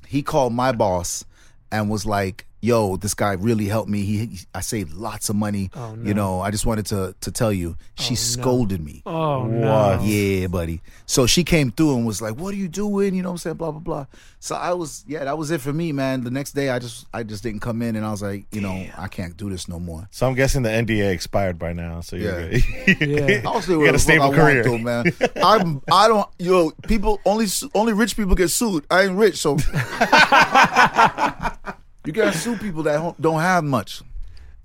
He 0.07 0.23
called 0.23 0.53
my 0.53 0.73
boss 0.73 1.25
and 1.71 1.89
was 1.89 2.05
like, 2.05 2.47
"Yo, 2.63 2.97
this 2.97 3.13
guy 3.13 3.33
really 3.35 3.67
helped 3.67 3.91
me. 3.91 4.05
He, 4.05 4.19
he- 4.27 4.39
I 4.55 4.61
saved 4.63 4.95
lots 4.95 5.29
of 5.29 5.37
money. 5.37 5.71
Oh, 5.75 5.95
no. 5.95 6.09
You 6.09 6.15
know, 6.15 6.41
I 6.41 6.51
just 6.51 6.65
wanted 6.65 6.87
to 6.87 7.15
to 7.21 7.31
tell 7.31 7.53
you." 7.53 7.77
She 7.99 8.15
oh, 8.15 8.17
scolded 8.17 8.83
me. 8.83 9.03
Oh, 9.05 9.45
no. 9.47 10.01
Yeah, 10.03 10.47
buddy. 10.47 10.81
So 11.07 11.27
she 11.27 11.45
came 11.45 11.71
through 11.71 11.97
and 11.97 12.07
was 12.07 12.23
like, 12.23 12.37
"What 12.37 12.55
are 12.55 12.57
you 12.57 12.69
doing?" 12.69 13.15
You 13.15 13.23
know 13.23 13.29
what 13.29 13.33
I'm 13.35 13.39
saying? 13.39 13.57
Blah 13.57 13.73
blah 13.73 13.81
blah. 13.81 14.07
So 14.41 14.57
I 14.57 14.73
was, 14.73 15.05
yeah, 15.07 15.23
that 15.23 15.39
was 15.39 15.53
it 15.53 15.61
for 15.61 15.73
me, 15.73 15.93
man. 15.93 16.25
The 16.25 16.31
next 16.31 16.51
day, 16.53 16.71
I 16.71 16.81
just, 16.81 17.07
I 17.15 17.23
just 17.23 17.45
didn't 17.45 17.61
come 17.61 17.81
in, 17.81 17.95
and 17.95 18.05
I 18.05 18.11
was 18.11 18.23
like, 18.23 18.45
you 18.51 18.61
know, 18.61 18.87
I 18.99 19.07
can't 19.07 19.37
do 19.37 19.49
this 19.49 19.69
no 19.69 19.79
more. 19.79 20.09
So 20.11 20.27
I'm 20.27 20.35
guessing 20.35 20.63
the 20.63 20.69
NDA 20.71 21.13
expired 21.13 21.61
by 21.61 21.73
now. 21.73 22.01
So 22.01 22.17
you're 22.17 22.51
Yeah. 22.51 22.95
good. 22.99 23.47
I'll 23.47 23.63
say 23.63 23.75
you 23.75 23.79
what 23.79 23.87
got 23.87 23.95
a 23.95 23.99
stable 24.01 24.25
I 24.25 24.29
want 24.29 24.41
career, 24.41 24.63
to, 24.65 24.79
man. 24.79 25.05
I'm, 25.37 25.81
I 25.93 26.09
don't, 26.09 26.29
yo, 26.41 26.73
people 26.89 27.21
only, 27.25 27.47
only 27.77 27.93
rich 27.93 28.17
people 28.17 28.35
get 28.35 28.49
sued. 28.49 28.85
I 28.91 29.03
ain't 29.05 29.17
rich, 29.17 29.37
so 29.37 29.57
you 32.05 32.12
gotta 32.12 32.37
sue 32.37 32.57
people 32.57 32.83
that 32.85 32.95
don't- 32.97 33.20
don't 33.20 33.41
have 33.41 33.65
much. 33.65 34.03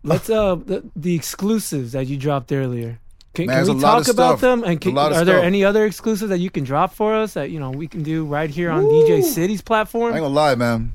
Let's 0.04 0.30
uh 0.30 0.56
the, 0.56 0.84
the 0.96 1.16
exclusives 1.16 1.92
that 1.92 2.08
you 2.08 2.18
dropped 2.18 2.52
earlier. 2.52 3.00
Can, 3.34 3.48
Man, 3.48 3.66
can 3.66 3.76
we 3.76 3.82
a 3.82 3.84
lot 3.86 4.00
talk 4.00 4.08
of 4.08 4.16
about 4.16 4.38
stuff. 4.40 4.42
them? 4.42 4.64
And 4.64 4.68
There's 4.72 4.76
a 4.78 4.80
can, 4.80 4.96
lot 4.96 5.12
of 5.12 5.18
are 5.20 5.26
there 5.26 5.36
stuff. 5.38 5.46
any 5.46 5.64
other 5.64 5.86
exclusives 5.86 6.30
that 6.30 6.40
you 6.40 6.50
can 6.50 6.64
drop 6.64 6.94
for 6.94 7.14
us 7.14 7.34
that 7.34 7.52
you 7.52 7.60
know 7.60 7.70
we 7.72 7.88
can 7.88 8.02
do 8.04 8.26
right 8.26 8.50
here 8.50 8.72
on 8.72 8.84
DJ 8.86 9.22
City's 9.24 9.62
platform? 9.62 10.14
I 10.14 10.18
ain't 10.18 10.24
gonna 10.24 10.34
lie, 10.34 10.56
man. 10.56 10.94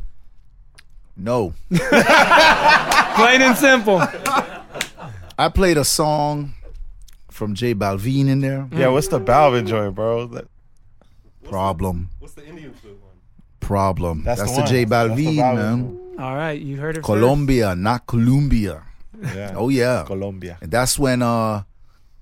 No. 1.16 1.52
Plain 1.70 3.42
and 3.42 3.56
simple. 3.56 4.00
I 5.38 5.48
played 5.54 5.76
a 5.76 5.84
song 5.84 6.54
from 7.30 7.54
J 7.54 7.74
Balvin 7.74 8.28
in 8.28 8.40
there. 8.40 8.66
Yeah, 8.72 8.88
what's 8.88 9.08
the 9.08 9.20
Balvin 9.20 9.66
joint, 9.66 9.94
bro? 9.94 10.26
That, 10.26 10.46
Problem. 11.48 12.08
What's 12.18 12.34
the 12.34 12.46
Indian 12.46 12.72
food 12.74 12.92
one? 13.02 13.10
Problem. 13.60 14.22
That's 14.24 14.40
That's, 14.40 14.52
the 14.52 14.56
the, 14.56 14.62
one. 14.62 14.70
J 14.70 14.84
That's 14.84 15.16
the 15.16 15.24
Balvin, 15.26 15.36
Balvin. 15.36 15.56
man. 15.56 16.01
All 16.18 16.34
right, 16.34 16.60
you 16.60 16.76
heard 16.76 16.96
it 16.96 17.00
first. 17.00 17.06
Colombia, 17.06 17.74
not 17.74 18.06
Colombia. 18.06 18.82
yeah. 19.20 19.54
Oh 19.56 19.68
yeah. 19.68 20.04
Colombia. 20.06 20.58
And 20.60 20.70
that's 20.70 20.98
when 20.98 21.22
uh 21.22 21.62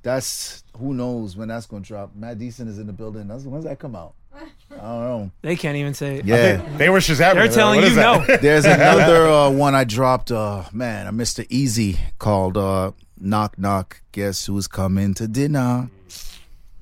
that's 0.02 0.62
who 0.78 0.94
knows 0.94 1.36
when 1.36 1.48
that's 1.48 1.66
gonna 1.66 1.82
drop. 1.84 2.14
Mad 2.14 2.38
Decent 2.38 2.68
is 2.70 2.78
in 2.78 2.86
the 2.86 2.92
building. 2.92 3.28
That's 3.28 3.44
when's 3.44 3.64
that 3.64 3.78
come 3.78 3.94
out? 3.96 4.14
I 4.32 4.44
don't 4.76 4.80
know. 4.80 5.30
They 5.42 5.56
can't 5.56 5.76
even 5.76 5.92
say 5.92 6.16
it. 6.18 6.24
Yeah. 6.24 6.62
They 6.78 6.88
were 6.88 7.00
Shazamming 7.00 7.34
They're 7.34 7.44
it. 7.46 7.52
telling 7.52 7.82
you 7.82 7.90
that? 7.96 8.28
no. 8.28 8.36
There's 8.40 8.64
another 8.78 9.26
uh, 9.26 9.50
one 9.50 9.74
I 9.74 9.84
dropped. 9.84 10.30
Uh, 10.30 10.64
man, 10.72 11.06
a 11.08 11.12
Mr. 11.12 11.46
Eazi 11.48 11.98
called 12.18 12.56
uh, 12.56 12.92
"Knock 13.18 13.58
Knock." 13.58 14.00
Guess 14.12 14.46
who's 14.46 14.68
coming 14.68 15.12
to 15.14 15.26
dinner? 15.28 15.90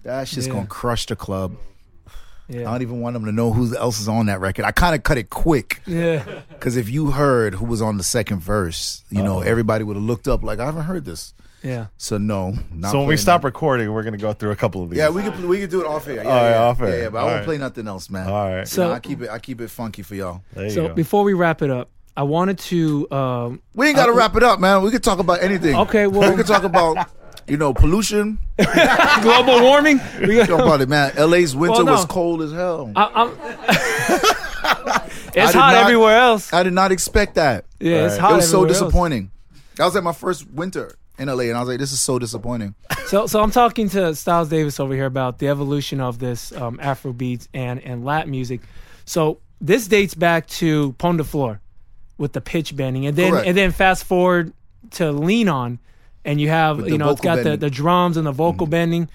That's 0.03 0.31
just 0.31 0.49
Yeah. 0.49 0.55
gonna 0.55 0.67
crush 0.67 1.07
the 1.07 1.17
club. 1.17 1.57
I 2.51 2.55
don't 2.63 2.83
even 2.83 3.01
want 3.01 3.15
them 3.15 3.25
to 3.27 3.33
know 3.33 3.53
who 3.53 3.77
else 3.77 4.01
is 4.01 4.09
on 4.09 4.27
that 4.27 4.41
record. 4.41 4.65
I 4.65 4.73
kind 4.73 4.95
of 4.95 5.03
cut 5.03 5.19
it 5.19 5.29
quick 5.31 5.81
Yeah. 5.87 6.25
because 6.51 6.77
if 6.77 6.89
you 6.89 7.11
heard 7.11 7.55
who 7.55 7.67
was 7.67 7.83
on 7.83 7.99
the 7.99 8.05
second 8.05 8.41
verse, 8.41 9.05
you 9.11 9.23
know 9.23 9.41
everybody 9.41 9.85
would 9.85 9.97
have 9.97 10.05
looked 10.05 10.27
up 10.29 10.43
like 10.43 10.59
I 10.59 10.65
haven't 10.65 10.85
heard 10.85 11.05
this. 11.05 11.35
Yeah. 11.63 11.87
So 11.99 12.19
no. 12.19 12.55
Not 12.73 12.93
So 12.93 13.01
when 13.01 13.09
we 13.09 13.17
stop 13.17 13.43
that. 13.43 13.47
recording, 13.49 13.93
we're 13.93 14.03
gonna 14.05 14.17
go 14.17 14.33
through 14.33 14.53
a 14.53 14.57
couple 14.57 14.83
of 14.83 14.91
these. 14.91 14.99
yeah, 14.99 15.09
we 15.11 15.23
can 15.23 15.49
we 15.49 15.59
can 15.61 15.69
do 15.69 15.81
it 15.81 15.87
off 15.87 16.07
air. 16.07 16.15
Yeah, 16.17 16.23
All 16.23 16.29
right, 16.29 16.51
yeah, 16.51 16.63
off 16.63 16.81
air. 16.81 16.89
Yeah, 16.89 17.03
yeah, 17.03 17.09
but 17.11 17.19
I 17.19 17.23
won't 17.25 17.35
right. 17.37 17.45
play 17.45 17.59
nothing 17.59 17.89
else, 17.89 18.09
man. 18.11 18.29
All 18.29 18.49
right. 18.55 18.67
So- 18.69 18.77
So 18.89 18.93
I 18.93 19.01
keep 19.01 19.23
it 19.23 19.29
I 19.31 19.39
keep 19.41 19.61
it 19.61 19.69
funky 19.69 20.03
for 20.03 20.15
y'all. 20.15 20.43
There 20.55 20.65
you 20.65 20.71
So 20.71 20.89
go. 20.89 20.95
before 20.95 21.25
we 21.25 21.35
wrap 21.35 21.61
it 21.63 21.71
up, 21.71 21.91
I 22.17 22.23
wanted 22.23 22.59
to. 22.61 23.11
Um, 23.11 23.61
We 23.75 23.89
ain't 23.89 23.97
got 23.97 24.07
to 24.07 24.13
Uh, 24.13 24.17
wrap 24.17 24.37
it 24.37 24.43
up, 24.43 24.59
man. 24.61 24.83
We 24.83 24.91
can 24.91 25.01
talk 25.03 25.19
about 25.19 25.43
anything. 25.43 25.75
Okay, 25.77 26.07
well- 26.07 26.31
we 26.31 26.37
can 26.37 26.47
talk 26.47 26.63
about 26.63 26.97
you 27.49 27.57
know 27.57 27.75
pollution. 27.75 28.39
global 29.23 29.61
warming. 29.63 30.01
We 30.21 30.37
got, 30.37 30.49
Talk 30.49 30.61
about 30.61 30.81
it, 30.81 30.89
man. 30.89 31.13
LA's 31.17 31.55
winter 31.57 31.79
Well, 31.79 31.85
no. 31.85 31.93
was 31.93 32.05
cold 32.07 32.43
as 32.43 32.53
hell. 32.53 32.93
I, 32.97 33.11
I'm, 33.15 33.31
it's 35.35 35.55
hot 35.55 35.55
not- 35.55 35.75
everywhere 35.75 36.19
else. 36.19 36.53
I 36.53 36.63
did 36.63 36.73
not 36.73 36.93
expect 36.93 37.35
that. 37.37 37.65
Yeah, 37.81 38.07
it's 38.07 38.17
hot. 38.17 38.33
it 38.33 38.37
was 38.37 38.51
so 38.51 38.59
everywhere 38.59 38.69
else. 38.71 38.79
disappointing. 38.81 39.31
That 39.77 39.85
was 39.85 39.95
like 39.95 40.05
my 40.05 40.13
first 40.13 40.51
winter 40.51 40.97
in 41.19 41.29
LA, 41.29 41.45
and 41.45 41.57
I 41.57 41.61
was 41.61 41.69
like, 41.69 41.79
"This 41.79 41.93
is 41.93 42.01
so 42.01 42.19
disappointing." 42.19 42.75
So, 43.07 43.27
so 43.27 43.43
I'm 43.43 43.51
talking 43.51 43.89
to 43.91 44.15
Styles 44.15 44.49
Davis 44.49 44.81
over 44.81 44.95
here 44.95 45.07
about 45.07 45.39
the 45.39 45.49
evolution 45.49 46.01
of 46.01 46.19
this 46.19 46.53
um, 46.53 46.79
Afro 46.83 47.13
beats 47.13 47.49
and 47.55 47.81
and 47.83 48.05
Latin 48.05 48.31
music. 48.31 48.61
So 49.05 49.41
this 49.61 49.87
dates 49.89 50.15
back 50.15 50.47
to 50.49 50.93
Pon 50.99 51.17
de 51.17 51.25
Floor 51.25 51.61
with 52.19 52.33
the 52.33 52.41
pitch 52.41 52.77
bending, 52.77 53.07
and 53.07 53.17
then 53.17 53.33
Correct. 53.33 53.47
and 53.47 53.57
then 53.57 53.73
fast 53.73 54.05
forward 54.05 54.53
to 54.93 55.13
Lean 55.13 55.49
On, 55.49 55.79
and 56.25 56.41
you 56.41 56.49
have 56.49 56.79
With 56.79 56.89
you 56.89 56.99
know 56.99 57.11
it's 57.11 57.21
got 57.21 57.37
the, 57.37 57.43
bending. 57.45 57.53
Mm-hmm. 57.55 57.61
the 57.61 57.71
drums 57.71 58.17
and 58.17 58.27
the 58.27 58.33
vocal 58.33 58.67
bending, 58.67 59.09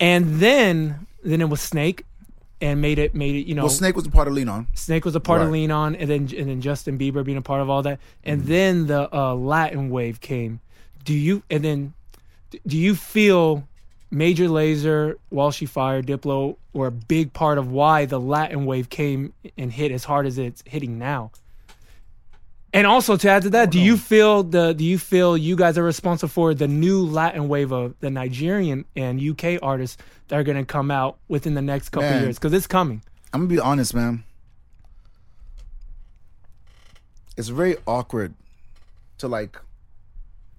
and 0.00 0.38
then 0.40 1.06
then 1.24 1.40
it 1.40 1.48
was 1.48 1.60
Snake, 1.60 2.04
and 2.60 2.80
made 2.80 2.98
it 2.98 3.14
made 3.14 3.34
it 3.34 3.46
you 3.46 3.54
know 3.54 3.62
Well, 3.62 3.70
Snake 3.70 3.96
was 3.96 4.06
a 4.06 4.10
part 4.10 4.28
of 4.28 4.34
Lean 4.34 4.48
On. 4.48 4.66
Snake 4.74 5.04
was 5.04 5.14
a 5.14 5.20
part 5.20 5.42
of 5.42 5.50
Lean 5.50 5.70
On, 5.70 5.94
and 5.94 6.08
then 6.10 6.20
and 6.36 6.48
then 6.48 6.60
Justin 6.60 6.98
Bieber 6.98 7.24
being 7.24 7.38
a 7.38 7.42
part 7.42 7.60
of 7.62 7.70
all 7.70 7.82
that, 7.82 7.98
and 8.24 8.40
Mm-hmm. 8.40 8.48
then 8.50 8.86
the 8.86 9.14
uh, 9.14 9.34
Latin 9.34 9.90
wave 9.90 10.20
came. 10.20 10.60
Do 11.04 11.14
you 11.14 11.42
and 11.50 11.64
then 11.64 11.94
do 12.66 12.76
you 12.76 12.94
feel 12.94 13.66
Major 14.10 14.46
Lazer, 14.46 15.16
While 15.30 15.50
She 15.52 15.64
Fired, 15.66 16.06
Diplo 16.06 16.56
were 16.74 16.86
a 16.88 16.92
big 16.92 17.32
part 17.32 17.56
of 17.58 17.70
why 17.70 18.04
the 18.04 18.20
Latin 18.20 18.66
wave 18.66 18.90
came 18.90 19.32
and 19.56 19.72
hit 19.72 19.90
as 19.90 20.04
hard 20.04 20.26
as 20.26 20.36
it's 20.38 20.62
hitting 20.66 20.98
now? 20.98 21.30
And 22.74 22.86
also 22.86 23.16
to 23.18 23.28
add 23.28 23.42
to 23.42 23.50
that, 23.50 23.70
do 23.70 23.78
you 23.78 23.96
feel 23.98 24.42
the 24.42 24.72
do 24.72 24.82
you 24.84 24.98
feel 24.98 25.36
you 25.36 25.56
guys 25.56 25.76
are 25.76 25.82
responsible 25.82 26.30
for 26.30 26.54
the 26.54 26.66
new 26.66 27.04
Latin 27.04 27.48
wave 27.48 27.70
of 27.70 27.94
the 28.00 28.10
Nigerian 28.10 28.86
and 28.96 29.20
UK 29.20 29.58
artists 29.62 29.98
that 30.28 30.36
are 30.38 30.42
going 30.42 30.56
to 30.56 30.64
come 30.64 30.90
out 30.90 31.18
within 31.28 31.52
the 31.54 31.60
next 31.60 31.90
couple 31.90 32.08
Man. 32.08 32.22
years 32.22 32.38
because 32.38 32.54
it's 32.54 32.66
coming? 32.66 33.02
I'm 33.34 33.40
gonna 33.40 33.48
be 33.50 33.60
honest, 33.60 33.94
man. 33.94 34.24
It's 37.36 37.48
very 37.48 37.76
awkward 37.86 38.34
to 39.18 39.28
like 39.28 39.58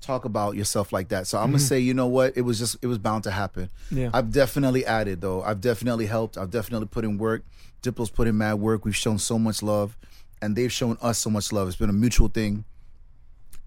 talk 0.02 0.26
about 0.26 0.56
yourself 0.56 0.92
like 0.92 1.10
that. 1.10 1.28
So 1.28 1.38
I'm 1.38 1.48
gonna 1.48 1.58
Mhm. 1.58 1.68
say, 1.68 1.80
you 1.80 1.94
know 1.94 2.08
what? 2.08 2.36
It 2.36 2.42
was 2.42 2.60
just 2.60 2.78
it 2.82 2.88
was 2.88 2.98
bound 2.98 3.24
to 3.26 3.32
happen. 3.32 3.70
Yeah. 3.92 4.10
I've 4.14 4.32
definitely 4.32 4.86
added 4.86 5.22
though. 5.22 5.42
I've 5.44 5.62
definitely 5.62 6.08
helped. 6.08 6.38
I've 6.38 6.52
definitely 6.52 6.88
put 6.88 7.06
in 7.06 7.18
work. 7.18 7.44
Diplo's 7.82 8.10
put 8.10 8.28
in 8.28 8.38
mad 8.38 8.56
work. 8.56 8.86
We've 8.86 8.96
shown 8.96 9.20
so 9.20 9.38
much 9.38 9.62
love, 9.62 9.98
and 10.44 10.56
they've 10.56 10.72
shown 10.72 10.98
us 11.02 11.18
so 11.18 11.30
much 11.30 11.52
love. 11.52 11.68
It's 11.68 11.78
been 11.78 11.90
a 11.90 11.94
mutual 11.94 12.28
thing. 12.28 12.66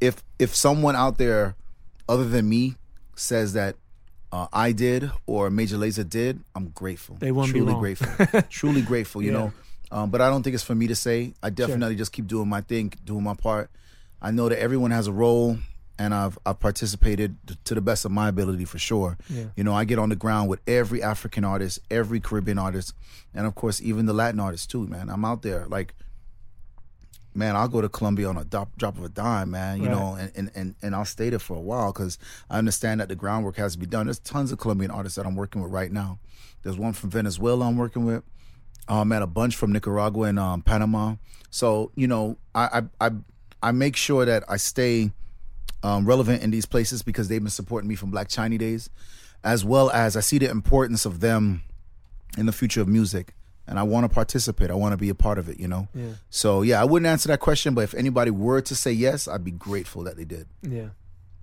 If 0.00 0.22
if 0.38 0.54
someone 0.54 0.94
out 0.96 1.18
there 1.18 1.56
other 2.08 2.24
than 2.28 2.48
me 2.48 2.76
says 3.16 3.54
that 3.54 3.76
uh, 4.32 4.46
I 4.52 4.72
did 4.72 5.10
or 5.26 5.48
Major 5.50 5.76
Lazer 5.78 6.08
did, 6.08 6.40
I'm 6.54 6.68
grateful. 6.68 7.16
They 7.18 7.30
be 7.30 7.46
truly 7.46 7.72
wrong. 7.72 7.80
grateful. 7.80 8.42
truly 8.50 8.82
grateful. 8.82 9.22
You 9.22 9.32
Yeah. 9.32 9.38
know, 9.38 9.52
um, 9.90 10.10
but 10.10 10.20
I 10.20 10.28
don't 10.28 10.42
think 10.42 10.54
it's 10.54 10.64
for 10.64 10.74
me 10.74 10.86
to 10.88 10.94
say. 10.94 11.32
I 11.42 11.50
definitely 11.50 11.96
just 11.96 12.12
keep 12.12 12.26
doing 12.26 12.48
my 12.48 12.60
thing, 12.60 12.92
doing 13.04 13.22
my 13.24 13.34
part. 13.34 13.70
I 14.20 14.30
know 14.32 14.48
that 14.48 14.58
everyone 14.60 14.90
has 14.90 15.06
a 15.06 15.12
role, 15.12 15.58
and 15.98 16.12
I've 16.12 16.38
I've 16.44 16.60
participated 16.60 17.36
to 17.64 17.74
the 17.74 17.80
best 17.80 18.04
of 18.04 18.10
my 18.10 18.28
ability 18.28 18.66
for 18.66 18.78
sure. 18.78 19.16
Yeah. 19.30 19.44
You 19.56 19.64
know, 19.64 19.72
I 19.72 19.84
get 19.84 19.98
on 19.98 20.10
the 20.10 20.16
ground 20.16 20.50
with 20.50 20.60
every 20.66 21.02
African 21.02 21.44
artist, 21.44 21.78
every 21.90 22.20
Caribbean 22.20 22.58
artist, 22.58 22.92
and 23.32 23.46
of 23.46 23.54
course 23.54 23.80
even 23.80 24.04
the 24.06 24.12
Latin 24.12 24.40
artists 24.40 24.66
too, 24.66 24.86
man. 24.86 25.08
I'm 25.08 25.24
out 25.24 25.40
there 25.42 25.64
like 25.68 25.94
man, 27.36 27.54
I'll 27.56 27.68
go 27.68 27.80
to 27.80 27.88
Colombia 27.88 28.28
on 28.28 28.36
a 28.36 28.44
drop, 28.44 28.76
drop 28.76 28.96
of 28.98 29.04
a 29.04 29.08
dime, 29.08 29.50
man, 29.50 29.78
you 29.78 29.84
Right. 29.88 29.92
know, 29.92 30.14
and, 30.14 30.32
and, 30.34 30.50
and, 30.54 30.74
and 30.82 30.94
I'll 30.94 31.04
stay 31.04 31.30
there 31.30 31.38
for 31.38 31.56
a 31.56 31.60
while 31.60 31.92
because 31.92 32.18
I 32.50 32.58
understand 32.58 33.00
that 33.00 33.08
the 33.08 33.14
groundwork 33.16 33.56
has 33.56 33.72
to 33.74 33.78
be 33.78 33.86
done. 33.86 34.06
There's 34.06 34.18
tons 34.18 34.50
of 34.52 34.58
Colombian 34.58 34.90
artists 34.90 35.16
that 35.16 35.26
I'm 35.26 35.36
working 35.36 35.62
with 35.62 35.70
right 35.72 35.92
now. 35.92 36.18
There's 36.62 36.76
one 36.78 36.92
from 36.94 37.10
Venezuela 37.10 37.66
I'm 37.68 37.76
working 37.76 38.04
with. 38.04 38.22
I 38.88 39.00
um, 39.02 39.08
met 39.08 39.22
a 39.22 39.26
bunch 39.26 39.56
from 39.56 39.72
Nicaragua 39.72 40.28
and 40.28 40.38
um, 40.38 40.62
Panama. 40.62 41.16
So 41.50 41.90
you 41.94 42.06
know, 42.08 42.38
I 42.54 42.82
I 43.00 43.06
I, 43.06 43.10
I 43.62 43.72
make 43.72 43.96
sure 43.96 44.24
that 44.24 44.44
I 44.48 44.56
stay 44.56 45.10
um, 45.82 46.06
relevant 46.06 46.42
in 46.42 46.50
these 46.50 46.66
places 46.66 47.02
because 47.02 47.28
they've 47.28 47.42
been 47.42 47.50
supporting 47.50 47.88
me 47.88 47.94
from 47.96 48.10
Black 48.10 48.28
Chinese 48.28 48.58
days, 48.58 48.90
as 49.44 49.64
well 49.64 49.90
as 49.90 50.16
I 50.16 50.20
see 50.20 50.38
the 50.38 50.48
importance 50.50 51.04
of 51.06 51.20
them 51.20 51.62
in 52.38 52.46
the 52.46 52.52
future 52.52 52.80
of 52.80 52.88
music, 52.88 53.34
and 53.68 53.78
I 53.78 53.82
want 53.82 54.04
to 54.04 54.08
participate. 54.14 54.70
I 54.70 54.74
want 54.74 54.92
to 54.92 54.96
be 54.96 55.08
a 55.08 55.14
part 55.14 55.38
of 55.38 55.48
it. 55.48 55.58
You 55.60 55.68
know. 55.68 55.88
Yeah. 55.94 56.10
So 56.30 56.62
yeah, 56.62 56.80
I 56.80 56.84
wouldn't 56.84 57.06
answer 57.06 57.28
that 57.28 57.40
question, 57.40 57.74
but 57.74 57.82
if 57.84 57.94
anybody 57.94 58.30
were 58.30 58.60
to 58.62 58.74
say 58.74 58.92
yes, 58.92 59.26
I'd 59.28 59.44
be 59.44 59.50
grateful 59.50 60.04
that 60.04 60.16
they 60.16 60.24
did. 60.24 60.46
Yeah, 60.62 60.88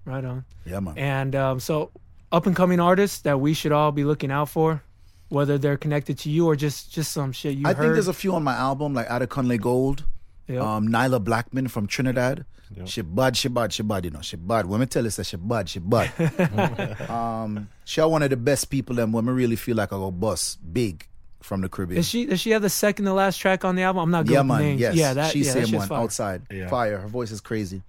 right 0.05 0.23
on. 0.23 0.45
Yeah, 0.65 0.79
man. 0.79 0.97
And 0.97 1.35
um, 1.35 1.59
so, 1.59 1.91
up 2.31 2.45
and 2.45 2.55
coming 2.55 2.79
artists 2.79 3.21
that 3.21 3.39
we 3.39 3.53
should 3.53 3.71
all 3.71 3.91
be 3.91 4.03
looking 4.03 4.31
out 4.31 4.49
for, 4.49 4.81
whether 5.29 5.57
they're 5.57 5.77
connected 5.77 6.17
to 6.19 6.29
you 6.29 6.47
or 6.47 6.55
just 6.55 6.91
just 6.91 7.11
some 7.11 7.31
shit 7.31 7.57
you 7.57 7.65
I 7.65 7.69
heard. 7.73 7.77
think 7.83 7.93
there's 7.93 8.07
a 8.07 8.13
few 8.13 8.33
on 8.35 8.43
my 8.43 8.53
album, 8.55 8.93
like 8.93 9.07
Adekunle 9.07 9.59
Gold, 9.59 10.05
Yeah. 10.47 10.59
um, 10.75 10.87
Nailah 10.87 11.23
Blackman 11.23 11.67
from 11.67 11.87
Trinidad. 11.87 12.45
She 12.85 13.01
bad, 13.03 13.37
she 13.37 13.49
bad, 13.49 13.71
she 13.71 13.83
bad, 13.83 14.03
you 14.05 14.09
know, 14.09 14.21
she 14.21 14.35
bad. 14.35 14.65
When 14.65 14.79
me 14.79 14.87
tell 14.87 15.05
us 15.05 15.13
say 15.15 15.21
she 15.23 15.37
bad, 15.37 15.69
she 15.69 15.77
bad. 15.77 16.09
um, 17.07 17.69
she 17.85 18.01
one 18.01 18.23
of 18.23 18.31
the 18.31 18.37
best 18.37 18.71
people 18.71 18.99
and 18.99 19.13
when 19.13 19.25
me 19.25 19.31
really 19.31 19.55
feel 19.55 19.77
like 19.77 19.93
I 19.93 19.97
go 19.97 20.09
bust 20.09 20.57
big 20.73 21.05
from 21.43 21.61
the 21.61 21.69
Caribbean. 21.69 21.99
Is 21.99 22.07
she? 22.07 22.25
Does 22.25 22.39
she 22.39 22.51
have 22.51 22.61
the 22.61 22.69
second 22.69 23.05
to 23.05 23.13
last 23.13 23.37
track 23.37 23.63
on 23.65 23.75
the 23.75 23.83
album? 23.83 24.01
I'm 24.03 24.11
not 24.11 24.25
good 24.25 24.33
yeah, 24.33 24.39
with 24.39 24.47
man. 24.47 24.59
names. 24.61 24.81
Yes, 24.81 24.95
Yeah, 24.95 25.13
that. 25.13 25.31
she's 25.31 25.47
yeah, 25.47 25.53
that 25.53 25.59
same 25.59 25.65
shit's 25.67 25.77
one 25.79 25.87
fire. 25.89 25.99
outside. 25.99 26.41
Yeah. 26.49 26.69
Fire. 26.69 26.97
Her 26.99 27.07
voice 27.07 27.31
is 27.31 27.41
crazy. 27.41 27.81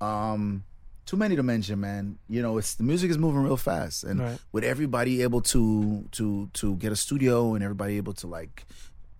Um, 0.00 0.64
too 1.04 1.16
many 1.16 1.36
to 1.36 1.42
mention, 1.42 1.80
man. 1.80 2.18
You 2.28 2.42
know, 2.42 2.58
it's 2.58 2.74
the 2.74 2.82
music 2.84 3.10
is 3.10 3.18
moving 3.18 3.42
real 3.42 3.56
fast, 3.56 4.04
and 4.04 4.20
Right. 4.20 4.38
with 4.52 4.64
everybody 4.64 5.22
able 5.22 5.40
to 5.42 6.04
to 6.12 6.48
to 6.54 6.76
get 6.76 6.92
a 6.92 6.96
studio 6.96 7.54
and 7.54 7.62
everybody 7.62 7.96
able 7.96 8.12
to 8.14 8.26
like 8.26 8.64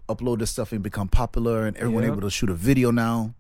upload 0.09 0.39
this 0.39 0.51
stuff 0.51 0.73
and 0.73 0.83
become 0.83 1.09
popular, 1.09 1.67
and 1.67 1.77
everyone 1.77 2.03
Yep. 2.05 2.13
able 2.13 2.21
to 2.23 2.31
shoot 2.31 2.51
a 2.51 2.55
video 2.55 2.91
now. 2.91 3.35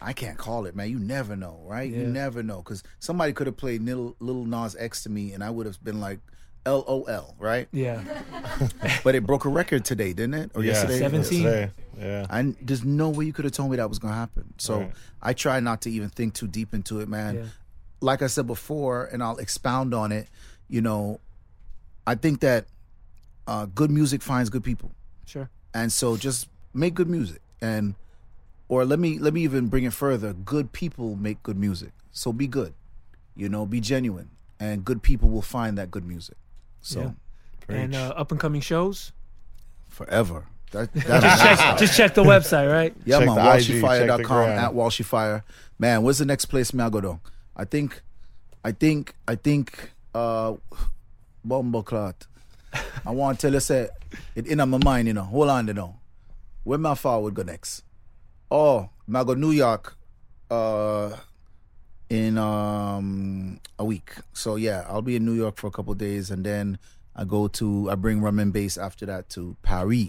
I 0.00 0.12
can't 0.12 0.36
call 0.36 0.66
it, 0.66 0.76
man. 0.76 0.90
You 0.90 0.98
never 0.98 1.34
know, 1.34 1.60
right? 1.64 1.90
You 1.90 2.06
never 2.06 2.42
know 2.42 2.58
because 2.58 2.82
somebody 2.98 3.32
could 3.32 3.46
have 3.46 3.56
played 3.56 3.82
little, 3.82 4.16
Lil 4.20 4.44
Nas 4.44 4.76
X 4.78 5.02
to 5.04 5.08
me, 5.10 5.32
and 5.32 5.42
I 5.42 5.48
would 5.50 5.64
have 5.66 5.82
been 5.82 5.98
like, 6.00 6.18
"LOL," 6.66 7.34
right? 7.38 7.68
Yeah. 7.72 8.02
but 9.04 9.14
it 9.14 9.24
broke 9.26 9.44
a 9.44 9.48
record 9.48 9.84
today, 9.84 10.12
didn't 10.12 10.34
it? 10.34 10.50
Or 10.54 10.62
Yeah, 10.62 10.72
yesterday? 10.72 10.98
17. 10.98 11.42
Yesterday, 11.42 11.70
yeah. 11.98 12.26
I 12.30 12.54
there's 12.60 12.84
no 12.84 13.10
way 13.10 13.24
you 13.26 13.32
could 13.32 13.44
have 13.44 13.52
told 13.52 13.70
me 13.70 13.76
that 13.76 13.88
was 13.88 13.98
gonna 13.98 14.14
happen. 14.14 14.54
So 14.58 14.78
Right. 14.80 14.92
I 15.22 15.32
try 15.32 15.60
not 15.60 15.80
to 15.82 15.90
even 15.90 16.08
think 16.10 16.34
too 16.34 16.46
deep 16.48 16.74
into 16.74 17.00
it, 17.00 17.08
man. 17.08 17.34
Yeah. 17.36 17.44
Like 18.00 18.22
I 18.22 18.26
said 18.26 18.46
before, 18.46 19.06
and 19.06 19.22
I'll 19.22 19.36
expound 19.38 19.94
on 19.94 20.12
it. 20.12 20.28
You 20.68 20.80
know, 20.80 21.20
I 22.06 22.14
think 22.14 22.40
that 22.40 22.66
uh, 23.46 23.66
good 23.66 23.90
music 23.90 24.22
finds 24.22 24.48
good 24.50 24.64
people, 24.64 24.90
Sure. 25.26 25.48
and 25.74 25.92
so 25.92 26.16
just 26.16 26.48
make 26.72 26.94
good 26.94 27.08
music, 27.08 27.40
and 27.60 27.94
or 28.68 28.84
let 28.84 28.98
me 28.98 29.18
let 29.18 29.32
me 29.34 29.42
even 29.42 29.68
bring 29.68 29.84
it 29.84 29.92
further. 29.92 30.32
Good 30.32 30.72
people 30.72 31.14
make 31.16 31.42
good 31.42 31.56
music, 31.58 31.92
so 32.12 32.32
be 32.32 32.46
good. 32.46 32.72
You 33.36 33.48
know, 33.48 33.66
be 33.66 33.80
genuine, 33.80 34.30
and 34.58 34.84
good 34.84 35.02
people 35.02 35.28
will 35.28 35.42
find 35.42 35.76
that 35.78 35.90
good 35.90 36.04
music. 36.06 36.36
So 36.84 37.00
Yeah. 37.68 37.74
And 37.76 37.94
uh, 37.94 38.12
up 38.16 38.30
and 38.30 38.38
coming 38.38 38.60
shows. 38.60 39.10
forever. 39.88 40.44
That, 40.72 40.92
Just 40.94 41.42
check, 41.42 41.78
just 41.78 41.96
check 41.96 42.14
the 42.14 42.24
website, 42.24 42.70
right? 42.70 42.92
Yeah, 43.06 43.18
Check 43.20 43.26
man. 43.28 43.36
the 43.36 43.54
IG, 43.56 43.62
check 43.62 43.66
the 43.66 43.80
WalshyFire.com 43.82 44.48
at 44.50 44.70
WalshyFire. 44.72 45.42
Man, 45.78 46.02
where's 46.02 46.18
the 46.18 46.24
next 46.26 46.46
place 46.46 46.74
me 46.74 46.82
I 46.82 46.90
go 46.90 47.00
though? 47.00 47.20
I 47.56 47.64
think, 47.64 48.02
I 48.64 48.72
think, 48.72 49.14
I 49.28 49.36
think, 49.36 49.92
uh, 50.14 50.54
Bumbleclot. 51.46 52.14
I 53.06 53.10
want 53.12 53.38
to 53.38 53.46
tell 53.46 53.54
you, 53.54 53.60
say, 53.60 53.88
it 54.34 54.46
in 54.48 54.58
my 54.58 54.78
mind, 54.78 55.06
you 55.06 55.14
know. 55.14 55.22
Hold 55.22 55.48
on, 55.48 55.66
you 55.68 55.74
know. 55.74 55.94
Where 56.64 56.78
my 56.78 56.94
forward 56.96 57.34
go 57.34 57.42
next? 57.44 57.84
Oh, 58.50 58.88
I 59.14 59.22
go 59.24 59.34
New 59.34 59.52
York, 59.52 59.96
uh, 60.50 61.10
in 62.10 62.38
um 62.38 63.60
a 63.78 63.84
week. 63.84 64.12
So 64.32 64.56
yeah, 64.56 64.84
I'll 64.88 65.02
be 65.02 65.16
in 65.16 65.24
New 65.24 65.34
York 65.34 65.56
for 65.56 65.66
a 65.66 65.70
couple 65.70 65.94
days, 65.94 66.30
and 66.30 66.44
then 66.44 66.78
I 67.16 67.24
go 67.24 67.48
to 67.48 67.90
I 67.90 67.94
bring 67.94 68.20
rum 68.20 68.38
and 68.38 68.52
bass 68.52 68.76
after 68.78 69.06
that 69.06 69.28
to 69.30 69.56
Paris. 69.62 70.08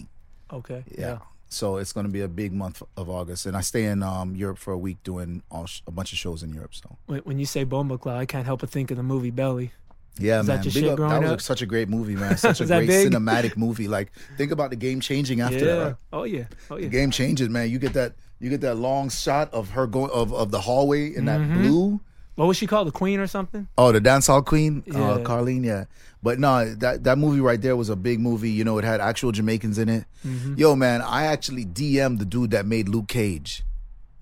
Okay. 0.51 0.83
Yeah. 0.97 1.19
So 1.47 1.77
it's 1.77 1.93
going 1.93 2.05
to 2.05 2.11
be 2.11 2.21
a 2.21 2.27
big 2.27 2.51
month 2.53 2.81
of 2.97 3.09
August, 3.09 3.45
and 3.45 3.55
I 3.55 3.61
stay 3.61 3.85
in 3.85 4.03
um, 4.03 4.35
Europe 4.35 4.57
for 4.57 4.73
a 4.73 4.77
week 4.77 4.97
doing 5.03 5.41
all 5.49 5.67
sh- 5.67 5.81
a 5.87 5.91
bunch 5.91 6.11
of 6.11 6.17
shows 6.17 6.43
in 6.43 6.51
Europe. 6.53 6.73
So 6.75 6.97
When, 7.05 7.39
you 7.39 7.45
say 7.45 7.63
Bomba 7.63 7.97
Cloud, 7.97 8.17
I 8.17 8.25
can't 8.25 8.45
help 8.45 8.61
but 8.61 8.69
think 8.71 8.91
of 8.91 8.97
the 8.97 9.03
movie 9.03 9.29
Belly. 9.31 9.71
yeah, 10.19 10.41
Is 10.41 10.47
man, 10.47 10.57
that 10.57 10.63
big 10.65 10.73
shit 10.73 10.87
up. 10.89 10.97
growing 10.97 11.11
That 11.13 11.21
was 11.21 11.31
up? 11.31 11.41
such 11.41 11.61
a 11.61 11.65
great 11.65 11.87
movie, 11.87 12.15
man. 12.15 12.35
Such 12.37 12.61
a 12.61 12.65
great 12.65 12.87
big? 12.87 13.09
cinematic 13.11 13.55
movie. 13.57 13.87
Like 13.87 14.11
think 14.37 14.51
about 14.51 14.71
the 14.71 14.75
game 14.75 14.99
changing 14.99 15.39
after 15.39 15.59
yeah. 15.59 15.65
that. 15.65 15.83
Right? 15.85 15.95
Oh 16.11 16.23
yeah. 16.23 16.45
Oh 16.69 16.75
yeah. 16.77 16.85
The 16.85 16.89
game 16.89 17.11
changes, 17.11 17.47
man. 17.47 17.69
You 17.69 17.79
get 17.79 17.93
that 17.93 18.15
you 18.39 18.49
get 18.49 18.61
that 18.61 18.75
long 18.75 19.09
shot 19.09 19.53
of 19.53 19.69
her 19.71 19.87
going 19.87 20.11
of, 20.11 20.33
of 20.33 20.51
the 20.51 20.61
hallway 20.61 21.13
in 21.15 21.25
that 21.25 21.39
Mhm. 21.39 21.53
blue. 21.61 22.01
What 22.35 22.47
was 22.49 22.57
she 22.57 22.67
called? 22.67 22.87
The 22.87 22.91
Queen 22.91 23.19
or 23.21 23.27
something? 23.27 23.67
Oh, 23.77 23.93
the 23.93 24.01
dancehall 24.01 24.43
queen, 24.45 24.83
uh, 24.93 24.97
Yeah. 24.97 25.17
Carlene. 25.23 25.63
Yeah, 25.63 25.85
but 26.21 26.37
no, 26.37 26.73
that 26.75 27.05
that 27.05 27.17
movie 27.17 27.39
right 27.39 27.61
there 27.61 27.77
was 27.77 27.87
a 27.89 27.95
big 27.95 28.19
movie. 28.19 28.51
You 28.51 28.65
know, 28.65 28.77
it 28.77 28.83
had 28.83 28.99
actual 28.99 29.31
Jamaicans 29.31 29.77
in 29.77 29.87
it. 29.87 30.03
Mhm. 30.27 30.57
Yo, 30.59 30.75
man, 30.75 31.01
I 31.01 31.25
actually 31.27 31.65
DM'd 31.65 32.19
the 32.19 32.25
dude 32.25 32.51
that 32.51 32.65
made 32.65 32.89
Luke 32.89 33.07
Cage, 33.07 33.63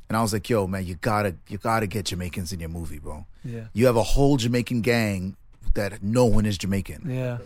and 0.09 0.15
I 0.15 0.21
was 0.21 0.31
like, 0.31 0.47
"Yo, 0.47 0.67
man, 0.67 0.85
you 0.85 0.93
gotta 1.01 1.35
you 1.47 1.57
gotta 1.57 1.87
get 1.87 2.05
Jamaicans 2.05 2.53
in 2.53 2.59
your 2.59 2.69
movie, 2.69 2.99
bro. 2.99 3.25
Yeah. 3.43 3.61
You 3.73 3.87
have 3.87 3.95
a 3.97 4.03
whole 4.03 4.37
Jamaican 4.37 4.81
gang 4.81 5.35
that 5.73 6.03
no 6.03 6.25
one 6.25 6.45
is 6.45 6.59
Jamaican. 6.59 7.09
Yeah. 7.09 7.39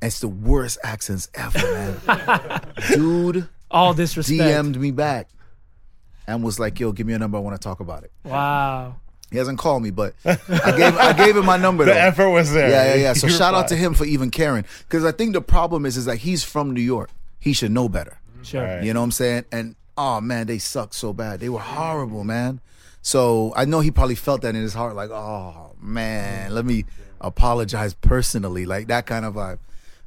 It's 0.00 0.20
the 0.20 0.28
worst 0.28 0.78
accents 0.82 1.28
ever, 1.34 1.58
man. 2.06 2.60
dude, 2.94 3.48
All 3.70 3.92
disrespect. 3.94 4.40
DM'd 4.40 4.80
me 4.80 4.90
back 4.90 5.28
and 6.26 6.42
was 6.42 6.58
like, 6.58 6.80
"Yo, 6.80 6.92
give 6.92 7.06
me 7.06 7.12
a 7.12 7.18
number. 7.18 7.36
I 7.38 7.40
want 7.40 7.60
to 7.60 7.62
talk 7.62 7.80
about 7.80 8.04
it." 8.04 8.12
Wow. 8.24 8.96
He 9.30 9.38
hasn't 9.38 9.58
called 9.58 9.82
me, 9.82 9.90
but 9.90 10.14
I 10.24 10.36
gave 10.76 10.96
I 10.96 11.12
gave 11.12 11.36
him 11.36 11.44
my 11.46 11.56
number. 11.56 11.84
The 11.86 11.92
though. 11.92 11.98
effort 11.98 12.30
was 12.30 12.52
there. 12.52 12.70
Yeah, 12.70 12.94
yeah, 12.94 13.02
yeah. 13.02 13.12
So 13.14 13.26
You 13.28 13.32
shout 13.32 13.54
out 13.54 13.68
to 13.68 13.76
him 13.76 13.94
for 13.94 14.04
even 14.04 14.30
caring, 14.30 14.64
because 14.80 15.04
I 15.04 15.12
think 15.12 15.32
the 15.32 15.40
problem 15.40 15.86
is 15.86 15.96
is 15.96 16.04
that 16.04 16.18
he's 16.18 16.44
from 16.44 16.72
New 16.72 16.80
York. 16.82 17.10
He 17.40 17.52
should 17.52 17.72
know 17.72 17.88
better. 17.88 18.18
Sure. 18.42 18.62
Right. 18.62 18.84
You 18.84 18.92
know 18.94 19.00
what 19.00 19.04
I'm 19.04 19.10
saying? 19.12 19.44
And 19.50 19.74
oh 19.98 20.20
man, 20.20 20.46
they 20.46 20.58
sucked 20.58 20.94
so 20.94 21.12
bad. 21.12 21.40
They 21.40 21.48
were 21.48 21.58
horrible, 21.60 22.22
man. 22.24 22.60
So 23.02 23.52
I 23.56 23.64
know 23.64 23.80
he 23.80 23.90
probably 23.90 24.14
felt 24.14 24.42
that 24.42 24.54
in 24.54 24.62
his 24.62 24.72
heart, 24.74 24.94
like, 24.94 25.10
oh 25.10 25.72
man, 25.80 26.54
let 26.54 26.64
me 26.64 26.84
apologize 27.20 27.94
personally, 27.94 28.66
like 28.66 28.86
that 28.86 29.06
kind 29.06 29.24
of 29.24 29.34
vibe. 29.34 29.58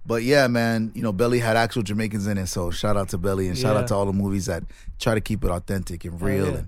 But 0.07 0.23
yeah, 0.23 0.47
man, 0.47 0.91
you 0.95 1.01
know, 1.03 1.11
Belly 1.11 1.39
had 1.39 1.57
actual 1.57 1.83
Jamaicans 1.83 2.25
in 2.27 2.37
it, 2.37 2.47
so 2.47 2.71
shout 2.71 2.95
out 2.95 3.09
to 3.09 3.17
Belly 3.17 3.49
and 3.49 3.57
shout 3.57 3.75
Yeah. 3.75 3.81
out 3.81 3.87
to 3.89 3.95
all 3.95 4.05
the 4.05 4.13
movies 4.13 4.45
that 4.45 4.63
try 4.99 5.13
to 5.13 5.21
keep 5.21 5.43
it 5.43 5.51
authentic 5.51 6.05
and 6.05 6.19
real. 6.21 6.47
yeah. 6.47 6.57
And 6.59 6.67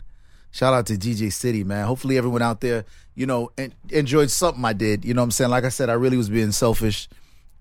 shout 0.52 0.74
out 0.74 0.86
to 0.88 0.98
DJ 0.98 1.32
City, 1.32 1.64
man. 1.64 1.86
Hopefully 1.88 2.18
everyone 2.18 2.42
out 2.42 2.60
there, 2.60 2.84
you 3.16 3.26
know, 3.26 3.50
en- 3.58 3.74
enjoyed 3.90 4.30
something 4.30 4.66
I 4.66 4.74
did. 4.74 5.06
You 5.06 5.14
know 5.14 5.22
what 5.22 5.26
I'm 5.28 5.32
saying? 5.32 5.52
Like 5.52 5.64
I 5.64 5.70
said, 5.70 5.90
I 5.90 5.94
really 5.94 6.18
was 6.18 6.30
being 6.30 6.52
selfish 6.52 7.08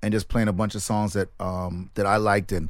and 0.02 0.12
just 0.12 0.28
playing 0.28 0.48
a 0.48 0.52
bunch 0.52 0.74
of 0.74 0.82
songs 0.82 1.12
that 1.12 1.28
um 1.40 1.90
that 1.94 2.06
I 2.06 2.16
liked 2.16 2.50
and 2.52 2.68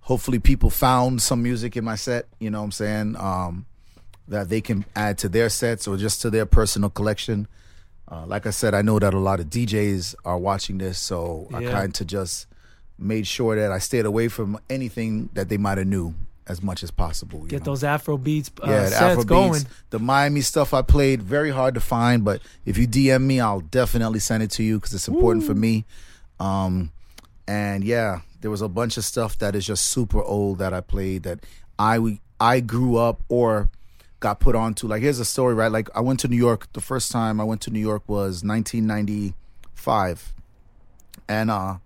hopefully 0.00 0.38
people 0.38 0.70
found 0.70 1.20
some 1.22 1.42
music 1.42 1.76
in 1.76 1.84
my 1.84 1.96
set, 1.96 2.26
you 2.38 2.50
know 2.50 2.58
what 2.60 2.64
I'm 2.66 2.72
saying? 2.72 3.16
Um 3.16 3.66
that 4.28 4.48
they 4.48 4.60
can 4.60 4.84
add 4.94 5.18
to 5.18 5.28
their 5.28 5.48
sets 5.48 5.86
or 5.88 5.96
just 5.96 6.20
to 6.22 6.30
their 6.30 6.46
personal 6.46 6.90
collection. 6.90 7.46
Uh, 8.10 8.24
like 8.26 8.46
I 8.46 8.50
said, 8.50 8.72
I 8.74 8.82
know 8.82 8.98
that 8.98 9.14
a 9.14 9.18
lot 9.18 9.40
of 9.40 9.46
DJs 9.46 10.14
are 10.24 10.38
watching 10.38 10.78
this, 10.78 10.98
so 10.98 11.48
I 11.52 11.60
Yeah. 11.60 11.70
kind 11.72 12.00
of 12.00 12.06
just 12.06 12.46
made 12.98 13.26
sure 13.26 13.56
that 13.56 13.72
I 13.72 13.78
stayed 13.78 14.06
away 14.06 14.28
from 14.28 14.58
anything 14.70 15.28
that 15.34 15.48
they 15.48 15.56
might 15.58 15.78
have 15.78 15.86
knew 15.86 16.14
as 16.46 16.62
much 16.62 16.82
as 16.84 16.90
possible. 16.92 17.40
you 17.40 17.48
Get 17.48 17.60
know? 17.62 17.72
those 17.72 17.82
Afro 17.82 18.16
beats 18.16 18.50
uh, 18.62 18.68
yeah, 18.70 18.82
the 18.84 18.90
sets 18.90 19.02
Afro 19.02 19.24
going. 19.24 19.62
beats, 19.62 19.64
the 19.90 19.98
Miami 19.98 20.40
stuff 20.40 20.72
I 20.72 20.82
played, 20.82 21.20
very 21.22 21.50
hard 21.50 21.74
to 21.74 21.80
find, 21.80 22.24
but 22.24 22.40
if 22.64 22.78
you 22.78 22.86
DM 22.86 23.22
me, 23.22 23.40
I'll 23.40 23.60
definitely 23.60 24.20
send 24.20 24.42
it 24.44 24.50
to 24.52 24.62
you 24.62 24.78
because 24.78 24.94
it's 24.94 25.08
important 25.08 25.44
for 25.44 25.54
me. 25.54 25.84
Um, 26.38 26.92
and 27.48 27.82
yeah, 27.82 28.20
there 28.40 28.50
was 28.50 28.62
a 28.62 28.68
bunch 28.68 28.96
of 28.96 29.04
stuff 29.04 29.36
that 29.38 29.56
is 29.56 29.66
just 29.66 29.86
super 29.86 30.22
old 30.22 30.58
that 30.58 30.72
I 30.72 30.80
played 30.80 31.24
that 31.24 31.40
I 31.78 32.20
I 32.40 32.60
grew 32.60 32.96
up 32.96 33.22
or 33.28 33.68
got 34.20 34.40
put 34.40 34.54
onto. 34.54 34.86
Like 34.86 35.02
here's 35.02 35.18
a 35.20 35.24
story, 35.24 35.54
right? 35.54 35.70
Like 35.70 35.88
I 35.94 36.00
went 36.00 36.20
to 36.20 36.28
New 36.28 36.36
York. 36.36 36.72
The 36.72 36.80
first 36.80 37.10
time 37.12 37.40
I 37.40 37.44
went 37.44 37.60
to 37.62 37.70
New 37.70 37.80
York 37.80 38.02
was 38.06 38.42
1995, 38.44 40.32
and 41.28 41.50
uh, 41.50 41.76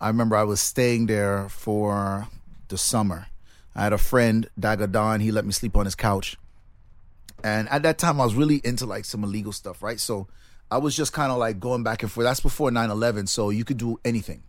I 0.00 0.08
remember 0.08 0.36
I 0.36 0.44
was 0.44 0.60
staying 0.60 1.06
there 1.06 1.48
for 1.48 2.28
the 2.68 2.78
summer. 2.78 3.26
I 3.74 3.82
had 3.82 3.92
a 3.92 3.98
friend, 3.98 4.48
Dagadon. 4.58 5.20
He 5.20 5.30
let 5.30 5.44
me 5.44 5.52
sleep 5.52 5.76
on 5.76 5.84
his 5.84 5.94
couch, 5.94 6.36
And 7.44 7.68
at 7.68 7.82
that 7.84 7.98
time, 7.98 8.20
I 8.20 8.24
was 8.24 8.34
really 8.34 8.60
into 8.64 8.86
like 8.86 9.04
some 9.04 9.22
illegal 9.22 9.52
stuff, 9.52 9.82
right? 9.82 10.00
So 10.00 10.26
I 10.70 10.78
was 10.78 10.96
just 10.96 11.12
kind 11.12 11.30
of 11.30 11.38
like 11.38 11.60
going 11.60 11.82
back 11.82 12.02
and 12.02 12.10
forth. 12.10 12.24
That's 12.24 12.40
before 12.40 12.70
9 12.70 12.90
11. 12.90 13.28
So 13.28 13.50
you 13.50 13.64
could 13.64 13.78
do 13.78 14.00
anything. 14.04 14.42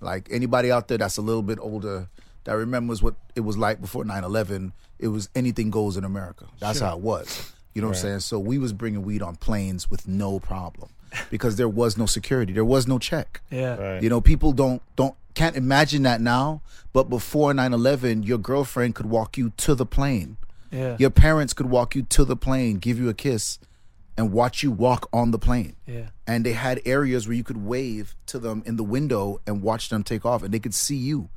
Like 0.00 0.28
anybody 0.30 0.70
out 0.70 0.88
there 0.88 0.98
that's 0.98 1.16
a 1.16 1.22
little 1.22 1.42
bit 1.42 1.58
older 1.60 2.08
that 2.44 2.52
remembers 2.52 3.02
what 3.02 3.14
it 3.34 3.40
was 3.40 3.58
like 3.58 3.80
before 3.80 4.04
9 4.04 4.24
11, 4.24 4.72
it 5.00 5.08
was 5.08 5.28
anything 5.34 5.70
goes 5.70 5.96
in 5.96 6.04
America. 6.04 6.46
That's 6.60 6.78
Sure. 6.78 6.88
how 6.88 6.96
it 6.96 7.02
was. 7.02 7.52
You 7.74 7.82
know 7.82 7.88
what 7.88 7.96
I'm 7.96 8.02
saying? 8.02 8.20
So 8.20 8.38
we 8.38 8.58
was 8.58 8.72
bringing 8.72 9.02
weed 9.02 9.22
on 9.22 9.36
planes 9.36 9.90
with 9.90 10.06
no 10.08 10.40
problem 10.40 10.90
because 11.30 11.56
there 11.56 11.68
was 11.68 11.96
no 11.96 12.06
security. 12.06 12.52
There 12.52 12.64
was 12.64 12.86
no 12.86 12.98
check. 12.98 13.40
Yeah. 13.50 14.00
You 14.00 14.08
know, 14.08 14.20
people 14.20 14.52
don't 14.52 14.82
don't 14.96 15.14
can't 15.34 15.56
imagine 15.56 16.02
that 16.02 16.20
now, 16.20 16.62
but 16.92 17.08
before 17.08 17.52
9/11, 17.52 18.26
your 18.26 18.38
girlfriend 18.38 18.94
could 18.96 19.06
walk 19.06 19.38
you 19.38 19.50
to 19.58 19.74
the 19.74 19.86
plane. 19.86 20.36
Yeah. 20.72 20.96
Your 20.98 21.10
parents 21.10 21.52
could 21.52 21.66
walk 21.70 21.94
you 21.94 22.02
to 22.02 22.24
the 22.24 22.36
plane, 22.36 22.78
give 22.78 22.98
you 22.98 23.08
a 23.08 23.14
kiss 23.14 23.58
and 24.16 24.32
watch 24.32 24.62
you 24.62 24.70
walk 24.70 25.08
on 25.12 25.30
the 25.30 25.38
plane. 25.38 25.76
Yeah. 25.86 26.08
And 26.26 26.44
they 26.44 26.52
had 26.52 26.80
areas 26.84 27.26
where 27.26 27.36
you 27.36 27.44
could 27.44 27.64
wave 27.64 28.14
to 28.26 28.38
them 28.38 28.62
in 28.66 28.76
the 28.76 28.84
window 28.84 29.40
and 29.46 29.62
watch 29.62 29.88
them 29.88 30.02
take 30.02 30.24
off 30.26 30.42
and 30.42 30.52
they 30.52 30.58
could 30.58 30.74
see 30.74 30.96
you. 30.96 31.28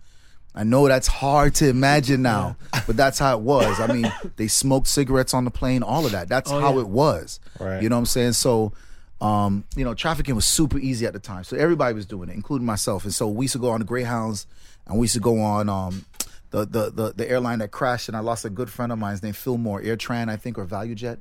I 0.56 0.64
know 0.64 0.88
that's 0.88 1.08
hard 1.08 1.56
to 1.56 1.68
imagine 1.68 2.22
now, 2.22 2.56
but 2.88 2.96
that's 2.96 3.18
how 3.18 3.36
it 3.38 3.42
was. 3.42 3.80
I 3.80 3.88
mean, 3.88 4.12
they 4.36 4.48
smoked 4.48 4.88
cigarettes 4.88 5.34
on 5.34 5.46
the 5.46 5.52
plane, 5.52 5.82
all 5.84 6.06
of 6.06 6.12
that. 6.12 6.30
That's 6.30 6.52
Oh, 6.52 6.60
how 6.60 6.76
yeah. 6.76 6.82
it 6.82 6.90
was. 6.90 7.40
Right. 7.60 7.82
You 7.82 7.90
know 7.90 7.96
what 7.96 8.02
I'm 8.02 8.06
saying? 8.06 8.34
So, 8.34 8.74
um, 9.20 9.64
you 9.76 9.84
know, 9.84 9.94
trafficking 9.94 10.36
was 10.36 10.46
super 10.46 10.78
easy 10.78 11.06
at 11.08 11.14
the 11.14 11.20
time. 11.20 11.44
So 11.44 11.58
everybody 11.58 11.96
was 11.96 12.06
doing 12.06 12.30
it, 12.30 12.36
including 12.36 12.66
myself. 12.68 13.04
And 13.04 13.14
so 13.14 13.28
we 13.28 13.46
used 13.46 13.54
to 13.54 13.60
go 13.60 13.70
on 13.70 13.80
the 13.80 13.86
Greyhounds 13.86 14.46
and 14.86 15.00
we 15.00 15.06
used 15.06 15.16
to 15.16 15.20
go 15.22 15.40
on 15.40 15.70
um, 15.70 16.06
the, 16.52 16.66
the 16.66 16.92
the 16.92 17.14
the 17.16 17.30
airline 17.30 17.60
that 17.60 17.72
crashed 17.72 18.08
and 18.10 18.16
I 18.16 18.20
lost 18.20 18.46
a 18.46 18.50
good 18.50 18.70
friend 18.70 18.92
of 18.92 19.00
mine. 19.00 19.12
His 19.12 19.24
name 19.24 19.34
Phil 19.34 19.58
Moore, 19.58 19.82
AirTran, 19.82 20.30
I 20.30 20.36
think, 20.36 20.58
or 20.60 20.66
ValueJet. 20.66 21.20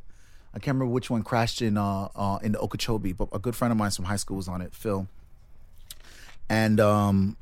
I 0.55 0.59
can't 0.59 0.75
remember 0.77 0.93
which 0.93 1.09
one 1.09 1.23
crashed 1.23 1.63
in 1.63 1.79
uh, 1.79 2.09
uh 2.15 2.39
in 2.43 2.53
the 2.53 2.59
Okeechobee, 2.59 3.13
but 3.15 3.29
a 3.33 3.39
good 3.39 3.57
friend 3.57 3.73
of 3.73 3.79
mine 3.79 3.91
from 3.93 4.05
high 4.05 4.17
school 4.17 4.37
was 4.37 4.49
on 4.49 4.61
it, 4.61 4.75
Phil. 4.75 5.07
And 6.51 6.81
um 6.81 7.37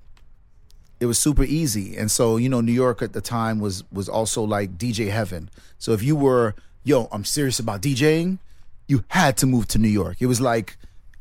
it 1.00 1.06
was 1.06 1.18
super 1.18 1.44
easy. 1.44 1.96
And 1.96 2.10
so, 2.10 2.36
you 2.36 2.48
know, 2.48 2.60
New 2.60 2.72
York 2.72 3.02
at 3.02 3.14
the 3.14 3.22
time 3.22 3.58
was 3.58 3.82
was 3.90 4.08
also 4.08 4.42
like 4.42 4.76
DJ 4.78 5.10
heaven. 5.10 5.50
So 5.78 5.92
if 5.92 6.02
you 6.02 6.14
were, 6.14 6.54
yo, 6.84 7.08
I'm 7.10 7.24
serious 7.24 7.58
about 7.58 7.80
DJing, 7.80 8.38
you 8.86 9.04
had 9.08 9.36
to 9.38 9.46
move 9.46 9.66
to 9.68 9.78
New 9.78 9.88
York. 9.88 10.18
It 10.20 10.26
was 10.26 10.40
like 10.40 10.76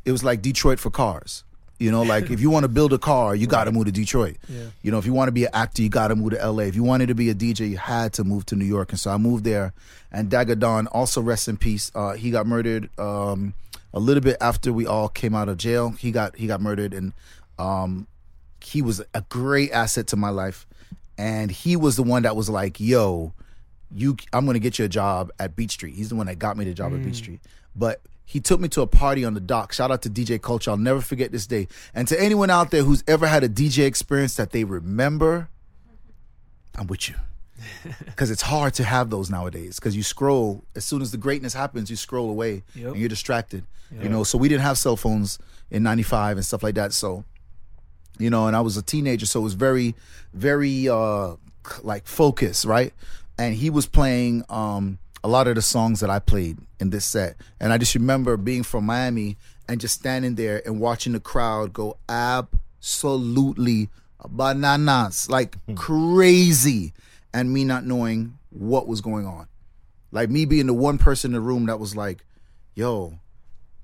it 0.06 0.11
was 0.11 0.23
like 0.23 0.41
Detroit 0.41 0.80
for 0.80 0.89
cars. 0.89 1.43
You 1.80 1.91
know, 1.91 2.01
like 2.01 2.30
if 2.30 2.41
you 2.41 2.49
want 2.49 2.65
to 2.65 2.68
build 2.68 2.91
a 2.91 2.97
car, 2.97 3.34
you 3.34 3.47
got 3.47 3.64
to 3.64 3.72
move 3.72 3.85
to 3.85 3.91
Detroit. 3.93 4.35
Yeah. 4.49 4.65
You 4.81 4.91
know, 4.91 4.97
if 4.97 5.06
you 5.06 5.14
want 5.14 5.30
to 5.30 5.31
be 5.31 5.45
an 5.45 5.51
actor, 5.53 5.81
you 5.81 5.88
got 5.88 6.10
to 6.10 6.15
move 6.15 6.31
to 6.31 6.51
LA. 6.51 6.64
If 6.64 6.76
you 6.76 6.84
wanted 6.84 7.07
to 7.07 7.15
be 7.15 7.30
a 7.30 7.34
DJ, 7.34 7.69
you 7.69 7.77
had 7.77 8.11
to 8.14 8.26
move 8.26 8.45
to 8.47 8.57
New 8.57 8.65
York. 8.65 8.89
And 8.89 8.99
so 8.99 9.11
I 9.11 9.18
moved 9.18 9.45
there. 9.45 9.72
And 10.11 10.30
Dagger 10.30 10.56
Don, 10.56 10.88
also 10.88 11.22
rest 11.22 11.47
in 11.47 11.56
peace. 11.56 11.89
Uh, 11.95 12.14
he 12.14 12.31
got 12.31 12.45
murdered 12.45 12.89
um, 12.99 13.53
a 13.93 13.99
little 13.99 14.22
bit 14.22 14.35
after 14.41 14.73
we 14.73 14.85
all 14.85 15.07
came 15.07 15.34
out 15.34 15.47
of 15.47 15.56
jail. 15.56 15.91
He 15.91 16.11
got 16.11 16.35
he 16.35 16.47
got 16.47 16.60
murdered, 16.60 16.93
and 16.93 17.14
um, 17.57 18.07
he 18.64 18.81
was 18.81 19.02
a 19.14 19.22
great 19.30 19.72
asset 19.72 20.07
to 20.07 20.15
my 20.15 20.30
life. 20.30 20.65
And 21.18 21.52
he 21.52 21.76
was 21.76 21.95
the 21.98 22.03
one 22.03 22.23
that 22.23 22.36
was 22.36 22.49
like, 22.49 22.80
"Yo, 22.80 23.34
you, 23.94 24.15
I'm 24.31 24.45
gonna 24.45 24.60
get 24.60 24.80
you 24.80 24.86
a 24.86 24.90
job 24.90 25.31
at 25.38 25.56
Beat 25.56 25.72
Street." 25.72 25.95
He's 25.95 26.10
the 26.10 26.15
one 26.15 26.27
that 26.27 26.40
got 26.40 26.56
me 26.57 26.64
the 26.65 26.73
job 26.73 26.94
at 26.94 27.03
Beat 27.03 27.14
Mm. 27.14 27.18
Street. 27.18 27.41
But 27.76 28.02
he 28.26 28.40
took 28.40 28.60
me 28.61 28.68
to 28.69 28.81
a 28.81 28.88
party 28.88 29.26
on 29.26 29.34
the 29.34 29.40
dock. 29.40 29.73
Shout 29.73 29.91
out 29.91 30.02
to 30.03 30.10
DJ 30.10 30.38
Culture. 30.41 30.72
I'll 30.72 30.77
never 30.77 31.02
forget 31.02 31.31
this 31.31 31.45
day. 31.48 31.68
And 31.94 32.07
to 32.07 32.22
anyone 32.22 32.49
out 32.49 32.72
there 32.72 32.84
who's 32.84 33.03
ever 33.07 33.27
had 33.27 33.44
a 33.44 33.49
DJ 33.49 33.86
experience 33.86 34.36
that 34.36 34.52
they 34.52 34.64
remember, 34.64 35.49
I'm 36.77 36.88
with 36.88 37.10
you. 37.10 37.15
Because 38.06 38.31
it's 38.31 38.41
hard 38.44 38.73
to 38.76 38.84
have 38.86 39.10
those 39.10 39.30
nowadays. 39.30 39.76
Because 39.76 39.95
you 39.95 40.03
scroll, 40.03 40.64
as 40.76 40.86
soon 40.86 41.02
as 41.02 41.11
the 41.11 41.18
greatness 41.18 41.53
happens, 41.53 41.90
you 41.90 41.95
scroll 41.98 42.30
away 42.30 42.64
Yep. 42.76 42.91
and 42.91 42.95
you're 42.98 43.10
distracted. 43.10 43.65
Yep. 43.91 44.03
You 44.03 44.10
know, 44.10 44.23
so 44.23 44.38
we 44.38 44.48
didn't 44.48 44.61
have 44.61 44.77
cell 44.77 44.95
phones 44.95 45.40
in 45.72 45.84
95 45.84 46.38
and 46.38 46.45
stuff 46.45 46.64
like 46.64 46.76
that. 46.76 46.94
So, 46.94 47.26
you 48.19 48.29
know, 48.29 48.47
and 48.47 48.55
I 48.55 48.61
was 48.61 48.77
a 48.77 48.81
teenager, 48.81 49.25
so 49.25 49.39
it 49.39 49.43
was 49.43 49.53
very, 49.53 49.95
very 50.33 50.87
uh 50.87 51.35
like 51.81 52.05
focused, 52.05 52.65
right? 52.65 52.93
And 53.37 53.55
he 53.55 53.69
was 53.69 53.87
playing 53.87 54.43
um 54.49 54.99
a 55.23 55.27
lot 55.27 55.47
of 55.47 55.55
the 55.55 55.61
songs 55.61 55.99
that 56.01 56.09
I 56.09 56.19
played 56.19 56.57
in 56.79 56.91
this 56.91 57.05
set. 57.05 57.35
And 57.59 57.73
I 57.73 57.77
just 57.77 57.95
remember 57.95 58.37
being 58.37 58.63
from 58.63 58.85
Miami 58.85 59.37
and 59.67 59.81
just 59.81 59.95
standing 59.99 60.35
there 60.35 60.61
and 60.65 60.79
watching 60.79 61.13
the 61.13 61.19
crowd 61.19 61.73
go 61.73 61.97
absolutely 62.07 63.89
bananas, 64.27 65.29
like 65.29 65.57
crazy, 65.75 66.93
and 67.33 67.51
me 67.51 67.63
not 67.63 67.85
knowing 67.85 68.37
what 68.49 68.87
was 68.87 69.01
going 69.01 69.25
on. 69.25 69.47
Like 70.11 70.29
me 70.29 70.45
being 70.45 70.67
the 70.67 70.73
one 70.73 70.97
person 70.97 71.29
in 71.29 71.33
the 71.33 71.41
room 71.41 71.67
that 71.67 71.79
was 71.79 71.95
like, 71.95 72.25
yo, 72.73 73.19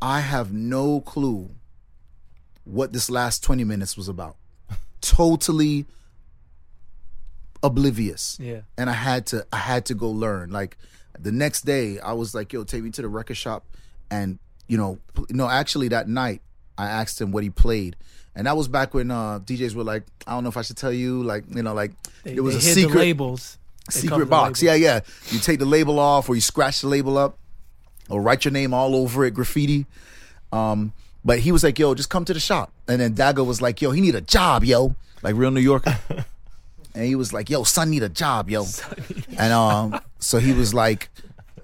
I 0.01 0.21
have 0.21 0.51
no 0.51 1.01
clue 1.01 1.51
what 2.65 2.91
this 2.93 3.09
last 3.09 3.43
20 3.43 3.63
minutes 3.63 3.95
was 3.97 4.07
about. 4.09 4.35
totally 5.01 5.85
oblivious. 7.63 8.37
Yeah. 8.41 8.61
And 8.77 8.89
I 8.89 8.93
had 8.93 9.25
to 9.27 9.45
I 9.51 9.57
had 9.57 9.85
to 9.87 9.93
go 9.95 10.09
learn. 10.09 10.51
Like 10.51 10.77
the 11.19 11.31
next 11.31 11.61
day 11.65 11.99
I 11.99 12.13
was 12.13 12.35
like, 12.35 12.53
yo, 12.53 12.63
take 12.63 12.83
me 12.83 12.91
to 12.91 13.01
the 13.01 13.07
record 13.07 13.37
shop 13.37 13.65
and 14.11 14.39
you 14.67 14.77
know, 14.77 14.99
no, 15.29 15.47
actually 15.47 15.89
that 15.89 16.07
night 16.07 16.41
I 16.77 16.87
asked 16.87 17.19
him 17.21 17.31
what 17.31 17.43
he 17.43 17.49
played. 17.49 17.95
And 18.35 18.47
that 18.47 18.57
was 18.57 18.67
back 18.67 18.93
when 18.93 19.11
uh 19.11 19.39
DJs 19.39 19.75
were 19.75 19.83
like, 19.83 20.03
I 20.27 20.31
don't 20.31 20.43
know 20.43 20.49
if 20.49 20.57
I 20.57 20.61
should 20.61 20.77
tell 20.77 20.91
you, 20.91 21.23
like, 21.23 21.43
you 21.53 21.63
know, 21.63 21.73
like 21.73 21.91
They- 22.23 22.35
it 22.35 22.41
was 22.43 22.55
a 22.55 22.61
secret 22.61 22.93
the 22.93 22.99
labels. 22.99 23.57
Secret 23.89 24.25
box. 24.25 24.61
labels. 24.61 24.63
Yeah, 24.63 24.73
yeah. 24.95 24.99
You 25.31 25.39
take 25.39 25.59
the 25.59 25.65
label 25.65 25.99
off 25.99 26.27
or 26.27 26.35
you 26.35 26.41
scratch 26.41 26.81
the 26.81 26.87
label 26.87 27.17
up 27.17 27.37
or 28.09 28.21
write 28.21 28.43
your 28.43 28.51
name 28.51 28.73
all 28.73 28.95
over 28.95 29.23
it, 29.25 29.31
graffiti. 29.35 29.85
Um, 30.51 30.91
but 31.25 31.39
he 31.39 31.51
was 31.51 31.63
like, 31.63 31.77
yo, 31.79 31.95
just 31.95 32.09
come 32.09 32.23
to 32.25 32.33
the 32.33 32.39
shop. 32.39 32.71
And 32.87 33.01
then 33.01 33.13
Dagger 33.15 33.43
was 33.43 33.61
like, 33.61 33.81
yo, 33.81 33.91
he 33.91 33.99
need 33.99 34.15
a 34.15 34.21
job, 34.21 34.63
yo. 34.63 34.95
Like 35.23 35.35
real 35.35 35.51
New 35.51 35.59
Yorker. 35.59 35.97
and 36.95 37.03
he 37.03 37.15
was 37.15 37.33
like, 37.33 37.49
yo, 37.49 37.63
son 37.63 37.89
need 37.89 38.03
a 38.03 38.09
job, 38.09 38.49
yo. 38.49 38.65
And 39.37 39.51
um, 39.51 39.99
so 40.19 40.37
he 40.37 40.53
was 40.53 40.73
like, 40.73 41.09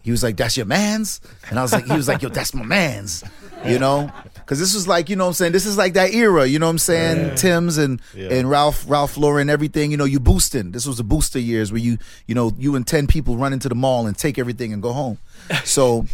he 0.02 0.10
was 0.12 0.24
like, 0.24 0.36
that's 0.36 0.58
your 0.58 0.66
man's? 0.66 1.22
And 1.50 1.60
I 1.60 1.62
was 1.62 1.72
like, 1.72 1.86
he 1.86 1.94
was 1.94 2.08
like, 2.08 2.22
yo, 2.24 2.30
that's 2.30 2.54
my 2.54 2.64
man's. 2.66 3.24
You 3.64 3.78
know? 3.78 4.12
Cause 4.48 4.60
this 4.60 4.74
was 4.74 4.88
like, 4.88 5.08
you 5.08 5.16
know 5.16 5.26
what 5.26 5.30
I'm 5.30 5.34
saying? 5.36 5.52
This 5.54 5.66
is 5.68 5.78
like 5.78 5.94
that 5.94 6.14
era, 6.14 6.46
you 6.48 6.58
know 6.60 6.66
what 6.66 6.72
I'm 6.72 6.78
saying? 6.80 7.18
Yeah. 7.20 7.36
Tim's 7.36 7.78
and 7.78 8.02
Yeah. 8.16 8.30
and 8.34 8.50
Ralph 8.50 8.84
Ralph 8.88 9.16
Lauren, 9.16 9.50
everything, 9.50 9.92
you 9.92 9.98
know, 9.98 10.04
you 10.04 10.20
boosting. 10.20 10.72
This 10.72 10.86
was 10.88 10.98
the 10.98 11.04
booster 11.04 11.40
years 11.40 11.72
where 11.72 11.80
you, 11.80 11.98
you 12.26 12.34
know, 12.36 12.52
you 12.58 12.76
and 12.76 12.86
10 12.86 13.06
people 13.08 13.38
run 13.38 13.54
into 13.54 13.70
the 13.70 13.76
mall 13.76 14.08
and 14.08 14.18
take 14.18 14.38
everything 14.40 14.74
and 14.74 14.82
go 14.82 14.92
home. 14.92 15.20
So 15.64 16.06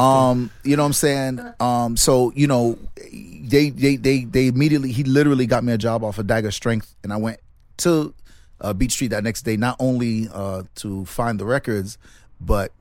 Um, 0.00 0.50
you 0.64 0.76
know 0.76 0.82
what 0.82 0.86
I'm 0.88 0.92
saying? 0.92 1.40
Um, 1.60 1.96
so, 1.96 2.32
you 2.34 2.46
know, 2.46 2.78
they 3.04 3.70
they 3.70 3.96
they 3.96 4.24
they 4.24 4.46
immediately 4.48 4.92
he 4.92 5.04
literally 5.04 5.46
got 5.46 5.64
me 5.64 5.72
a 5.72 5.78
job 5.78 6.04
off 6.04 6.18
of 6.18 6.26
Dagger 6.26 6.50
Strength 6.50 6.94
and 7.02 7.12
I 7.12 7.16
went 7.16 7.40
to 7.78 8.14
uh, 8.60 8.72
Beat 8.72 8.92
Street 8.92 9.08
that 9.08 9.24
next 9.24 9.42
day, 9.42 9.56
not 9.56 9.76
only 9.78 10.28
uh, 10.32 10.64
to 10.76 11.04
find 11.06 11.38
the 11.38 11.46
records, 11.46 11.98
but 12.40 12.72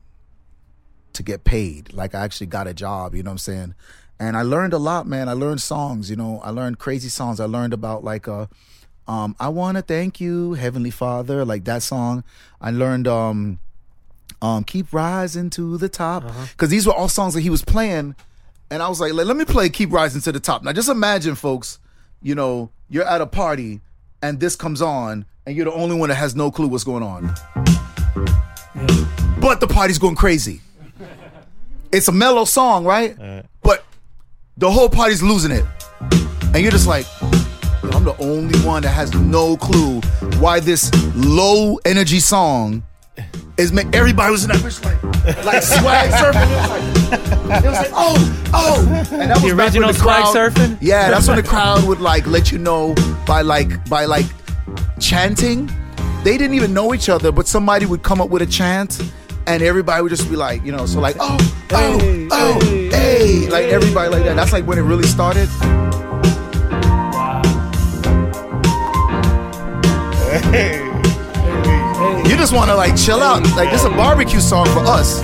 to 1.13 1.23
get 1.23 1.43
paid. 1.43 1.93
Like 1.93 2.15
I 2.15 2.21
actually 2.21 2.47
got 2.47 2.67
a 2.67 2.73
job, 2.73 3.15
you 3.15 3.23
know 3.23 3.29
what 3.29 3.33
I'm 3.33 3.37
saying? 3.39 3.75
And 4.19 4.35
I 4.35 4.41
learned 4.41 4.73
a 4.73 4.77
lot, 4.77 5.07
man. 5.07 5.29
I 5.29 5.33
learned 5.33 5.61
songs, 5.61 6.09
you 6.09 6.15
know, 6.15 6.41
I 6.43 6.49
learned 6.49 6.79
crazy 6.79 7.09
songs. 7.09 7.39
I 7.39 7.45
learned 7.45 7.73
about 7.73 8.03
like 8.03 8.27
uh 8.27 8.47
um 9.07 9.35
I 9.39 9.49
wanna 9.49 9.81
thank 9.81 10.19
you, 10.19 10.53
Heavenly 10.53 10.91
Father, 10.91 11.45
like 11.45 11.63
that 11.65 11.83
song. 11.83 12.23
I 12.61 12.71
learned 12.71 13.07
um 13.07 13.59
um 14.41 14.63
Keep 14.63 14.93
Rising 14.93 15.49
to 15.51 15.77
the 15.77 15.89
Top. 15.89 16.23
Cause 16.57 16.69
these 16.69 16.85
were 16.87 16.93
all 16.93 17.09
songs 17.09 17.33
that 17.33 17.41
he 17.41 17.49
was 17.49 17.63
playing. 17.63 18.15
And 18.71 18.83
I 18.83 18.87
was 18.87 18.99
like, 19.01 19.13
let, 19.13 19.25
let 19.27 19.35
me 19.35 19.45
play 19.45 19.69
Keep 19.69 19.91
Rising 19.91 20.21
to 20.21 20.31
the 20.31 20.39
Top. 20.39 20.63
Now 20.63 20.71
just 20.73 20.89
imagine, 20.89 21.35
folks, 21.35 21.79
you 22.21 22.35
know, 22.35 22.69
you're 22.89 23.05
at 23.07 23.21
a 23.21 23.25
party 23.25 23.81
and 24.21 24.39
this 24.39 24.55
comes 24.55 24.81
on 24.81 25.25
and 25.45 25.55
you're 25.55 25.65
the 25.65 25.73
only 25.73 25.95
one 25.97 26.09
that 26.09 26.15
has 26.15 26.35
no 26.35 26.51
clue 26.51 26.67
what's 26.67 26.83
going 26.83 27.03
on. 27.03 27.33
But 29.39 29.59
the 29.59 29.67
party's 29.67 29.97
going 29.97 30.15
crazy. 30.15 30.61
It's 31.91 32.07
a 32.07 32.11
mellow 32.11 32.45
song, 32.45 32.85
right? 32.85 33.17
But 33.63 33.83
the 34.57 34.69
whole 34.69 34.89
party's 34.89 35.23
losing 35.23 35.51
it. 35.51 35.65
And 36.53 36.57
you're 36.57 36.71
just 36.71 36.87
like, 36.87 37.05
I'm 37.93 38.03
the 38.03 38.15
only 38.19 38.59
one 38.59 38.83
that 38.83 38.89
has 38.89 39.13
no 39.15 39.57
clue 39.57 40.01
why 40.39 40.59
this 40.59 40.91
low 41.15 41.77
energy 41.85 42.19
song 42.19 42.83
is 43.59 43.71
make 43.73 43.93
everybody 43.95 44.31
was 44.31 44.43
in 44.43 44.49
that 44.51 44.59
bitch 44.59 44.83
like 44.85 45.45
like 45.45 45.61
swag 45.63 46.09
surfing. 46.21 46.47
It 46.49 46.55
was 46.55 46.69
like, 46.69 47.63
it 47.63 47.67
was 47.67 47.77
like 47.77 47.91
oh, 47.93 48.49
oh. 48.53 49.07
And 49.11 49.31
that 49.31 49.37
The 49.37 49.43
was 49.43 49.43
when 49.53 49.59
original 49.59 49.93
swag 49.93 50.23
crowd- 50.23 50.35
surfing? 50.35 50.77
Yeah, 50.81 51.09
that's 51.11 51.27
when 51.27 51.37
the 51.37 51.43
crowd 51.43 51.83
would 51.87 51.99
like 51.99 52.25
let 52.25 52.51
you 52.51 52.57
know 52.57 52.95
by 53.27 53.41
like 53.41 53.87
by 53.89 54.05
like 54.05 54.25
chanting. 54.99 55.69
They 56.23 56.37
didn't 56.37 56.55
even 56.55 56.73
know 56.73 56.93
each 56.93 57.09
other, 57.09 57.31
but 57.31 57.47
somebody 57.47 57.85
would 57.85 58.03
come 58.03 58.19
up 58.21 58.29
with 58.29 58.41
a 58.41 58.45
chant 58.45 59.01
and 59.47 59.63
everybody 59.63 60.01
would 60.03 60.09
just 60.09 60.29
be 60.29 60.35
like, 60.35 60.63
you 60.65 60.71
know, 60.71 60.85
so 60.85 60.99
like, 60.99 61.15
oh, 61.19 61.37
oh, 61.71 62.27
oh, 62.31 62.59
hey, 62.91 63.47
like 63.49 63.65
everybody 63.65 64.09
like 64.09 64.23
that. 64.25 64.35
That's 64.35 64.51
like 64.53 64.65
when 64.67 64.77
it 64.77 64.81
really 64.83 65.07
started. 65.07 65.47
You 72.29 72.35
just 72.37 72.53
want 72.53 72.69
to 72.69 72.75
like 72.75 72.95
chill 72.95 73.21
out. 73.21 73.43
Like 73.55 73.71
this 73.71 73.81
is 73.81 73.85
a 73.85 73.89
barbecue 73.91 74.39
song 74.39 74.65
for 74.67 74.79
us. 74.79 75.21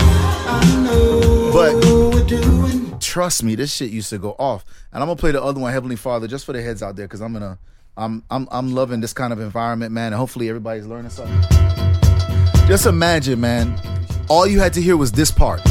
But 1.51 2.99
trust 2.99 3.43
me, 3.43 3.55
this 3.55 3.73
shit 3.73 3.91
used 3.91 4.09
to 4.09 4.17
go 4.17 4.35
off. 4.37 4.65
And 4.91 5.01
I'm 5.01 5.07
gonna 5.07 5.15
play 5.15 5.31
the 5.31 5.41
other 5.41 5.59
one, 5.59 5.71
Heavenly 5.71 5.95
Father, 5.95 6.27
just 6.27 6.45
for 6.45 6.53
the 6.53 6.61
heads 6.61 6.83
out 6.83 6.95
there, 6.95 7.07
because 7.07 7.21
I'm 7.21 7.33
gonna, 7.33 7.57
I'm, 7.95 8.23
I'm, 8.29 8.47
I'm 8.51 8.73
loving 8.73 8.99
this 8.99 9.13
kind 9.13 9.31
of 9.31 9.39
environment, 9.39 9.91
man. 9.91 10.07
And 10.07 10.15
hopefully 10.15 10.49
everybody's 10.49 10.85
learning 10.85 11.11
something. 11.11 11.39
Just 12.67 12.85
imagine, 12.85 13.39
man. 13.39 13.79
All 14.27 14.45
you 14.45 14.59
had 14.59 14.73
to 14.73 14.81
hear 14.81 14.97
was 14.97 15.11
this 15.11 15.31
part, 15.31 15.65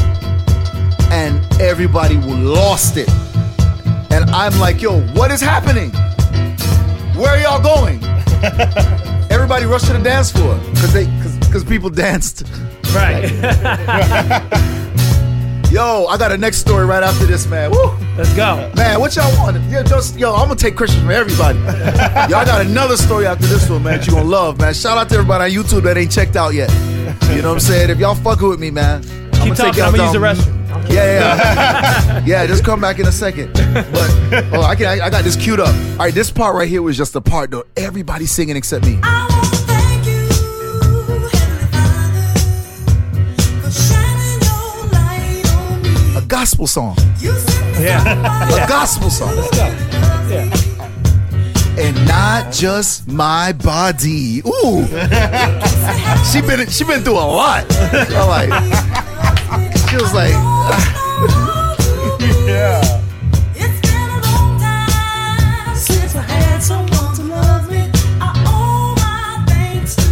and 1.11 1.45
everybody 1.61 2.15
lost 2.17 2.97
it. 2.97 3.09
And 4.11 4.29
I'm 4.31 4.57
like, 4.59 4.81
yo, 4.81 5.01
what 5.13 5.29
is 5.31 5.41
happening? 5.41 5.91
Where 7.15 7.31
are 7.31 7.37
y'all 7.37 7.61
going? 7.61 7.99
Everybody 9.45 9.67
rushed 9.67 9.85
to 9.85 9.93
the 9.93 9.99
dance 9.99 10.31
floor 10.31 10.57
because 10.71 10.91
they 10.91 11.05
because 11.45 11.63
people 11.63 11.91
danced. 11.91 12.47
Right. 12.95 13.31
Yo, 15.71 16.07
I 16.07 16.17
got 16.17 16.31
a 16.31 16.37
next 16.37 16.57
story 16.57 16.87
right 16.87 17.03
after 17.03 17.27
this, 17.27 17.45
man. 17.45 17.69
Woo! 17.69 17.95
Let's 18.17 18.35
go. 18.35 18.71
Man, 18.75 18.99
what 18.99 19.15
y'all 19.15 19.31
want? 19.37 19.61
Yo, 19.69 19.83
just 19.83 20.17
yo, 20.17 20.33
I'm 20.33 20.47
gonna 20.47 20.55
take 20.55 20.75
questions 20.75 20.99
from 20.99 21.11
everybody. 21.11 21.59
y'all 21.59 22.43
got 22.43 22.65
another 22.65 22.97
story 22.97 23.27
after 23.27 23.45
this 23.45 23.69
one, 23.69 23.83
man. 23.83 23.99
that 23.99 24.07
You 24.07 24.13
gonna 24.13 24.27
love, 24.27 24.59
man. 24.59 24.73
Shout 24.73 24.97
out 24.97 25.09
to 25.09 25.13
everybody 25.13 25.55
on 25.55 25.63
YouTube 25.63 25.83
that 25.83 25.95
ain't 25.95 26.11
checked 26.11 26.35
out 26.35 26.55
yet. 26.55 26.71
You 27.29 27.43
know 27.43 27.49
what 27.49 27.53
I'm 27.53 27.59
saying? 27.59 27.91
If 27.91 27.99
y'all 27.99 28.15
fucking 28.15 28.49
with 28.49 28.59
me, 28.59 28.71
man, 28.71 29.03
Keep 29.43 29.53
talking. 29.53 29.83
I'm 29.83 29.91
gonna 29.91 30.05
use 30.05 30.11
the 30.11 30.17
restroom. 30.17 30.64
Yeah, 30.95 31.03
yeah, 31.03 32.23
yeah. 32.25 32.47
Just 32.47 32.63
come 32.63 32.79
back 32.79 32.99
in 32.99 33.05
a 33.05 33.11
second. 33.11 33.51
But 33.53 34.53
oh, 34.53 34.61
I 34.61 34.75
can. 34.75 34.87
I, 34.87 35.05
I 35.05 35.09
got 35.09 35.25
this 35.25 35.35
queued 35.35 35.59
up. 35.59 35.67
All 35.67 35.97
right, 35.97 36.13
this 36.13 36.31
part 36.31 36.55
right 36.55 36.69
here 36.69 36.81
was 36.81 36.95
just 36.95 37.11
the 37.11 37.21
part 37.21 37.51
though. 37.51 37.65
Everybody 37.75 38.25
singing 38.25 38.55
except 38.55 38.85
me. 38.85 38.99
A 46.15 46.21
gospel 46.25 46.65
song. 46.65 46.95
Yeah. 47.19 48.63
A 48.63 48.67
gospel 48.67 49.09
song. 49.09 49.35
Yeah. 50.29 50.49
And 51.77 52.07
not 52.07 52.53
just 52.53 53.05
my 53.09 53.51
body. 53.51 54.39
Ooh. 54.47 54.87
she 56.31 56.39
been 56.39 56.69
she 56.69 56.85
been 56.85 57.03
through 57.03 57.19
a 57.19 57.27
lot. 57.27 57.65
I'm 57.69 58.49
like, 58.49 59.04
she 59.95 60.01
was 60.01 60.13
like, 60.13 60.31
yeah. 62.45 63.01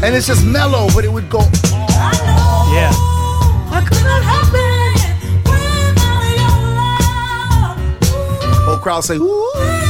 and 0.03 0.15
it's 0.15 0.27
just 0.27 0.45
mellow, 0.45 0.87
but 0.93 1.03
it 1.03 1.11
would 1.11 1.29
go. 1.29 1.39
Yeah. 2.71 2.91
Whole 8.65 8.77
crowd 8.77 9.03
say, 9.03 9.17
Ooh. 9.17 9.82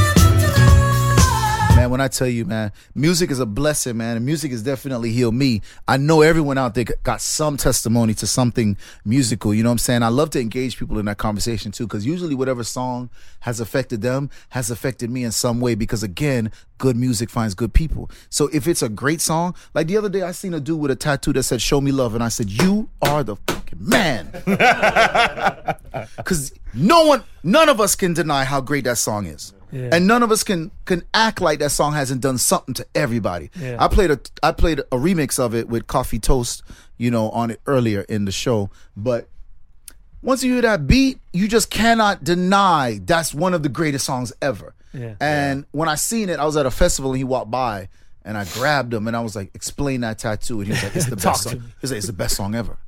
When 1.94 2.00
I 2.00 2.08
tell 2.08 2.26
you, 2.26 2.44
man, 2.44 2.72
music 2.96 3.30
is 3.30 3.38
a 3.38 3.46
blessing, 3.46 3.96
man, 3.98 4.16
and 4.16 4.26
music 4.26 4.50
has 4.50 4.64
definitely 4.64 5.12
healed 5.12 5.36
me. 5.36 5.62
I 5.86 5.96
know 5.96 6.22
everyone 6.22 6.58
out 6.58 6.74
there 6.74 6.82
got 7.04 7.20
some 7.20 7.56
testimony 7.56 8.14
to 8.14 8.26
something 8.26 8.76
musical. 9.04 9.54
You 9.54 9.62
know 9.62 9.68
what 9.68 9.74
I'm 9.74 9.78
saying? 9.78 10.02
I 10.02 10.08
love 10.08 10.30
to 10.30 10.40
engage 10.40 10.76
people 10.76 10.98
in 10.98 11.06
that 11.06 11.18
conversation 11.18 11.70
too, 11.70 11.86
because 11.86 12.04
usually 12.04 12.34
whatever 12.34 12.64
song 12.64 13.10
has 13.42 13.60
affected 13.60 14.02
them 14.02 14.28
has 14.48 14.72
affected 14.72 15.08
me 15.08 15.22
in 15.22 15.30
some 15.30 15.60
way. 15.60 15.76
Because 15.76 16.02
again, 16.02 16.50
good 16.78 16.96
music 16.96 17.30
finds 17.30 17.54
good 17.54 17.72
people. 17.72 18.10
So 18.28 18.50
if 18.52 18.66
it's 18.66 18.82
a 18.82 18.88
great 18.88 19.20
song, 19.20 19.54
like 19.72 19.86
the 19.86 19.96
other 19.96 20.08
day, 20.08 20.22
I 20.22 20.32
seen 20.32 20.52
a 20.52 20.58
dude 20.58 20.80
with 20.80 20.90
a 20.90 20.96
tattoo 20.96 21.32
that 21.34 21.44
said 21.44 21.62
"Show 21.62 21.80
me 21.80 21.92
love," 21.92 22.16
and 22.16 22.24
I 22.24 22.28
said, 22.28 22.50
"You 22.50 22.88
are 23.02 23.22
the 23.22 23.36
fucking 23.46 23.78
man." 23.78 24.32
Because 26.16 26.52
no 26.74 27.06
one, 27.06 27.22
none 27.44 27.68
of 27.68 27.80
us 27.80 27.94
can 27.94 28.14
deny 28.14 28.44
how 28.44 28.60
great 28.60 28.82
that 28.82 28.98
song 28.98 29.26
is. 29.26 29.52
Yeah. 29.74 29.88
And 29.92 30.06
none 30.06 30.22
of 30.22 30.30
us 30.30 30.44
can 30.44 30.70
can 30.84 31.02
act 31.12 31.40
like 31.40 31.58
that 31.58 31.70
song 31.70 31.94
hasn't 31.94 32.20
done 32.20 32.38
something 32.38 32.74
to 32.74 32.86
everybody. 32.94 33.50
Yeah. 33.58 33.76
I 33.80 33.88
played 33.88 34.12
a 34.12 34.20
I 34.42 34.52
played 34.52 34.78
a 34.78 34.84
remix 34.92 35.38
of 35.38 35.54
it 35.54 35.68
with 35.68 35.88
Coffee 35.88 36.20
Toast, 36.20 36.62
you 36.96 37.10
know, 37.10 37.28
on 37.30 37.50
it 37.50 37.60
earlier 37.66 38.02
in 38.02 38.24
the 38.24 38.32
show. 38.32 38.70
But 38.96 39.28
once 40.22 40.44
you 40.44 40.52
hear 40.52 40.62
that 40.62 40.86
beat, 40.86 41.18
you 41.32 41.48
just 41.48 41.70
cannot 41.70 42.22
deny 42.22 43.00
that's 43.04 43.34
one 43.34 43.52
of 43.52 43.64
the 43.64 43.68
greatest 43.68 44.06
songs 44.06 44.32
ever. 44.40 44.74
Yeah. 44.92 45.16
And 45.20 45.66
when 45.72 45.88
I 45.88 45.96
seen 45.96 46.28
it, 46.28 46.38
I 46.38 46.44
was 46.44 46.56
at 46.56 46.66
a 46.66 46.70
festival 46.70 47.10
and 47.10 47.18
he 47.18 47.24
walked 47.24 47.50
by 47.50 47.88
and 48.24 48.38
I 48.38 48.44
grabbed 48.44 48.94
him 48.94 49.08
and 49.08 49.16
I 49.16 49.20
was 49.20 49.34
like, 49.34 49.50
explain 49.54 50.02
that 50.02 50.20
tattoo. 50.20 50.60
And 50.60 50.68
he 50.68 50.72
was 50.72 50.82
like, 50.84 50.96
it's 50.96 51.10
the 51.10 51.16
best 51.28 51.42
song. 51.42 51.64
He's 51.80 51.90
like, 51.90 51.98
it's 51.98 52.06
the 52.06 52.12
best 52.12 52.36
song 52.36 52.54
ever. 52.54 52.78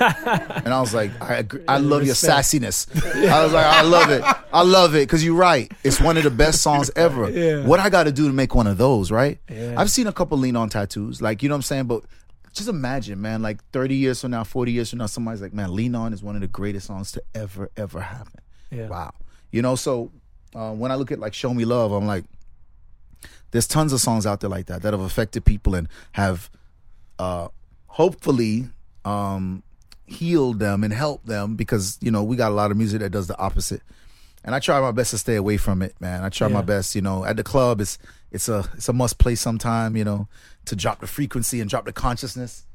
And 0.00 0.68
I 0.72 0.80
was 0.80 0.94
like, 0.94 1.10
I 1.20 1.34
agree. 1.34 1.62
I 1.68 1.78
love 1.78 2.04
your 2.04 2.14
sassiness. 2.14 2.86
I 3.28 3.44
was 3.44 3.52
like, 3.52 3.66
I 3.66 3.82
love 3.82 4.10
it. 4.10 4.22
I 4.52 4.62
love 4.62 4.94
it 4.94 5.00
because 5.00 5.24
you're 5.24 5.34
right. 5.34 5.70
It's 5.82 6.00
one 6.00 6.16
of 6.16 6.24
the 6.24 6.30
best 6.30 6.62
songs 6.62 6.90
ever. 6.96 7.30
Yeah. 7.30 7.66
What 7.66 7.80
I 7.80 7.90
got 7.90 8.04
to 8.04 8.12
do 8.12 8.26
to 8.26 8.32
make 8.32 8.54
one 8.54 8.66
of 8.66 8.78
those, 8.78 9.10
right? 9.10 9.38
Yeah. 9.50 9.74
I've 9.76 9.90
seen 9.90 10.06
a 10.06 10.12
couple 10.12 10.38
lean 10.38 10.56
on 10.56 10.68
tattoos, 10.68 11.20
like 11.20 11.42
you 11.42 11.48
know 11.48 11.54
what 11.54 11.58
I'm 11.58 11.62
saying. 11.62 11.84
But 11.86 12.04
just 12.52 12.68
imagine, 12.68 13.20
man, 13.20 13.42
like 13.42 13.62
30 13.72 13.94
years 13.94 14.20
from 14.20 14.30
now, 14.30 14.44
40 14.44 14.72
years 14.72 14.90
from 14.90 15.00
now, 15.00 15.06
somebody's 15.06 15.42
like, 15.42 15.52
man, 15.52 15.74
lean 15.74 15.94
on 15.94 16.12
is 16.12 16.22
one 16.22 16.36
of 16.36 16.40
the 16.40 16.48
greatest 16.48 16.86
songs 16.86 17.12
to 17.12 17.22
ever, 17.34 17.70
ever 17.76 18.00
happen. 18.00 18.40
Yeah. 18.70 18.88
Wow. 18.88 19.12
You 19.50 19.62
know, 19.62 19.74
so 19.74 20.10
uh, 20.54 20.72
when 20.72 20.90
I 20.92 20.94
look 20.94 21.10
at 21.10 21.18
like 21.18 21.34
Show 21.34 21.52
Me 21.52 21.64
Love, 21.64 21.92
I'm 21.92 22.06
like, 22.06 22.24
there's 23.50 23.66
tons 23.66 23.92
of 23.92 24.00
songs 24.00 24.26
out 24.26 24.40
there 24.40 24.50
like 24.50 24.66
that 24.66 24.82
that 24.82 24.92
have 24.92 25.00
affected 25.00 25.44
people 25.44 25.74
and 25.76 25.88
have 26.12 26.50
uh 27.20 27.46
hopefully 27.86 28.66
um 29.04 29.62
healed 30.06 30.58
them 30.58 30.84
and 30.84 30.92
help 30.92 31.24
them 31.24 31.56
because 31.56 31.98
you 32.00 32.10
know 32.10 32.22
we 32.22 32.36
got 32.36 32.50
a 32.50 32.54
lot 32.54 32.70
of 32.70 32.76
music 32.76 33.00
that 33.00 33.10
does 33.10 33.26
the 33.26 33.38
opposite. 33.38 33.82
And 34.46 34.54
i 34.54 34.58
try 34.58 34.78
my 34.80 34.92
best 34.92 35.10
to 35.12 35.18
stay 35.18 35.36
away 35.36 35.56
from 35.56 35.80
it 35.80 35.94
man. 36.00 36.22
I 36.22 36.28
try 36.28 36.48
my 36.48 36.62
best 36.62 36.94
you 36.94 37.02
know. 37.02 37.24
At 37.24 37.36
the 37.36 37.42
club 37.42 37.80
it's 37.80 37.98
it's 38.30 38.48
a 38.48 38.68
it's 38.74 38.88
a 38.88 38.92
must 38.92 39.18
play 39.18 39.34
sometime 39.34 39.96
you 39.96 40.04
know 40.04 40.28
to 40.66 40.76
drop 40.76 41.00
the 41.00 41.06
frequency 41.06 41.60
and 41.60 41.70
drop 41.70 41.86
the 41.86 41.92
consciousness. 41.92 42.66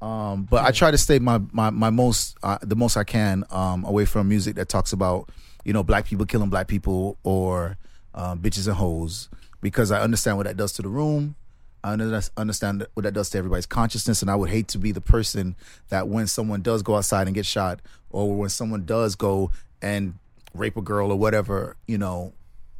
Um 0.00 0.44
but 0.50 0.64
i 0.64 0.72
try 0.72 0.90
to 0.90 0.98
stay 0.98 1.20
my 1.20 1.40
my, 1.52 1.70
my 1.70 1.90
most 1.90 2.36
uh, 2.42 2.58
the 2.62 2.74
most 2.74 2.96
i 2.96 3.04
can 3.04 3.44
um 3.50 3.84
away 3.84 4.04
from 4.04 4.28
music 4.28 4.56
that 4.56 4.68
talks 4.68 4.92
about 4.92 5.28
you 5.64 5.72
know 5.72 5.84
black 5.84 6.06
people 6.06 6.26
killing 6.26 6.50
black 6.50 6.66
people 6.66 7.18
or 7.22 7.76
um, 8.14 8.40
bitches 8.40 8.66
and 8.66 8.76
hoes 8.76 9.28
because 9.60 9.92
i 9.92 10.00
understand 10.00 10.36
what 10.36 10.46
that 10.46 10.56
does 10.56 10.72
to 10.72 10.82
the 10.82 10.88
room 10.88 11.36
I 11.84 11.92
understand 12.36 12.86
what 12.94 13.02
that 13.02 13.12
does 13.12 13.30
to 13.30 13.38
everybody's 13.38 13.66
consciousness, 13.66 14.22
and 14.22 14.30
I 14.30 14.36
would 14.36 14.50
hate 14.50 14.68
to 14.68 14.78
be 14.78 14.92
the 14.92 15.00
person 15.00 15.56
that 15.88 16.06
when 16.08 16.26
someone 16.26 16.62
does 16.62 16.82
go 16.82 16.96
outside 16.96 17.26
and 17.26 17.34
get 17.34 17.44
shot, 17.46 17.80
or 18.10 18.34
when 18.34 18.48
someone 18.50 18.84
does 18.84 19.16
go 19.16 19.50
and 19.80 20.14
rape 20.54 20.76
a 20.76 20.82
girl 20.82 21.10
or 21.10 21.18
whatever, 21.18 21.76
you 21.88 21.98
know, 21.98 22.32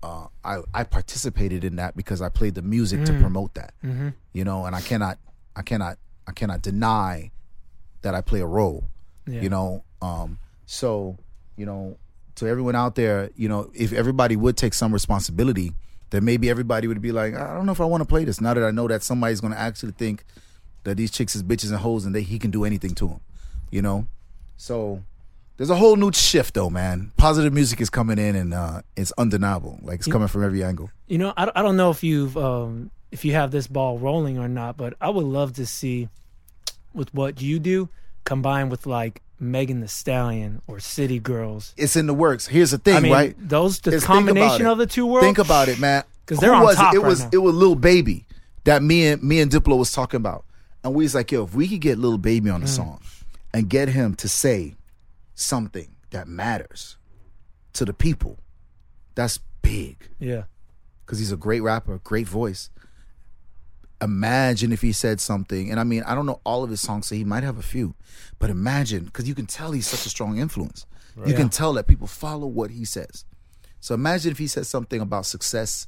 uh, 0.03 0.27
I 0.45 0.61
I 0.75 0.85
participated 0.85 1.65
in 1.65 1.77
that 1.77 1.97
because 1.97 2.23
I 2.23 2.29
played 2.29 2.55
the 2.55 2.63
music 2.63 3.05
to 3.07 3.13
Mm. 3.13 3.21
promote 3.21 3.55
that, 3.55 3.75
Mhm. 3.85 4.15
you 4.33 4.45
know, 4.45 4.67
and 4.67 4.75
I 4.77 4.81
cannot 4.81 5.19
I 5.57 5.63
cannot 5.63 5.99
I 6.27 6.33
cannot 6.33 6.63
deny 6.63 7.31
that 8.03 8.15
I 8.15 8.21
play 8.21 8.41
a 8.41 8.47
role, 8.47 8.85
Yeah. 9.27 9.41
you 9.43 9.49
know. 9.49 9.85
Um, 10.01 10.39
so 10.67 11.19
you 11.57 11.67
know, 11.67 11.97
to 12.37 12.47
everyone 12.47 12.75
out 12.77 12.95
there, 12.95 13.31
you 13.37 13.49
know, 13.49 13.71
if 13.75 13.93
everybody 13.93 14.37
would 14.37 14.57
take 14.57 14.75
some 14.75 14.93
responsibility, 14.93 15.75
then 16.13 16.25
maybe 16.25 16.49
everybody 16.49 16.87
would 16.87 17.03
be 17.03 17.11
like, 17.11 17.35
I 17.35 17.53
don't 17.55 17.67
know 17.67 17.73
if 17.73 17.81
I 17.81 17.85
want 17.85 18.01
to 18.03 18.07
play 18.07 18.25
this. 18.25 18.41
Now 18.41 18.55
that 18.55 18.63
I 18.65 18.71
know 18.71 18.87
that 18.87 19.03
somebody's 19.03 19.41
going 19.41 19.53
to 19.53 19.59
actually 19.59 19.93
think 19.93 20.25
that 20.85 20.97
these 20.97 21.11
chicks 21.11 21.35
is 21.35 21.43
bitches 21.43 21.71
and 21.71 21.79
hoes 21.81 22.05
and 22.07 22.15
they 22.15 22.23
he 22.23 22.39
can 22.39 22.51
do 22.51 22.65
anything 22.65 22.95
to 22.97 23.09
them, 23.09 23.21
you 23.71 23.83
know. 23.83 24.07
So 24.57 25.03
there's 25.57 25.71
a 25.71 25.77
whole 25.77 25.97
new 25.97 26.13
shift 26.13 26.55
though, 26.55 26.71
man. 26.71 27.13
Positive 27.17 27.53
music 27.53 27.81
is 27.81 27.91
coming 27.91 28.19
in 28.19 28.37
and 28.37 28.55
uh, 28.55 28.83
it's 28.97 29.13
undeniable. 29.19 29.79
Like 29.83 29.99
it's 29.99 30.07
You- 30.07 30.13
coming 30.13 30.29
from 30.29 30.45
every 30.45 30.63
angle. 30.63 30.91
You 31.09 31.19
know, 31.19 31.33
I, 31.37 31.51
I 31.55 31.63
don't 31.63 31.77
know 31.77 31.91
if 31.91 32.03
you've 32.05 32.37
um, 32.37 32.91
if 33.11 33.25
you 33.25 33.33
have 33.35 33.51
this 33.51 33.67
ball 33.67 33.99
rolling 33.99 34.39
or 34.39 34.49
not, 34.49 34.77
but 34.77 34.95
I 35.01 35.11
would 35.11 35.27
love 35.27 35.55
to 35.55 35.67
see 35.67 36.09
with 36.95 37.13
what 37.15 37.41
you 37.41 37.59
do 37.59 37.89
combined 38.25 38.71
with 38.71 38.87
like 38.87 39.23
Megan 39.43 39.81
Thee 39.81 39.87
Stallion 39.89 40.63
or 40.67 40.79
City 40.81 41.19
Girls. 41.19 41.75
It's 41.77 41.97
in 41.97 42.07
the 42.07 42.15
works. 42.15 42.47
Here's 42.47 42.71
the 42.71 42.79
thing, 42.79 42.97
I 42.97 43.01
mean, 43.01 43.13
right? 43.13 43.35
Those 43.39 43.81
the 43.81 43.99
combination 43.99 44.67
of 44.67 44.79
the 44.79 44.87
two 44.87 45.05
worlds. 45.07 45.27
Think 45.27 45.39
about 45.39 45.69
it, 45.69 45.79
man. 45.79 46.05
because 46.25 46.39
Who 46.39 46.47
they're 46.47 46.55
on 46.55 46.63
was 46.65 46.77
top 46.77 46.95
it? 46.95 46.99
It 46.99 47.01
right 47.01 47.09
was 47.09 47.21
now. 47.25 47.31
it 47.33 47.39
was 47.39 47.55
Lil 47.55 47.75
Baby 47.75 48.25
that 48.65 48.83
me 48.83 49.09
and 49.09 49.23
me 49.23 49.41
and 49.41 49.51
Diplo 49.51 49.77
was 49.79 49.93
talking 49.93 50.19
about, 50.19 50.45
and 50.85 50.95
we 50.95 51.03
was 51.05 51.15
like, 51.15 51.33
yo, 51.33 51.45
if 51.45 51.55
we 51.55 51.67
could 51.69 51.81
get 51.81 51.99
Lil 51.99 52.19
Baby 52.19 52.49
on 52.51 52.61
the 52.61 52.67
Mm. 52.69 52.77
song 52.77 53.01
and 53.53 53.69
get 53.69 53.89
him 53.89 54.15
to 54.15 54.29
say 54.29 54.77
something 55.35 55.89
that 56.11 56.29
matters 56.29 56.97
to 57.73 57.85
the 57.85 57.93
people, 57.93 58.39
that's 59.15 59.39
big 59.63 60.09
yeah. 60.21 60.45
because 61.05 61.19
he's 61.19 61.33
a 61.33 61.37
great 61.37 61.61
rapper, 61.63 61.99
great 62.05 62.29
voice. 62.29 62.71
Imagine 64.03 64.73
if 64.73 64.83
he 64.83 64.93
said 64.93 65.21
something, 65.21 65.71
and 65.71 65.79
I 65.79 65.85
mean, 65.85 66.03
I 66.03 66.15
don't 66.15 66.27
know 66.27 66.41
all 66.45 66.65
of 66.65 66.71
his 66.71 66.81
songs, 66.81 67.07
so 67.07 67.15
he 67.15 67.25
might 67.25 67.45
have 67.45 67.57
a 67.57 67.63
few, 67.63 67.95
but 68.41 68.51
imagine 68.51 69.05
because 69.05 69.29
you 69.29 69.35
can 69.35 69.47
tell 69.47 69.71
he's 69.73 69.87
such 69.87 70.05
a 70.07 70.11
strong 70.11 70.39
influence. 70.39 70.87
You 71.17 71.23
Right. 71.23 71.37
can 71.37 71.49
tell 71.51 71.73
that 71.75 71.87
people 71.87 72.07
follow 72.09 72.47
what 72.47 72.71
he 72.71 72.85
says. 72.85 73.25
So 73.81 73.95
imagine 73.95 74.33
if 74.33 74.39
he 74.39 74.47
said 74.49 74.67
something 74.67 75.01
about 75.01 75.27
success, 75.27 75.87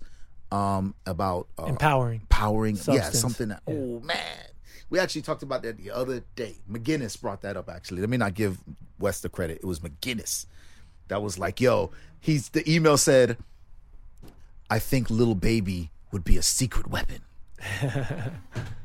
um, 0.53 0.95
about 1.07 1.49
uh, 1.59 1.65
Empowering. 1.65 2.21
empowering, 2.21 2.79
yeah, 2.87 3.11
something 3.11 3.49
that. 3.49 3.63
Oh 3.67 4.01
man, 4.01 4.47
we 4.91 4.99
actually 5.01 5.23
talked 5.23 5.43
about 5.43 5.63
that 5.63 5.79
the 5.79 5.91
other 5.91 6.23
day. 6.37 6.57
McGinnis 6.71 7.21
brought 7.21 7.41
that 7.43 7.57
up. 7.57 7.69
Actually, 7.69 8.01
let 8.03 8.11
me 8.11 8.17
not 8.17 8.35
give 8.35 8.59
West 9.01 9.23
the 9.23 9.29
credit. 9.29 9.59
It 9.63 9.67
was 9.67 9.81
McGinnis 9.81 10.47
that 11.09 11.21
was 11.23 11.39
like, 11.39 11.61
"Yo." 11.61 11.91
He's 12.21 12.51
the 12.51 12.63
email 12.71 12.97
said, 12.97 13.39
"I 14.71 14.79
think 14.79 15.11
Lil 15.11 15.35
Baby 15.35 15.91
would 16.13 16.23
be 16.25 16.37
a 16.37 16.43
secret 16.43 16.87
weapon." 16.87 17.23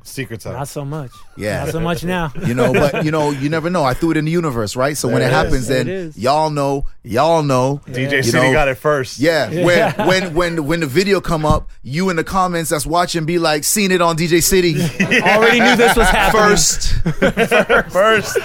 Secrets 0.03 0.45
Not 0.45 0.67
so 0.67 0.83
much. 0.83 1.11
Yeah. 1.37 1.65
Not 1.65 1.69
so 1.73 1.79
much 1.79 2.03
now. 2.03 2.31
you 2.47 2.55
know, 2.55 2.73
but 2.73 3.05
you 3.05 3.11
know, 3.11 3.29
you 3.41 3.47
never 3.49 3.69
know. 3.69 3.83
I 3.83 3.93
threw 3.93 4.09
it 4.11 4.17
in 4.17 4.25
the 4.25 4.31
universe, 4.31 4.75
right? 4.75 4.97
So 4.97 5.07
when 5.07 5.19
There 5.19 5.27
it 5.27 5.31
it 5.31 5.35
happens. 5.35 5.67
There 5.67 5.83
then 5.83 5.87
it 5.87 5.93
is. 5.93 6.17
y'all 6.17 6.49
know, 6.49 6.85
y'all 7.03 7.43
know. 7.43 7.81
DJ 7.85 8.13
you 8.17 8.23
City 8.23 8.47
know. 8.47 8.51
got 8.51 8.67
it 8.69 8.75
first. 8.75 9.19
Yeah, 9.19 9.51
Yeah. 9.51 9.65
when 9.65 10.07
when 10.07 10.33
when 10.33 10.65
when 10.65 10.79
the 10.79 10.87
video 10.87 11.21
come 11.21 11.45
up, 11.45 11.69
you 11.83 12.09
in 12.09 12.15
the 12.15 12.23
comments 12.23 12.71
that's 12.71 12.87
watching 12.87 13.25
be 13.25 13.37
like, 13.37 13.63
seen 13.63 13.91
it 13.91 14.01
on 14.01 14.17
DJ 14.17 14.41
City. 14.41 14.75
Already 15.21 15.59
knew 15.59 15.75
this 15.75 15.95
was 15.95 16.09
happening. 16.09 16.41
First, 16.41 16.93
first, 17.91 18.39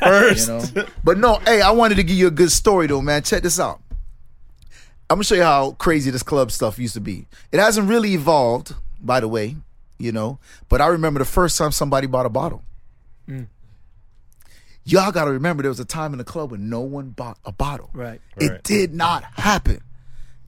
first. 0.00 0.48
You 0.48 0.54
know? 0.82 0.86
But 1.04 1.18
no, 1.18 1.36
hey, 1.46 1.60
I 1.60 1.70
wanted 1.70 1.94
to 1.96 2.02
give 2.02 2.16
you 2.16 2.26
a 2.26 2.32
good 2.32 2.50
story 2.50 2.86
though, 2.88 3.02
man. 3.02 3.22
Check 3.22 3.42
this 3.44 3.60
out. 3.60 3.80
I'm 5.10 5.16
gonna 5.16 5.24
show 5.24 5.36
you 5.36 5.42
how 5.42 5.72
crazy 5.72 6.10
this 6.10 6.22
club 6.24 6.50
stuff 6.50 6.78
used 6.78 6.94
to 6.94 7.00
be. 7.00 7.26
It 7.52 7.60
hasn't 7.60 7.88
really 7.88 8.14
evolved, 8.14 8.74
by 9.00 9.20
the 9.20 9.28
way, 9.28 9.56
you 9.98 10.12
know. 10.12 10.38
But 10.68 10.80
I 10.80 10.86
remember 10.86 11.18
the 11.18 11.24
first 11.24 11.58
time 11.58 11.72
somebody 11.72 12.06
bought 12.06 12.26
a 12.26 12.30
bottle. 12.30 12.62
Mm. 13.28 13.46
Y'all 14.84 15.12
gotta 15.12 15.32
remember 15.32 15.62
there 15.62 15.70
was 15.70 15.80
a 15.80 15.84
time 15.84 16.12
in 16.12 16.18
the 16.18 16.24
club 16.24 16.50
when 16.50 16.70
no 16.70 16.80
one 16.80 17.10
bought 17.10 17.38
a 17.44 17.52
bottle. 17.52 17.90
Right. 17.92 18.20
It 18.38 18.62
did 18.64 18.94
not 18.94 19.24
happen. 19.24 19.82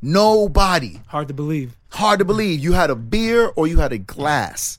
Nobody. 0.03 1.01
Hard 1.09 1.29
to 1.29 1.35
believe. 1.35 1.77
Hard 1.91 2.21
to 2.21 2.25
believe. 2.25 2.61
You 2.61 2.73
had 2.73 2.89
a 2.89 2.95
beer 2.95 3.53
or 3.55 3.67
you 3.67 3.79
had 3.79 3.93
a 3.93 3.99
glass. 3.99 4.79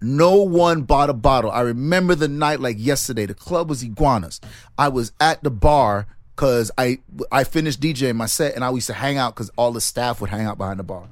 No 0.00 0.36
one 0.42 0.82
bought 0.82 1.08
a 1.08 1.14
bottle. 1.14 1.50
I 1.50 1.60
remember 1.60 2.14
the 2.14 2.28
night 2.28 2.60
like 2.60 2.76
yesterday. 2.78 3.26
The 3.26 3.34
club 3.34 3.68
was 3.68 3.82
Iguanas. 3.82 4.40
I 4.76 4.88
was 4.88 5.12
at 5.20 5.42
the 5.42 5.50
bar 5.50 6.06
because 6.34 6.70
I 6.76 6.98
I 7.30 7.44
finished 7.44 7.80
DJing 7.80 8.16
my 8.16 8.26
set 8.26 8.54
and 8.54 8.64
I 8.64 8.70
used 8.70 8.88
to 8.88 8.94
hang 8.94 9.18
out 9.18 9.34
because 9.34 9.50
all 9.56 9.72
the 9.72 9.80
staff 9.80 10.20
would 10.20 10.30
hang 10.30 10.46
out 10.46 10.58
behind 10.58 10.78
the 10.78 10.84
bar. 10.84 11.06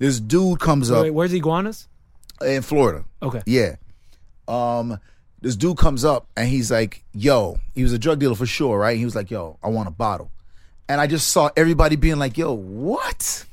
This 0.00 0.18
dude 0.18 0.58
comes 0.58 0.90
up 0.90 1.02
Wait, 1.04 1.10
where's 1.10 1.32
iguanas? 1.34 1.86
in 2.44 2.62
Florida. 2.62 3.04
Okay. 3.22 3.42
Yeah. 3.44 3.76
Um, 4.48 4.98
this 5.42 5.56
dude 5.56 5.76
comes 5.76 6.04
up 6.06 6.26
and 6.36 6.48
he's 6.48 6.70
like, 6.70 7.04
"Yo," 7.12 7.60
he 7.74 7.82
was 7.82 7.92
a 7.92 7.98
drug 7.98 8.18
dealer 8.18 8.34
for 8.34 8.46
sure, 8.46 8.78
right? 8.78 8.96
He 8.96 9.04
was 9.04 9.14
like, 9.14 9.30
"Yo, 9.30 9.58
I 9.62 9.68
want 9.68 9.88
a 9.88 9.92
bottle," 9.92 10.30
and 10.88 11.00
I 11.02 11.06
just 11.06 11.28
saw 11.28 11.50
everybody 11.54 11.96
being 11.96 12.18
like, 12.18 12.38
"Yo, 12.38 12.52
what? 12.54 13.44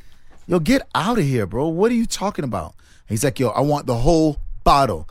Yo, 0.48 0.60
get 0.60 0.88
out 0.95 1.19
of 1.19 1.26
here, 1.26 1.45
bro! 1.45 1.68
What 1.68 1.91
are 1.91 1.95
you 1.95 2.06
talking 2.06 2.45
about?" 2.45 2.76
He's 3.07 3.26
like, 3.26 3.40
"Yo, 3.40 3.49
I 3.49 3.60
want 3.61 3.86
the 3.86 3.95
whole 3.95 4.38
bottle," 4.64 5.07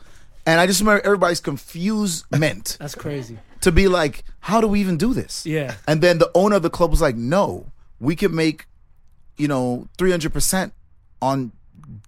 and 0.47 0.59
I 0.59 0.65
just 0.65 0.79
remember 0.81 1.05
everybody's 1.05 1.39
confusement 1.39 2.77
That's 2.79 2.95
crazy. 2.95 3.37
to 3.61 3.71
be 3.71 3.87
like, 3.87 4.23
"How 4.39 4.59
do 4.59 4.67
we 4.67 4.79
even 4.81 4.97
do 4.97 5.13
this?" 5.13 5.45
Yeah. 5.45 5.75
And 5.87 6.01
then 6.01 6.17
the 6.17 6.31
owner 6.33 6.55
of 6.55 6.63
the 6.63 6.71
club 6.71 6.89
was 6.89 6.99
like, 7.01 7.15
"No, 7.15 7.67
we 7.99 8.15
can 8.15 8.33
make, 8.35 8.65
you 9.37 9.47
know, 9.47 9.87
three 9.99 10.09
hundred 10.11 10.33
percent 10.33 10.73
on 11.21 11.51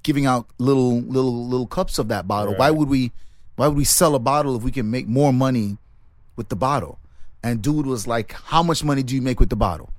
giving 0.03 0.25
out 0.25 0.47
little 0.57 1.01
little 1.01 1.47
little 1.47 1.67
cups 1.67 1.99
of 1.99 2.07
that 2.09 2.27
bottle. 2.27 2.53
Why 2.55 2.71
would 2.71 2.89
we? 2.89 3.11
Why 3.55 3.67
would 3.67 3.77
we 3.77 3.83
sell 3.83 4.15
a 4.15 4.19
bottle 4.19 4.55
if 4.55 4.63
we 4.63 4.71
can 4.71 4.89
make 4.89 5.07
more 5.07 5.33
money 5.33 5.77
with 6.35 6.49
the 6.49 6.55
bottle?" 6.55 6.99
And 7.43 7.61
dude 7.61 7.85
was 7.85 8.07
like, 8.07 8.33
"How 8.33 8.63
much 8.63 8.83
money 8.83 9.03
do 9.03 9.15
you 9.15 9.21
make 9.21 9.39
with 9.39 9.49
the 9.49 9.55
bottle?" 9.55 9.91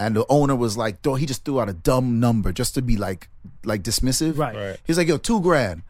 And 0.00 0.14
the 0.14 0.24
owner 0.28 0.54
was 0.54 0.76
like, 0.76 1.04
He 1.04 1.26
just 1.26 1.44
threw 1.44 1.60
out 1.60 1.68
a 1.68 1.72
dumb 1.72 2.20
number 2.20 2.52
just 2.52 2.74
to 2.74 2.82
be 2.82 2.96
like, 2.96 3.28
like 3.64 3.82
dismissive. 3.82 4.38
Right. 4.38 4.54
Right. 4.54 4.76
He's 4.86 4.96
like, 4.96 5.08
"Yo, 5.08 5.16
two 5.18 5.40
grand." 5.40 5.82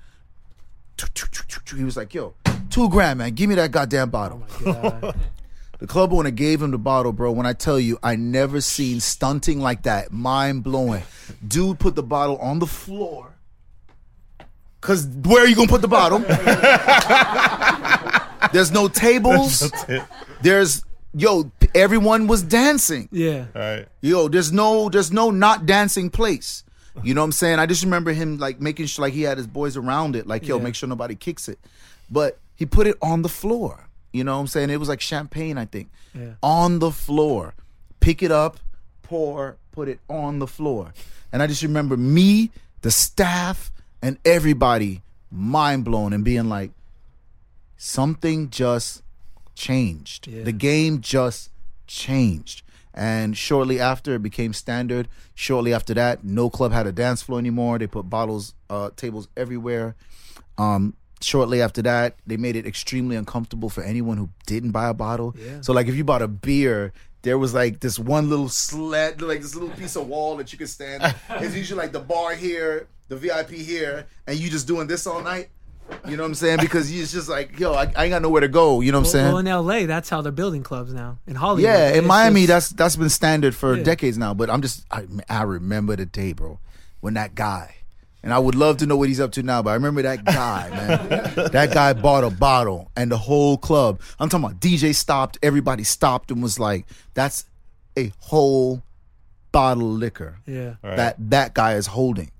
He 1.76 1.84
was 1.84 1.96
like, 1.96 2.12
"Yo, 2.14 2.34
two 2.70 2.88
grand, 2.88 3.18
man. 3.18 3.34
Give 3.34 3.48
me 3.48 3.54
that 3.56 3.70
goddamn 3.70 4.10
bottle." 4.10 4.42
Oh 4.66 5.12
The 5.78 5.86
club 5.86 6.12
owner 6.12 6.30
gave 6.30 6.60
him 6.60 6.72
the 6.72 6.78
bottle, 6.78 7.12
bro. 7.12 7.30
When 7.32 7.46
I 7.46 7.52
tell 7.52 7.78
you, 7.78 7.98
I 8.02 8.16
never 8.16 8.60
seen 8.60 9.00
stunting 9.00 9.60
like 9.60 9.84
that. 9.84 10.12
Mind 10.12 10.64
blowing. 10.64 11.02
Dude 11.46 11.78
put 11.78 11.94
the 11.94 12.02
bottle 12.02 12.36
on 12.38 12.58
the 12.58 12.66
floor. 12.66 13.34
Cause 14.80 15.06
where 15.06 15.44
are 15.44 15.48
you 15.48 15.56
gonna 15.56 15.68
put 15.68 15.82
the 15.82 15.88
bottle? 15.88 16.20
There's 18.52 18.70
no 18.70 18.88
tables. 18.88 19.70
There's 20.42 20.84
yo, 21.14 21.50
everyone 21.74 22.26
was 22.28 22.42
dancing. 22.42 23.08
Yeah. 23.10 23.46
All 23.54 23.60
right. 23.60 23.88
Yo, 24.00 24.28
there's 24.28 24.52
no 24.52 24.88
there's 24.88 25.12
no 25.12 25.30
not 25.30 25.66
dancing 25.66 26.10
place. 26.10 26.64
You 27.02 27.14
know 27.14 27.20
what 27.22 27.26
I'm 27.26 27.32
saying? 27.32 27.58
I 27.58 27.66
just 27.66 27.84
remember 27.84 28.12
him 28.12 28.38
like 28.38 28.60
making 28.60 28.86
sure 28.86 29.04
like 29.04 29.14
he 29.14 29.22
had 29.22 29.36
his 29.36 29.46
boys 29.46 29.76
around 29.76 30.16
it, 30.16 30.26
like 30.26 30.46
yo, 30.46 30.56
Yeah. 30.58 30.62
make 30.62 30.74
sure 30.74 30.88
nobody 30.88 31.14
kicks 31.14 31.48
it. 31.48 31.58
But 32.10 32.38
he 32.56 32.66
put 32.66 32.86
it 32.86 32.96
on 33.02 33.22
the 33.22 33.28
floor. 33.28 33.87
You 34.12 34.24
know 34.24 34.34
what 34.34 34.40
I'm 34.40 34.46
saying? 34.46 34.70
It 34.70 34.78
was 34.78 34.88
like 34.88 35.00
champagne, 35.00 35.58
I 35.58 35.64
think. 35.66 35.90
Yeah. 36.14 36.34
On 36.42 36.78
the 36.78 36.90
floor. 36.90 37.54
Pick 38.00 38.22
it 38.22 38.30
up, 38.30 38.58
pour, 39.02 39.56
put 39.72 39.88
it 39.88 40.00
on 40.08 40.38
the 40.38 40.46
floor. 40.46 40.92
And 41.32 41.42
I 41.42 41.46
just 41.46 41.62
remember 41.62 41.96
me, 41.96 42.50
the 42.82 42.90
staff, 42.90 43.70
and 44.00 44.18
everybody 44.24 45.02
mind 45.30 45.84
blown 45.84 46.12
and 46.12 46.24
being 46.24 46.48
like, 46.48 46.70
something 47.76 48.50
just 48.50 49.02
changed. 49.54 50.26
Yeah. 50.26 50.44
The 50.44 50.52
game 50.52 51.00
just 51.00 51.50
changed. 51.86 52.62
And 52.94 53.36
shortly 53.36 53.78
after, 53.78 54.14
it 54.14 54.22
became 54.22 54.52
standard. 54.52 55.08
Shortly 55.34 55.72
after 55.72 55.94
that, 55.94 56.24
no 56.24 56.50
club 56.50 56.72
had 56.72 56.86
a 56.86 56.92
dance 56.92 57.22
floor 57.22 57.38
anymore. 57.38 57.78
They 57.78 57.86
put 57.86 58.10
bottles, 58.10 58.54
uh, 58.70 58.90
tables 58.96 59.28
everywhere. 59.36 59.94
Um, 60.56 60.94
shortly 61.20 61.60
after 61.62 61.82
that, 61.82 62.16
they 62.26 62.36
made 62.36 62.56
it 62.56 62.66
extremely 62.66 63.16
uncomfortable 63.16 63.68
for 63.68 63.82
anyone 63.82 64.16
who 64.16 64.28
didn't 64.46 64.70
buy 64.72 64.88
a 64.88 64.94
bottle. 64.94 65.34
Yeah. 65.38 65.60
So, 65.60 65.72
like, 65.72 65.86
if 65.88 65.94
you 65.94 66.04
bought 66.04 66.22
a 66.22 66.28
beer, 66.28 66.92
there 67.22 67.38
was 67.38 67.52
like 67.54 67.80
this 67.80 67.98
one 67.98 68.28
little 68.30 68.48
sled, 68.48 69.20
like 69.22 69.42
this 69.42 69.54
little 69.54 69.74
piece 69.76 69.96
of 69.96 70.06
wall 70.06 70.36
that 70.36 70.52
you 70.52 70.58
could 70.58 70.68
stand. 70.68 71.02
it's 71.30 71.54
usually 71.54 71.78
like 71.80 71.92
the 71.92 72.00
bar 72.00 72.34
here, 72.34 72.86
the 73.08 73.16
VIP 73.16 73.50
here, 73.50 74.06
and 74.26 74.38
you 74.38 74.48
just 74.48 74.66
doing 74.66 74.86
this 74.86 75.06
all 75.06 75.20
night. 75.22 75.48
You 76.06 76.18
know 76.18 76.22
what 76.22 76.28
I'm 76.28 76.34
saying? 76.34 76.58
Because 76.60 76.92
you- 76.92 77.02
it's 77.02 77.12
just 77.12 77.30
like, 77.30 77.58
yo, 77.58 77.72
I, 77.72 77.90
I 77.96 78.04
ain't 78.04 78.10
got 78.10 78.20
nowhere 78.20 78.42
to 78.42 78.48
go. 78.48 78.82
You 78.82 78.92
know 78.92 78.98
what 78.98 79.06
I'm 79.06 79.10
saying? 79.10 79.26
well, 79.28 79.38
in 79.38 79.46
LA, 79.46 79.86
that's 79.86 80.10
how 80.10 80.20
they're 80.20 80.30
building 80.30 80.62
clubs 80.62 80.92
now. 80.92 81.16
In 81.26 81.34
Hollywood, 81.34 81.62
Yeah, 81.64 81.94
in 81.94 82.06
Miami, 82.06 82.42
just- 82.46 82.48
that's 82.48 82.68
that's 82.70 82.96
been 82.96 83.08
standard 83.08 83.54
for 83.54 83.74
Yeah. 83.74 83.84
decades 83.84 84.18
now. 84.18 84.34
But 84.34 84.50
I'm 84.50 84.60
just, 84.60 84.84
I, 84.90 85.06
I 85.30 85.42
remember 85.44 85.96
the 85.96 86.04
day, 86.04 86.34
bro, 86.34 86.58
when 87.00 87.14
that 87.14 87.34
guy, 87.34 87.76
and 88.22 88.32
I 88.34 88.38
would 88.38 88.54
love 88.54 88.78
to 88.78 88.86
know 88.86 88.96
what 88.96 89.08
he's 89.08 89.20
up 89.20 89.32
to 89.32 89.42
now. 89.42 89.62
But 89.62 89.70
I 89.70 89.74
remember 89.74 90.02
that 90.02 90.24
guy, 90.24 90.68
man. 90.70 91.08
that 91.52 91.70
guy 91.72 91.92
bought 91.92 92.24
a 92.24 92.30
bottle, 92.30 92.90
and 92.96 93.10
the 93.10 93.18
whole 93.18 93.56
club. 93.58 94.00
I'm 94.18 94.28
talking 94.28 94.44
about 94.46 94.60
DJ 94.60 94.94
stopped, 94.94 95.38
everybody 95.42 95.84
stopped, 95.84 96.30
and 96.30 96.42
was 96.42 96.58
like, 96.58 96.86
"That's 97.14 97.44
a 97.96 98.12
whole 98.18 98.82
bottle 99.52 99.92
of 99.92 99.98
liquor 99.98 100.38
Yeah. 100.46 100.74
that 100.82 101.16
that 101.30 101.54
guy 101.54 101.74
is 101.74 101.86
holding." 101.86 102.30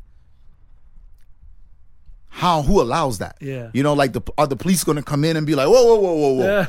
How? 2.29 2.63
Who 2.63 2.81
allows 2.81 3.19
that? 3.19 3.37
Yeah. 3.41 3.71
You 3.73 3.83
know, 3.83 3.95
like 3.95 4.13
the 4.13 4.21
are 4.37 4.47
the 4.47 4.57
police 4.57 4.85
going 4.85 4.97
to 4.97 5.03
come 5.03 5.25
in 5.25 5.37
and 5.37 5.47
be 5.47 5.55
like, 5.55 5.67
"Whoa, 5.69 5.85
whoa, 5.85 5.97
whoa, 5.99 6.13
whoa, 6.15 6.33
whoa." 6.35 6.45
Yeah. 6.45 6.67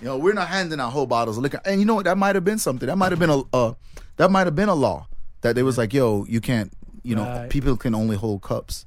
You 0.00 0.06
know, 0.06 0.16
we're 0.18 0.34
not 0.34 0.46
handing 0.46 0.78
out 0.78 0.90
whole 0.90 1.06
bottles 1.06 1.36
of 1.38 1.42
liquor. 1.42 1.60
And 1.64 1.80
you 1.80 1.86
know 1.86 1.96
what? 1.96 2.04
That 2.04 2.16
might 2.16 2.36
have 2.36 2.44
been 2.44 2.58
something. 2.58 2.86
That 2.86 2.96
might 2.96 3.10
have 3.10 3.18
been 3.18 3.30
a 3.30 3.42
uh, 3.52 3.74
that 4.16 4.30
might 4.30 4.46
have 4.46 4.54
been 4.54 4.68
a 4.68 4.74
law 4.74 5.08
that 5.40 5.54
they 5.56 5.62
was 5.64 5.76
like, 5.78 5.92
yo, 5.92 6.24
you 6.28 6.40
can't. 6.40 6.72
You 7.02 7.16
know, 7.16 7.24
Right. 7.24 7.50
people 7.50 7.76
can 7.76 7.94
only 7.94 8.16
hold 8.16 8.42
cups. 8.42 8.86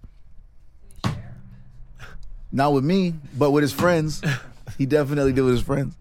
Not 2.51 2.73
with 2.73 2.83
me, 2.83 3.13
but 3.37 3.51
with 3.51 3.61
his 3.61 3.71
friends. 3.73 4.21
he 4.77 4.85
definitely 4.85 5.31
did 5.33 5.41
with 5.41 5.53
his 5.53 5.63
friends. 5.63 5.95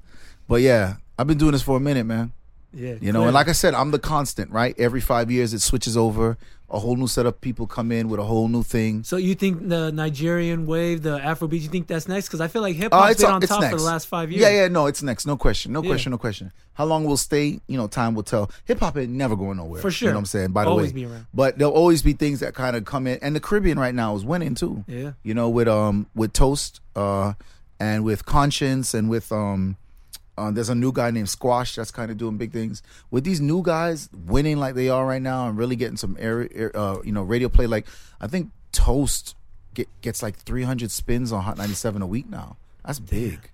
But 0.49 0.63
yeah, 0.63 0.97
I've 1.19 1.27
been 1.27 1.39
doing 1.39 1.53
this 1.53 1.63
for 1.63 1.77
a 1.77 1.81
minute, 1.81 2.05
man. 2.07 2.33
Yeah, 2.73 2.95
You 3.01 3.13
know, 3.13 3.25
and 3.25 3.35
like 3.35 3.49
I 3.49 3.53
said, 3.53 3.75
I'm 3.75 3.91
the 3.91 3.99
constant, 3.99 4.51
right? 4.53 4.75
Every 4.79 5.01
five 5.01 5.31
years, 5.31 5.53
it 5.53 5.61
switches 5.61 5.97
over. 5.97 6.39
A 6.73 6.79
whole 6.79 6.95
new 6.95 7.09
set 7.09 7.27
of 7.27 7.41
people 7.41 7.67
come 7.67 7.91
in 7.91 8.09
with 8.09 8.21
a 8.21 8.23
whole 8.23 8.47
new 8.47 8.63
thing. 8.63 9.03
So 9.03 9.17
you 9.17 9.35
think 9.35 9.69
the 9.69 9.91
Nigerian 9.91 10.67
wave, 10.67 11.03
the 11.03 11.19
Afrobeat, 11.19 11.61
you 11.63 11.69
think 11.69 11.89
that's 11.89 12.07
next? 12.07 12.29
Because 12.29 12.41
I 12.41 12.47
feel 12.47 12.63
like 12.63 12.77
hip 12.77 12.95
Uh, 12.95 12.99
hop's 13.01 13.11
it's, 13.13 13.23
been 13.23 13.31
uh, 13.31 13.35
on 13.35 13.41
top 13.41 13.61
next. 13.63 13.73
for 13.73 13.79
the 13.79 13.85
last 13.85 14.07
five 14.07 14.31
years. 14.31 14.41
Yeah, 14.43 14.51
yeah, 14.51 14.69
no, 14.69 14.87
it's 14.87 15.03
next. 15.03 15.27
No 15.27 15.37
question. 15.37 15.73
No 15.73 15.83
Yeah. 15.83 15.89
question, 15.91 16.13
no 16.13 16.19
question. 16.19 16.53
How 16.75 16.85
long 16.85 17.05
we'll 17.05 17.17
stay, 17.17 17.61
you 17.67 17.77
know, 17.77 17.89
time 17.89 18.15
will 18.15 18.23
tell. 18.23 18.51
Hip 18.67 18.79
hop 18.79 18.97
ain't 18.97 19.11
never 19.11 19.35
going 19.35 19.57
nowhere. 19.57 19.83
For 19.83 19.91
sure. 19.91 20.07
You 20.09 20.13
know 20.13 20.19
what 20.19 20.21
I'm 20.21 20.27
saying? 20.27 20.53
By 20.53 20.65
the 20.65 20.71
Always 20.71 20.91
way. 20.91 21.01
be 21.01 21.05
around. 21.07 21.27
But 21.35 21.59
there'll 21.59 21.73
always 21.75 22.03
be 22.03 22.13
things 22.13 22.39
that 22.41 22.55
kind 22.55 22.77
of 22.77 22.85
come 22.85 23.07
in. 23.09 23.19
And 23.21 23.35
the 23.35 23.41
Caribbean 23.41 23.79
right 23.79 23.95
now 23.95 24.15
is 24.15 24.25
winning 24.25 24.55
too. 24.55 24.85
Yeah. 24.87 25.13
You 25.25 25.35
know, 25.35 25.49
with 25.49 25.67
um 25.67 26.07
with 26.15 26.33
Toast, 26.33 26.81
uh, 26.95 27.33
and 27.81 28.05
with 28.05 28.25
Konshens 28.27 28.95
and 28.95 29.11
with 29.11 29.33
um 29.33 29.77
uh, 30.41 30.51
there's 30.51 30.69
a 30.71 30.75
new 30.75 30.93
guy 30.93 31.11
named 31.11 31.29
Squash 31.29 31.75
that's 31.77 31.91
kind 31.91 32.11
of 32.11 32.17
doing 32.17 32.37
big 32.39 32.53
things. 32.53 32.83
With 33.11 33.25
these 33.25 33.41
new 33.41 33.63
guys 33.63 34.09
winning 34.27 34.59
like 34.59 34.75
they 34.75 34.89
are 34.89 35.07
right 35.07 35.23
now 35.23 35.49
and 35.49 35.59
really 35.59 35.77
getting 35.77 35.97
some 35.97 36.17
air, 36.19 36.49
air 36.55 36.77
uh, 36.77 36.99
you 37.05 37.13
know, 37.13 37.23
radio 37.23 37.49
play. 37.49 37.67
Like 37.67 37.87
I 38.21 38.27
think 38.27 38.51
Toast 38.73 39.37
get, 39.75 39.89
gets 40.01 40.23
like 40.23 40.37
300 40.37 40.91
spins 40.91 41.33
on 41.33 41.43
Hot 41.43 41.57
97 41.59 42.03
a 42.03 42.07
week 42.07 42.29
now. 42.29 42.57
That's 42.85 42.99
big. 42.99 43.51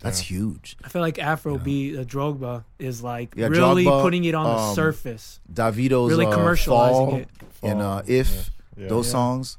That's 0.00 0.18
huge. 0.20 0.76
I 0.84 0.88
feel 0.88 1.00
like 1.02 1.16
Afrobeat, 1.16 1.98
uh, 1.98 2.04
Drogba, 2.04 2.64
is 2.78 3.02
like 3.02 3.34
Yeah, 3.34 3.46
really 3.48 3.84
Drogba, 3.84 4.02
putting 4.02 4.24
it 4.24 4.34
on 4.34 4.44
the 4.44 4.62
um, 4.62 4.74
surface. 4.74 5.40
Davido's 5.52 6.10
Really 6.10 6.26
uh, 6.26 6.36
commercializing 6.36 6.66
Fall 7.08 7.14
it. 7.16 7.28
and 7.62 7.80
uh, 7.80 8.02
Fall. 8.02 8.10
if 8.10 8.50
Yeah. 8.76 8.82
Yeah. 8.82 8.88
those 8.88 9.06
Yeah. 9.06 9.12
songs, 9.12 9.58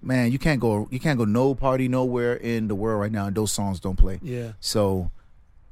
man, 0.00 0.30
you 0.32 0.38
can't 0.38 0.60
go 0.60 0.86
you 0.90 1.00
can't 1.00 1.18
go 1.18 1.24
no 1.24 1.54
party 1.54 1.88
nowhere 1.88 2.34
in 2.34 2.68
the 2.68 2.74
world 2.76 3.00
right 3.00 3.10
now 3.12 3.26
and 3.26 3.34
those 3.36 3.50
songs 3.52 3.80
don't 3.80 3.96
play. 3.96 4.20
Yeah. 4.22 4.52
So 4.60 5.10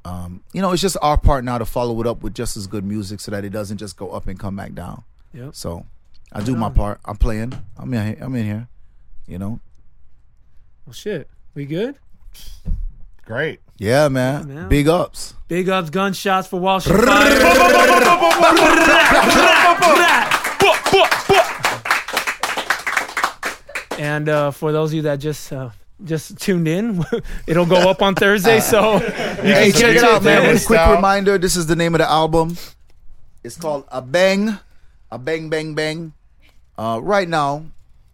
um, 0.04 0.42
you 0.52 0.62
know, 0.62 0.72
it's 0.72 0.82
just 0.82 0.96
our 1.02 1.18
part 1.18 1.44
now 1.44 1.58
to 1.58 1.64
follow 1.64 2.00
it 2.00 2.06
up 2.06 2.22
with 2.22 2.34
just 2.34 2.56
as 2.56 2.66
good 2.66 2.84
music 2.84 3.20
so 3.20 3.30
that 3.30 3.44
it 3.44 3.50
doesn't 3.50 3.78
just 3.78 3.96
go 3.96 4.10
up 4.10 4.26
and 4.26 4.38
come 4.38 4.56
back 4.56 4.74
down. 4.74 5.04
Yep. 5.34 5.54
So 5.54 5.86
I 6.32 6.42
do 6.42 6.56
my 6.56 6.70
part. 6.70 7.00
I'm 7.04 7.16
playing. 7.16 7.52
I'm 7.76 7.92
in. 7.92 8.06
Here. 8.06 8.18
I'm 8.20 8.34
in 8.34 8.44
here. 8.44 8.68
You 9.26 9.38
know. 9.38 9.60
Well, 10.86 10.94
shit. 10.94 11.28
We 11.54 11.66
good? 11.66 11.96
Great. 13.24 13.60
Yeah, 13.76 14.08
man. 14.08 14.48
man. 14.48 14.68
Big 14.68 14.88
ups. 14.88 15.34
Big 15.48 15.68
ups, 15.68 15.90
gunshots 15.90 16.48
for 16.48 16.58
Wall 16.60 16.80
Street 16.80 16.98
And 23.98 24.28
uh, 24.30 24.50
for 24.50 24.72
those 24.72 24.90
of 24.90 24.94
you 24.94 25.02
that 25.02 25.16
just 25.16 25.52
uh, 25.52 25.70
just 26.04 26.38
tuned 26.38 26.66
in, 26.68 27.04
it'll 27.46 27.66
go 27.66 27.88
up 27.90 28.02
on 28.02 28.14
Thursday. 28.14 28.60
So 28.70 28.94
you 28.94 29.00
Hey, 29.00 29.70
can 29.72 29.80
check 29.80 29.96
it 29.96 30.02
out, 30.04 30.22
man. 30.22 30.42
there. 30.42 30.54
One 30.54 30.62
quick 30.64 30.86
reminder: 30.88 31.38
this 31.38 31.56
is 31.56 31.66
the 31.66 31.76
name 31.76 31.94
of 31.94 31.98
the 32.00 32.10
album. 32.10 32.56
It's 33.42 33.56
called 33.56 33.86
Abeng, 33.88 34.60
A 35.10 35.18
Bang 35.18 35.48
Bang 35.50 35.74
Bang. 35.74 36.12
Uh, 36.78 36.98
right 37.02 37.28
now, 37.28 37.64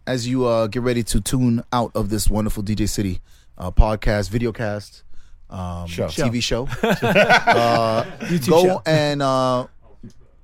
as 0.05 0.27
you 0.27 0.45
uh, 0.45 0.67
get 0.67 0.81
ready 0.81 1.03
to 1.03 1.21
tune 1.21 1.63
out 1.73 1.91
of 1.95 2.09
this 2.09 2.29
wonderful 2.29 2.63
DJ 2.63 2.87
City 2.89 3.19
uh, 3.57 3.71
podcast, 3.71 4.29
videocast, 4.29 5.03
um, 5.49 5.87
Show. 5.87 6.07
TV 6.07 6.41
show, 6.43 6.63
uh, 6.83 8.03
YouTube 8.21 8.49
go 8.49 8.63
show. 8.63 8.81
and 8.85 9.21
uh, 9.21 9.67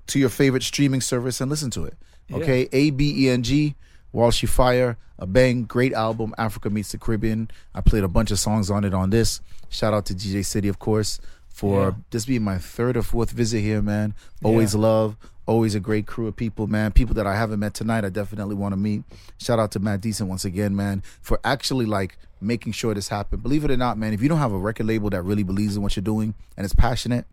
to 0.08 0.20
your 0.20 0.30
favorite 0.30 0.64
streaming 0.64 1.02
service 1.02 1.42
and 1.42 1.50
listen 1.50 1.70
to 1.72 1.86
it. 1.86 1.96
Okay, 2.32 2.68
A 2.72 2.90
B 2.92 3.26
E 3.26 3.30
N 3.30 3.44
G. 3.44 3.76
Walshy 4.14 4.48
Fire, 4.48 4.98
Abeng, 5.20 5.68
great 5.68 5.94
album. 5.94 6.34
Africa 6.38 6.70
meets 6.70 6.92
the 6.92 6.98
Caribbean. 6.98 7.50
I 7.74 7.82
played 7.82 8.04
a 8.04 8.08
bunch 8.08 8.32
of 8.32 8.40
songs 8.40 8.70
on 8.70 8.84
it 8.84 8.94
on 8.94 9.10
this. 9.10 9.42
Shout 9.70 9.94
out 9.94 10.06
to 10.08 10.14
DJ 10.16 10.44
City, 10.46 10.68
of 10.68 10.80
course, 10.80 11.20
for 11.50 11.82
Yeah. 11.90 11.92
this 12.12 12.26
being 12.26 12.44
my 12.44 12.58
third 12.58 12.98
or 12.98 13.04
fourth 13.04 13.32
visit 13.32 13.62
here, 13.62 13.82
man. 13.82 14.14
Always 14.44 14.74
Yeah. 14.76 14.82
love, 14.82 15.18
always 15.46 15.76
a 15.76 15.80
great 15.80 16.06
crew 16.06 16.28
of 16.28 16.36
people, 16.36 16.68
man. 16.68 16.92
People 16.92 17.16
that 17.16 17.26
I 17.28 17.36
haven't 17.36 17.60
met 17.60 17.74
tonight, 17.74 18.06
I 18.06 18.10
definitely 18.10 18.56
want 18.56 18.74
to 18.74 18.78
meet. 18.78 19.04
Shout 19.40 19.60
out 19.60 19.72
to 19.72 19.80
Mad 19.80 20.02
Decent 20.02 20.30
once 20.30 20.46
again, 20.46 20.76
man, 20.76 21.02
for 21.22 21.40
actually 21.44 21.86
like 21.86 22.18
making 22.42 22.74
sure 22.74 22.94
this 22.94 23.08
happened. 23.08 23.42
Believe 23.42 23.64
it 23.64 23.72
or 23.72 23.78
not, 23.78 23.98
man, 23.98 24.14
if 24.14 24.22
you 24.22 24.30
don't 24.30 24.40
have 24.40 24.52
a 24.52 24.58
record 24.58 24.86
label 24.86 25.10
that 25.12 25.22
really 25.24 25.44
believes 25.44 25.76
in 25.76 25.82
what 25.82 25.96
you're 25.96 26.04
doing 26.04 26.34
and 26.58 26.66
is 26.66 26.74
passionate, 26.74 27.26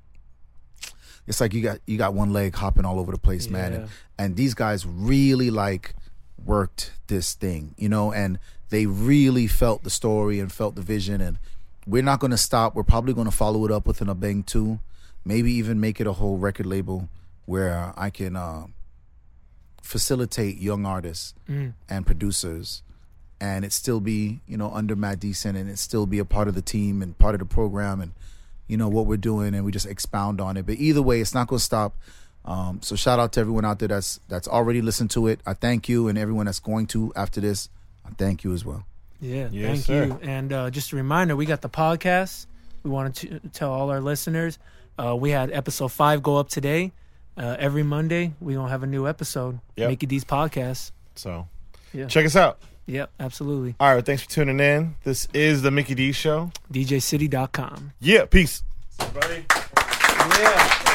it's 1.26 1.40
like 1.40 1.52
you 1.54 1.62
got 1.62 1.78
you 1.86 1.98
got 1.98 2.14
one 2.14 2.32
leg 2.32 2.54
hopping 2.54 2.84
all 2.84 2.98
over 2.98 3.12
the 3.12 3.18
place, 3.18 3.48
man. 3.48 3.72
And, 3.72 3.88
and 4.18 4.36
these 4.36 4.54
guys 4.54 4.86
really 4.86 5.50
like 5.50 5.94
worked 6.44 6.92
this 7.08 7.34
thing, 7.34 7.74
you 7.76 7.88
know, 7.88 8.12
and 8.12 8.38
they 8.70 8.86
really 8.86 9.46
felt 9.46 9.82
the 9.82 9.90
story 9.90 10.38
and 10.40 10.50
felt 10.52 10.74
the 10.74 10.82
vision. 10.82 11.20
And 11.20 11.38
we're 11.86 12.02
not 12.02 12.20
going 12.20 12.30
to 12.30 12.36
stop. 12.38 12.74
We're 12.74 12.82
probably 12.82 13.14
going 13.14 13.26
to 13.30 13.36
follow 13.36 13.64
it 13.64 13.70
up 13.72 13.86
with 13.86 14.00
an 14.00 14.08
Abeng 14.08 14.46
2, 14.46 14.78
maybe 15.24 15.52
even 15.52 15.80
make 15.80 16.00
it 16.00 16.06
a 16.06 16.12
whole 16.12 16.38
record 16.38 16.66
label 16.66 17.08
where 17.46 17.92
I 17.96 18.10
can 18.10 18.36
uh, 18.36 18.66
facilitate 19.82 20.58
young 20.58 20.86
artists 20.86 21.34
Mm. 21.48 21.74
and 21.88 22.06
producers 22.06 22.82
and 23.40 23.64
it 23.64 23.72
still 23.72 24.00
be, 24.00 24.40
you 24.46 24.56
know, 24.58 24.70
under 24.72 24.94
Mad 24.94 25.18
Decent 25.18 25.56
and 25.56 25.70
it 25.70 25.78
still 25.78 26.04
be 26.06 26.18
a 26.18 26.24
part 26.26 26.46
of 26.46 26.54
the 26.54 26.60
team 26.62 27.00
and 27.02 27.16
part 27.18 27.34
of 27.34 27.38
the 27.38 27.46
program 27.46 28.00
and, 28.00 28.12
you 28.68 28.76
know, 28.76 28.88
what 28.88 29.06
we're 29.06 29.16
doing 29.16 29.54
and 29.54 29.64
we 29.64 29.72
just 29.72 29.86
expound 29.86 30.40
on 30.42 30.56
it. 30.58 30.66
But 30.66 30.76
either 30.76 31.00
way, 31.00 31.20
it's 31.20 31.32
not 31.34 31.48
going 31.48 31.58
to 31.58 31.64
stop. 31.64 31.96
Um, 32.44 32.80
so 32.82 32.96
shout 32.96 33.18
out 33.20 33.32
to 33.34 33.40
everyone 33.40 33.64
out 33.64 33.78
there 33.78 33.88
that's 33.88 34.18
that's 34.28 34.48
already 34.48 34.80
listened 34.82 35.10
to 35.12 35.26
it. 35.26 35.40
I 35.46 35.52
thank 35.54 35.88
you, 35.88 36.08
and 36.08 36.16
everyone 36.18 36.46
that's 36.46 36.60
going 36.60 36.86
to 36.88 37.12
after 37.14 37.40
this, 37.40 37.68
I 38.06 38.10
thank 38.16 38.44
you 38.44 38.52
as 38.52 38.64
well. 38.64 38.84
Yeah, 39.20 39.48
Yes, 39.52 39.66
thank 39.66 39.80
sir. 39.84 40.04
you. 40.06 40.18
And 40.22 40.52
uh, 40.52 40.70
just 40.70 40.92
a 40.92 40.96
reminder, 40.96 41.36
we 41.36 41.44
got 41.44 41.60
the 41.60 41.68
podcast. 41.68 42.46
We 42.82 42.90
wanted 42.90 43.14
to 43.42 43.48
tell 43.50 43.70
all 43.70 43.90
our 43.90 44.00
listeners 44.00 44.58
uh, 44.98 45.14
we 45.14 45.30
had 45.30 45.50
episode 45.52 45.88
five 45.92 46.22
go 46.22 46.36
up 46.38 46.48
today. 46.48 46.92
Uh, 47.36 47.56
every 47.58 47.82
Monday, 47.82 48.32
we 48.40 48.54
gonna 48.54 48.68
have 48.70 48.82
a 48.82 48.86
new 48.86 49.06
episode. 49.06 49.60
Yep. 49.76 49.88
Mickey 49.90 50.06
D's 50.06 50.24
podcast. 50.24 50.90
So 51.14 51.46
Yeah. 51.92 52.06
check 52.06 52.24
us 52.26 52.36
out. 52.36 52.58
Yep, 52.86 53.10
absolutely. 53.20 53.76
All 53.78 53.94
right, 53.94 54.04
thanks 54.04 54.22
for 54.22 54.30
tuning 54.30 54.58
in. 54.60 54.96
This 55.04 55.28
is 55.32 55.62
the 55.62 55.70
Mickey 55.70 55.94
D 55.94 56.12
Show. 56.12 56.50
DJCity.com. 56.72 57.92
Yeah, 58.00 58.24
peace. 58.24 58.62
Everybody. 58.98 59.44
Yeah. 60.40 60.86